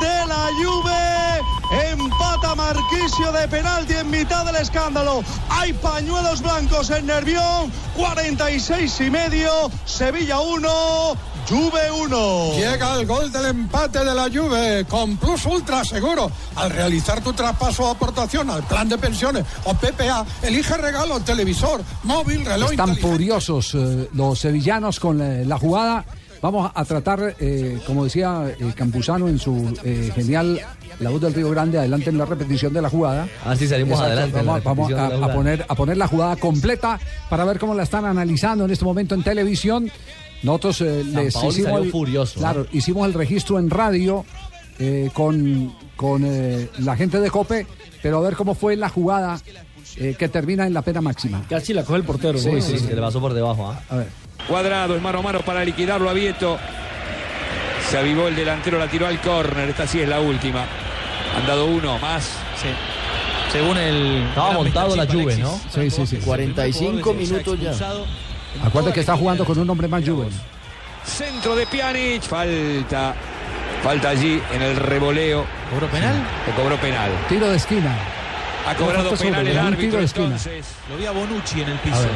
de 0.00 0.26
la 0.26 0.48
Juve, 0.62 1.31
empata 1.72 2.54
Marquisio 2.54 3.32
de 3.32 3.48
penalti 3.48 3.94
en 3.94 4.10
mitad 4.10 4.44
del 4.44 4.56
escándalo. 4.56 5.24
Hay 5.48 5.72
pañuelos 5.72 6.42
blancos 6.42 6.90
en 6.90 7.06
Nervión, 7.06 7.72
46 7.96 9.00
y 9.00 9.10
medio, 9.10 9.70
Sevilla 9.84 10.40
1, 10.40 10.68
Juve 11.48 11.90
1. 11.90 12.52
Llega 12.56 12.94
el 13.00 13.06
gol 13.06 13.32
del 13.32 13.46
empate 13.46 14.00
de 14.00 14.14
la 14.14 14.24
Juve 14.24 14.84
con 14.88 15.16
Plus 15.16 15.46
Ultra 15.46 15.84
Seguro. 15.84 16.30
Al 16.56 16.70
realizar 16.70 17.22
tu 17.22 17.32
traspaso 17.32 17.84
o 17.84 17.90
aportación 17.90 18.50
al 18.50 18.62
plan 18.64 18.88
de 18.88 18.98
pensiones 18.98 19.44
o 19.64 19.74
PPA, 19.74 20.24
elige 20.42 20.76
regalo, 20.76 21.20
televisor, 21.20 21.82
móvil, 22.04 22.44
reloj 22.44 22.70
Están 22.70 22.96
furiosos 22.96 23.74
eh, 23.74 24.08
los 24.12 24.38
sevillanos 24.38 25.00
con 25.00 25.20
eh, 25.20 25.44
la 25.44 25.58
jugada. 25.58 26.04
Vamos 26.42 26.70
a 26.74 26.84
tratar, 26.84 27.36
eh, 27.38 27.78
como 27.86 28.04
decía 28.04 28.52
eh, 28.58 28.72
Campuzano 28.74 29.28
en 29.28 29.38
su 29.38 29.72
eh, 29.84 30.10
genial 30.12 30.60
La 30.98 31.10
Voz 31.10 31.20
del 31.20 31.34
Río 31.34 31.48
Grande, 31.50 31.78
adelante 31.78 32.10
en 32.10 32.18
la 32.18 32.26
repetición 32.26 32.72
de 32.72 32.82
la 32.82 32.90
jugada. 32.90 33.28
Ah, 33.44 33.54
sí, 33.54 33.68
salimos 33.68 34.00
adelante 34.00 34.42
Vamos, 34.42 34.92
a, 34.92 35.32
poner, 35.32 35.64
a 35.68 35.74
poner 35.76 35.96
la 35.96 36.08
jugada 36.08 36.34
completa 36.36 36.98
para 37.30 37.44
ver 37.44 37.60
cómo 37.60 37.74
la 37.74 37.84
están 37.84 38.04
analizando 38.04 38.64
en 38.64 38.72
este 38.72 38.84
momento 38.84 39.14
en 39.14 39.22
televisión. 39.22 39.88
Nosotros 40.42 40.80
eh, 40.80 41.04
les 41.04 41.36
hicimos 41.36 41.80
el, 41.80 41.90
furioso, 41.92 42.40
Claro, 42.40 42.66
hicimos 42.72 43.06
el 43.06 43.14
registro 43.14 43.60
en 43.60 43.70
radio 43.70 44.24
eh, 44.78 45.10
con, 45.12 45.72
con 45.94 46.24
eh, 46.24 46.68
la 46.78 46.96
gente 46.96 47.20
de 47.20 47.30
Cope, 47.30 47.66
pero 48.02 48.18
a 48.18 48.20
ver 48.20 48.34
cómo 48.34 48.56
fue 48.56 48.74
la 48.74 48.88
jugada 48.88 49.40
eh, 49.96 50.16
que 50.18 50.28
termina 50.28 50.66
en 50.66 50.74
la 50.74 50.82
pena 50.82 51.00
máxima. 51.00 51.44
Casi 51.48 51.72
la 51.72 51.84
coge 51.84 51.98
el 51.98 52.04
portero. 52.04 52.38
Sí, 52.38 52.50
¿no? 52.50 52.60
sí, 52.60 52.78
Se 52.78 52.94
le 52.94 53.00
pasó 53.00 53.20
por 53.20 53.34
debajo. 53.34 53.70
¿ah? 53.70 53.80
A 53.88 53.96
ver. 53.96 54.08
Cuadrado, 54.48 54.96
es 54.96 55.02
mano 55.02 55.20
a 55.20 55.22
mano 55.22 55.40
para 55.40 55.64
liquidarlo 55.64 56.10
a 56.10 56.12
Vieto. 56.12 56.58
Se 57.88 57.98
avivó 57.98 58.28
el 58.28 58.36
delantero, 58.36 58.78
la 58.78 58.88
tiró 58.88 59.06
al 59.06 59.20
córner. 59.20 59.68
Esta 59.68 59.86
sí 59.86 60.00
es 60.00 60.08
la 60.08 60.20
última. 60.20 60.64
Han 61.36 61.46
dado 61.46 61.66
uno 61.66 61.98
más. 61.98 62.30
Según 63.50 63.76
el. 63.76 64.24
Estaba 64.28 64.52
montado 64.52 64.96
la 64.96 65.06
Juve, 65.06 65.36
¿no? 65.36 65.60
Sí, 65.72 65.90
sí, 65.90 66.06
sí. 66.06 66.16
45 66.18 67.14
minutos 67.14 67.60
ya. 67.60 67.72
Acuérdate 68.64 68.94
que 68.94 69.00
está 69.00 69.16
jugando 69.16 69.44
con 69.44 69.58
un 69.58 69.68
hombre 69.68 69.88
más 69.88 70.06
joven. 70.06 70.30
Centro 71.04 71.56
de 71.56 71.66
Pjanic. 71.66 72.22
Falta. 72.22 73.14
Falta 73.82 74.10
allí 74.10 74.40
en 74.52 74.62
el 74.62 74.76
revoleo. 74.76 75.44
¿Cobró 75.70 75.88
penal? 75.88 76.14
O 76.50 76.60
cobró 76.60 76.76
penal. 76.76 77.10
Tiro 77.28 77.48
de 77.48 77.56
esquina. 77.56 77.94
Ha 78.66 78.74
cobrado 78.76 79.10
penal 79.16 79.18
sobre, 79.18 79.50
el 79.50 79.58
árbitro 79.58 79.80
tiro 79.80 79.98
de 79.98 80.04
esquina. 80.04 80.26
entonces. 80.26 80.66
Lo 80.88 80.96
vi 80.96 81.06
a 81.06 81.10
Bonucci 81.10 81.62
en 81.62 81.68
el 81.68 81.76
A 81.76 81.82
piso. 81.82 82.08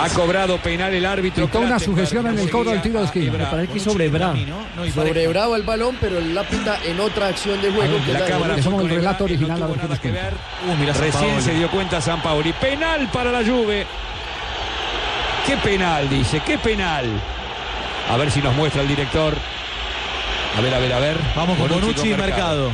Ha 0.00 0.08
cobrado 0.08 0.58
penal 0.58 0.92
el 0.92 1.06
árbitro. 1.06 1.46
Quitó 1.46 1.60
una 1.60 1.78
sujeción 1.78 2.26
en 2.26 2.38
el 2.38 2.50
cobro 2.50 2.70
del 2.70 2.82
tiro 2.82 2.98
de 3.00 3.06
esquina. 3.06 3.32
Me 3.32 3.44
parece 3.46 3.72
que 3.72 3.80
sobre 3.80 4.08
Bra. 4.08 4.34
Sobre 4.94 5.26
Bravo 5.28 5.56
el 5.56 5.62
balón, 5.62 5.96
pero 6.00 6.20
la 6.20 6.42
pita 6.44 6.78
en 6.84 6.98
otra 7.00 7.28
acción 7.28 7.60
de 7.62 7.70
juego. 7.70 7.96
que 8.04 8.12
es 8.12 8.20
La 8.20 8.26
cámara 8.26 8.38
Bonucci. 8.54 8.62
Somos 8.62 8.82
el 8.82 8.88
relato 8.90 9.24
original, 9.24 9.60
no 9.60 9.76
nada 9.76 9.96
que 10.00 10.10
ver. 10.10 10.34
Uh, 10.68 10.76
mira 10.76 10.92
Recién 10.92 11.42
se 11.42 11.54
dio 11.54 11.70
cuenta 11.70 12.00
San 12.00 12.20
Paoli. 12.22 12.52
Penal 12.54 13.08
para 13.12 13.30
la 13.30 13.44
Juve. 13.44 13.86
¿Qué 15.46 15.56
penal? 15.56 16.08
Dice, 16.08 16.40
¿qué 16.44 16.58
penal? 16.58 17.04
A 18.10 18.16
ver 18.16 18.30
si 18.30 18.40
nos 18.40 18.54
muestra 18.54 18.82
el 18.82 18.88
director. 18.88 19.34
A 20.56 20.60
ver, 20.60 20.74
a 20.74 20.78
ver, 20.78 20.92
a 20.92 20.98
ver. 20.98 21.16
Vamos 21.36 21.58
con 21.58 21.68
Bonucci 21.68 22.10
y 22.10 22.14
Mercado. 22.14 22.70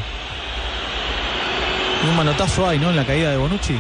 Un 2.08 2.16
manotazo 2.16 2.66
hay, 2.68 2.78
¿no? 2.78 2.90
En 2.90 2.96
la 2.96 3.04
caída 3.04 3.30
de 3.30 3.36
Bonucci. 3.36 3.78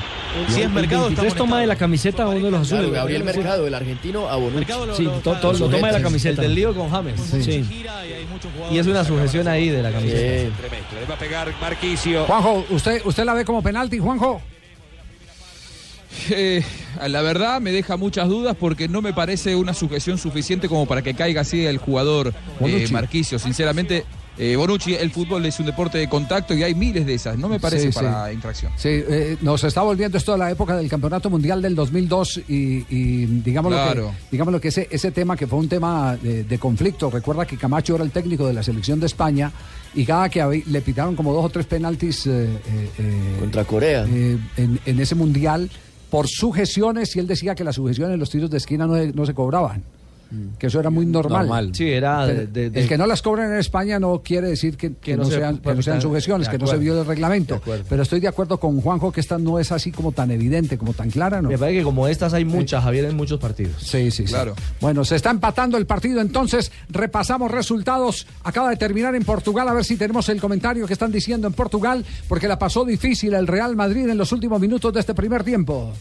Si 0.48 0.62
es 0.62 0.70
Mercado, 0.70 1.08
está 1.08 1.26
toma 1.34 1.60
de 1.60 1.66
la 1.66 1.76
camiseta 1.76 2.22
a 2.24 2.28
uno 2.28 2.36
de 2.36 2.50
los 2.50 2.68
Claro, 2.68 2.82
azules. 2.84 2.92
Gabriel 3.00 3.24
Mercado, 3.24 3.66
el 3.66 3.74
argentino, 3.74 4.28
a 4.28 4.36
Bonucci. 4.36 4.72
Sí, 4.96 5.08
to- 5.22 5.34
to- 5.36 5.52
lo 5.52 5.68
toma 5.68 5.86
de 5.88 5.92
la 5.92 5.98
El 5.98 6.02
camiseta. 6.04 6.42
del 6.42 6.54
lío 6.54 6.74
con 6.74 6.90
James. 6.90 7.20
Sí. 7.20 7.64
Y 8.70 8.78
es 8.78 8.86
una 8.86 9.04
sujeción 9.04 9.48
ahí 9.48 9.68
de 9.68 9.82
la 9.82 9.90
camiseta. 9.90 10.18
Sí. 10.20 10.52
Tremendo. 10.60 10.88
Le 11.00 11.06
va 11.06 11.14
a 11.14 11.18
pegar 11.18 11.52
Marquisio. 11.60 12.24
Juanjo, 12.26 12.64
¿usted, 12.70 13.02
¿usted 13.04 13.24
la 13.24 13.34
ve 13.34 13.44
como 13.44 13.62
penalti, 13.62 13.98
Juanjo? 13.98 14.40
Eh, 16.30 16.62
la 17.06 17.22
verdad 17.22 17.60
me 17.60 17.70
deja 17.70 17.96
muchas 17.96 18.28
dudas 18.28 18.56
porque 18.58 18.88
no 18.88 19.02
me 19.02 19.12
parece 19.12 19.54
una 19.56 19.74
sujeción 19.74 20.18
suficiente 20.18 20.68
como 20.68 20.86
para 20.86 21.02
que 21.02 21.14
caiga 21.14 21.42
así 21.42 21.64
el 21.66 21.78
jugador 21.78 22.28
eh, 22.28 22.32
Bonucci. 22.60 22.92
Marquisio. 22.92 23.38
Sinceramente, 23.38 24.04
eh, 24.38 24.56
Bonucci, 24.56 24.94
el 24.94 25.10
fútbol 25.10 25.44
es 25.46 25.58
un 25.60 25.66
deporte 25.66 25.98
de 25.98 26.08
contacto 26.08 26.54
y 26.54 26.62
hay 26.62 26.74
miles 26.74 27.04
de 27.04 27.14
esas. 27.14 27.36
No 27.36 27.48
me 27.48 27.58
parece 27.60 27.86
Sí, 27.86 27.92
sí. 27.92 27.98
para 28.04 28.32
infracción. 28.32 28.72
Sí, 28.76 28.88
eh, 28.90 29.36
nos 29.40 29.64
está 29.64 29.82
volviendo 29.82 30.16
esto 30.16 30.32
a 30.34 30.38
la 30.38 30.50
época 30.50 30.76
del 30.76 30.88
Campeonato 30.88 31.28
Mundial 31.28 31.60
del 31.60 31.74
2002 31.74 32.42
y, 32.48 32.84
y 32.88 33.26
digamos, 33.26 33.72
lo 33.72 33.78
que, 33.78 34.10
digamos 34.30 34.52
lo 34.52 34.60
que 34.60 34.68
ese, 34.68 34.86
ese 34.90 35.10
tema 35.10 35.36
que 35.36 35.46
fue 35.46 35.58
un 35.58 35.68
tema 35.68 36.16
de, 36.16 36.44
de 36.44 36.58
conflicto. 36.58 37.10
Recuerda 37.10 37.46
que 37.46 37.56
Camacho 37.56 37.94
era 37.96 38.04
el 38.04 38.10
técnico 38.10 38.46
de 38.46 38.52
la 38.52 38.62
selección 38.62 39.00
de 39.00 39.06
España 39.06 39.50
y 39.94 40.04
cada 40.04 40.28
que 40.28 40.62
le 40.66 40.80
pitaron 40.82 41.16
como 41.16 41.32
dos 41.34 41.44
o 41.44 41.48
tres 41.48 41.66
penaltis 41.66 42.26
eh, 42.26 42.44
eh, 42.44 42.90
eh, 42.98 43.36
Contra 43.40 43.64
Corea. 43.64 44.04
eh, 44.08 44.38
en, 44.56 44.78
en 44.86 45.00
ese 45.00 45.14
mundial 45.14 45.68
por 46.10 46.26
sujeciones 46.28 47.14
y 47.16 47.18
él 47.18 47.26
decía 47.26 47.54
que 47.54 47.64
las 47.64 47.74
sujeciones 47.76 48.14
en 48.14 48.20
los 48.20 48.30
tiros 48.30 48.48
de 48.50 48.56
esquina 48.58 48.86
no, 48.86 48.96
no 48.96 49.26
se 49.26 49.34
cobraban. 49.34 49.82
Que 50.58 50.66
eso 50.66 50.78
era 50.80 50.90
muy 50.90 51.06
normal. 51.06 51.46
Normal. 51.46 51.70
Sí, 51.74 51.88
era 51.88 52.24
Pero 52.26 52.40
de- 52.40 52.46
de- 52.48 52.70
de- 52.70 52.80
El 52.80 52.88
que 52.88 52.98
no 52.98 53.06
las 53.06 53.22
cobren 53.22 53.50
en 53.52 53.58
España 53.58 53.98
no 53.98 54.22
quiere 54.22 54.48
decir 54.48 54.76
que, 54.76 54.94
que 54.96 55.16
no 55.16 55.22
no, 55.22 55.28
se 55.30 55.36
sean, 55.36 55.58
que 55.58 55.74
no 55.74 55.82
sean 55.82 56.02
sujeciones, 56.02 56.48
que 56.48 56.58
no 56.58 56.66
se 56.66 56.76
vio 56.76 57.00
el 57.00 57.06
reglamento. 57.06 57.60
Pero 57.88 58.02
estoy 58.02 58.20
de 58.20 58.28
acuerdo 58.28 58.58
con 58.60 58.80
Juanjo 58.80 59.10
que 59.10 59.20
esta 59.20 59.38
no 59.38 59.58
es 59.58 59.72
así 59.72 59.90
como 59.90 60.12
tan 60.12 60.30
evidente, 60.30 60.76
como 60.76 60.92
tan 60.92 61.10
clara, 61.10 61.40
¿no? 61.40 61.48
Me 61.48 61.56
parece 61.58 61.78
que 61.78 61.84
como 61.84 62.06
estas 62.08 62.34
hay 62.34 62.44
muchas, 62.44 62.82
Javier, 62.84 63.06
en 63.06 63.16
muchos 63.16 63.40
partidos. 63.40 63.82
Sí, 63.82 64.10
sí, 64.10 64.26
sí. 64.26 64.32
Claro. 64.32 64.54
Bueno, 64.80 65.04
se 65.04 65.16
está 65.16 65.30
empatando 65.30 65.78
el 65.78 65.86
partido, 65.86 66.20
entonces 66.20 66.70
repasamos 66.90 67.50
resultados. 67.50 68.26
Acaba 68.44 68.70
de 68.70 68.76
terminar 68.76 69.14
en 69.14 69.24
Portugal, 69.24 69.66
a 69.68 69.72
ver 69.72 69.84
si 69.84 69.96
tenemos 69.96 70.28
el 70.28 70.40
comentario 70.40 70.86
que 70.86 70.92
están 70.92 71.10
diciendo 71.12 71.46
en 71.46 71.54
Portugal, 71.54 72.04
porque 72.28 72.48
la 72.48 72.58
pasó 72.58 72.84
difícil 72.84 73.34
el 73.34 73.46
Real 73.46 73.76
Madrid 73.76 74.08
en 74.08 74.18
los 74.18 74.32
últimos 74.32 74.60
minutos 74.60 74.92
de 74.92 75.00
este 75.00 75.14
primer 75.14 75.42
tiempo. 75.44 75.92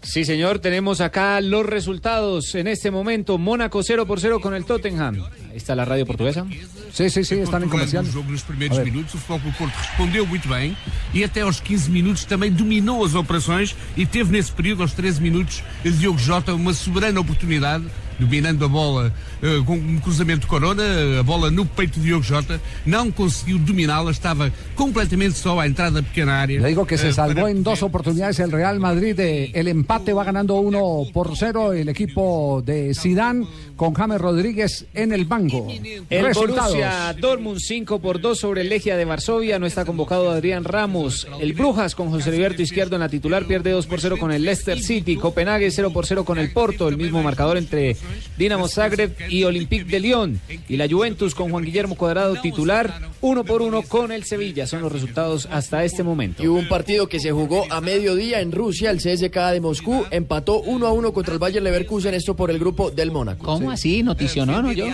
Sí, 0.00 0.24
señor, 0.24 0.60
tenemos 0.60 1.00
acá 1.00 1.40
los 1.40 1.66
resultados 1.66 2.54
en 2.54 2.68
este 2.68 2.90
momento. 2.90 3.36
Mónaco 3.36 3.82
0 3.82 4.06
por 4.06 4.20
0 4.20 4.40
con 4.40 4.54
el 4.54 4.64
Tottenham. 4.64 5.22
Ahí 5.50 5.56
está 5.56 5.74
la 5.74 5.84
radio 5.84 6.06
portuguesa. 6.06 6.46
Sí, 6.92 7.10
sí, 7.10 7.24
sí, 7.24 7.34
están 7.34 7.64
en 7.64 7.68
comercial. 7.68 8.06
o 8.06 8.12
jogo 8.12 8.30
nos 8.30 8.42
primeiros 8.42 8.78
minutos, 8.78 9.14
o 9.14 9.18
Futebol 9.18 9.52
Porto 9.58 9.74
respondeu 9.76 10.26
muito 10.26 10.48
bem 10.48 10.76
e 11.12 11.22
até 11.22 11.42
aos 11.42 11.60
15 11.60 11.90
minutos 11.90 12.24
também 12.24 12.50
dominou 12.50 13.04
as 13.04 13.14
operações 13.14 13.76
e 13.96 14.06
teve 14.06 14.32
nesse 14.32 14.52
período, 14.52 14.82
aos 14.82 14.92
13 14.92 15.20
minutos, 15.20 15.62
Diogo 15.84 16.18
Jota 16.18 16.54
uma 16.54 16.72
soberana 16.72 17.20
oportunidade, 17.20 17.84
dominando 18.18 18.64
a 18.64 18.68
bola 18.68 19.12
eh, 19.42 19.62
com 19.64 19.74
um 19.74 19.98
cruzamento 20.00 20.42
de 20.42 20.46
Corona, 20.46 20.82
a 21.20 21.22
bola 21.22 21.50
no 21.50 21.64
peito 21.66 21.98
de 22.00 22.06
Diogo 22.06 22.22
Jota, 22.24 22.60
não 22.86 23.10
conseguiu 23.10 23.58
dominá-la, 23.58 24.10
estava 24.10 24.52
completamente 24.74 25.36
só 25.38 25.58
à 25.60 25.66
entrada 25.66 26.00
da 26.00 26.02
pequena 26.02 26.32
área. 26.34 26.60
Le 26.60 26.68
digo 26.68 26.86
que 26.86 26.96
se 26.98 27.08
eh, 27.08 27.12
salvó 27.12 27.42
para- 27.42 27.50
en 27.50 27.62
dos 27.62 27.82
oportunidades 27.82 28.38
el 28.40 28.50
Real 28.52 28.78
Madrid. 28.80 29.14
de- 29.16 29.50
el 29.54 29.68
empate 29.68 30.12
va 30.12 30.24
ganando 30.24 30.54
uno 30.56 31.02
por 31.12 31.36
cero 31.36 31.72
el 31.72 31.88
equipo 31.88 32.62
de 32.64 32.94
Sidán 32.94 33.46
con 33.76 33.94
James 33.94 34.20
Rodríguez 34.20 34.86
en 34.94 35.12
el 35.12 35.24
banco. 35.24 35.66
El 36.10 36.24
Resultados. 36.24 36.72
Borussia 36.74 37.14
Dortmund 37.18 37.58
5 37.60 37.98
por 38.00 38.20
2 38.20 38.38
sobre 38.38 38.60
el 38.62 38.68
Legia 38.68 38.96
de 38.96 39.04
Varsovia. 39.04 39.58
No 39.58 39.66
está 39.66 39.84
convocado 39.84 40.30
Adrián 40.30 40.64
Ramos. 40.64 41.26
El 41.40 41.52
Brujas 41.54 41.94
con 41.94 42.10
José 42.10 42.28
Izquierdo 42.58 42.96
en 42.96 43.00
la 43.00 43.08
titular 43.08 43.44
pierde 43.46 43.70
2 43.70 43.86
por 43.86 44.00
0 44.00 44.16
con 44.18 44.30
el 44.32 44.42
Leicester 44.42 44.80
City. 44.80 45.16
Copenhague 45.16 45.70
0 45.70 45.90
por 45.92 46.06
0 46.06 46.24
con 46.24 46.38
el 46.38 46.50
Porto. 46.52 46.88
El 46.88 46.96
mismo 46.96 47.22
marcador 47.22 47.56
entre 47.56 47.96
Dinamo 48.36 48.68
Zagreb 48.68 49.14
y 49.28 49.44
Olympique 49.44 49.84
de 49.84 50.00
Lyon. 50.00 50.40
Y 50.68 50.76
la 50.76 50.88
Juventus 50.88 51.34
con 51.34 51.50
Juan 51.50 51.64
Guillermo 51.64 51.94
Cuadrado 51.96 52.34
titular 52.40 53.00
1 53.20 53.44
por 53.44 53.62
1 53.62 53.82
con 53.82 54.12
el 54.12 54.24
Sevilla. 54.24 54.66
Son 54.66 54.80
los 54.82 54.92
resultados 54.92 55.48
hasta 55.50 55.84
este 55.84 56.02
momento. 56.02 56.42
Y 56.42 56.48
hubo 56.48 56.58
un 56.58 56.68
partido 56.68 57.08
que 57.08 57.20
se 57.20 57.30
jugó 57.32 57.64
a 57.70 57.80
mediodía 57.80 58.40
en 58.40 58.52
Rusia, 58.52 58.90
el 58.90 58.98
CSK 58.98 59.36
de 59.52 59.60
Moscú 59.60 60.04
empató 60.10 60.60
1 60.60 60.86
a 60.86 60.92
1 60.92 61.12
contra 61.12 61.32
el 61.34 61.38
Bayer 61.40 61.62
Leverkusen, 61.62 62.14
esto 62.14 62.34
por 62.36 62.50
el 62.50 62.58
grupo 62.58 62.90
del 62.90 63.10
Mónaco. 63.10 63.44
¿Cómo 63.44 63.70
así? 63.70 64.02
¿Noticionó, 64.02 64.62
no 64.62 64.72
yo? 64.72 64.86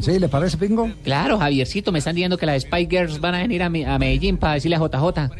Sí, 0.00 0.18
¿le 0.18 0.28
parece, 0.28 0.56
Pingo? 0.56 0.90
Claro, 1.02 1.38
Javiercito, 1.38 1.92
me 1.92 1.98
están 1.98 2.14
diciendo 2.14 2.36
que 2.38 2.46
las 2.46 2.62
Spy 2.62 2.86
Girls 2.88 3.20
van 3.20 3.34
a 3.34 3.38
venir 3.38 3.62
a, 3.62 3.68
Mi- 3.70 3.84
a 3.84 3.98
Medellín 3.98 4.36
para 4.36 4.54
decirle 4.54 4.76
a 4.76 4.80
JJ. 4.80 5.30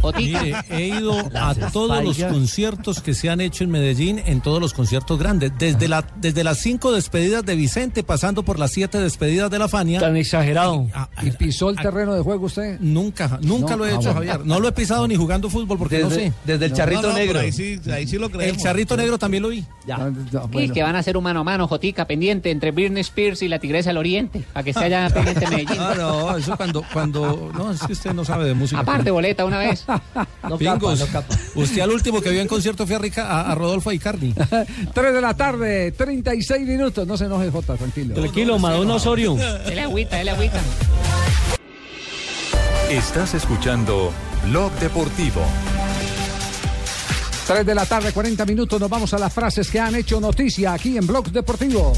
Jotica. 0.00 0.42
Mire, 0.42 0.54
he 0.70 0.86
ido 0.88 1.12
a 1.34 1.54
todos 1.72 2.02
los 2.04 2.18
conciertos 2.24 3.00
que 3.00 3.14
se 3.14 3.28
han 3.30 3.40
hecho 3.40 3.64
en 3.64 3.70
Medellín, 3.70 4.20
en 4.24 4.40
todos 4.40 4.60
los 4.60 4.72
conciertos 4.74 5.18
grandes, 5.18 5.52
desde 5.58 5.88
la 5.88 6.02
desde 6.16 6.44
las 6.44 6.58
cinco 6.58 6.92
despedidas 6.92 7.44
de 7.44 7.54
Vicente, 7.56 8.02
pasando 8.02 8.42
por 8.42 8.58
las 8.58 8.70
siete 8.72 8.98
despedidas 8.98 9.50
de 9.50 9.58
la 9.58 9.68
Fania. 9.68 10.00
Tan 10.00 10.16
exagerado. 10.16 10.86
¿Y 11.22 11.30
pisó 11.32 11.70
el 11.70 11.76
terreno 11.76 12.14
de 12.14 12.22
juego 12.22 12.46
usted? 12.46 12.78
Nunca, 12.80 13.38
nunca 13.42 13.72
No, 13.72 13.76
lo 13.78 13.86
he 13.86 13.90
ah, 13.90 13.94
hecho, 13.94 14.12
bueno. 14.14 14.14
Javier. 14.32 14.46
No 14.46 14.60
lo 14.60 14.68
he 14.68 14.72
pisado 14.72 15.06
ni 15.08 15.16
jugando 15.16 15.48
fútbol 15.50 15.78
porque 15.78 15.98
no 16.00 16.08
Desde- 16.08 16.28
sé. 16.28 16.32
desde 16.44 16.66
el 16.66 16.72
charrito 16.72 17.02
No, 17.02 17.08
no, 17.08 17.14
negro. 17.14 17.40
ahí 17.40 17.52
sí, 17.52 17.80
ahí 17.92 18.06
sí 18.06 18.16
lo 18.18 18.26
El 18.26 18.32
creemos. 18.32 18.62
charrito 18.62 18.96
negro 18.96 19.18
también 19.18 19.42
lo 19.42 19.48
vi. 19.50 19.64
Y 20.52 20.68
que 20.70 20.82
van 20.82 20.96
a 20.96 20.98
hacer 21.00 21.16
un 21.16 21.24
mano 21.24 21.40
a 21.40 21.44
mano, 21.44 21.66
Jotica, 21.68 22.06
pendiente 22.06 22.50
entre 22.50 22.70
Britney 22.72 23.00
Spears 23.02 23.42
y 23.42 23.48
la 23.48 23.58
Tigresa 23.58 23.90
del 23.90 23.98
Oriente, 23.98 24.44
para 24.52 24.64
que 24.64 24.70
esté 24.70 24.84
allá 24.84 25.08
pendiente 25.14 25.44
en 25.44 25.50
Medellín. 25.50 25.78
Ah, 25.80 25.94
no, 25.96 26.36
eso 26.36 26.56
cuando, 26.56 26.84
cuando, 26.92 27.50
no, 27.54 27.70
es 27.72 27.80
que 27.80 27.92
usted 27.92 28.12
no 28.12 28.24
sabe 28.24 28.44
de 28.46 28.54
música. 28.54 28.80
Aparte, 28.80 29.10
boleta 29.10 29.44
una 29.44 29.58
vez. 29.58 29.84
Pingos, 30.58 31.04
Usted 31.54 31.80
al 31.80 31.90
último 31.90 32.20
que 32.20 32.30
vio 32.30 32.40
en 32.40 32.48
concierto 32.48 32.86
fue 32.86 32.96
a, 32.96 32.98
Rica- 32.98 33.26
a, 33.28 33.52
a 33.52 33.54
Rodolfo 33.54 33.92
Icardi. 33.92 34.34
3 34.94 35.14
de 35.14 35.20
la 35.20 35.34
tarde, 35.34 35.92
36 35.98 36.66
minutos. 36.66 37.06
No 37.06 37.16
se 37.18 37.26
enoje, 37.26 37.50
Jota, 37.50 37.76
tranquilo. 37.76 38.14
Tranquilo, 38.14 38.58
Madonna 38.58 38.94
Osorio. 38.94 39.34
Dele 39.34 39.82
agüita, 39.82 40.16
dele 40.16 40.30
agüita. 40.30 40.60
Estás 42.88 43.34
escuchando 43.34 44.10
Blog 44.46 44.72
Deportivo. 44.74 45.42
3 47.46 47.66
de 47.66 47.74
la 47.74 47.84
tarde, 47.84 48.12
40 48.12 48.46
minutos. 48.46 48.80
Nos 48.80 48.88
vamos 48.88 49.12
a 49.12 49.18
las 49.18 49.32
frases 49.32 49.70
que 49.70 49.80
han 49.80 49.94
hecho 49.96 50.20
noticia 50.20 50.72
aquí 50.72 50.96
en 50.96 51.06
Blog 51.06 51.30
Deportivo. 51.30 51.92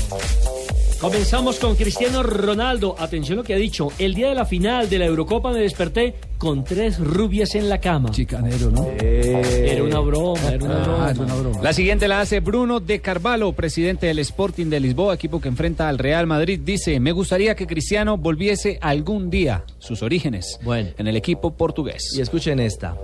Comenzamos 1.01 1.59
con 1.59 1.76
Cristiano 1.76 2.22
Ronaldo. 2.22 2.94
Atención 2.98 3.38
lo 3.38 3.42
que 3.42 3.55
ha 3.55 3.57
dicho. 3.57 3.88
El 3.98 4.12
día 4.12 4.28
de 4.28 4.34
la 4.34 4.44
final 4.44 4.90
de 4.90 4.98
la 4.98 5.07
Eurocopa 5.07 5.51
me 5.51 5.61
desperté 5.61 6.14
con 6.36 6.62
tres 6.62 6.98
rubias 6.98 7.55
en 7.55 7.70
la 7.70 7.80
cama. 7.80 8.11
Chicanero, 8.11 8.70
¿no? 8.70 8.86
Era 9.01 9.82
una 9.82 9.98
broma, 10.01 10.53
era 10.53 10.62
una 10.62 10.78
broma. 10.80 11.07
Ah, 11.07 11.11
era 11.12 11.20
una 11.22 11.34
broma. 11.36 11.62
La 11.62 11.72
siguiente 11.72 12.07
la 12.07 12.20
hace 12.20 12.40
Bruno 12.40 12.80
de 12.80 13.01
Carvalho, 13.01 13.51
presidente 13.55 14.09
del 14.09 14.18
Sporting 14.18 14.66
de 14.66 14.78
Lisboa, 14.78 15.14
equipo 15.14 15.40
que 15.40 15.48
enfrenta 15.48 15.88
al 15.88 15.96
Real 15.96 16.26
Madrid. 16.26 16.61
Dice, 16.62 17.01
me 17.01 17.12
gustaría 17.12 17.55
que 17.55 17.66
Cristiano 17.66 18.18
volviese 18.18 18.78
algún 18.82 19.30
día 19.30 19.64
sus 19.78 20.03
orígenes 20.03 20.59
en 20.66 21.07
el 21.07 21.16
equipo 21.16 21.57
portugués. 21.57 22.12
Y 22.14 22.20
escuchen 22.20 22.61
esta. 22.61 22.94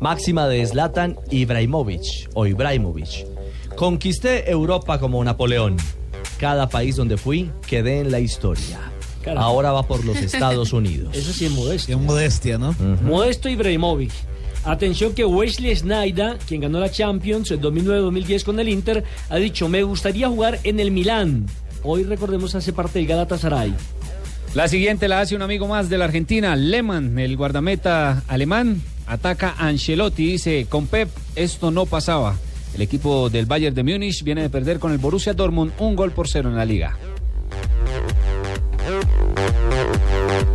Máxima 0.00 0.48
de 0.48 0.66
Zlatan 0.66 1.16
Ibrahimovic 1.30 2.28
o 2.34 2.46
Ibrahimovic. 2.46 3.26
Conquisté 3.74 4.50
Europa 4.50 5.00
como 5.00 5.24
Napoleón. 5.24 5.78
Cada 6.38 6.68
país 6.68 6.96
donde 6.96 7.16
fui 7.16 7.50
quedé 7.66 8.00
en 8.00 8.10
la 8.10 8.20
historia. 8.20 8.78
Caramba. 9.22 9.42
Ahora 9.46 9.72
va 9.72 9.82
por 9.82 10.04
los 10.04 10.16
Estados 10.22 10.72
Unidos. 10.72 11.16
Eso 11.16 11.32
sí 11.32 11.46
es 11.46 11.52
modesto. 11.52 11.92
Es 11.92 11.98
modestia, 11.98 12.58
¿no? 12.58 12.74
Modesto 13.02 13.48
Ibrahimovic. 13.48 14.12
Atención 14.64 15.14
que 15.14 15.24
Wesley 15.24 15.74
Snyder, 15.74 16.38
quien 16.46 16.60
ganó 16.60 16.80
la 16.80 16.90
Champions 16.90 17.50
en 17.50 17.60
2009-2010 17.62 18.44
con 18.44 18.60
el 18.60 18.68
Inter, 18.68 19.04
ha 19.30 19.36
dicho, 19.36 19.68
me 19.68 19.82
gustaría 19.82 20.28
jugar 20.28 20.58
en 20.64 20.78
el 20.80 20.90
Milán. 20.90 21.46
Hoy 21.82 22.04
recordemos 22.04 22.54
hace 22.54 22.72
parte 22.72 22.98
del 22.98 23.08
Galatasaray. 23.08 23.72
La 24.54 24.66
siguiente 24.68 25.08
la 25.08 25.20
hace 25.20 25.36
un 25.36 25.42
amigo 25.42 25.68
más 25.68 25.88
de 25.88 25.98
la 25.98 26.06
Argentina, 26.06 26.56
Lehmann, 26.56 27.18
el 27.18 27.36
guardameta 27.36 28.24
alemán. 28.28 28.82
Ataca 29.06 29.54
a 29.56 29.68
Ancelotti, 29.68 30.26
dice, 30.32 30.66
con 30.68 30.86
Pep 30.86 31.08
esto 31.34 31.70
no 31.70 31.86
pasaba. 31.86 32.36
El 32.74 32.82
equipo 32.82 33.28
del 33.30 33.46
Bayern 33.46 33.74
de 33.74 33.82
Múnich 33.82 34.22
viene 34.22 34.42
de 34.42 34.50
perder 34.50 34.78
con 34.78 34.92
el 34.92 34.98
Borussia 34.98 35.34
Dortmund 35.34 35.72
un 35.78 35.96
gol 35.96 36.12
por 36.12 36.28
cero 36.28 36.48
en 36.48 36.56
la 36.56 36.64
liga. 36.64 36.96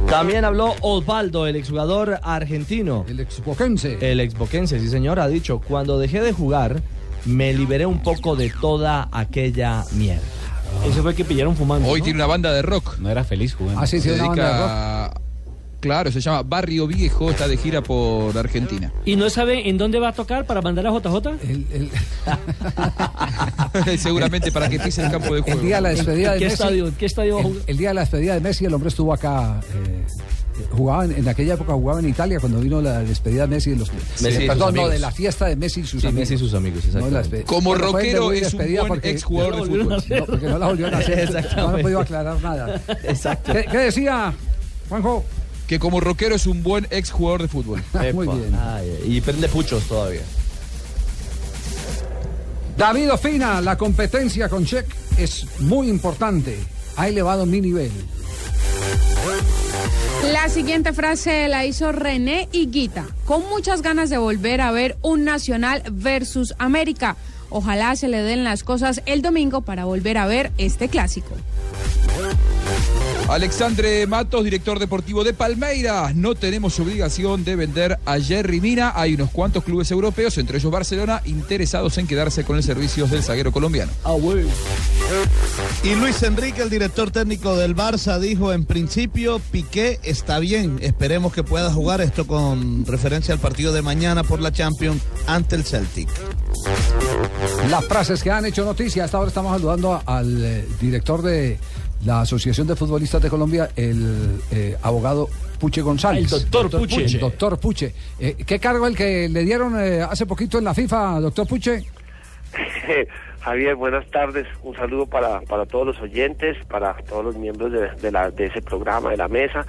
También 0.09 0.45
habló 0.45 0.75
Osvaldo, 0.81 1.47
el 1.47 1.55
exjugador 1.55 2.19
argentino. 2.21 3.05
El 3.07 3.19
exboquense. 3.19 3.97
El 3.99 4.19
exboquense, 4.19 4.79
sí 4.79 4.87
señor, 4.87 5.19
ha 5.19 5.27
dicho, 5.27 5.59
cuando 5.59 5.97
dejé 5.97 6.21
de 6.21 6.31
jugar, 6.31 6.81
me 7.25 7.53
liberé 7.53 7.85
un 7.85 8.01
poco 8.03 8.35
de 8.35 8.51
toda 8.61 9.09
aquella 9.11 9.83
mierda. 9.93 10.21
Ese 10.87 11.01
fue 11.01 11.11
el 11.11 11.17
que 11.17 11.23
pillaron 11.25 11.55
fumando. 11.55 11.87
Hoy 11.87 11.99
¿no? 11.99 12.03
tiene 12.03 12.17
una 12.17 12.27
banda 12.27 12.51
de 12.53 12.61
rock. 12.61 12.97
No 12.99 13.09
era 13.09 13.23
feliz 13.23 13.53
jugando. 13.55 13.79
Ah, 13.81 13.87
sí, 13.87 13.99
sí, 14.01 14.09
Se 14.09 14.15
una 14.15 14.27
banda 14.27 14.43
de 14.43 14.53
dedica- 14.53 15.02
Claro, 15.83 16.09
se 16.13 16.21
llama 16.21 16.43
Barrio 16.43 16.87
Viejo, 16.87 17.29
está 17.29 17.45
de 17.45 17.57
gira 17.57 17.81
por 17.83 18.37
Argentina. 18.37 18.89
¿Y 19.03 19.17
no 19.17 19.29
sabe 19.29 19.67
en 19.67 19.77
dónde 19.77 19.99
va 19.99 20.07
a 20.07 20.13
tocar 20.13 20.45
para 20.45 20.61
mandar 20.61 20.87
a 20.87 20.91
JJ? 20.91 21.37
Seguramente 23.97 24.49
para 24.51 24.69
que 24.69 24.79
pise 24.79 25.03
el 25.03 25.11
campo 25.11 25.35
de 25.35 25.41
juego. 25.41 25.59
El 25.59 25.65
día 25.65 25.75
de 25.77 25.81
la 25.81 25.89
despedida 25.89 26.31
de 26.33 26.39
¿Qué 26.39 26.45
Messi. 26.45 26.53
estadio- 26.63 26.93
qué 26.97 27.05
estadio 27.05 27.35
va 27.35 27.41
a 27.41 27.43
el, 27.43 27.47
jugar? 27.51 27.63
el 27.67 27.77
día 27.77 27.87
de 27.89 27.93
la 27.95 28.01
despedida 28.01 28.33
de 28.35 28.39
Messi, 28.39 28.65
el 28.65 28.73
hombre 28.73 28.87
estuvo 28.89 29.13
acá. 29.13 29.59
eh, 29.73 30.05
jugaba 30.71 31.03
en, 31.05 31.11
en 31.13 31.27
aquella 31.27 31.55
época 31.55 31.73
jugaba 31.73 31.99
en 31.99 32.07
Italia 32.09 32.39
cuando 32.39 32.59
vino 32.59 32.79
la 32.81 32.99
despedida 32.99 33.41
de 33.41 33.47
Messi 33.47 33.71
de 33.71 33.75
los 33.75 33.91
Messi 33.91 34.27
y 34.27 34.31
sus 34.33 34.43
perdón, 34.45 34.57
no, 34.59 34.65
amigos. 34.81 34.91
de 34.91 34.99
la 34.99 35.11
fiesta 35.11 35.45
de 35.47 35.55
Messi 35.55 35.79
y 35.81 35.83
sus 35.85 35.99
Sí, 36.01 36.07
amigos. 36.07 36.19
Messi 36.21 36.33
y 36.35 36.37
sus 36.37 36.53
amigos, 36.53 36.85
No 36.85 36.99
exactamente. 37.07 37.41
despe- 37.41 37.45
Como 37.45 37.69
Bueno, 37.71 37.85
rockero 37.91 38.31
es 38.31 38.37
un 38.37 38.49
despedida 38.59 38.79
buen 38.81 38.93
porque- 38.93 39.09
exjugador 39.09 39.53
de 39.55 39.59
No, 39.59 39.65
fútbol. 39.65 40.03
No, 40.19 40.25
porque 40.25 40.45
no 40.47 40.59
la 40.59 40.67
volvieron 40.67 40.93
a 40.93 40.97
hacer. 40.99 41.47
No 41.57 41.67
han 41.69 41.81
podido 41.81 41.99
aclarar 41.99 42.41
nada. 42.41 42.81
Exacto. 43.03 43.51
¿Qué, 43.51 43.65
qué 43.69 43.77
decía 43.79 44.33
Juanjo? 44.89 45.25
Que 45.67 45.79
como 45.79 45.99
rockero 45.99 46.35
es 46.35 46.45
un 46.45 46.63
buen 46.63 46.87
ex 46.89 47.11
jugador 47.11 47.41
de 47.43 47.47
fútbol. 47.47 47.83
Muy 48.13 48.27
bien. 48.27 48.55
Ay, 48.59 48.99
y 49.05 49.21
prende 49.21 49.47
puchos 49.47 49.83
todavía. 49.85 50.21
David 52.77 53.13
Ofina, 53.13 53.61
la 53.61 53.77
competencia 53.77 54.49
con 54.49 54.65
Check 54.65 54.87
es 55.17 55.45
muy 55.59 55.89
importante. 55.89 56.57
Ha 56.97 57.07
elevado 57.07 57.45
mi 57.45 57.61
nivel. 57.61 57.91
La 60.31 60.49
siguiente 60.49 60.93
frase 60.93 61.47
la 61.47 61.65
hizo 61.65 61.91
René 61.91 62.49
Higuita, 62.51 63.05
con 63.25 63.47
muchas 63.49 63.81
ganas 63.81 64.09
de 64.09 64.17
volver 64.17 64.61
a 64.61 64.71
ver 64.71 64.97
un 65.01 65.23
Nacional 65.23 65.83
versus 65.91 66.55
América. 66.57 67.15
Ojalá 67.49 67.95
se 67.95 68.07
le 68.07 68.21
den 68.23 68.43
las 68.43 68.63
cosas 68.63 69.01
el 69.05 69.21
domingo 69.21 69.61
para 69.61 69.85
volver 69.85 70.17
a 70.17 70.25
ver 70.25 70.51
este 70.57 70.89
clásico. 70.89 71.35
Alexandre 73.33 74.05
Matos, 74.05 74.43
director 74.43 74.77
deportivo 74.77 75.23
de 75.23 75.33
Palmeiras. 75.33 76.13
No 76.13 76.35
tenemos 76.35 76.79
obligación 76.79 77.43
de 77.43 77.55
vender 77.55 77.97
a 78.05 78.19
Jerry 78.19 78.61
Mina. 78.61 78.93
Hay 78.95 79.15
unos 79.15 79.31
cuantos 79.31 79.63
clubes 79.63 79.89
europeos, 79.89 80.37
entre 80.37 80.59
ellos 80.59 80.71
Barcelona, 80.71 81.19
interesados 81.25 81.97
en 81.97 82.05
quedarse 82.05 82.43
con 82.43 82.57
el 82.57 82.63
servicio 82.63 83.07
del 83.07 83.23
zaguero 83.23 83.51
colombiano. 83.51 83.91
Ah. 84.03 84.15
Y 85.83 85.95
Luis 85.95 86.21
Enrique, 86.21 86.61
el 86.61 86.69
director 86.69 87.09
técnico 87.09 87.57
del 87.57 87.75
Barça, 87.75 88.19
dijo 88.19 88.53
en 88.53 88.65
principio 88.65 89.41
Piqué 89.51 89.99
está 90.03 90.37
bien. 90.37 90.77
Esperemos 90.81 91.33
que 91.33 91.41
pueda 91.41 91.73
jugar 91.73 92.01
esto 92.01 92.27
con 92.27 92.85
referencia 92.85 93.33
al 93.33 93.39
partido 93.39 93.73
de 93.73 93.81
mañana 93.81 94.23
por 94.23 94.41
la 94.41 94.51
Champions 94.51 95.01
ante 95.25 95.55
el 95.55 95.63
Celtic. 95.63 96.07
Las 97.67 97.83
frases 97.85 98.21
que 98.21 98.29
han 98.29 98.45
hecho 98.45 98.63
noticia. 98.63 99.05
Hasta 99.05 99.17
ahora 99.17 99.29
estamos 99.29 99.53
saludando 99.53 99.99
al 100.05 100.45
eh, 100.45 100.67
director 100.79 101.23
de 101.23 101.57
la 102.05 102.21
Asociación 102.21 102.67
de 102.67 102.75
Futbolistas 102.75 103.21
de 103.21 103.29
Colombia, 103.29 103.69
el 103.75 104.39
eh, 104.51 104.77
abogado 104.81 105.29
Puche 105.59 105.81
González. 105.81 106.23
El 106.31 106.49
doctor 106.49 106.69
Puche. 106.79 107.05
El 107.05 107.19
doctor 107.19 107.57
Puche. 107.59 107.93
Eh, 108.19 108.35
¿Qué 108.45 108.59
cargo 108.59 108.87
el 108.87 108.95
que 108.95 109.29
le 109.29 109.43
dieron 109.43 109.79
eh, 109.79 110.01
hace 110.01 110.25
poquito 110.25 110.57
en 110.57 110.65
la 110.65 110.73
FIFA, 110.73 111.19
doctor 111.21 111.47
Puche? 111.47 111.85
Javier, 113.41 113.75
buenas 113.75 114.09
tardes. 114.09 114.47
Un 114.63 114.75
saludo 114.75 115.05
para, 115.05 115.41
para 115.41 115.65
todos 115.65 115.87
los 115.87 115.99
oyentes, 116.01 116.57
para 116.67 116.93
todos 117.09 117.25
los 117.25 117.35
miembros 117.35 117.71
de, 117.71 117.89
de 118.01 118.11
la, 118.11 118.31
de 118.31 118.45
ese 118.45 118.61
programa, 118.61 119.09
de 119.11 119.17
la 119.17 119.27
mesa. 119.27 119.65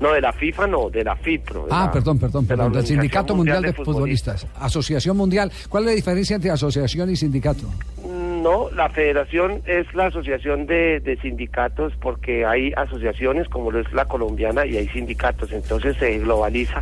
No, 0.00 0.12
de 0.12 0.22
la 0.22 0.32
FIFA 0.32 0.66
no, 0.68 0.88
de 0.88 1.04
la 1.04 1.14
FIPRO. 1.14 1.64
de 1.66 1.68
Ah, 1.70 1.84
la- 1.84 1.92
perdón, 1.92 2.18
perdón, 2.18 2.44
de 2.46 2.48
perdón. 2.56 2.72
Del 2.72 2.86
Sindicato 2.86 3.34
Mundial 3.34 3.60
de 3.62 3.74
Futbolistas. 3.74 4.46
Asociación 4.58 5.14
Mundial. 5.14 5.52
¿Cuál 5.68 5.82
es 5.84 5.86
la 5.90 5.94
diferencia 5.96 6.36
entre 6.36 6.50
asociación 6.50 7.10
y 7.10 7.16
sindicato? 7.16 7.66
No, 8.40 8.70
la 8.70 8.88
federación 8.88 9.62
es 9.66 9.92
la 9.92 10.06
asociación 10.06 10.66
de, 10.66 11.00
de 11.00 11.18
sindicatos 11.18 11.92
porque 12.00 12.46
hay 12.46 12.72
asociaciones 12.74 13.48
como 13.50 13.70
lo 13.70 13.80
es 13.80 13.92
la 13.92 14.06
colombiana 14.06 14.64
y 14.64 14.78
hay 14.78 14.88
sindicatos, 14.88 15.52
entonces 15.52 15.94
se 15.98 16.18
globaliza 16.20 16.80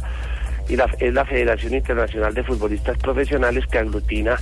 y 0.69 0.77
la, 0.77 0.89
es 1.01 1.13
la 1.13 1.25
Federación 1.25 1.75
Internacional 1.75 2.33
de 2.33 2.45
Futbolistas 2.45 2.97
Profesionales 2.99 3.67
que 3.67 3.79
aglutina 3.79 4.37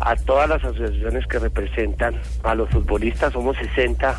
a 0.00 0.14
todas 0.16 0.46
las 0.46 0.62
asociaciones 0.62 1.26
que 1.26 1.38
representan 1.38 2.14
a 2.42 2.54
los 2.54 2.68
futbolistas, 2.68 3.32
somos 3.32 3.56
60 3.56 4.14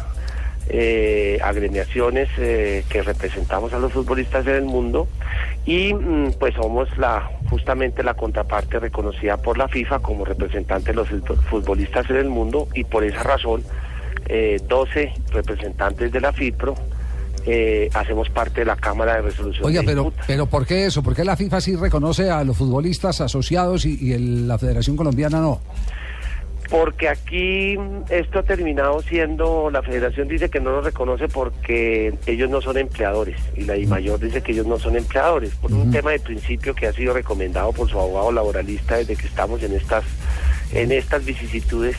eh, 0.70 1.40
agremiaciones 1.44 2.30
eh, 2.38 2.84
que 2.90 3.02
representamos 3.02 3.74
a 3.74 3.80
los 3.80 3.92
futbolistas 3.92 4.46
en 4.48 4.56
el 4.56 4.66
mundo 4.66 5.08
y 5.66 5.94
mm, 5.94 6.34
pues 6.40 6.54
somos 6.56 6.96
la 6.98 7.30
justamente 7.50 8.04
la 8.04 8.14
contraparte 8.14 8.80
reconocida 8.80 9.38
por 9.38 9.58
la 9.58 9.68
FIFA 9.68 10.00
como 10.00 10.26
representante 10.26 10.92
de 10.92 10.96
los 10.96 11.10
futbol- 11.10 11.42
futbolistas 11.50 12.10
en 12.10 12.18
el 12.18 12.30
mundo 12.30 12.68
y 12.76 12.84
por 12.84 13.04
esa 13.04 13.24
razón 13.24 13.64
eh, 14.28 14.60
12 14.68 15.12
representantes 15.32 16.12
de 16.12 16.22
la 16.22 16.32
FIPRO 16.34 16.76
eh, 17.46 17.90
hacemos 17.94 18.30
parte 18.30 18.60
de 18.62 18.66
la 18.66 18.76
Cámara 18.76 19.16
de 19.16 19.22
Resolución. 19.24 19.66
Oiga, 19.66 19.82
de 19.82 19.88
pero, 19.88 20.14
pero 20.28 20.46
¿por 20.46 20.66
qué 20.68 20.86
eso? 20.86 21.02
¿Por 21.02 21.16
qué 21.16 21.24
la 21.24 21.36
FIFA 21.38 21.62
sí 21.62 21.76
reconoce 21.76 22.30
a 22.30 22.44
los 22.44 22.56
futbolistas 22.58 23.22
asociados 23.22 23.86
y, 23.86 23.98
y 24.00 24.12
el- 24.14 24.48
la 24.48 24.60
Federación 24.60 24.96
Colombiana 24.96 25.40
no? 25.40 25.62
Porque 26.70 27.10
aquí 27.10 27.78
esto 28.10 28.40
ha 28.40 28.44
terminado 28.44 29.02
siendo, 29.02 29.72
la 29.72 29.82
federación 29.82 30.28
dice 30.28 30.50
que 30.50 30.60
no 30.60 30.70
lo 30.70 30.82
reconoce 30.82 31.28
porque 31.28 32.14
ellos 32.28 32.50
no 32.50 32.62
son 32.62 32.78
empleadores 32.78 33.42
y 33.56 33.64
la 33.64 33.76
mayor 33.88 34.20
dice 34.20 34.44
que 34.44 34.52
ellos 34.52 34.68
no 34.68 34.78
son 34.78 34.96
empleadores, 34.96 35.56
por 35.56 35.72
un 35.72 35.90
tema 35.90 36.12
de 36.12 36.20
principio 36.20 36.76
que 36.76 36.86
ha 36.86 36.94
sido 36.94 37.14
recomendado 37.14 37.74
por 37.74 37.90
su 37.90 38.00
abogado 38.00 38.32
laboralista 38.32 38.98
desde 38.98 39.16
que 39.16 39.26
estamos 39.26 39.64
en 39.64 39.74
estas, 39.74 40.04
en 40.72 40.92
estas 40.92 41.26
vicisitudes. 41.26 41.96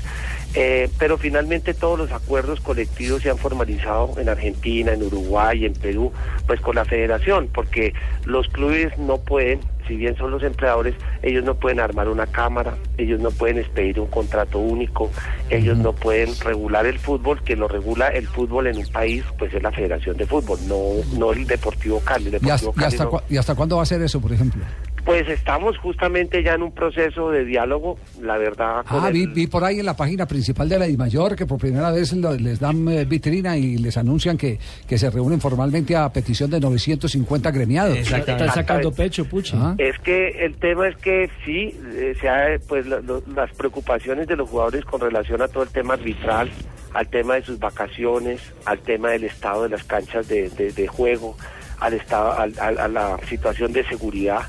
Eh, 0.54 0.90
pero 0.98 1.16
finalmente 1.16 1.74
todos 1.74 1.96
los 1.98 2.10
acuerdos 2.12 2.60
colectivos 2.60 3.22
se 3.22 3.30
han 3.30 3.38
formalizado 3.38 4.14
en 4.18 4.28
Argentina, 4.28 4.92
en 4.92 5.02
Uruguay, 5.04 5.64
en 5.64 5.74
Perú, 5.74 6.12
pues 6.46 6.60
con 6.60 6.74
la 6.74 6.84
federación, 6.84 7.48
porque 7.54 7.94
los 8.24 8.48
clubes 8.48 8.96
no 8.98 9.18
pueden, 9.18 9.60
si 9.86 9.94
bien 9.96 10.16
son 10.16 10.32
los 10.32 10.42
empleadores, 10.42 10.94
ellos 11.22 11.44
no 11.44 11.54
pueden 11.54 11.78
armar 11.78 12.08
una 12.08 12.26
cámara, 12.26 12.74
ellos 12.98 13.20
no 13.20 13.30
pueden 13.30 13.58
expedir 13.58 14.00
un 14.00 14.08
contrato 14.08 14.58
único, 14.58 15.10
ellos 15.50 15.78
no 15.78 15.92
pueden 15.92 16.30
regular 16.40 16.84
el 16.86 16.98
fútbol, 16.98 17.40
que 17.44 17.54
lo 17.54 17.68
regula 17.68 18.08
el 18.08 18.26
fútbol 18.26 18.66
en 18.66 18.76
un 18.78 18.86
país, 18.88 19.22
pues 19.38 19.54
es 19.54 19.62
la 19.62 19.70
Federación 19.70 20.16
de 20.16 20.26
Fútbol, 20.26 20.58
no, 20.66 20.78
no 21.16 21.32
el 21.32 21.46
Deportivo 21.46 22.00
Cali. 22.00 22.26
El 22.34 22.44
¿Y 22.44 22.50
hasta, 22.50 22.70
y 22.70 22.72
Cali 22.72 22.86
hasta 22.86 23.04
no- 23.04 23.10
cua- 23.12 23.22
y 23.28 23.36
hasta 23.36 23.54
cuándo 23.54 23.76
va 23.76 23.82
a 23.84 23.86
ser 23.86 24.02
eso, 24.02 24.20
por 24.20 24.32
ejemplo? 24.32 24.64
Pues 25.04 25.28
estamos 25.28 25.76
justamente 25.78 26.42
ya 26.42 26.54
en 26.54 26.62
un 26.62 26.72
proceso 26.72 27.30
de 27.30 27.44
diálogo, 27.44 27.98
la 28.20 28.36
verdad. 28.36 28.82
Ah, 28.86 29.06
el- 29.08 29.12
vi, 29.14 29.26
vi 29.26 29.46
por 29.46 29.64
ahí 29.64 29.80
en 29.80 29.86
la 29.86 29.96
página 29.96 30.26
principal 30.26 30.68
de 30.68 30.78
la 30.78 30.84
DIMAYOR 30.84 31.34
que 31.36 31.46
por 31.46 31.58
primera 31.58 31.90
vez 31.90 32.12
lo- 32.12 32.34
les 32.34 32.60
dan 32.60 32.86
eh, 32.88 33.04
vitrina 33.06 33.56
y 33.56 33.78
les 33.78 33.96
anuncian 33.96 34.36
que, 34.36 34.58
que 34.86 34.98
se 34.98 35.10
reúnen 35.10 35.40
formalmente 35.40 35.96
a 35.96 36.12
petición 36.12 36.50
de 36.50 36.60
950 36.60 37.50
gremiados. 37.50 37.96
Está 37.96 38.52
sacando 38.52 38.92
pecho, 38.92 39.24
Puche. 39.24 39.56
Ah. 39.56 39.74
Es 39.78 39.98
que 40.00 40.44
el 40.44 40.54
tema 40.56 40.86
es 40.88 40.96
que 40.96 41.30
sí, 41.44 41.74
eh, 41.94 42.14
se 42.20 42.28
ha, 42.28 42.58
pues 42.68 42.86
la- 42.86 43.00
lo- 43.00 43.22
las 43.34 43.50
preocupaciones 43.52 44.28
de 44.28 44.36
los 44.36 44.48
jugadores 44.48 44.84
con 44.84 45.00
relación 45.00 45.40
a 45.42 45.48
todo 45.48 45.62
el 45.62 45.70
tema 45.70 45.94
arbitral, 45.94 46.50
al 46.92 47.08
tema 47.08 47.34
de 47.36 47.42
sus 47.42 47.58
vacaciones, 47.58 48.40
al 48.66 48.78
tema 48.80 49.10
del 49.10 49.24
estado 49.24 49.62
de 49.64 49.70
las 49.70 49.84
canchas 49.84 50.28
de, 50.28 50.50
de- 50.50 50.72
de 50.72 50.86
juego, 50.86 51.36
al 51.80 51.94
estado, 51.94 52.32
al- 52.32 52.54
al- 52.60 52.78
a 52.78 52.88
la 52.88 53.16
situación 53.28 53.72
de 53.72 53.82
seguridad. 53.84 54.42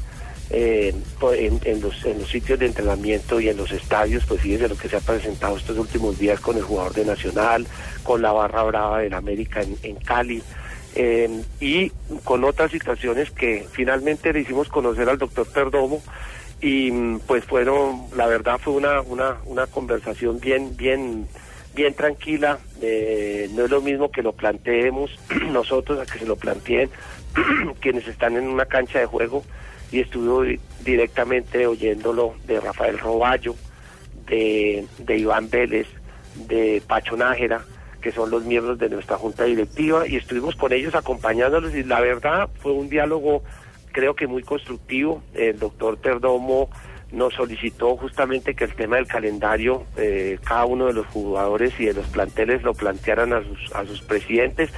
Eh, 0.53 0.93
en, 1.33 1.81
los, 1.81 2.05
en 2.05 2.19
los 2.19 2.29
sitios 2.29 2.59
de 2.59 2.65
entrenamiento 2.65 3.39
y 3.39 3.49
en 3.49 3.57
los 3.57 3.71
estadios, 3.71 4.25
pues 4.25 4.41
fíjese 4.41 4.67
lo 4.67 4.77
que 4.77 4.89
se 4.89 4.97
ha 4.97 5.01
presentado 5.01 5.55
estos 5.55 5.77
últimos 5.77 6.19
días 6.19 6.39
con 6.39 6.57
el 6.57 6.63
jugador 6.63 6.93
de 6.93 7.05
Nacional, 7.05 7.65
con 8.03 8.21
la 8.21 8.31
barra 8.31 8.63
brava 8.63 8.99
del 8.99 9.13
América 9.13 9.61
en, 9.61 9.95
Cali, 9.95 10.43
eh, 10.95 11.41
y 11.59 11.91
con 12.23 12.43
otras 12.43 12.71
situaciones 12.71 13.31
que 13.31 13.65
finalmente 13.71 14.33
le 14.33 14.41
hicimos 14.41 14.67
conocer 14.67 15.07
al 15.07 15.17
doctor 15.17 15.47
Perdomo 15.47 16.01
y 16.59 16.91
mm, 16.91 17.19
pues 17.21 17.45
fueron, 17.45 18.03
la 18.15 18.27
verdad 18.27 18.59
fue 18.61 18.73
una, 18.73 19.01
una, 19.01 19.37
una 19.45 19.67
conversación 19.67 20.39
bien, 20.39 20.75
bien, 20.75 21.27
bien 21.73 21.93
tranquila, 21.93 22.59
eh, 22.81 23.49
no 23.53 23.65
es 23.65 23.71
lo 23.71 23.81
mismo 23.81 24.11
que 24.11 24.21
lo 24.21 24.33
planteemos 24.33 25.17
nosotros 25.51 25.99
a 25.99 26.11
que 26.11 26.19
se 26.19 26.25
lo 26.25 26.35
planteen 26.35 26.89
quienes 27.79 28.07
están 28.07 28.35
en 28.35 28.47
una 28.47 28.65
cancha 28.65 28.99
de 28.99 29.05
juego 29.05 29.43
y 29.91 29.99
estuve 29.99 30.47
di- 30.47 30.59
directamente 30.83 31.67
oyéndolo 31.67 32.35
de 32.47 32.59
Rafael 32.59 32.97
Roballo, 32.97 33.55
de, 34.27 34.85
de 34.99 35.17
Iván 35.17 35.49
Vélez, 35.49 35.87
de 36.47 36.81
Pacho 36.87 37.17
Nájera, 37.17 37.63
que 38.01 38.11
son 38.11 38.31
los 38.31 38.43
miembros 38.45 38.79
de 38.79 38.89
nuestra 38.89 39.17
junta 39.17 39.43
directiva, 39.43 40.07
y 40.07 40.15
estuvimos 40.15 40.55
con 40.55 40.71
ellos 40.73 40.95
acompañándolos 40.95 41.75
y 41.75 41.83
la 41.83 41.99
verdad 41.99 42.49
fue 42.61 42.71
un 42.71 42.89
diálogo 42.89 43.43
creo 43.91 44.15
que 44.15 44.25
muy 44.25 44.41
constructivo. 44.41 45.21
El 45.33 45.59
doctor 45.59 45.97
Perdomo 45.97 46.69
nos 47.11 47.33
solicitó 47.33 47.97
justamente 47.97 48.53
que 48.55 48.63
el 48.63 48.73
tema 48.73 48.95
del 48.95 49.05
calendario, 49.05 49.83
eh, 49.97 50.39
cada 50.45 50.63
uno 50.65 50.85
de 50.87 50.93
los 50.93 51.05
jugadores 51.07 51.73
y 51.77 51.85
de 51.85 51.93
los 51.93 52.07
planteles 52.07 52.63
lo 52.63 52.73
plantearan 52.73 53.33
a 53.33 53.43
sus, 53.43 53.75
a 53.75 53.85
sus 53.85 54.01
presidentes, 54.01 54.69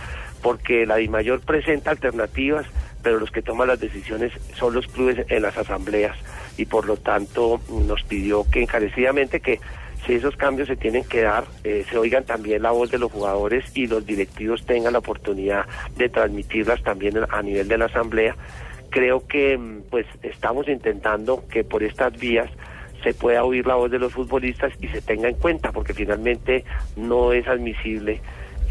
porque 0.42 0.88
la 0.88 0.96
DIMAYOR 0.96 1.42
presenta 1.42 1.92
alternativas, 1.92 2.66
pero 3.04 3.20
los 3.20 3.30
que 3.30 3.42
toman 3.42 3.68
las 3.68 3.80
decisiones 3.80 4.32
son 4.56 4.74
los 4.74 4.88
clubes 4.88 5.26
en 5.30 5.42
las 5.42 5.58
asambleas 5.58 6.18
y 6.58 6.66
por 6.66 6.86
lo 6.86 6.98
tanto 6.98 7.60
nos 7.88 8.02
pidió 8.04 8.50
que 8.50 8.62
encarecidamente 8.62 9.42
que 9.42 9.60
si 10.06 10.14
esos 10.14 10.36
cambios 10.36 10.68
se 10.68 10.76
tienen 10.76 11.04
que 11.06 11.22
dar, 11.22 11.46
eh, 11.64 11.86
se 11.90 11.98
oigan 11.98 12.26
también 12.26 12.62
la 12.62 12.72
voz 12.72 12.92
de 12.92 12.98
los 12.98 13.12
jugadores 13.12 13.66
y 13.74 13.88
los 13.88 14.06
directivos 14.06 14.66
tengan 14.66 14.94
la 14.94 15.00
oportunidad 15.00 15.66
de 15.96 16.10
transmitirlas 16.10 16.84
también 16.84 17.20
a 17.30 17.42
nivel 17.42 17.68
de 17.68 17.78
la 17.78 17.86
asamblea. 17.86 18.36
Creo 18.90 19.26
que 19.28 19.58
mm, 19.58 19.84
pues 19.90 20.06
estamos 20.22 20.68
intentando 20.68 21.46
que 21.48 21.64
por 21.64 21.84
estas 21.84 22.18
vías 22.20 22.50
se 23.02 23.14
pueda 23.14 23.44
oír 23.44 23.66
la 23.66 23.76
voz 23.76 23.92
de 23.92 24.00
los 24.00 24.14
futbolistas 24.14 24.74
y 24.82 24.88
se 24.88 25.02
tenga 25.02 25.30
en 25.30 25.36
cuenta, 25.36 25.72
porque 25.72 25.94
finalmente 25.94 26.66
no 26.96 27.32
es 27.32 27.48
admisible 27.48 28.22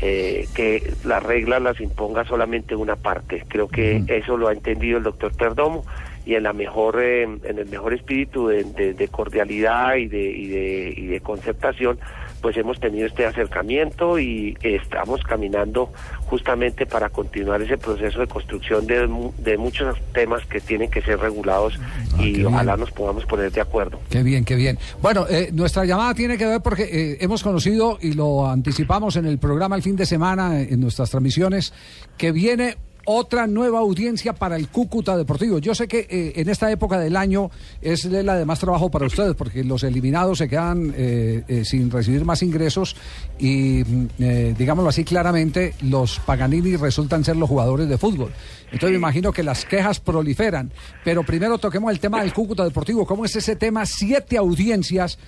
eh, 0.02 0.48
que 0.54 0.92
las 1.04 1.22
reglas 1.22 1.62
las 1.62 1.80
imponga 1.80 2.24
solamente 2.24 2.74
una 2.74 2.96
parte. 2.96 3.44
Creo 3.48 3.68
que 3.68 4.02
eso 4.08 4.36
lo 4.36 4.48
ha 4.48 4.52
entendido 4.52 4.98
el 4.98 5.04
doctor 5.04 5.32
Perdomo 5.34 5.84
y 6.26 6.34
en 6.34 6.42
la 6.42 6.52
mejor, 6.52 7.00
eh, 7.02 7.22
en 7.22 7.58
el 7.58 7.66
mejor 7.66 7.94
espíritu 7.94 8.48
de, 8.48 8.64
de- 8.64 8.94
de 8.94 9.08
cordialidad 9.08 9.94
y 9.96 10.08
de, 10.08 10.20
y 10.22 10.46
de, 10.48 10.94
y 10.96 11.06
de 11.06 11.20
concertación, 11.20 11.98
pues 12.42 12.56
hemos 12.56 12.78
tenido 12.80 13.06
este 13.06 13.24
acercamiento 13.24 14.18
y 14.18 14.58
estamos 14.62 15.22
caminando 15.22 15.90
justamente 16.26 16.86
para 16.86 17.08
continuar 17.08 17.62
ese 17.62 17.78
proceso 17.78 18.20
de 18.20 18.26
construcción 18.26 18.86
de, 18.86 19.08
de 19.38 19.56
muchos 19.56 19.96
temas 20.12 20.44
que 20.46 20.60
tienen 20.60 20.90
que 20.90 21.00
ser 21.00 21.18
regulados 21.18 21.78
y 22.18 22.44
ojalá 22.44 22.76
nos 22.76 22.90
podamos 22.90 23.24
poner 23.26 23.52
de 23.52 23.60
acuerdo. 23.60 24.00
Qué 24.10 24.22
bien, 24.22 24.44
qué 24.44 24.56
bien. 24.56 24.78
Bueno, 25.00 25.26
eh, 25.30 25.50
nuestra 25.52 25.84
llamada 25.84 26.14
tiene 26.14 26.36
que 26.36 26.46
ver 26.46 26.60
porque 26.60 26.82
eh, 26.82 27.18
hemos 27.20 27.42
conocido 27.42 27.98
y 28.00 28.14
lo 28.14 28.46
anticipamos 28.46 29.16
en 29.16 29.26
el 29.26 29.38
programa 29.38 29.76
el 29.76 29.82
fin 29.82 29.96
de 29.96 30.04
semana, 30.04 30.60
eh, 30.60 30.68
en 30.70 30.80
nuestras 30.80 31.10
transmisiones, 31.10 31.72
que 32.18 32.32
viene 32.32 32.76
otra 33.04 33.46
nueva 33.46 33.80
audiencia 33.80 34.32
para 34.32 34.56
el 34.56 34.68
Cúcuta 34.68 35.16
Deportivo. 35.16 35.58
Yo 35.58 35.74
sé 35.74 35.88
que 35.88 36.06
eh, 36.08 36.32
en 36.36 36.48
esta 36.48 36.70
época 36.70 36.98
del 36.98 37.16
año 37.16 37.50
es 37.80 38.04
la 38.04 38.36
de 38.36 38.44
más 38.44 38.58
trabajo 38.58 38.90
para 38.90 39.06
ustedes 39.06 39.34
porque 39.34 39.64
los 39.64 39.82
eliminados 39.82 40.38
se 40.38 40.48
quedan 40.48 40.92
eh, 40.96 41.42
eh, 41.48 41.64
sin 41.64 41.90
recibir 41.90 42.24
más 42.24 42.42
ingresos 42.42 42.96
y, 43.38 43.82
mm, 43.84 44.54
digámoslo 44.56 44.88
así 44.88 45.04
claramente, 45.04 45.74
los 45.82 46.20
Paganini 46.20 46.76
resultan 46.76 47.24
ser 47.24 47.36
los 47.36 47.48
jugadores 47.48 47.88
de 47.88 47.98
fútbol. 47.98 48.32
Entonces 48.66 48.90
me 48.90 48.96
imagino 48.96 49.32
que 49.32 49.42
las 49.42 49.64
quejas 49.64 50.00
proliferan. 50.00 50.72
Pero 51.04 51.24
primero 51.24 51.58
toquemos 51.58 51.92
el 51.92 52.00
tema 52.00 52.22
del 52.22 52.32
Cúcuta 52.32 52.64
Deportivo. 52.64 53.06
¿Cómo 53.06 53.24
es 53.24 53.36
ese 53.36 53.56
tema? 53.56 53.84
Siete 53.84 54.38
audiencias. 54.38 55.18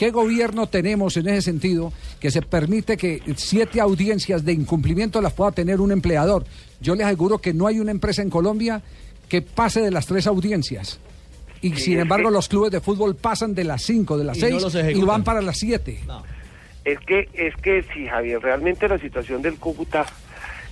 ¿Qué 0.00 0.10
gobierno 0.12 0.66
tenemos 0.66 1.18
en 1.18 1.28
ese 1.28 1.42
sentido 1.42 1.92
que 2.20 2.30
se 2.30 2.40
permite 2.40 2.96
que 2.96 3.20
siete 3.36 3.82
audiencias 3.82 4.46
de 4.46 4.54
incumplimiento 4.54 5.20
las 5.20 5.34
pueda 5.34 5.52
tener 5.52 5.78
un 5.78 5.92
empleador? 5.92 6.46
Yo 6.80 6.94
les 6.94 7.04
aseguro 7.04 7.36
que 7.36 7.52
no 7.52 7.66
hay 7.66 7.80
una 7.80 7.90
empresa 7.90 8.22
en 8.22 8.30
Colombia 8.30 8.80
que 9.28 9.42
pase 9.42 9.82
de 9.82 9.90
las 9.90 10.06
tres 10.06 10.26
audiencias. 10.26 10.98
Y 11.60 11.76
sin 11.76 11.98
embargo 11.98 12.30
los 12.30 12.48
clubes 12.48 12.72
de 12.72 12.80
fútbol 12.80 13.14
pasan 13.14 13.54
de 13.54 13.64
las 13.64 13.82
cinco, 13.82 14.16
de 14.16 14.24
las 14.24 14.38
Y 14.38 14.40
seis 14.40 14.64
y 14.94 15.02
van 15.02 15.22
para 15.22 15.42
las 15.42 15.58
siete. 15.58 16.00
Es 16.86 16.98
que, 17.00 17.28
es 17.34 17.54
que 17.56 17.84
sí, 17.92 18.06
Javier, 18.06 18.40
realmente 18.40 18.88
la 18.88 18.96
situación 18.96 19.42
del 19.42 19.56
Cúcuta 19.56 20.06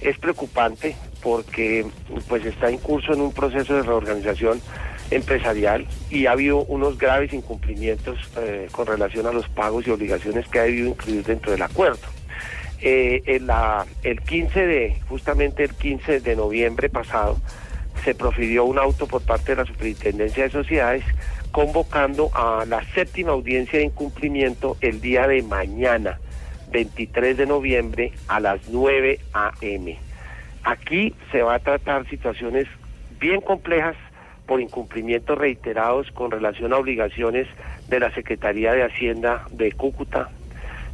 es 0.01 0.17
preocupante 0.17 0.97
porque 1.23 1.85
pues 2.29 2.47
está 2.47 2.71
en 2.71 2.79
curso 2.79 3.13
en 3.13 3.21
un 3.21 3.33
proceso 3.35 3.75
de 3.75 3.83
reorganización 3.83 4.63
empresarial 5.11 5.87
y 6.11 6.27
ha 6.27 6.33
habido 6.33 6.59
unos 6.65 6.99
graves 6.99 7.33
incumplimientos 7.33 8.19
eh, 8.37 8.69
con 8.73 8.87
relación 8.87 9.27
a 9.27 9.33
los 9.33 9.49
pagos 9.49 9.87
y 9.87 9.91
obligaciones 9.91 10.47
que 10.49 10.59
ha 10.59 10.63
debido 10.65 10.89
incluir 10.89 11.25
dentro 11.25 11.53
del 11.53 11.63
acuerdo. 11.63 12.07
Eh, 12.81 13.41
el 14.03 14.21
15 14.21 14.67
de, 14.67 14.97
justamente 15.09 15.65
el 15.65 15.75
15 15.75 16.21
de 16.21 16.37
noviembre 16.37 16.89
pasado, 16.89 17.39
se 18.05 18.15
profirió 18.15 18.65
un 18.65 18.79
auto 18.79 19.07
por 19.07 19.23
parte 19.23 19.53
de 19.53 19.63
la 19.63 19.65
Superintendencia 19.65 20.45
de 20.45 20.51
Sociedades 20.51 21.05
convocando 21.51 22.31
a 22.35 22.65
la 22.67 22.85
séptima 22.95 23.33
audiencia 23.33 23.79
de 23.79 23.87
incumplimiento 23.87 24.77
el 24.81 25.01
día 25.01 25.27
de 25.27 25.43
mañana, 25.43 26.21
23 26.71 27.37
de 27.37 27.47
noviembre 27.47 28.13
a 28.29 28.39
las 28.39 28.69
9 28.69 29.19
a.m. 29.33 29.99
Aquí 30.63 31.15
se 31.33 31.43
va 31.43 31.55
a 31.55 31.59
tratar 31.59 32.09
situaciones 32.09 32.69
bien 33.19 33.41
complejas 33.41 33.97
por 34.49 34.61
incumplimientos 34.63 35.37
reiterados 35.37 36.11
con 36.11 36.31
relación 36.31 36.73
a 36.73 36.79
obligaciones 36.79 37.47
de 37.89 38.01
la 38.01 38.11
Secretaría 38.13 38.73
de 38.73 38.83
Hacienda 38.83 39.45
de 39.53 39.71
Cúcuta, 39.73 40.31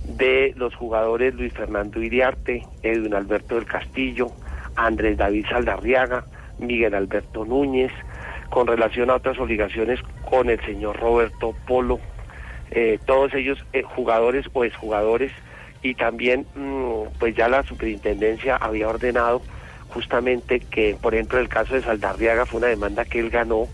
de 0.04 0.52
los 0.56 0.74
jugadores 0.74 1.34
Luis 1.34 1.52
Fernando 1.54 2.02
Iriarte, 2.02 2.66
Edwin 2.82 3.14
Alberto 3.14 3.54
del 3.54 3.64
Castillo, 3.64 4.32
Andrés 4.74 5.16
David 5.16 5.46
Saldarriaga, 5.48 6.24
Miguel 6.58 6.94
Alberto 6.94 7.44
Núñez, 7.44 7.92
con 8.50 8.66
relación 8.66 9.08
a 9.08 9.14
otras 9.14 9.38
obligaciones 9.38 10.00
con 10.28 10.50
el 10.50 10.60
señor 10.66 10.98
Roberto 10.98 11.54
Polo, 11.66 12.00
eh, 12.72 12.98
todos 13.06 13.32
ellos 13.34 13.64
eh, 13.72 13.82
jugadores 13.82 14.46
o 14.52 14.64
exjugadores, 14.64 15.30
y 15.80 15.94
también 15.94 16.44
mm, 16.56 17.18
pues 17.20 17.36
ya 17.36 17.48
la 17.48 17.62
superintendencia 17.62 18.56
había 18.56 18.88
ordenado 18.88 19.42
justamente 19.94 20.58
que, 20.58 20.96
por 21.00 21.14
ejemplo, 21.14 21.38
el 21.38 21.48
caso 21.48 21.74
de 21.74 21.82
Saldarriaga 21.82 22.46
fue 22.46 22.58
una 22.58 22.66
demanda 22.66 23.04
que 23.04 23.20
él 23.20 23.30
ganó 23.30 23.68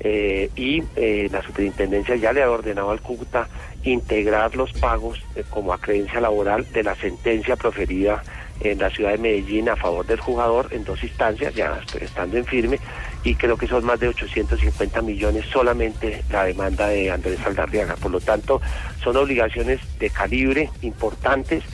eh, 0.00 0.50
y 0.54 0.82
eh, 0.96 1.28
la 1.30 1.42
superintendencia 1.42 2.14
ya 2.16 2.32
le 2.32 2.42
ha 2.42 2.50
ordenado 2.50 2.90
al 2.90 3.00
Cúcuta 3.00 3.48
integrar 3.82 4.54
los 4.54 4.72
pagos 4.72 5.20
eh, 5.34 5.44
como 5.50 5.72
acreencia 5.72 6.20
laboral 6.20 6.70
de 6.72 6.84
la 6.84 6.94
sentencia 6.94 7.56
proferida 7.56 8.22
en 8.60 8.78
la 8.78 8.88
ciudad 8.90 9.10
de 9.10 9.18
Medellín 9.18 9.68
a 9.68 9.76
favor 9.76 10.06
del 10.06 10.20
jugador 10.20 10.68
en 10.70 10.84
dos 10.84 11.02
instancias, 11.02 11.54
ya 11.54 11.80
estando 12.00 12.36
en 12.38 12.44
firme, 12.44 12.78
y 13.24 13.34
creo 13.34 13.56
que 13.56 13.66
son 13.66 13.84
más 13.84 13.98
de 13.98 14.08
850 14.08 15.02
millones 15.02 15.44
solamente 15.52 16.22
la 16.30 16.44
demanda 16.44 16.86
de 16.86 17.10
Andrés 17.10 17.40
Saldarriaga. 17.40 17.96
Por 17.96 18.12
lo 18.12 18.20
tanto, 18.20 18.60
son 19.02 19.16
obligaciones 19.16 19.80
de 19.98 20.08
calibre 20.08 20.70
importantes 20.82 21.64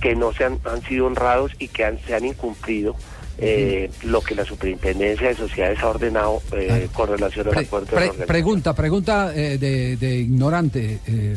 que 0.00 0.14
no 0.14 0.32
se 0.32 0.44
han, 0.44 0.60
han 0.64 0.80
sido 0.82 1.06
honrados 1.06 1.52
y 1.58 1.68
que 1.68 1.98
se 2.06 2.14
han 2.14 2.24
incumplido 2.24 2.94
eh, 3.38 3.90
lo 4.02 4.20
que 4.20 4.34
la 4.34 4.44
Superintendencia 4.44 5.28
de 5.28 5.34
Sociedades 5.36 5.78
ha 5.80 5.88
ordenado 5.88 6.42
eh, 6.52 6.88
con 6.92 7.08
relación 7.08 7.46
al 7.48 7.58
acuerdo 7.58 7.86
de 7.86 7.90
Pre- 7.92 7.98
reorganización. 8.00 8.26
pregunta, 8.26 8.74
pregunta 8.74 9.32
eh, 9.34 9.58
de, 9.58 9.96
de 9.96 10.16
ignorante, 10.18 10.98
eh, 11.06 11.36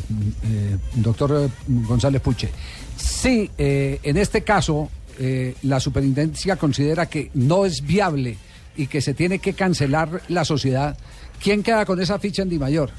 doctor 0.96 1.44
eh, 1.46 1.48
González 1.68 2.20
Puche. 2.20 2.48
Si 2.96 3.50
en 3.56 4.16
este 4.16 4.42
caso 4.42 4.90
la 5.62 5.78
superintendencia 5.80 6.56
considera 6.56 7.06
que 7.06 7.30
no 7.34 7.64
es 7.66 7.82
viable 7.82 8.36
y 8.76 8.86
que 8.86 9.00
se 9.00 9.14
tiene 9.14 9.38
que 9.38 9.52
cancelar 9.54 10.22
la 10.28 10.44
sociedad, 10.44 10.96
¿quién 11.42 11.62
queda 11.62 11.84
con 11.84 12.00
esa 12.00 12.18
ficha 12.18 12.42
en 12.42 12.48
Di 12.48 12.58
Mayor? 12.58 12.90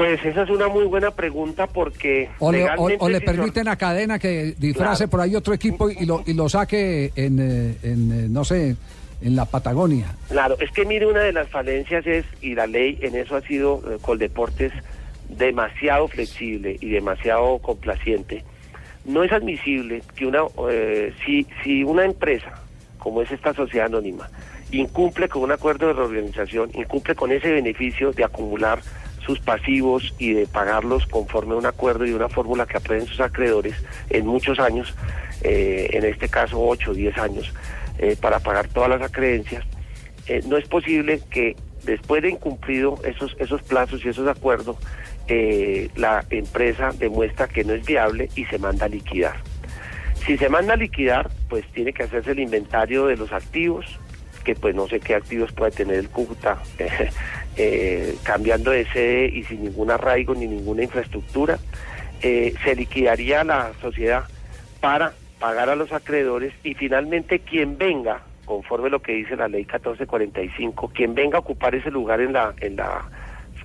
Pues 0.00 0.24
esa 0.24 0.44
es 0.44 0.48
una 0.48 0.66
muy 0.68 0.86
buena 0.86 1.10
pregunta 1.10 1.66
porque 1.66 2.30
O 2.38 2.50
le, 2.50 2.64
o- 2.78 3.08
le 3.10 3.20
permiten 3.20 3.68
a 3.68 3.76
Cadena 3.76 4.18
que 4.18 4.54
disfrace 4.56 5.04
Claro. 5.04 5.10
por 5.10 5.20
ahí 5.20 5.36
otro 5.36 5.52
equipo 5.52 5.90
y 5.90 6.06
lo, 6.06 6.22
y 6.24 6.32
lo 6.32 6.48
saque 6.48 7.12
en, 7.16 7.38
eh, 7.38 7.76
en, 7.82 8.10
eh, 8.10 8.26
no 8.30 8.42
sé, 8.42 8.76
en 9.20 9.36
la 9.36 9.44
Patagonia. 9.44 10.06
Claro, 10.30 10.56
es 10.58 10.70
que 10.70 10.86
mire, 10.86 11.04
una 11.06 11.20
de 11.20 11.34
las 11.34 11.50
falencias 11.50 12.06
es, 12.06 12.24
y 12.40 12.54
la 12.54 12.66
ley 12.66 12.98
en 13.02 13.14
eso 13.14 13.36
ha 13.36 13.42
sido, 13.42 13.82
eh, 13.90 13.98
Coldeportes, 14.00 14.72
demasiado 15.28 16.08
flexible 16.08 16.78
y 16.80 16.88
demasiado 16.88 17.58
complaciente. 17.58 18.42
No 19.04 19.22
es 19.22 19.30
admisible 19.32 20.02
que 20.16 20.24
una, 20.24 20.44
eh, 20.70 21.12
si, 21.26 21.46
si 21.62 21.84
una 21.84 22.06
empresa, 22.06 22.52
como 22.98 23.20
es 23.20 23.30
esta 23.30 23.52
sociedad 23.52 23.88
anónima, 23.88 24.30
incumple 24.72 25.28
con 25.28 25.42
un 25.42 25.52
acuerdo 25.52 25.88
de 25.88 25.92
reorganización, 25.92 26.70
incumple 26.72 27.14
con 27.14 27.32
ese 27.32 27.52
beneficio 27.52 28.12
de 28.12 28.24
acumular 28.24 28.80
sus 29.24 29.38
pasivos 29.40 30.14
y 30.18 30.32
de 30.32 30.46
pagarlos 30.46 31.06
conforme 31.06 31.54
a 31.54 31.58
un 31.58 31.66
acuerdo 31.66 32.06
y 32.06 32.12
una 32.12 32.28
fórmula 32.28 32.66
que 32.66 32.78
aprueben 32.78 33.06
sus 33.06 33.20
acreedores 33.20 33.74
en 34.08 34.26
muchos 34.26 34.58
años, 34.58 34.94
eh, 35.42 35.90
en 35.92 36.04
este 36.04 36.28
caso 36.28 36.60
8 36.60 36.90
o 36.90 36.94
10 36.94 37.18
años, 37.18 37.52
eh, 37.98 38.16
para 38.20 38.40
pagar 38.40 38.68
todas 38.68 38.88
las 38.88 39.02
acreencias, 39.02 39.64
eh, 40.26 40.42
no 40.46 40.56
es 40.56 40.66
posible 40.68 41.20
que 41.30 41.56
después 41.84 42.22
de 42.22 42.30
incumplido 42.30 42.98
esos, 43.04 43.36
esos 43.38 43.62
plazos 43.62 44.04
y 44.04 44.08
esos 44.08 44.28
acuerdos, 44.28 44.76
la 45.94 46.24
empresa 46.30 46.90
demuestra 46.98 47.46
que 47.46 47.62
no 47.62 47.72
es 47.72 47.86
viable 47.86 48.28
y 48.34 48.46
se 48.46 48.58
manda 48.58 48.86
a 48.86 48.88
liquidar. 48.88 49.36
Si 50.26 50.36
se 50.36 50.48
manda 50.48 50.74
a 50.74 50.76
liquidar, 50.76 51.30
pues 51.48 51.64
tiene 51.72 51.92
que 51.92 52.02
hacerse 52.02 52.32
el 52.32 52.40
inventario 52.40 53.06
de 53.06 53.16
los 53.16 53.32
activos, 53.32 53.86
que 54.44 54.54
pues 54.54 54.74
no 54.74 54.88
sé 54.88 55.00
qué 55.00 55.14
activos 55.14 55.52
puede 55.52 55.70
tener 55.70 55.96
el 55.96 56.08
Cúcuta, 56.08 56.58
eh, 57.62 58.14
cambiando 58.22 58.70
de 58.70 58.86
sede 58.86 59.26
y 59.26 59.44
sin 59.44 59.64
ningún 59.64 59.90
arraigo 59.90 60.34
ni 60.34 60.46
ninguna 60.46 60.82
infraestructura. 60.82 61.58
Eh, 62.22 62.54
se 62.64 62.74
liquidaría 62.74 63.44
la 63.44 63.72
sociedad 63.80 64.24
para 64.80 65.12
pagar 65.38 65.68
a 65.70 65.76
los 65.76 65.92
acreedores 65.92 66.52
y 66.64 66.74
finalmente 66.74 67.40
quien 67.40 67.76
venga, 67.78 68.22
conforme 68.44 68.90
lo 68.90 69.00
que 69.00 69.12
dice 69.12 69.36
la 69.36 69.48
ley 69.48 69.62
1445, 69.64 70.88
quien 70.94 71.14
venga 71.14 71.36
a 71.38 71.40
ocupar 71.40 71.74
ese 71.74 71.90
lugar 71.90 72.20
en 72.20 72.32
la, 72.32 72.54
en 72.60 72.76
la, 72.76 73.08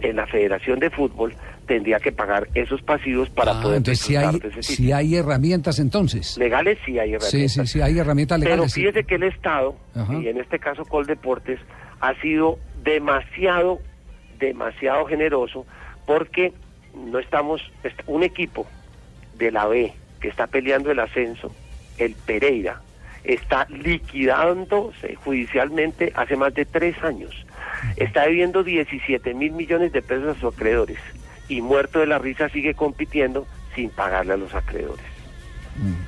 en 0.02 0.16
la 0.16 0.26
Federación 0.28 0.80
de 0.80 0.90
Fútbol 0.90 1.34
tendría 1.68 2.00
que 2.00 2.12
pagar 2.12 2.48
esos 2.54 2.82
pasivos 2.84 3.28
para 3.32 3.54
Ah, 3.58 3.62
poder 3.62 3.78
entonces 3.78 4.06
si 4.06 4.16
hay, 4.16 4.26
disfrutar 4.26 4.54
de 4.54 4.60
ese 4.60 4.76
si 4.76 4.92
hay 4.92 5.16
herramientas 5.16 5.80
entonces. 5.80 6.38
Legales 6.38 6.78
sí 6.86 6.92
hay 7.00 7.14
herramientas. 7.16 7.30
Sí, 7.32 7.50
sí, 7.50 7.66
sí, 7.68 7.82
hay 7.82 7.98
herramientas 7.98 8.40
Pero 8.40 8.52
legales. 8.52 8.72
sí. 8.74 8.82
fíjese 8.82 9.04
que 9.04 9.16
el 9.16 9.24
Estado, 9.24 9.76
Ajá. 9.96 10.14
y 10.14 10.28
en 10.28 10.38
este 10.38 10.60
caso 10.60 10.86
Coldeportes, 10.86 11.60
ha 12.02 12.14
sido 12.22 12.60
demasiado, 12.86 13.80
demasiado 14.40 15.06
generoso 15.06 15.66
porque 16.06 16.54
no 16.94 17.20
estamos, 17.20 17.62
est- 17.84 18.02
un 18.08 18.24
equipo 18.24 18.66
de 19.38 19.52
la 19.52 19.66
B 19.68 19.92
que 20.22 20.30
está 20.30 20.48
peleando 20.48 20.92
el 20.92 21.00
ascenso, 21.00 21.54
el 21.98 22.16
Pereira, 22.16 22.80
está 23.26 23.66
liquidándose 23.70 25.16
judicialmente 25.16 26.14
hace 26.16 26.36
más 26.38 26.54
de 26.54 26.64
tres 26.66 26.96
años. 27.04 27.32
Está 27.98 28.24
debiendo 28.24 28.64
17 28.64 29.34
mil 29.34 29.52
millones 29.52 29.92
de 29.92 30.02
pesos 30.02 30.38
a 30.38 30.40
sus 30.40 30.54
acreedores 30.54 31.00
y 31.50 31.62
muerto 31.62 32.00
de 32.00 32.06
la 32.08 32.20
risa 32.20 32.50
sigue 32.50 32.74
compitiendo 32.76 33.46
sin 33.76 33.90
pagarle 33.90 34.34
a 34.34 34.38
los 34.38 34.54
acreedores. 34.54 35.06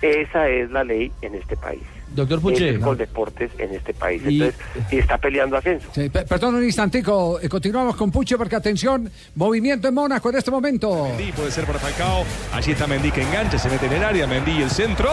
Esa 0.02 0.48
es 0.48 0.70
la 0.72 0.84
ley 0.84 1.12
en 1.22 1.36
este 1.36 1.58
país. 1.58 1.84
Doctor 2.16 2.42
Puche. 2.42 2.70
es 2.72 2.80
Coldeportes 2.80 3.52
en 3.60 3.76
este 3.76 3.94
país. 3.94 4.22
Y- 4.28 4.42
Entonces, 4.42 4.60
y 4.92 4.98
está 4.98 5.18
peleando 5.18 5.58
ascenso. 5.58 5.88
Sí, 5.94 6.10
pe- 6.10 6.24
perdón 6.24 6.56
un 6.56 6.64
instantico, 6.64 7.40
eh, 7.42 7.48
continuamos 7.50 7.96
con 7.96 8.10
Puche 8.12 8.38
porque 8.38 8.56
atención, 8.56 9.10
movimiento 9.36 9.88
en 9.88 9.94
Mónaco 9.94 10.30
en 10.30 10.38
este 10.38 10.50
momento. 10.52 11.06
Mendy 11.10 11.32
puede 11.34 11.52
ser 11.52 11.66
para 11.66 11.80
Falcao. 11.80 12.24
Allí 12.54 12.72
está 12.72 12.88
Mendy 12.88 13.12
que 13.12 13.22
engancha, 13.22 13.58
se 13.60 13.70
mete 13.70 13.86
en 13.88 13.94
el 13.94 14.04
área. 14.04 14.26
Mendy 14.28 14.62
el 14.62 14.70
centro. 14.70 15.10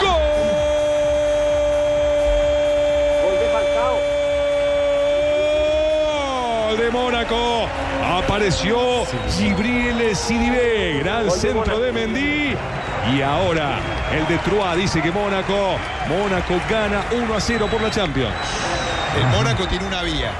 Gol 0.00 0.27
de 6.78 6.90
Mónaco. 6.90 7.66
Apareció 8.04 9.04
Gibril 9.36 10.14
Sidibé, 10.14 11.00
gran 11.00 11.30
centro 11.30 11.80
de 11.80 11.92
Mendy. 11.92 12.56
Y 13.14 13.22
ahora 13.22 13.78
el 14.12 14.26
de 14.28 14.38
Troyes 14.38 14.76
dice 14.76 15.02
que 15.02 15.10
Mónaco, 15.10 15.76
Mónaco 16.08 16.54
gana 16.70 17.04
1 17.10 17.34
a 17.34 17.40
0 17.40 17.68
por 17.70 17.82
la 17.82 17.90
Champions. 17.90 18.34
El 19.16 19.26
Mónaco 19.28 19.66
tiene 19.66 19.86
una 19.86 20.02
vía. 20.02 20.30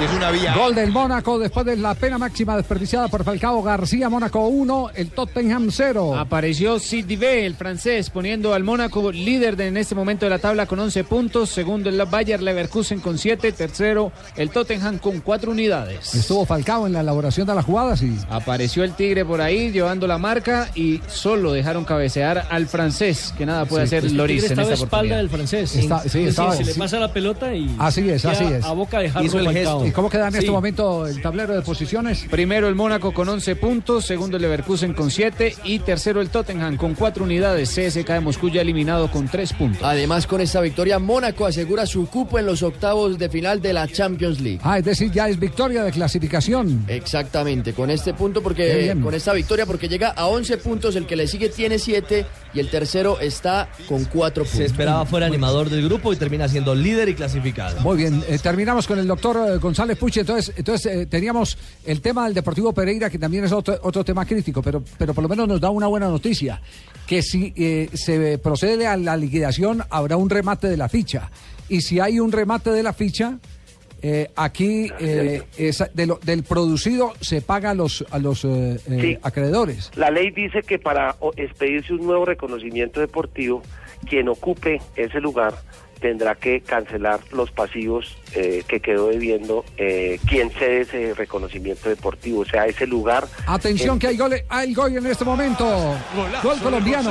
Y 0.00 0.04
es 0.04 0.12
una 0.12 0.30
vía. 0.30 0.54
Gol 0.54 0.74
del 0.74 0.90
Mónaco 0.92 1.38
después 1.38 1.66
de 1.66 1.76
la 1.76 1.94
pena 1.94 2.16
máxima 2.16 2.56
desperdiciada 2.56 3.08
por 3.08 3.22
Falcao 3.22 3.62
García. 3.62 4.08
Mónaco 4.08 4.46
1, 4.46 4.90
el 4.94 5.10
Tottenham 5.10 5.68
0. 5.70 6.16
Apareció 6.18 6.78
Sidibe, 6.78 7.44
el 7.44 7.54
francés, 7.54 8.08
poniendo 8.08 8.54
al 8.54 8.64
Mónaco 8.64 9.12
líder 9.12 9.56
de- 9.56 9.66
en 9.66 9.76
este 9.76 9.94
momento 9.94 10.24
de 10.24 10.30
la 10.30 10.38
tabla 10.38 10.64
con 10.64 10.78
11 10.80 11.04
puntos. 11.04 11.50
Segundo 11.50 11.90
el 11.90 12.02
Bayer 12.06 12.40
Leverkusen 12.42 13.00
con 13.00 13.18
7. 13.18 13.52
Tercero 13.52 14.10
el 14.36 14.48
Tottenham 14.50 14.98
con 14.98 15.20
4 15.20 15.50
unidades. 15.50 16.14
Estuvo 16.14 16.46
Falcao 16.46 16.86
en 16.86 16.94
la 16.94 17.00
elaboración 17.00 17.46
de 17.46 17.54
las 17.54 17.64
jugadas 17.66 18.02
y 18.02 18.16
Apareció 18.30 18.84
el 18.84 18.94
Tigre 18.94 19.24
por 19.26 19.42
ahí 19.42 19.70
llevando 19.70 20.06
la 20.06 20.16
marca 20.16 20.70
y 20.74 21.02
solo 21.08 21.52
dejaron 21.52 21.84
cabecear 21.84 22.46
al 22.50 22.66
francés, 22.68 23.34
que 23.36 23.44
nada 23.44 23.66
puede 23.66 23.82
Sí, 23.86 23.96
hacer 23.96 24.04
pues, 24.04 24.12
Loris 24.14 24.36
Tigre 24.42 24.46
en 24.46 24.52
estaba 24.60 24.72
esta 24.72 24.82
a 24.82 24.86
espalda 24.86 25.16
del 25.18 25.28
francés. 25.28 25.76
Está- 25.76 25.98
sí, 26.00 26.06
es 26.06 26.12
decir, 26.14 26.28
estaba- 26.28 26.56
se 26.56 26.64
le 26.64 26.72
sí. 26.72 26.78
pasa 26.78 26.98
la 26.98 27.12
pelota 27.12 27.54
y 27.54 27.74
Así 27.78 28.08
es, 28.08 28.24
así 28.24 28.44
es. 28.44 28.64
a 28.64 28.72
boca 28.72 28.98
de 29.00 29.08
Hizo 29.22 29.38
el 29.38 29.44
Falcao. 29.44 29.52
gesto. 29.52 29.89
¿Y 29.90 29.92
cómo 29.92 30.08
queda 30.08 30.28
en 30.28 30.36
este 30.36 30.52
momento 30.52 31.04
el 31.04 31.20
tablero 31.20 31.52
de 31.52 31.62
posiciones? 31.62 32.24
Primero 32.30 32.68
el 32.68 32.76
Mónaco 32.76 33.12
con 33.12 33.28
11 33.28 33.56
puntos, 33.56 34.06
segundo 34.06 34.36
el 34.36 34.42
Leverkusen 34.42 34.94
con 34.94 35.10
7 35.10 35.56
y 35.64 35.80
tercero 35.80 36.20
el 36.20 36.30
Tottenham 36.30 36.76
con 36.76 36.94
4 36.94 37.24
unidades. 37.24 37.70
CSK 37.70 38.08
de 38.08 38.20
Moscú 38.20 38.50
ya 38.50 38.60
eliminado 38.60 39.10
con 39.10 39.26
3 39.26 39.52
puntos. 39.54 39.82
Además, 39.82 40.28
con 40.28 40.40
esta 40.40 40.60
victoria, 40.60 41.00
Mónaco 41.00 41.44
asegura 41.44 41.86
su 41.86 42.06
cupo 42.06 42.38
en 42.38 42.46
los 42.46 42.62
octavos 42.62 43.18
de 43.18 43.28
final 43.28 43.60
de 43.60 43.72
la 43.72 43.88
Champions 43.88 44.38
League. 44.38 44.60
Ah, 44.62 44.78
es 44.78 44.84
decir, 44.84 45.10
ya 45.10 45.28
es 45.28 45.40
victoria 45.40 45.82
de 45.82 45.90
clasificación. 45.90 46.84
Exactamente, 46.86 47.72
con 47.72 47.90
este 47.90 48.14
punto, 48.14 48.44
porque 48.44 48.82
bien. 48.82 49.00
con 49.00 49.12
esta 49.12 49.32
victoria, 49.32 49.66
porque 49.66 49.88
llega 49.88 50.10
a 50.10 50.28
11 50.28 50.58
puntos, 50.58 50.94
el 50.94 51.06
que 51.06 51.16
le 51.16 51.26
sigue 51.26 51.48
tiene 51.48 51.80
7 51.80 52.26
y 52.54 52.60
el 52.60 52.70
tercero 52.70 53.18
está 53.18 53.68
con 53.88 54.04
4 54.04 54.44
puntos. 54.44 54.56
Se 54.56 54.66
esperaba 54.66 55.04
fuera 55.04 55.26
animador 55.26 55.68
del 55.68 55.84
grupo 55.84 56.12
y 56.12 56.16
termina 56.16 56.46
siendo 56.46 56.76
líder 56.76 57.08
y 57.08 57.14
clasificado. 57.16 57.80
Muy 57.80 57.96
bien, 57.96 58.22
eh, 58.28 58.38
terminamos 58.38 58.86
con 58.86 58.96
el 59.00 59.08
doctor 59.08 59.36
eh, 59.48 59.56
González 59.56 59.79
Puche. 59.96 60.20
Entonces, 60.20 60.52
entonces 60.56 60.86
eh, 60.94 61.06
teníamos 61.06 61.56
el 61.84 62.00
tema 62.00 62.24
del 62.24 62.34
Deportivo 62.34 62.72
Pereira, 62.72 63.10
que 63.10 63.18
también 63.18 63.44
es 63.44 63.52
otro, 63.52 63.78
otro 63.82 64.04
tema 64.04 64.24
crítico, 64.26 64.62
pero, 64.62 64.82
pero 64.98 65.14
por 65.14 65.22
lo 65.22 65.28
menos 65.28 65.48
nos 65.48 65.60
da 65.60 65.70
una 65.70 65.86
buena 65.86 66.08
noticia, 66.08 66.60
que 67.06 67.22
si 67.22 67.52
eh, 67.56 67.88
se 67.94 68.38
procede 68.38 68.86
a 68.86 68.96
la 68.96 69.16
liquidación 69.16 69.82
habrá 69.90 70.16
un 70.16 70.30
remate 70.30 70.68
de 70.68 70.76
la 70.76 70.88
ficha. 70.88 71.30
Y 71.68 71.80
si 71.82 72.00
hay 72.00 72.20
un 72.20 72.32
remate 72.32 72.70
de 72.70 72.82
la 72.82 72.92
ficha, 72.92 73.38
eh, 74.02 74.30
aquí 74.34 74.90
eh, 74.98 75.42
esa- 75.58 75.90
de 75.92 76.06
lo- 76.06 76.18
del 76.22 76.42
producido 76.42 77.12
se 77.20 77.42
paga 77.42 77.70
a 77.70 77.74
los, 77.74 78.04
a 78.10 78.18
los 78.18 78.44
eh, 78.46 78.78
eh, 78.88 78.98
Sí. 79.00 79.18
acreedores. 79.22 79.90
La 79.94 80.10
ley 80.10 80.30
dice 80.30 80.62
que 80.62 80.78
para 80.78 81.16
expedirse 81.36 81.92
un 81.92 82.06
nuevo 82.06 82.24
reconocimiento 82.24 83.00
deportivo, 83.00 83.62
quien 84.08 84.28
ocupe 84.30 84.80
ese 84.96 85.20
lugar 85.20 85.54
tendrá 86.00 86.34
que 86.34 86.60
cancelar 86.62 87.20
los 87.32 87.50
pasivos 87.50 88.16
eh, 88.34 88.64
que 88.66 88.80
quedó 88.80 89.08
debiendo 89.08 89.64
eh, 89.76 90.18
quien 90.26 90.50
cede 90.50 90.80
ese 90.80 91.14
reconocimiento 91.14 91.88
deportivo, 91.88 92.40
o 92.40 92.44
sea, 92.44 92.66
ese 92.66 92.86
lugar. 92.86 93.26
Atención 93.46 93.98
que 93.98 94.08
hay 94.08 94.16
gol, 94.16 94.34
hay 94.48 94.74
gol 94.74 94.96
en 94.96 95.06
este 95.06 95.24
momento. 95.24 95.64
Golazo 96.16 96.48
Gol 96.48 96.58
colombiano. 96.60 97.10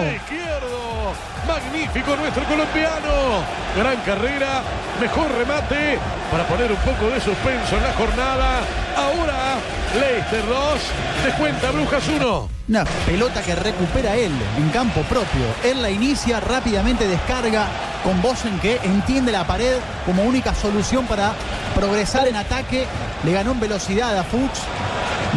Magnífico 1.47 2.15
nuestro 2.15 2.43
colombiano. 2.43 3.43
Gran 3.75 3.97
carrera, 4.01 4.61
mejor 4.99 5.31
remate 5.31 5.97
para 6.31 6.47
poner 6.47 6.71
un 6.71 6.77
poco 6.77 7.09
de 7.09 7.19
suspenso 7.21 7.77
en 7.77 7.83
la 7.83 7.93
jornada. 7.93 8.61
Ahora 8.95 9.57
Leicester 9.99 10.45
2, 10.45 10.79
descuenta 11.25 11.71
Brujas 11.71 12.07
1. 12.07 12.49
Una 12.67 12.85
pelota 13.05 13.41
que 13.41 13.55
recupera 13.55 14.15
él 14.15 14.31
en 14.57 14.69
campo 14.69 15.01
propio. 15.01 15.45
Él 15.63 15.81
la 15.81 15.89
inicia, 15.89 16.39
rápidamente 16.39 17.07
descarga 17.07 17.67
con 18.03 18.21
Bosen 18.21 18.59
que 18.59 18.77
entiende 18.83 19.31
la 19.31 19.45
pared 19.45 19.77
como 20.05 20.23
única 20.23 20.53
solución 20.53 21.05
para 21.05 21.33
progresar 21.75 22.27
en 22.27 22.35
ataque. 22.35 22.85
Le 23.23 23.31
ganó 23.31 23.51
en 23.51 23.59
velocidad 23.59 24.17
a 24.17 24.23
Fuchs. 24.23 24.61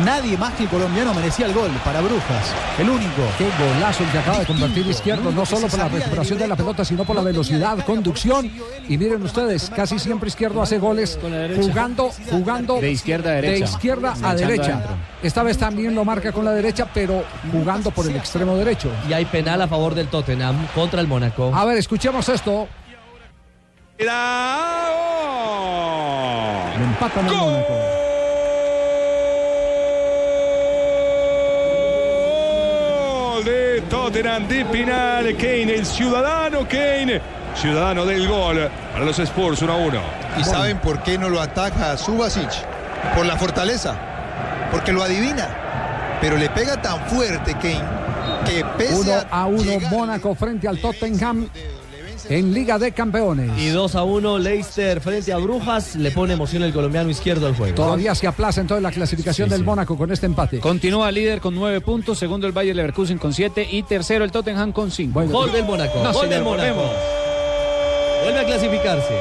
Nadie 0.05 0.36
más 0.38 0.55
que 0.55 0.64
el 0.64 0.68
colombiano 0.68 1.12
merecía 1.14 1.47
el 1.47 1.53
gol 1.53 1.70
para 1.84 2.01
Brujas. 2.01 2.55
El 2.78 2.88
único. 2.88 3.22
Qué 3.38 3.47
golazo 3.59 4.03
el 4.03 4.11
que 4.11 4.18
acaba 4.18 4.38
de 4.38 4.47
convertir 4.47 4.86
izquierdo, 4.86 5.30
no 5.30 5.45
solo 5.45 5.68
por 5.68 5.78
la 5.78 5.88
recuperación 5.88 6.38
de 6.38 6.49
la 6.49 6.57
pelota, 6.57 6.84
sino 6.84 7.05
por 7.05 7.14
la 7.14 7.22
velocidad, 7.22 7.78
conducción. 7.84 8.51
Y 8.88 8.97
miren 8.99 9.22
ustedes, 9.22 9.70
casi 9.74 9.99
siempre 9.99 10.28
izquierdo 10.28 10.62
hace 10.62 10.78
goles 10.78 11.18
jugando, 11.57 12.11
jugando 12.30 12.80
De 12.80 12.90
izquierda 12.90 13.30
a 13.30 13.34
derecha. 13.34 13.53
de 13.64 13.70
izquierda 13.70 14.14
a 14.22 14.34
derecha. 14.34 14.80
Esta 15.22 15.43
vez 15.43 15.59
también 15.59 15.95
lo 15.95 16.05
marca 16.05 16.32
con 16.32 16.45
la 16.45 16.53
derecha, 16.53 16.86
pero 16.93 17.22
jugando 17.53 17.90
por 17.90 18.07
el 18.07 18.16
extremo 18.16 18.57
derecho. 18.57 18.90
Y 19.09 19.12
hay 19.12 19.24
penal 19.26 19.61
a 19.62 19.68
favor 19.68 19.95
del 19.95 20.09
Tottenham 20.09 20.66
contra 20.74 21.01
el 21.01 21.07
Mónaco. 21.07 21.55
A 21.55 21.64
ver, 21.64 21.76
escuchemos 21.78 22.28
esto. 22.28 22.66
Lo 26.78 26.84
empatan 26.84 27.26
el 27.26 27.34
Mónaco. 27.36 28.01
Tottenham 33.93 34.49
de 34.49 34.64
penal. 34.64 35.36
Kane, 35.36 35.74
el 35.74 35.84
ciudadano 35.84 36.66
Kane, 36.66 37.20
ciudadano 37.55 38.07
del 38.07 38.26
gol 38.26 38.70
para 38.90 39.05
los 39.05 39.18
Spurs 39.18 39.61
1 39.61 39.70
a 39.70 39.76
1. 39.76 40.01
¿Y 40.40 40.45
saben 40.45 40.78
por 40.78 41.03
qué 41.03 41.18
no 41.18 41.28
lo 41.28 41.38
ataca 41.38 41.93
a 41.93 41.99
Subasic? 41.99 42.49
Por 43.14 43.26
la 43.26 43.36
fortaleza. 43.36 43.95
Porque 44.70 44.95
lo 44.95 45.03
adivina. 45.03 45.47
Pero 46.22 46.38
le 46.38 46.49
pega 46.49 46.80
tan 46.80 47.05
fuerte 47.05 47.53
Kane 47.53 47.84
que 48.47 48.64
pese 48.78 48.95
1 48.95 49.12
a 49.30 49.43
a 49.43 49.47
1 49.47 49.80
Mónaco 49.90 50.34
frente 50.34 50.66
al 50.66 50.78
Tottenham 50.78 51.51
en 52.29 52.53
Liga 52.55 52.79
de 52.79 52.93
Campeones. 52.93 53.51
Y 53.59 53.68
2 53.68 53.95
a 53.95 54.03
1 54.05 54.39
Leicester 54.39 55.01
frente 55.01 55.33
a 55.33 55.39
Brujas. 55.39 55.97
Le 55.97 56.11
pone 56.11 56.35
emoción 56.35 56.62
el 56.62 56.73
colombiano 56.73 57.11
izquierdo 57.11 57.47
al 57.47 57.57
juego. 57.57 57.75
Todavía 57.75 58.14
se 58.14 58.27
aplaza 58.27 58.61
entonces 58.61 58.83
la 58.83 58.91
clasificación 58.93 59.49
del 59.49 59.64
Mónaco 59.64 59.97
con 59.97 60.11
este 60.12 60.27
empate. 60.27 60.61
Continúa 60.61 61.11
líder 61.11 61.41
con 61.41 61.55
9 61.55 61.81
puntos, 61.81 62.18
segundo 62.18 62.47
el 62.47 62.53
Bayer 62.53 62.75
Leverkusen 62.77 63.18
con 63.18 63.33
7 63.33 63.68
y 63.70 63.83
tercero 63.83 64.25
el 64.25 64.31
Tottenham 64.33 64.73
con 64.73 64.91
5. 64.91 65.23
Gol 65.27 65.53
del 65.53 65.64
Mónaco. 65.64 65.99
No, 65.99 66.05
Gol 66.05 66.14
señor, 66.14 66.29
del 66.29 66.43
Mónaco. 66.45 66.75
volvemos. 66.75 66.97
Vuelve 68.25 68.41
a 68.41 68.45
clasificarse. 68.45 69.14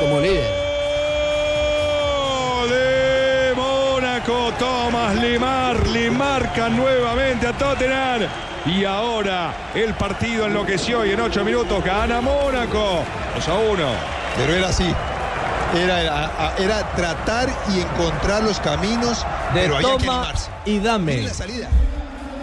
Como 0.00 0.20
líder. 0.20 0.44
Gol 2.60 2.70
de 2.70 3.52
Mónaco, 3.56 4.52
Thomas 4.58 5.14
Lemar 5.20 5.86
le 5.88 6.10
marca 6.10 6.68
nuevamente 6.68 7.46
a 7.46 7.52
Tottenham. 7.56 8.22
Y 8.68 8.84
ahora 8.84 9.52
el 9.74 9.94
partido 9.94 10.46
enloqueció 10.46 11.04
y 11.04 11.12
en 11.12 11.20
8 11.20 11.44
minutos 11.44 11.82
gana 11.84 12.20
Mónaco. 12.20 13.00
2 13.36 13.48
a 13.48 13.54
1. 13.54 13.84
Pero 14.36 14.52
era 14.54 14.68
así. 14.68 14.94
Era, 15.74 16.54
era 16.58 16.82
tratar 16.94 17.48
y 17.74 17.80
encontrar 17.80 18.42
los 18.42 18.58
caminos, 18.60 19.24
De 19.54 19.60
pero 19.62 19.80
toma 19.80 19.94
animarse. 19.96 20.50
y 20.64 20.78
dame. 20.78 21.12
Abrir 21.12 21.28
la 21.28 21.34
salida. 21.34 21.68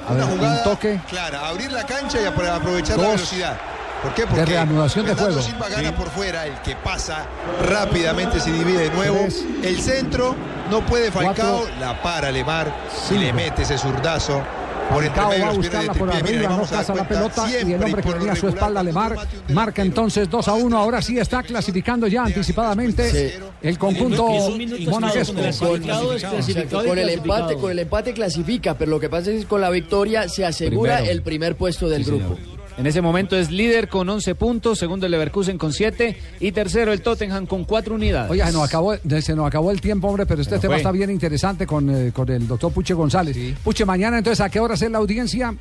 A 0.07 0.13
ver, 0.13 0.23
Una 0.23 0.31
un 0.33 0.37
jugada 0.39 0.63
toque. 0.63 0.99
clara, 1.09 1.47
abrir 1.47 1.71
la 1.71 1.83
cancha 1.85 2.19
y 2.21 2.25
apro- 2.25 2.47
aprovechar 2.53 2.97
la 2.99 3.07
velocidad. 3.09 3.57
¿Por 4.03 4.13
qué? 4.13 4.21
De 4.21 4.27
Porque 4.27 4.45
reanudación 4.45 5.05
de 5.07 5.15
juego. 5.15 5.41
Silva 5.41 5.67
gana 5.69 5.95
por 5.95 6.09
fuera, 6.11 6.45
el 6.45 6.53
que 6.61 6.75
pasa 6.75 7.23
rápidamente 7.67 8.39
se 8.39 8.51
divide 8.51 8.89
de 8.89 8.91
nuevo. 8.91 9.17
Tres. 9.21 9.43
El 9.63 9.81
centro 9.81 10.35
no 10.69 10.81
puede 10.81 11.11
Falcao, 11.11 11.57
Cuatro. 11.61 11.75
la 11.79 11.99
para 12.03 12.29
Lemar 12.31 12.71
y 13.09 13.13
le 13.15 13.33
mete 13.33 13.63
ese 13.63 13.79
zurdazo. 13.79 14.43
Falcao 14.89 15.31
va 15.41 15.49
a 15.49 15.53
buscarla 15.53 15.93
de 15.93 15.99
por 15.99 16.09
arriba, 16.11 16.49
no 16.49 16.61
caza 16.61 16.95
la 16.95 17.07
pelota 17.07 17.47
y 17.65 17.73
el 17.73 17.83
hombre 17.83 18.01
que 18.01 18.13
tenía 18.13 18.31
a 18.33 18.35
su 18.35 18.47
espalda, 18.47 18.83
Lemar, 18.83 19.15
marca 19.49 19.81
entonces 19.81 20.29
2 20.29 20.47
a 20.47 20.53
1. 20.53 20.77
Ahora 20.77 21.01
sí 21.01 21.17
está 21.17 21.43
clasificando 21.43 22.07
ya 22.07 22.23
anticipadamente 22.23 23.39
el 23.61 23.77
conjunto 23.77 24.27
monaguesco. 24.89 25.35
Con 26.85 26.97
el 26.97 27.09
empate, 27.09 27.55
con 27.55 27.71
el 27.71 27.79
empate 27.79 28.13
clasifica, 28.13 28.77
pero 28.77 28.91
lo 28.91 28.99
que 28.99 29.09
pasa 29.09 29.31
es 29.31 29.41
que 29.41 29.47
con 29.47 29.61
la 29.61 29.69
victoria 29.69 30.29
se 30.29 30.45
asegura 30.45 30.97
Primero. 30.97 31.11
el 31.11 31.21
primer 31.21 31.55
puesto 31.55 31.89
del 31.89 32.03
grupo. 32.03 32.37
En 32.77 32.85
ese 32.85 33.01
momento 33.01 33.37
es 33.37 33.51
líder 33.51 33.87
con 33.87 34.09
11 34.09 34.35
puntos, 34.35 34.77
segundo 34.79 35.05
el 35.05 35.11
Leverkusen 35.13 35.57
con 35.57 35.71
7 35.71 36.17
y 36.41 36.51
tercero 36.51 36.91
el 36.91 37.01
Tottenham 37.01 37.45
con 37.45 37.63
4 37.63 37.95
unidades. 37.95 38.29
Oiga, 38.29 38.47
se 38.47 38.53
nos, 38.53 38.67
acabó, 38.67 38.95
se 38.97 39.35
nos 39.35 39.47
acabó 39.47 39.71
el 39.71 39.79
tiempo, 39.79 40.07
hombre, 40.09 40.25
pero 40.25 40.41
este 40.41 40.51
Pero 40.55 40.61
tema 40.61 40.73
fue. 40.73 40.77
está 40.81 40.91
bien 40.91 41.09
interesante 41.09 41.65
con, 41.65 41.89
eh, 41.89 42.11
con 42.13 42.29
el 42.29 42.47
doctor 42.47 42.73
Puche 42.73 42.93
González. 42.93 43.37
Puche, 43.63 43.85
mañana 43.85 44.17
entonces, 44.17 44.41
¿a 44.41 44.49
qué 44.49 44.59
hora 44.59 44.73
es 44.73 44.81
la 44.91 44.97
audiencia? 44.97 45.55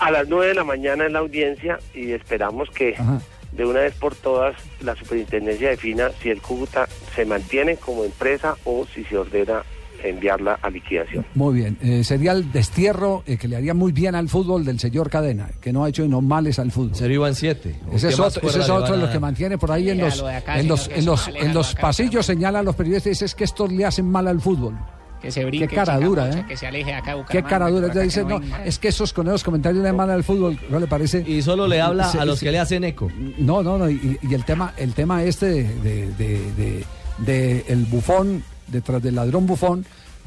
A 0.00 0.10
las 0.10 0.28
9 0.28 0.48
de 0.48 0.54
la 0.54 0.64
mañana 0.64 1.06
en 1.06 1.12
la 1.12 1.20
audiencia 1.20 1.78
y 1.94 2.10
esperamos 2.12 2.68
que 2.70 2.94
Ajá. 2.98 3.20
de 3.52 3.64
una 3.64 3.80
vez 3.80 3.94
por 3.94 4.16
todas 4.16 4.56
la 4.80 4.96
superintendencia 4.96 5.70
defina 5.70 6.10
si 6.20 6.30
el 6.30 6.42
Cúcuta 6.42 6.88
se 7.14 7.24
mantiene 7.24 7.76
como 7.76 8.04
empresa 8.04 8.56
o 8.64 8.84
si 8.92 9.04
se 9.04 9.16
ordena 9.16 9.62
enviarla 10.04 10.58
a 10.62 10.70
liquidación. 10.70 11.24
Muy 11.34 11.54
bien, 11.54 11.76
eh, 11.82 12.04
sería 12.04 12.32
el 12.32 12.50
destierro 12.52 13.22
eh, 13.26 13.36
que 13.36 13.48
le 13.48 13.56
haría 13.56 13.74
muy 13.74 13.92
bien 13.92 14.14
al 14.14 14.28
fútbol 14.28 14.64
del 14.64 14.78
señor 14.78 15.10
Cadena, 15.10 15.50
que 15.60 15.72
no 15.72 15.84
ha 15.84 15.88
hecho 15.88 16.06
no 16.08 16.20
males 16.20 16.58
al 16.58 16.70
fútbol. 16.70 16.94
Sería 16.94 17.26
en 17.26 17.34
siete. 17.34 17.74
Ese 17.92 18.08
es 18.08 18.14
¿Qué 18.16 18.20
más 18.22 18.36
otro, 18.36 18.48
ese 18.48 18.60
es 18.60 18.68
otro 18.70 18.94
de 18.96 19.00
los 19.02 19.10
que 19.10 19.18
mantiene 19.18 19.58
por 19.58 19.72
ahí 19.72 19.90
en 19.90 19.98
los, 19.98 20.22
acá, 20.22 20.58
en 20.58 20.68
los, 20.68 20.88
en 20.88 21.04
los, 21.04 21.28
en 21.28 21.52
los 21.54 21.72
acá. 21.72 21.80
pasillos 21.82 22.24
señalan 22.26 22.60
a 22.60 22.62
los 22.64 22.76
periodistas 22.76 23.06
y 23.06 23.10
dice 23.10 23.24
es 23.24 23.34
que 23.34 23.44
estos 23.44 23.72
le 23.72 23.84
hacen 23.84 24.08
mal 24.10 24.28
al 24.28 24.40
fútbol. 24.40 24.74
Que 25.20 25.32
se 25.32 25.44
brinque. 25.44 25.66
Qué 25.66 25.74
cara 25.74 25.94
chica 25.96 26.06
dura, 26.06 26.26
mocha, 26.26 26.38
¿eh? 26.38 26.44
Que 26.46 26.56
se 26.56 26.66
aleje 26.68 26.90
de 26.92 26.96
acá 26.96 27.10
de 27.10 27.16
Qué 27.16 27.22
Bucaramanga, 27.22 27.48
cara 27.50 27.70
dura. 27.70 27.86
Ya 27.88 27.92
acá 27.92 28.00
dice, 28.02 28.22
no, 28.24 28.38
venga. 28.38 28.64
es 28.64 28.78
que 28.78 28.86
esos 28.86 29.12
con 29.12 29.26
esos 29.26 29.42
comentarios 29.42 29.82
le 29.82 29.92
mal 29.92 30.08
al 30.10 30.22
fútbol, 30.22 30.56
¿no 30.70 30.78
le 30.78 30.86
parece? 30.86 31.24
Y 31.26 31.42
solo 31.42 31.66
le 31.66 31.80
habla 31.80 32.04
Sí, 32.12 32.18
a 32.18 32.24
los 32.24 32.38
sí. 32.38 32.46
que 32.46 32.52
le 32.52 32.60
hacen 32.60 32.84
eco. 32.84 33.10
No, 33.36 33.64
no, 33.64 33.76
no. 33.78 33.90
Y, 33.90 34.16
y 34.22 34.32
el 34.34 34.44
tema, 34.44 34.74
el 34.76 34.94
tema 34.94 35.24
este 35.24 35.46
de, 35.46 35.64
de- 35.82 36.06
de- 36.16 36.52
de- 36.56 36.84
de 37.18 37.64
el 37.66 37.84
bufón, 37.86 38.44
detrás 38.68 39.02
del 39.02 39.14
ladrón 39.14 39.46
bufón, 39.46 39.84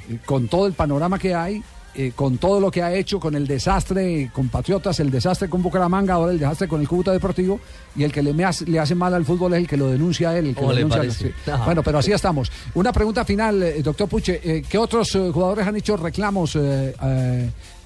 eh, 0.09 0.17
con 0.25 0.47
todo 0.47 0.67
el 0.67 0.73
panorama 0.73 1.17
que 1.17 1.33
hay, 1.33 1.63
eh, 1.93 2.13
con 2.15 2.37
todo 2.37 2.59
lo 2.59 2.71
que 2.71 2.81
ha 2.81 2.93
hecho, 2.93 3.19
con 3.19 3.35
el 3.35 3.45
desastre 3.45 4.29
con 4.33 4.47
Patriotas, 4.47 4.99
el 5.01 5.11
desastre 5.11 5.49
con 5.49 5.61
Bucaramanga, 5.61 6.13
ahora 6.13 6.31
el 6.31 6.39
desastre 6.39 6.67
con 6.67 6.79
el 6.79 6.87
Cúcuta 6.87 7.11
Deportivo, 7.11 7.59
y 7.95 8.03
el 8.03 8.11
que 8.11 8.21
le, 8.23 8.45
hace, 8.45 8.65
le 8.65 8.79
hace 8.79 8.95
mal 8.95 9.13
al 9.13 9.25
fútbol 9.25 9.53
es 9.53 9.59
el 9.59 9.67
que 9.67 9.77
lo 9.77 9.89
denuncia 9.89 10.29
a 10.29 10.37
él. 10.37 10.47
el 10.47 10.55
que 10.55 10.61
¿Cómo 10.61 10.71
lo 10.71 10.77
denuncia 10.77 11.11
sí. 11.11 11.31
Bueno, 11.65 11.83
pero 11.83 11.97
así 11.97 12.11
estamos. 12.13 12.51
Una 12.75 12.93
pregunta 12.93 13.25
final, 13.25 13.61
eh, 13.61 13.81
doctor 13.83 14.07
Puche. 14.07 14.63
¿Qué 14.67 14.77
otros 14.77 15.11
jugadores 15.11 15.67
han 15.67 15.75
hecho 15.75 15.97
reclamos 15.97 16.57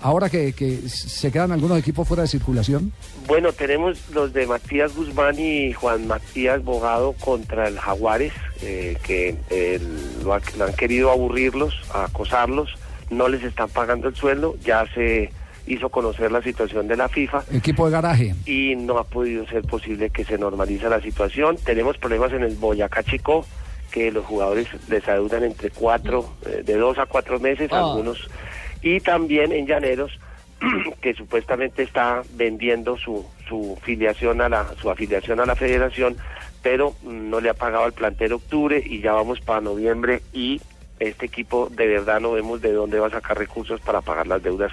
ahora 0.06 0.30
que, 0.30 0.53
que 0.53 0.78
se 0.88 1.32
quedan 1.32 1.51
algunos 1.51 1.80
equipos 1.80 2.08
fuera 2.08 2.24
de 2.24 2.30
circulación? 2.30 2.91
Bueno, 3.28 3.51
tenemos 3.53 3.97
los 4.14 4.34
de 4.34 4.45
Matías 4.45 4.95
Guzmán 4.95 5.39
y 5.39 5.74
Juan 5.74 6.06
Matías 6.08 6.64
Bogado 6.64 7.14
contra 7.14 7.68
el 7.68 7.80
Jaguares, 7.80 8.34
eh, 8.62 8.97
que 9.03 9.36
eh, 9.49 9.80
lo, 10.24 10.34
ha- 10.34 10.41
lo 10.58 10.66
han 10.66 10.74
querido 10.74 11.10
aburrirlos, 11.12 11.74
acosarlos, 11.93 12.70
no 13.10 13.28
les 13.28 13.43
están 13.43 13.70
pagando 13.70 14.08
el 14.08 14.16
sueldo, 14.16 14.56
ya 14.64 14.86
se 14.93 15.32
hizo 15.68 15.89
conocer 15.89 16.32
la 16.32 16.43
situación 16.43 16.88
de 16.88 16.95
la 16.95 17.10
FIFA 17.10 17.43
Equipo 17.51 17.88
de 17.88 17.91
garaje. 17.93 18.36
y 18.45 18.76
no 18.76 18.99
ha 18.99 19.03
podido 19.03 19.47
ser 19.47 19.64
posible 19.64 20.12
que 20.12 20.24
se 20.24 20.38
normalice 20.38 20.88
la 20.89 21.01
situación. 21.01 21.58
Tenemos 21.66 21.97
problemas 21.97 22.32
en 22.34 22.43
el 22.43 22.56
Boyacá 22.56 23.01
Chico, 23.03 23.43
que 23.91 24.12
los 24.12 24.26
jugadores 24.26 24.68
les 24.89 25.08
adeudan 25.08 25.43
entre 25.43 25.72
cuatro, 25.72 26.30
eh, 26.45 26.62
de 26.64 26.76
dos 26.76 26.99
a 26.99 27.06
cuatro 27.08 27.39
meses, 27.39 27.70
Ah. 27.72 27.80
algunos, 27.80 28.30
y 28.86 28.99
también 28.99 29.51
en 29.51 29.65
Llaneros, 29.65 30.19
que 31.01 31.15
supuestamente 31.15 31.81
está 31.81 32.21
vendiendo 32.36 32.97
su, 32.97 33.25
su 33.49 33.77
filiación 33.81 34.41
a 34.41 34.47
la, 34.47 34.67
su 34.79 34.91
afiliación 34.91 35.39
a 35.39 35.47
la 35.47 35.55
federación, 35.55 36.15
pero 36.61 36.93
no 37.03 37.41
le 37.41 37.49
ha 37.49 37.55
pagado 37.55 37.86
al 37.86 37.93
plantel 37.93 38.33
octubre 38.33 38.81
y 38.86 39.01
ya 39.01 39.13
vamos 39.13 39.41
para 39.41 39.59
noviembre 39.59 40.21
y 40.33 40.61
este 41.00 41.26
equipo 41.26 41.70
de 41.76 41.88
verdad 41.88 42.20
no 42.20 42.32
vemos 42.32 42.62
de 42.62 42.72
dónde 42.72 43.00
va 43.00 43.08
a 43.08 43.12
sacar 43.12 43.38
recursos 43.38 43.80
para 43.82 44.02
pagar 44.02 44.28
las 44.28 44.41
deudas 44.41 44.72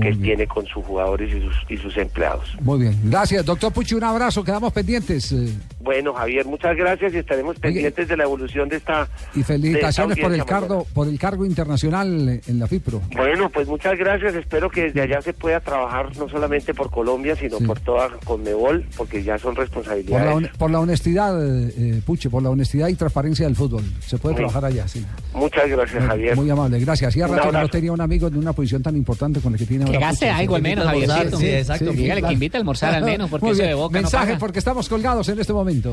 que 0.00 0.12
tiene 0.14 0.46
con 0.46 0.66
sus 0.66 0.84
jugadores 0.84 1.34
y 1.34 1.40
sus, 1.40 1.54
y 1.68 1.76
sus 1.76 1.96
empleados. 1.96 2.56
Muy 2.60 2.80
bien. 2.80 2.98
Gracias, 3.04 3.44
doctor 3.44 3.72
Puchi. 3.72 3.94
Un 3.94 4.04
abrazo. 4.04 4.42
Quedamos 4.42 4.72
pendientes. 4.72 5.34
Bueno, 5.80 6.14
Javier, 6.14 6.46
muchas 6.46 6.74
gracias 6.76 7.12
y 7.12 7.18
estaremos 7.18 7.58
pendientes 7.58 8.08
de 8.08 8.16
la 8.16 8.24
evolución 8.24 8.68
de 8.68 8.76
esta. 8.76 9.06
y 9.34 9.42
felicitaciones 9.42 10.18
por 10.18 10.32
el 10.32 10.44
cargo, 10.44 10.86
por 10.94 11.08
el 11.08 11.18
cargo 11.18 11.44
internacional 11.44 12.40
en 12.46 12.58
la 12.58 12.66
FIPRO. 12.66 13.02
Bueno, 13.14 13.50
pues 13.50 13.68
muchas 13.68 13.98
gracias. 13.98 14.34
Espero 14.34 14.70
que 14.70 14.84
desde 14.84 15.02
allá 15.02 15.20
se 15.20 15.34
pueda 15.34 15.60
trabajar 15.60 16.16
no 16.16 16.28
solamente 16.28 16.72
por 16.72 16.90
Colombia, 16.90 17.36
sino 17.36 17.58
por 17.58 17.80
toda 17.80 18.08
Conmebol, 18.24 18.86
porque 18.96 19.22
ya 19.22 19.38
son 19.38 19.54
Por 19.54 19.58
la, 19.58 19.64
responsabilidades. 19.64 20.50
por 20.56 20.70
la 20.70 20.80
honestidad, 20.80 21.44
eh, 21.46 21.72
eh, 21.76 22.00
Puche, 22.04 22.30
por 22.30 22.42
la 22.42 22.50
honestidad 22.50 22.88
y 22.88 22.94
transparencia 22.94 23.44
del 23.44 23.54
fútbol. 23.56 23.84
Se 24.00 24.16
puede 24.16 24.36
trabajar 24.36 24.64
allá, 24.64 24.88
sí. 24.88 25.04
Muchas 25.34 25.53
gracias, 25.54 26.00
Muy- 26.00 26.08
Javier. 26.08 26.36
Muy 26.36 26.50
amable, 26.50 26.78
gracias. 26.80 27.08
Hacía 27.08 27.26
Un 27.26 27.36
rato 27.36 27.50
que 27.50 27.58
no 27.58 27.68
tenía 27.68 27.92
un 27.92 28.00
amigo 28.00 28.28
en 28.28 28.36
una 28.36 28.52
posición 28.52 28.82
tan 28.82 28.96
importante 28.96 29.40
con 29.40 29.52
el 29.52 29.58
que 29.58 29.66
tiene 29.66 29.84
Que 29.84 29.96
ahora. 29.96 30.08
gaste 30.08 30.26
Puche. 30.26 30.30
algo 30.38 30.56
al 30.56 30.62
menos, 30.62 30.84
Javiercito. 30.84 31.38
Sí, 31.38 31.48
exacto. 31.48 31.92
Dígale 31.92 32.22
que 32.22 32.32
invite 32.32 32.56
a 32.56 32.60
almorzar 32.60 32.94
al 32.94 33.04
menos, 33.04 33.30
porque 33.30 33.52
bien. 33.52 33.68
de 33.68 33.74
boca 33.74 33.92
Mensaje, 34.00 34.36
porque 34.38 34.58
estamos 34.58 34.88
colgados 34.88 35.28
en 35.28 35.38
este 35.40 35.52
momento. 35.52 35.92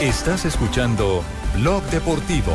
Estás 0.00 0.44
escuchando 0.44 1.22
Blog 1.56 1.82
Deportivo. 1.90 2.52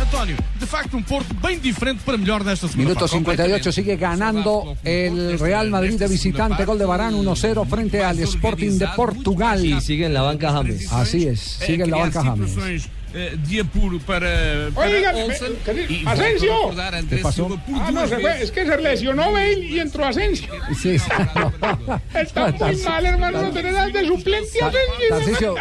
António, 0.00 0.36
de 0.60 0.66
facto 0.66 0.96
um 0.96 1.02
Porto 1.02 1.34
bem 1.42 1.58
diferente 1.58 2.02
para 2.04 2.16
melhor 2.16 2.44
nesta 2.44 2.68
segunda 2.68 2.90
Minuto 2.94 3.00
fase. 3.08 3.16
58 3.18 3.72
sigue 3.72 3.96
ganando 3.96 4.76
el 4.84 5.36
Real 5.38 5.68
Madrid 5.70 5.98
de 5.98 6.06
visitante. 6.06 6.64
Gol 6.64 6.78
de 6.78 6.84
Barán 6.84 7.14
1-0 7.14 7.66
frente 7.66 8.04
al 8.04 8.18
Sporting 8.20 8.78
de 8.78 8.86
Portugal. 8.94 9.64
Y 9.64 9.80
sigue 9.80 10.06
en 10.06 10.14
la 10.14 10.22
banca 10.22 10.52
James. 10.52 10.92
Así 10.92 11.26
es, 11.26 11.40
sigue 11.40 11.84
en 11.84 11.90
la 11.90 11.98
banca 11.98 12.22
James. 12.22 12.88
Eh, 13.18 13.34
de 13.34 13.60
apuro 13.60 13.98
para, 14.00 14.68
para 14.74 14.90
Oiga, 14.90 15.12
Olsen. 15.16 15.56
¿qué 15.64 15.72
dice? 15.72 15.92
Y 15.94 16.04
volto 16.04 16.10
a 16.10 16.12
Asensio. 16.12 16.52
recordar 16.54 16.94
a 16.94 16.98
Andrés 16.98 17.18
¿Qué 17.18 17.22
pasó? 17.22 17.60
Ah, 17.74 17.90
no, 17.90 18.06
se 18.06 18.18
fue. 18.18 18.42
Es 18.42 18.50
que 18.50 18.66
se 18.66 18.76
lesionó 18.76 19.32
Bale 19.32 19.58
y 19.58 19.80
entró 19.80 20.04
Asensio. 20.04 20.48
Sí, 20.80 20.96
Está 22.14 22.52
muy 22.52 22.76
mal, 22.76 23.06
hermano. 23.06 23.42
No 23.42 23.50
tenés 23.52 23.92
de 23.92 24.06
suplente 24.06 24.62
a 24.62 24.70
Tarcisio, 24.70 25.14
Asensio. 25.16 25.54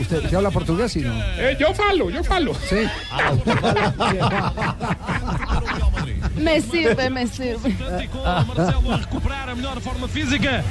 ¿usted, 0.00 0.24
usted 0.24 0.34
habla 0.34 0.50
portugués? 0.50 0.90
Sí, 0.92 1.00
no? 1.00 1.12
Eh, 1.36 1.56
yo 1.60 1.74
falo, 1.74 2.08
yo 2.08 2.24
falo. 2.24 2.54
Sí. 2.54 2.76
Me 6.36 6.60
sirve, 6.60 7.10
me 7.10 7.26
sirve. 7.26 7.76
recuperar 8.98 9.50
a 9.50 9.54
melhor 9.54 9.80
forma 9.80 10.08
física. 10.08 10.62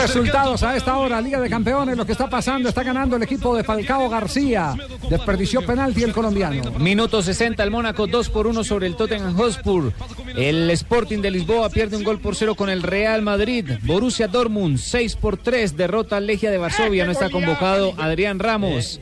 Resultados 0.00 0.62
a 0.62 0.76
esta 0.76 0.96
hora, 0.96 1.20
Liga 1.20 1.40
de 1.40 1.50
Campeones, 1.50 1.96
lo 1.96 2.06
que 2.06 2.12
está 2.12 2.28
pasando, 2.28 2.68
está 2.68 2.82
ganando 2.82 3.16
el 3.16 3.22
equipo 3.22 3.56
de 3.56 3.64
Falcao 3.64 4.08
García. 4.08 4.74
Desperdició 5.08 5.64
penalti 5.64 6.02
el 6.02 6.12
colombiano. 6.12 6.72
Minuto 6.78 7.22
60, 7.22 7.62
el 7.62 7.70
Mónaco 7.70 8.06
2 8.06 8.30
por 8.30 8.46
1 8.46 8.64
sobre 8.64 8.86
el 8.86 8.96
Tottenham 8.96 9.36
Hotspur. 9.36 9.92
El 10.36 10.70
Sporting 10.70 11.20
de 11.20 11.30
Lisboa 11.30 11.68
pierde 11.68 11.96
un 11.96 12.04
gol 12.04 12.20
por 12.20 12.34
cero 12.34 12.54
con 12.54 12.70
el 12.70 12.82
Real 12.82 13.22
Madrid. 13.22 13.70
Borussia 13.82 14.28
Dortmund 14.28 14.78
6 14.78 15.16
por 15.16 15.36
3 15.36 15.76
derrota 15.76 16.16
al 16.16 16.26
Legia 16.26 16.50
de 16.50 16.58
Varsovia. 16.58 17.04
No 17.04 17.12
está 17.12 17.30
convocado 17.30 17.94
Adrián 17.98 18.38
Ramos. 18.38 19.00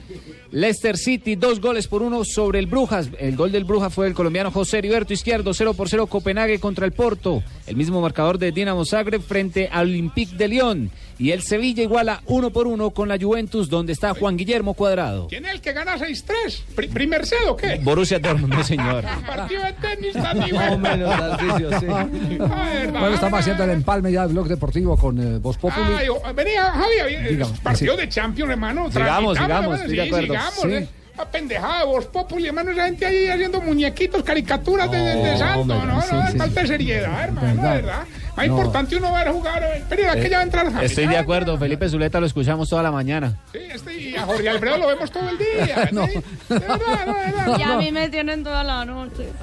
Leicester 0.53 0.98
City, 0.98 1.34
dos 1.34 1.62
goles 1.62 1.88
por 1.88 2.03
uno 2.03 2.24
sobre 2.26 2.59
el 2.59 2.66
Brujas. 2.66 3.09
El 3.18 3.36
gol 3.36 3.50
del 3.53 3.64
Brujas 3.64 3.92
fue 3.92 4.07
el 4.07 4.12
colombiano 4.12 4.50
José 4.50 4.78
Heriberto 4.78 5.14
Izquierdo, 5.14 5.55
0 5.55 5.72
por 5.72 5.88
0 5.88 6.07
Copenhague 6.07 6.61
contra 6.61 6.84
el 6.84 6.92
Porto. 6.92 7.42
El 7.66 7.76
mismo 7.76 8.03
marcador 8.03 8.38
de 8.38 8.53
Dinamo 8.53 8.84
Zagreb 8.84 9.22
frente 9.22 9.68
al 9.72 9.88
Olympique 9.88 10.36
de 10.36 10.48
Lyon. 10.48 10.90
Y 11.19 11.31
el 11.31 11.43
Sevilla 11.43 11.83
iguala 11.83 12.23
uno 12.27 12.51
por 12.51 12.67
uno 12.67 12.91
con 12.91 13.09
la 13.09 13.17
Juventus, 13.19 13.69
donde 13.69 13.93
está 13.93 14.15
Juan 14.15 14.37
Guillermo 14.37 14.75
Cuadrado. 14.75 15.29
¿Quién 15.29 15.45
es 15.47 15.53
el 15.53 15.61
que 15.61 15.73
gana 15.73 15.97
6-3? 15.97 16.63
Pri- 16.75 16.89
¿Primer 16.89 17.25
set 17.27 17.39
o 17.49 17.57
qué? 17.57 17.79
Borussia 17.83 18.19
Dortmund, 18.19 18.55
no 18.55 18.65
señor. 18.65 19.05
Partido 19.27 19.63
de 19.63 19.73
tenis, 19.75 20.13
tan 20.15 20.39
Más 20.39 20.73
o 20.73 20.79
menos, 20.79 21.11
Tarcisio, 21.19 21.81
sí. 21.81 21.87
Bueno, 22.39 23.15
estamos 23.15 23.41
haciendo 23.41 23.65
el 23.65 23.71
empalme 23.71 24.11
ya 24.13 24.23
del 24.23 24.33
blog 24.33 24.49
deportivo 24.49 24.97
con 24.97 25.19
eh, 25.21 25.39
Voz 25.39 25.57
Populi. 25.59 25.87
Ay, 25.99 26.09
venía, 26.35 26.71
Javier, 26.73 27.29
Dígame, 27.31 27.53
partido 27.63 27.95
sí. 27.95 28.01
de 28.01 28.09
Champions, 28.09 28.51
hermano. 28.51 28.91
Sigamos, 28.91 29.39
sigamos, 29.39 29.81
estoy 29.81 29.97
de 29.97 30.03
sí, 30.03 30.09
acuerdo. 30.09 30.27
sigamos, 30.35 30.61
Sí. 30.63 30.73
eh. 30.73 30.89
La 31.17 31.31
pendejada 31.31 31.81
de 31.81 31.85
Voz 31.85 32.07
Populi, 32.07 32.47
hermano, 32.47 32.71
esa 32.71 32.87
gente 32.87 33.05
ahí 33.05 33.29
haciendo 33.29 33.61
muñequitos, 33.61 34.23
caricaturas 34.23 34.91
de, 34.91 34.97
de, 34.99 35.15
de 35.17 35.37
santo, 35.37 35.61
hombre, 35.75 35.87
¿no? 35.93 36.01
sí, 36.01 36.09
no, 36.11 36.31
sí. 36.31 36.39
falta 36.39 36.61
de 36.63 36.67
seriedad, 36.67 37.25
hermano, 37.25 37.47
de 37.49 37.55
Verdad. 37.55 37.75
verdad. 37.75 38.03
Más 38.37 38.47
No. 38.49 38.55
importante 38.57 38.97
uno 38.97 39.12
ver 39.12 39.28
jugar. 39.30 39.62
eh, 39.62 39.76
Espera, 39.78 40.14
que 40.14 40.28
ya 40.30 40.37
va 40.39 40.41
a 40.41 40.45
entrar 40.45 40.66
James. 40.72 40.91
Estoy 40.91 41.07
de 41.07 41.18
acuerdo, 41.18 41.59
Felipe 41.59 41.87
Zuleta 41.89 42.18
lo 42.18 42.26
escuchamos 42.26 42.68
toda 42.68 42.83
la 42.83 42.91
mañana. 42.91 43.35
Sí, 43.53 43.59
este, 43.70 43.95
y 44.01 44.16
a 44.16 44.22
Jorge 44.22 44.49
Alfredo 44.49 44.78
lo 44.78 44.87
vemos 44.87 45.11
todo 45.12 45.28
el 45.28 45.37
día. 45.39 45.89
No. 45.93 46.07
¿sí? 46.07 46.14
De 46.49 46.59
verdad, 46.59 46.78
no, 47.07 47.14
de 47.14 47.20
verdad. 47.26 47.59
Y 47.59 47.62
a 47.62 47.76
mí 47.76 47.93
me 47.93 48.09
tienen 48.09 48.43
toda 48.43 48.64
la 48.64 48.85
noche. 48.85 49.28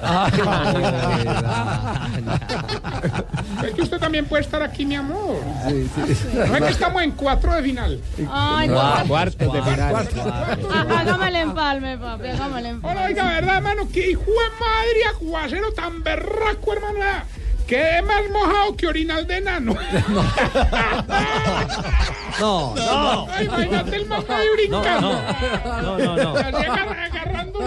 Es 3.64 3.74
que 3.74 3.82
usted 3.82 3.98
también 3.98 4.24
puede 4.26 4.42
estar 4.42 4.62
aquí, 4.62 4.84
mi 4.86 4.94
amor. 4.96 5.40
No 5.64 6.56
es 6.56 6.62
que 6.62 6.68
estamos 6.70 7.02
en 7.02 7.12
cuatro 7.12 7.54
de 7.54 7.62
final. 7.62 8.00
Ay, 8.30 8.68
no. 8.68 8.80
Cuartos 9.06 9.52
de 9.52 9.62
final. 9.62 10.08
Ah, 10.72 10.86
Hágame 10.98 11.28
el 11.28 11.36
empalme, 11.36 11.98
papi, 11.98 12.28
hágame 12.28 12.60
el 12.60 12.66
empalme. 12.66 12.96
Hola, 12.98 13.06
oiga, 13.08 13.24
¿verdad, 13.34 13.56
hermano? 13.58 13.88
Que 13.92 14.10
hijo 14.10 14.22
de 14.22 14.50
madre, 14.58 15.04
aguacero 15.14 15.72
tan 15.72 16.02
berraco, 16.02 16.72
hermano. 16.72 16.98
Quedé 17.70 18.02
más 18.02 18.28
mojado 18.32 18.74
que 18.76 18.88
orinal 18.88 19.24
de 19.28 19.36
enano. 19.36 19.76
No, 22.40 22.74
no. 22.74 23.28
Ay, 23.30 23.44
imagínate 23.44 23.96
el 23.96 24.06
mamá 24.06 24.36
ahí 24.38 24.46
brincando. 24.54 25.10
No, 25.82 25.98
no, 25.98 26.16
no. 26.16 26.30
Agarrando 26.38 27.60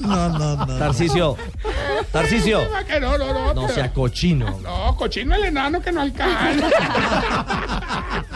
No, 0.00 0.28
no, 0.30 0.56
no. 0.66 0.78
Tarcicio. 0.78 1.36
Tarcicio. 2.10 2.62
No, 3.00 3.18
no, 3.18 3.32
no. 3.34 3.54
No 3.54 3.68
sea 3.68 3.92
cochino. 3.92 4.60
No, 4.60 4.96
cochino 4.96 5.34
el 5.34 5.44
enano 5.44 5.82
que 5.82 5.92
no 5.92 6.00
alcanza. 6.00 6.70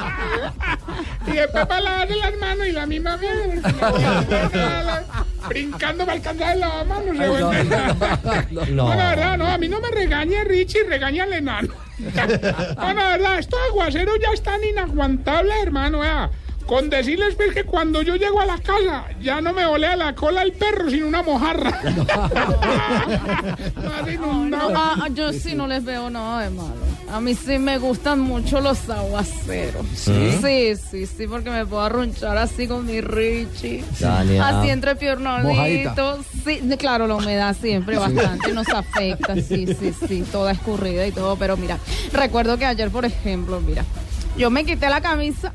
y 1.27 1.31
después 1.33 1.67
para 1.67 1.81
lavarle 1.81 2.17
las 2.17 2.37
manos 2.39 2.67
y 2.67 2.73
la 2.73 2.87
misma 2.87 3.17
mierda. 3.17 5.05
Brincando 5.49 6.05
para 6.07 6.17
alcanzar 6.17 6.57
se 6.57 7.29
vuelve- 7.29 7.65
No. 8.71 8.87
No, 8.87 8.95
la 8.95 9.11
verdad, 9.11 9.39
no, 9.39 9.47
a 9.47 9.59
mí 9.59 9.69
no 9.69 9.81
me 9.81 9.89
regaña 9.91 10.45
Richie, 10.45 10.85
regaña 10.85 11.25
al 11.25 11.33
enano. 11.33 11.69
No, 11.99 12.93
la 12.93 13.09
verdad, 13.11 13.39
estos 13.39 13.59
aguaceros 13.71 14.17
ya 14.21 14.31
están 14.35 14.63
inaguantables, 14.65 15.55
hermano. 15.63 16.01
vea. 16.01 16.29
Con 16.67 16.89
decirles 16.89 17.35
pues, 17.35 17.53
que 17.53 17.65
cuando 17.65 18.01
yo 18.01 18.17
llego 18.17 18.41
a 18.41 18.47
la 18.47 18.57
casa 18.59 19.05
ya 19.21 19.41
no 19.43 19.53
me 19.53 19.67
volea 19.67 19.97
la 19.97 20.15
cola 20.15 20.43
el 20.43 20.53
perro, 20.53 20.89
sino 20.89 21.07
una 21.07 21.23
mojarra. 21.23 21.79
Inundado. 24.13 24.73
Ah, 24.75 25.09
yo 25.13 25.33
sí 25.33 25.55
no 25.55 25.67
les 25.67 25.85
veo 25.85 26.11
nada 26.11 26.43
de 26.45 26.51
malo. 26.51 26.75
A 27.13 27.21
mí 27.21 27.35
sí 27.35 27.59
me 27.59 27.79
gustan 27.79 28.21
mucho 28.21 28.61
los 28.61 28.89
aguaceros. 28.89 29.87
¿Sí? 29.95 30.31
Sí, 30.43 30.75
sí, 30.91 31.07
sí, 31.07 31.27
porque 31.27 31.51
me 31.51 31.67
puedo 31.67 31.83
arrunchar 31.83 32.37
así 32.39 32.67
con 32.67 32.87
mi 32.87 33.01
Richie. 33.01 33.85
Así 34.43 34.71
entre 34.71 34.97
piernolitos. 34.97 36.25
Sí, 36.45 36.61
claro, 36.79 37.07
la 37.07 37.17
humedad 37.17 37.55
siempre 37.61 37.97
Sí. 37.97 38.01
bastante 38.01 38.53
nos 38.53 38.69
afecta. 38.69 39.35
Sí, 39.37 39.67
sí, 39.79 39.93
sí, 40.09 40.25
toda 40.33 40.53
escurrida 40.53 41.07
y 41.07 41.13
todo. 41.13 41.37
Pero 41.37 41.57
mira, 41.57 41.79
recuerdo 42.13 42.57
que 42.59 42.65
ayer, 42.65 42.91
por 42.91 43.05
ejemplo, 43.05 43.61
mira, 43.61 43.85
yo 44.37 44.51
me 44.51 44.65
quité 44.65 44.89
la 44.89 45.01
camisa 45.01 45.53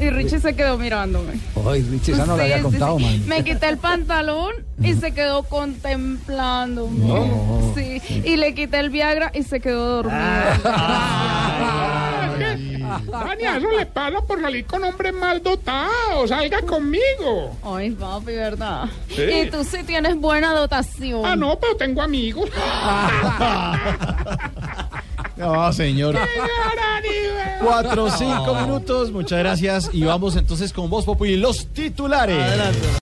y 0.00 0.10
Richie 0.10 0.40
se 0.40 0.54
quedó 0.56 0.78
mirándome. 0.78 1.34
Ay, 1.68 1.82
Richie, 1.82 2.12
esa 2.14 2.26
no 2.26 2.36
la 2.36 2.44
Sí, 2.44 2.52
había 2.52 2.56
sí, 2.58 2.62
contado, 2.62 2.98
sí. 2.98 3.04
man. 3.04 3.28
Me 3.28 3.44
quité 3.44 3.68
el 3.68 3.78
pantalón 3.78 4.52
y 4.82 4.94
se 4.94 5.12
quedó 5.12 5.42
contemplándome. 5.44 6.98
No. 7.06 7.72
Sí. 7.76 8.00
Y 8.24 8.36
le 8.36 8.54
quité 8.54 8.80
el 8.80 8.90
Viagra 8.90 9.30
y 9.34 9.42
se 9.42 9.60
quedó 9.60 10.02
dormido. 10.02 10.18
Tania, 13.10 13.56
eso 13.58 13.70
le 13.70 13.86
pasa 13.86 14.20
por 14.22 14.40
salir 14.40 14.64
con 14.66 14.82
hombres 14.82 15.12
mal 15.14 15.40
dotados. 15.42 16.28
Salga 16.28 16.60
conmigo. 16.62 17.56
Ay, 17.62 17.90
papi, 17.90 18.32
¿verdad? 18.32 18.86
Sí. 19.08 19.22
Y 19.22 19.50
tú 19.50 19.62
sí 19.64 19.82
tienes 19.84 20.16
buena 20.16 20.52
dotación. 20.54 21.22
Ah, 21.24 21.36
no, 21.36 21.56
pero 21.60 21.76
tengo 21.76 22.02
amigos. 22.02 22.50
No, 25.40 25.72
señor. 25.72 26.16
Cuatro, 27.62 28.10
cinco 28.10 28.54
minutos. 28.60 29.10
Muchas 29.10 29.38
gracias. 29.38 29.90
Y 29.92 30.04
vamos 30.04 30.36
entonces 30.36 30.72
con 30.72 30.90
Voz 30.90 31.04
Populi, 31.06 31.36
los 31.36 31.66
titulares. 31.68 32.99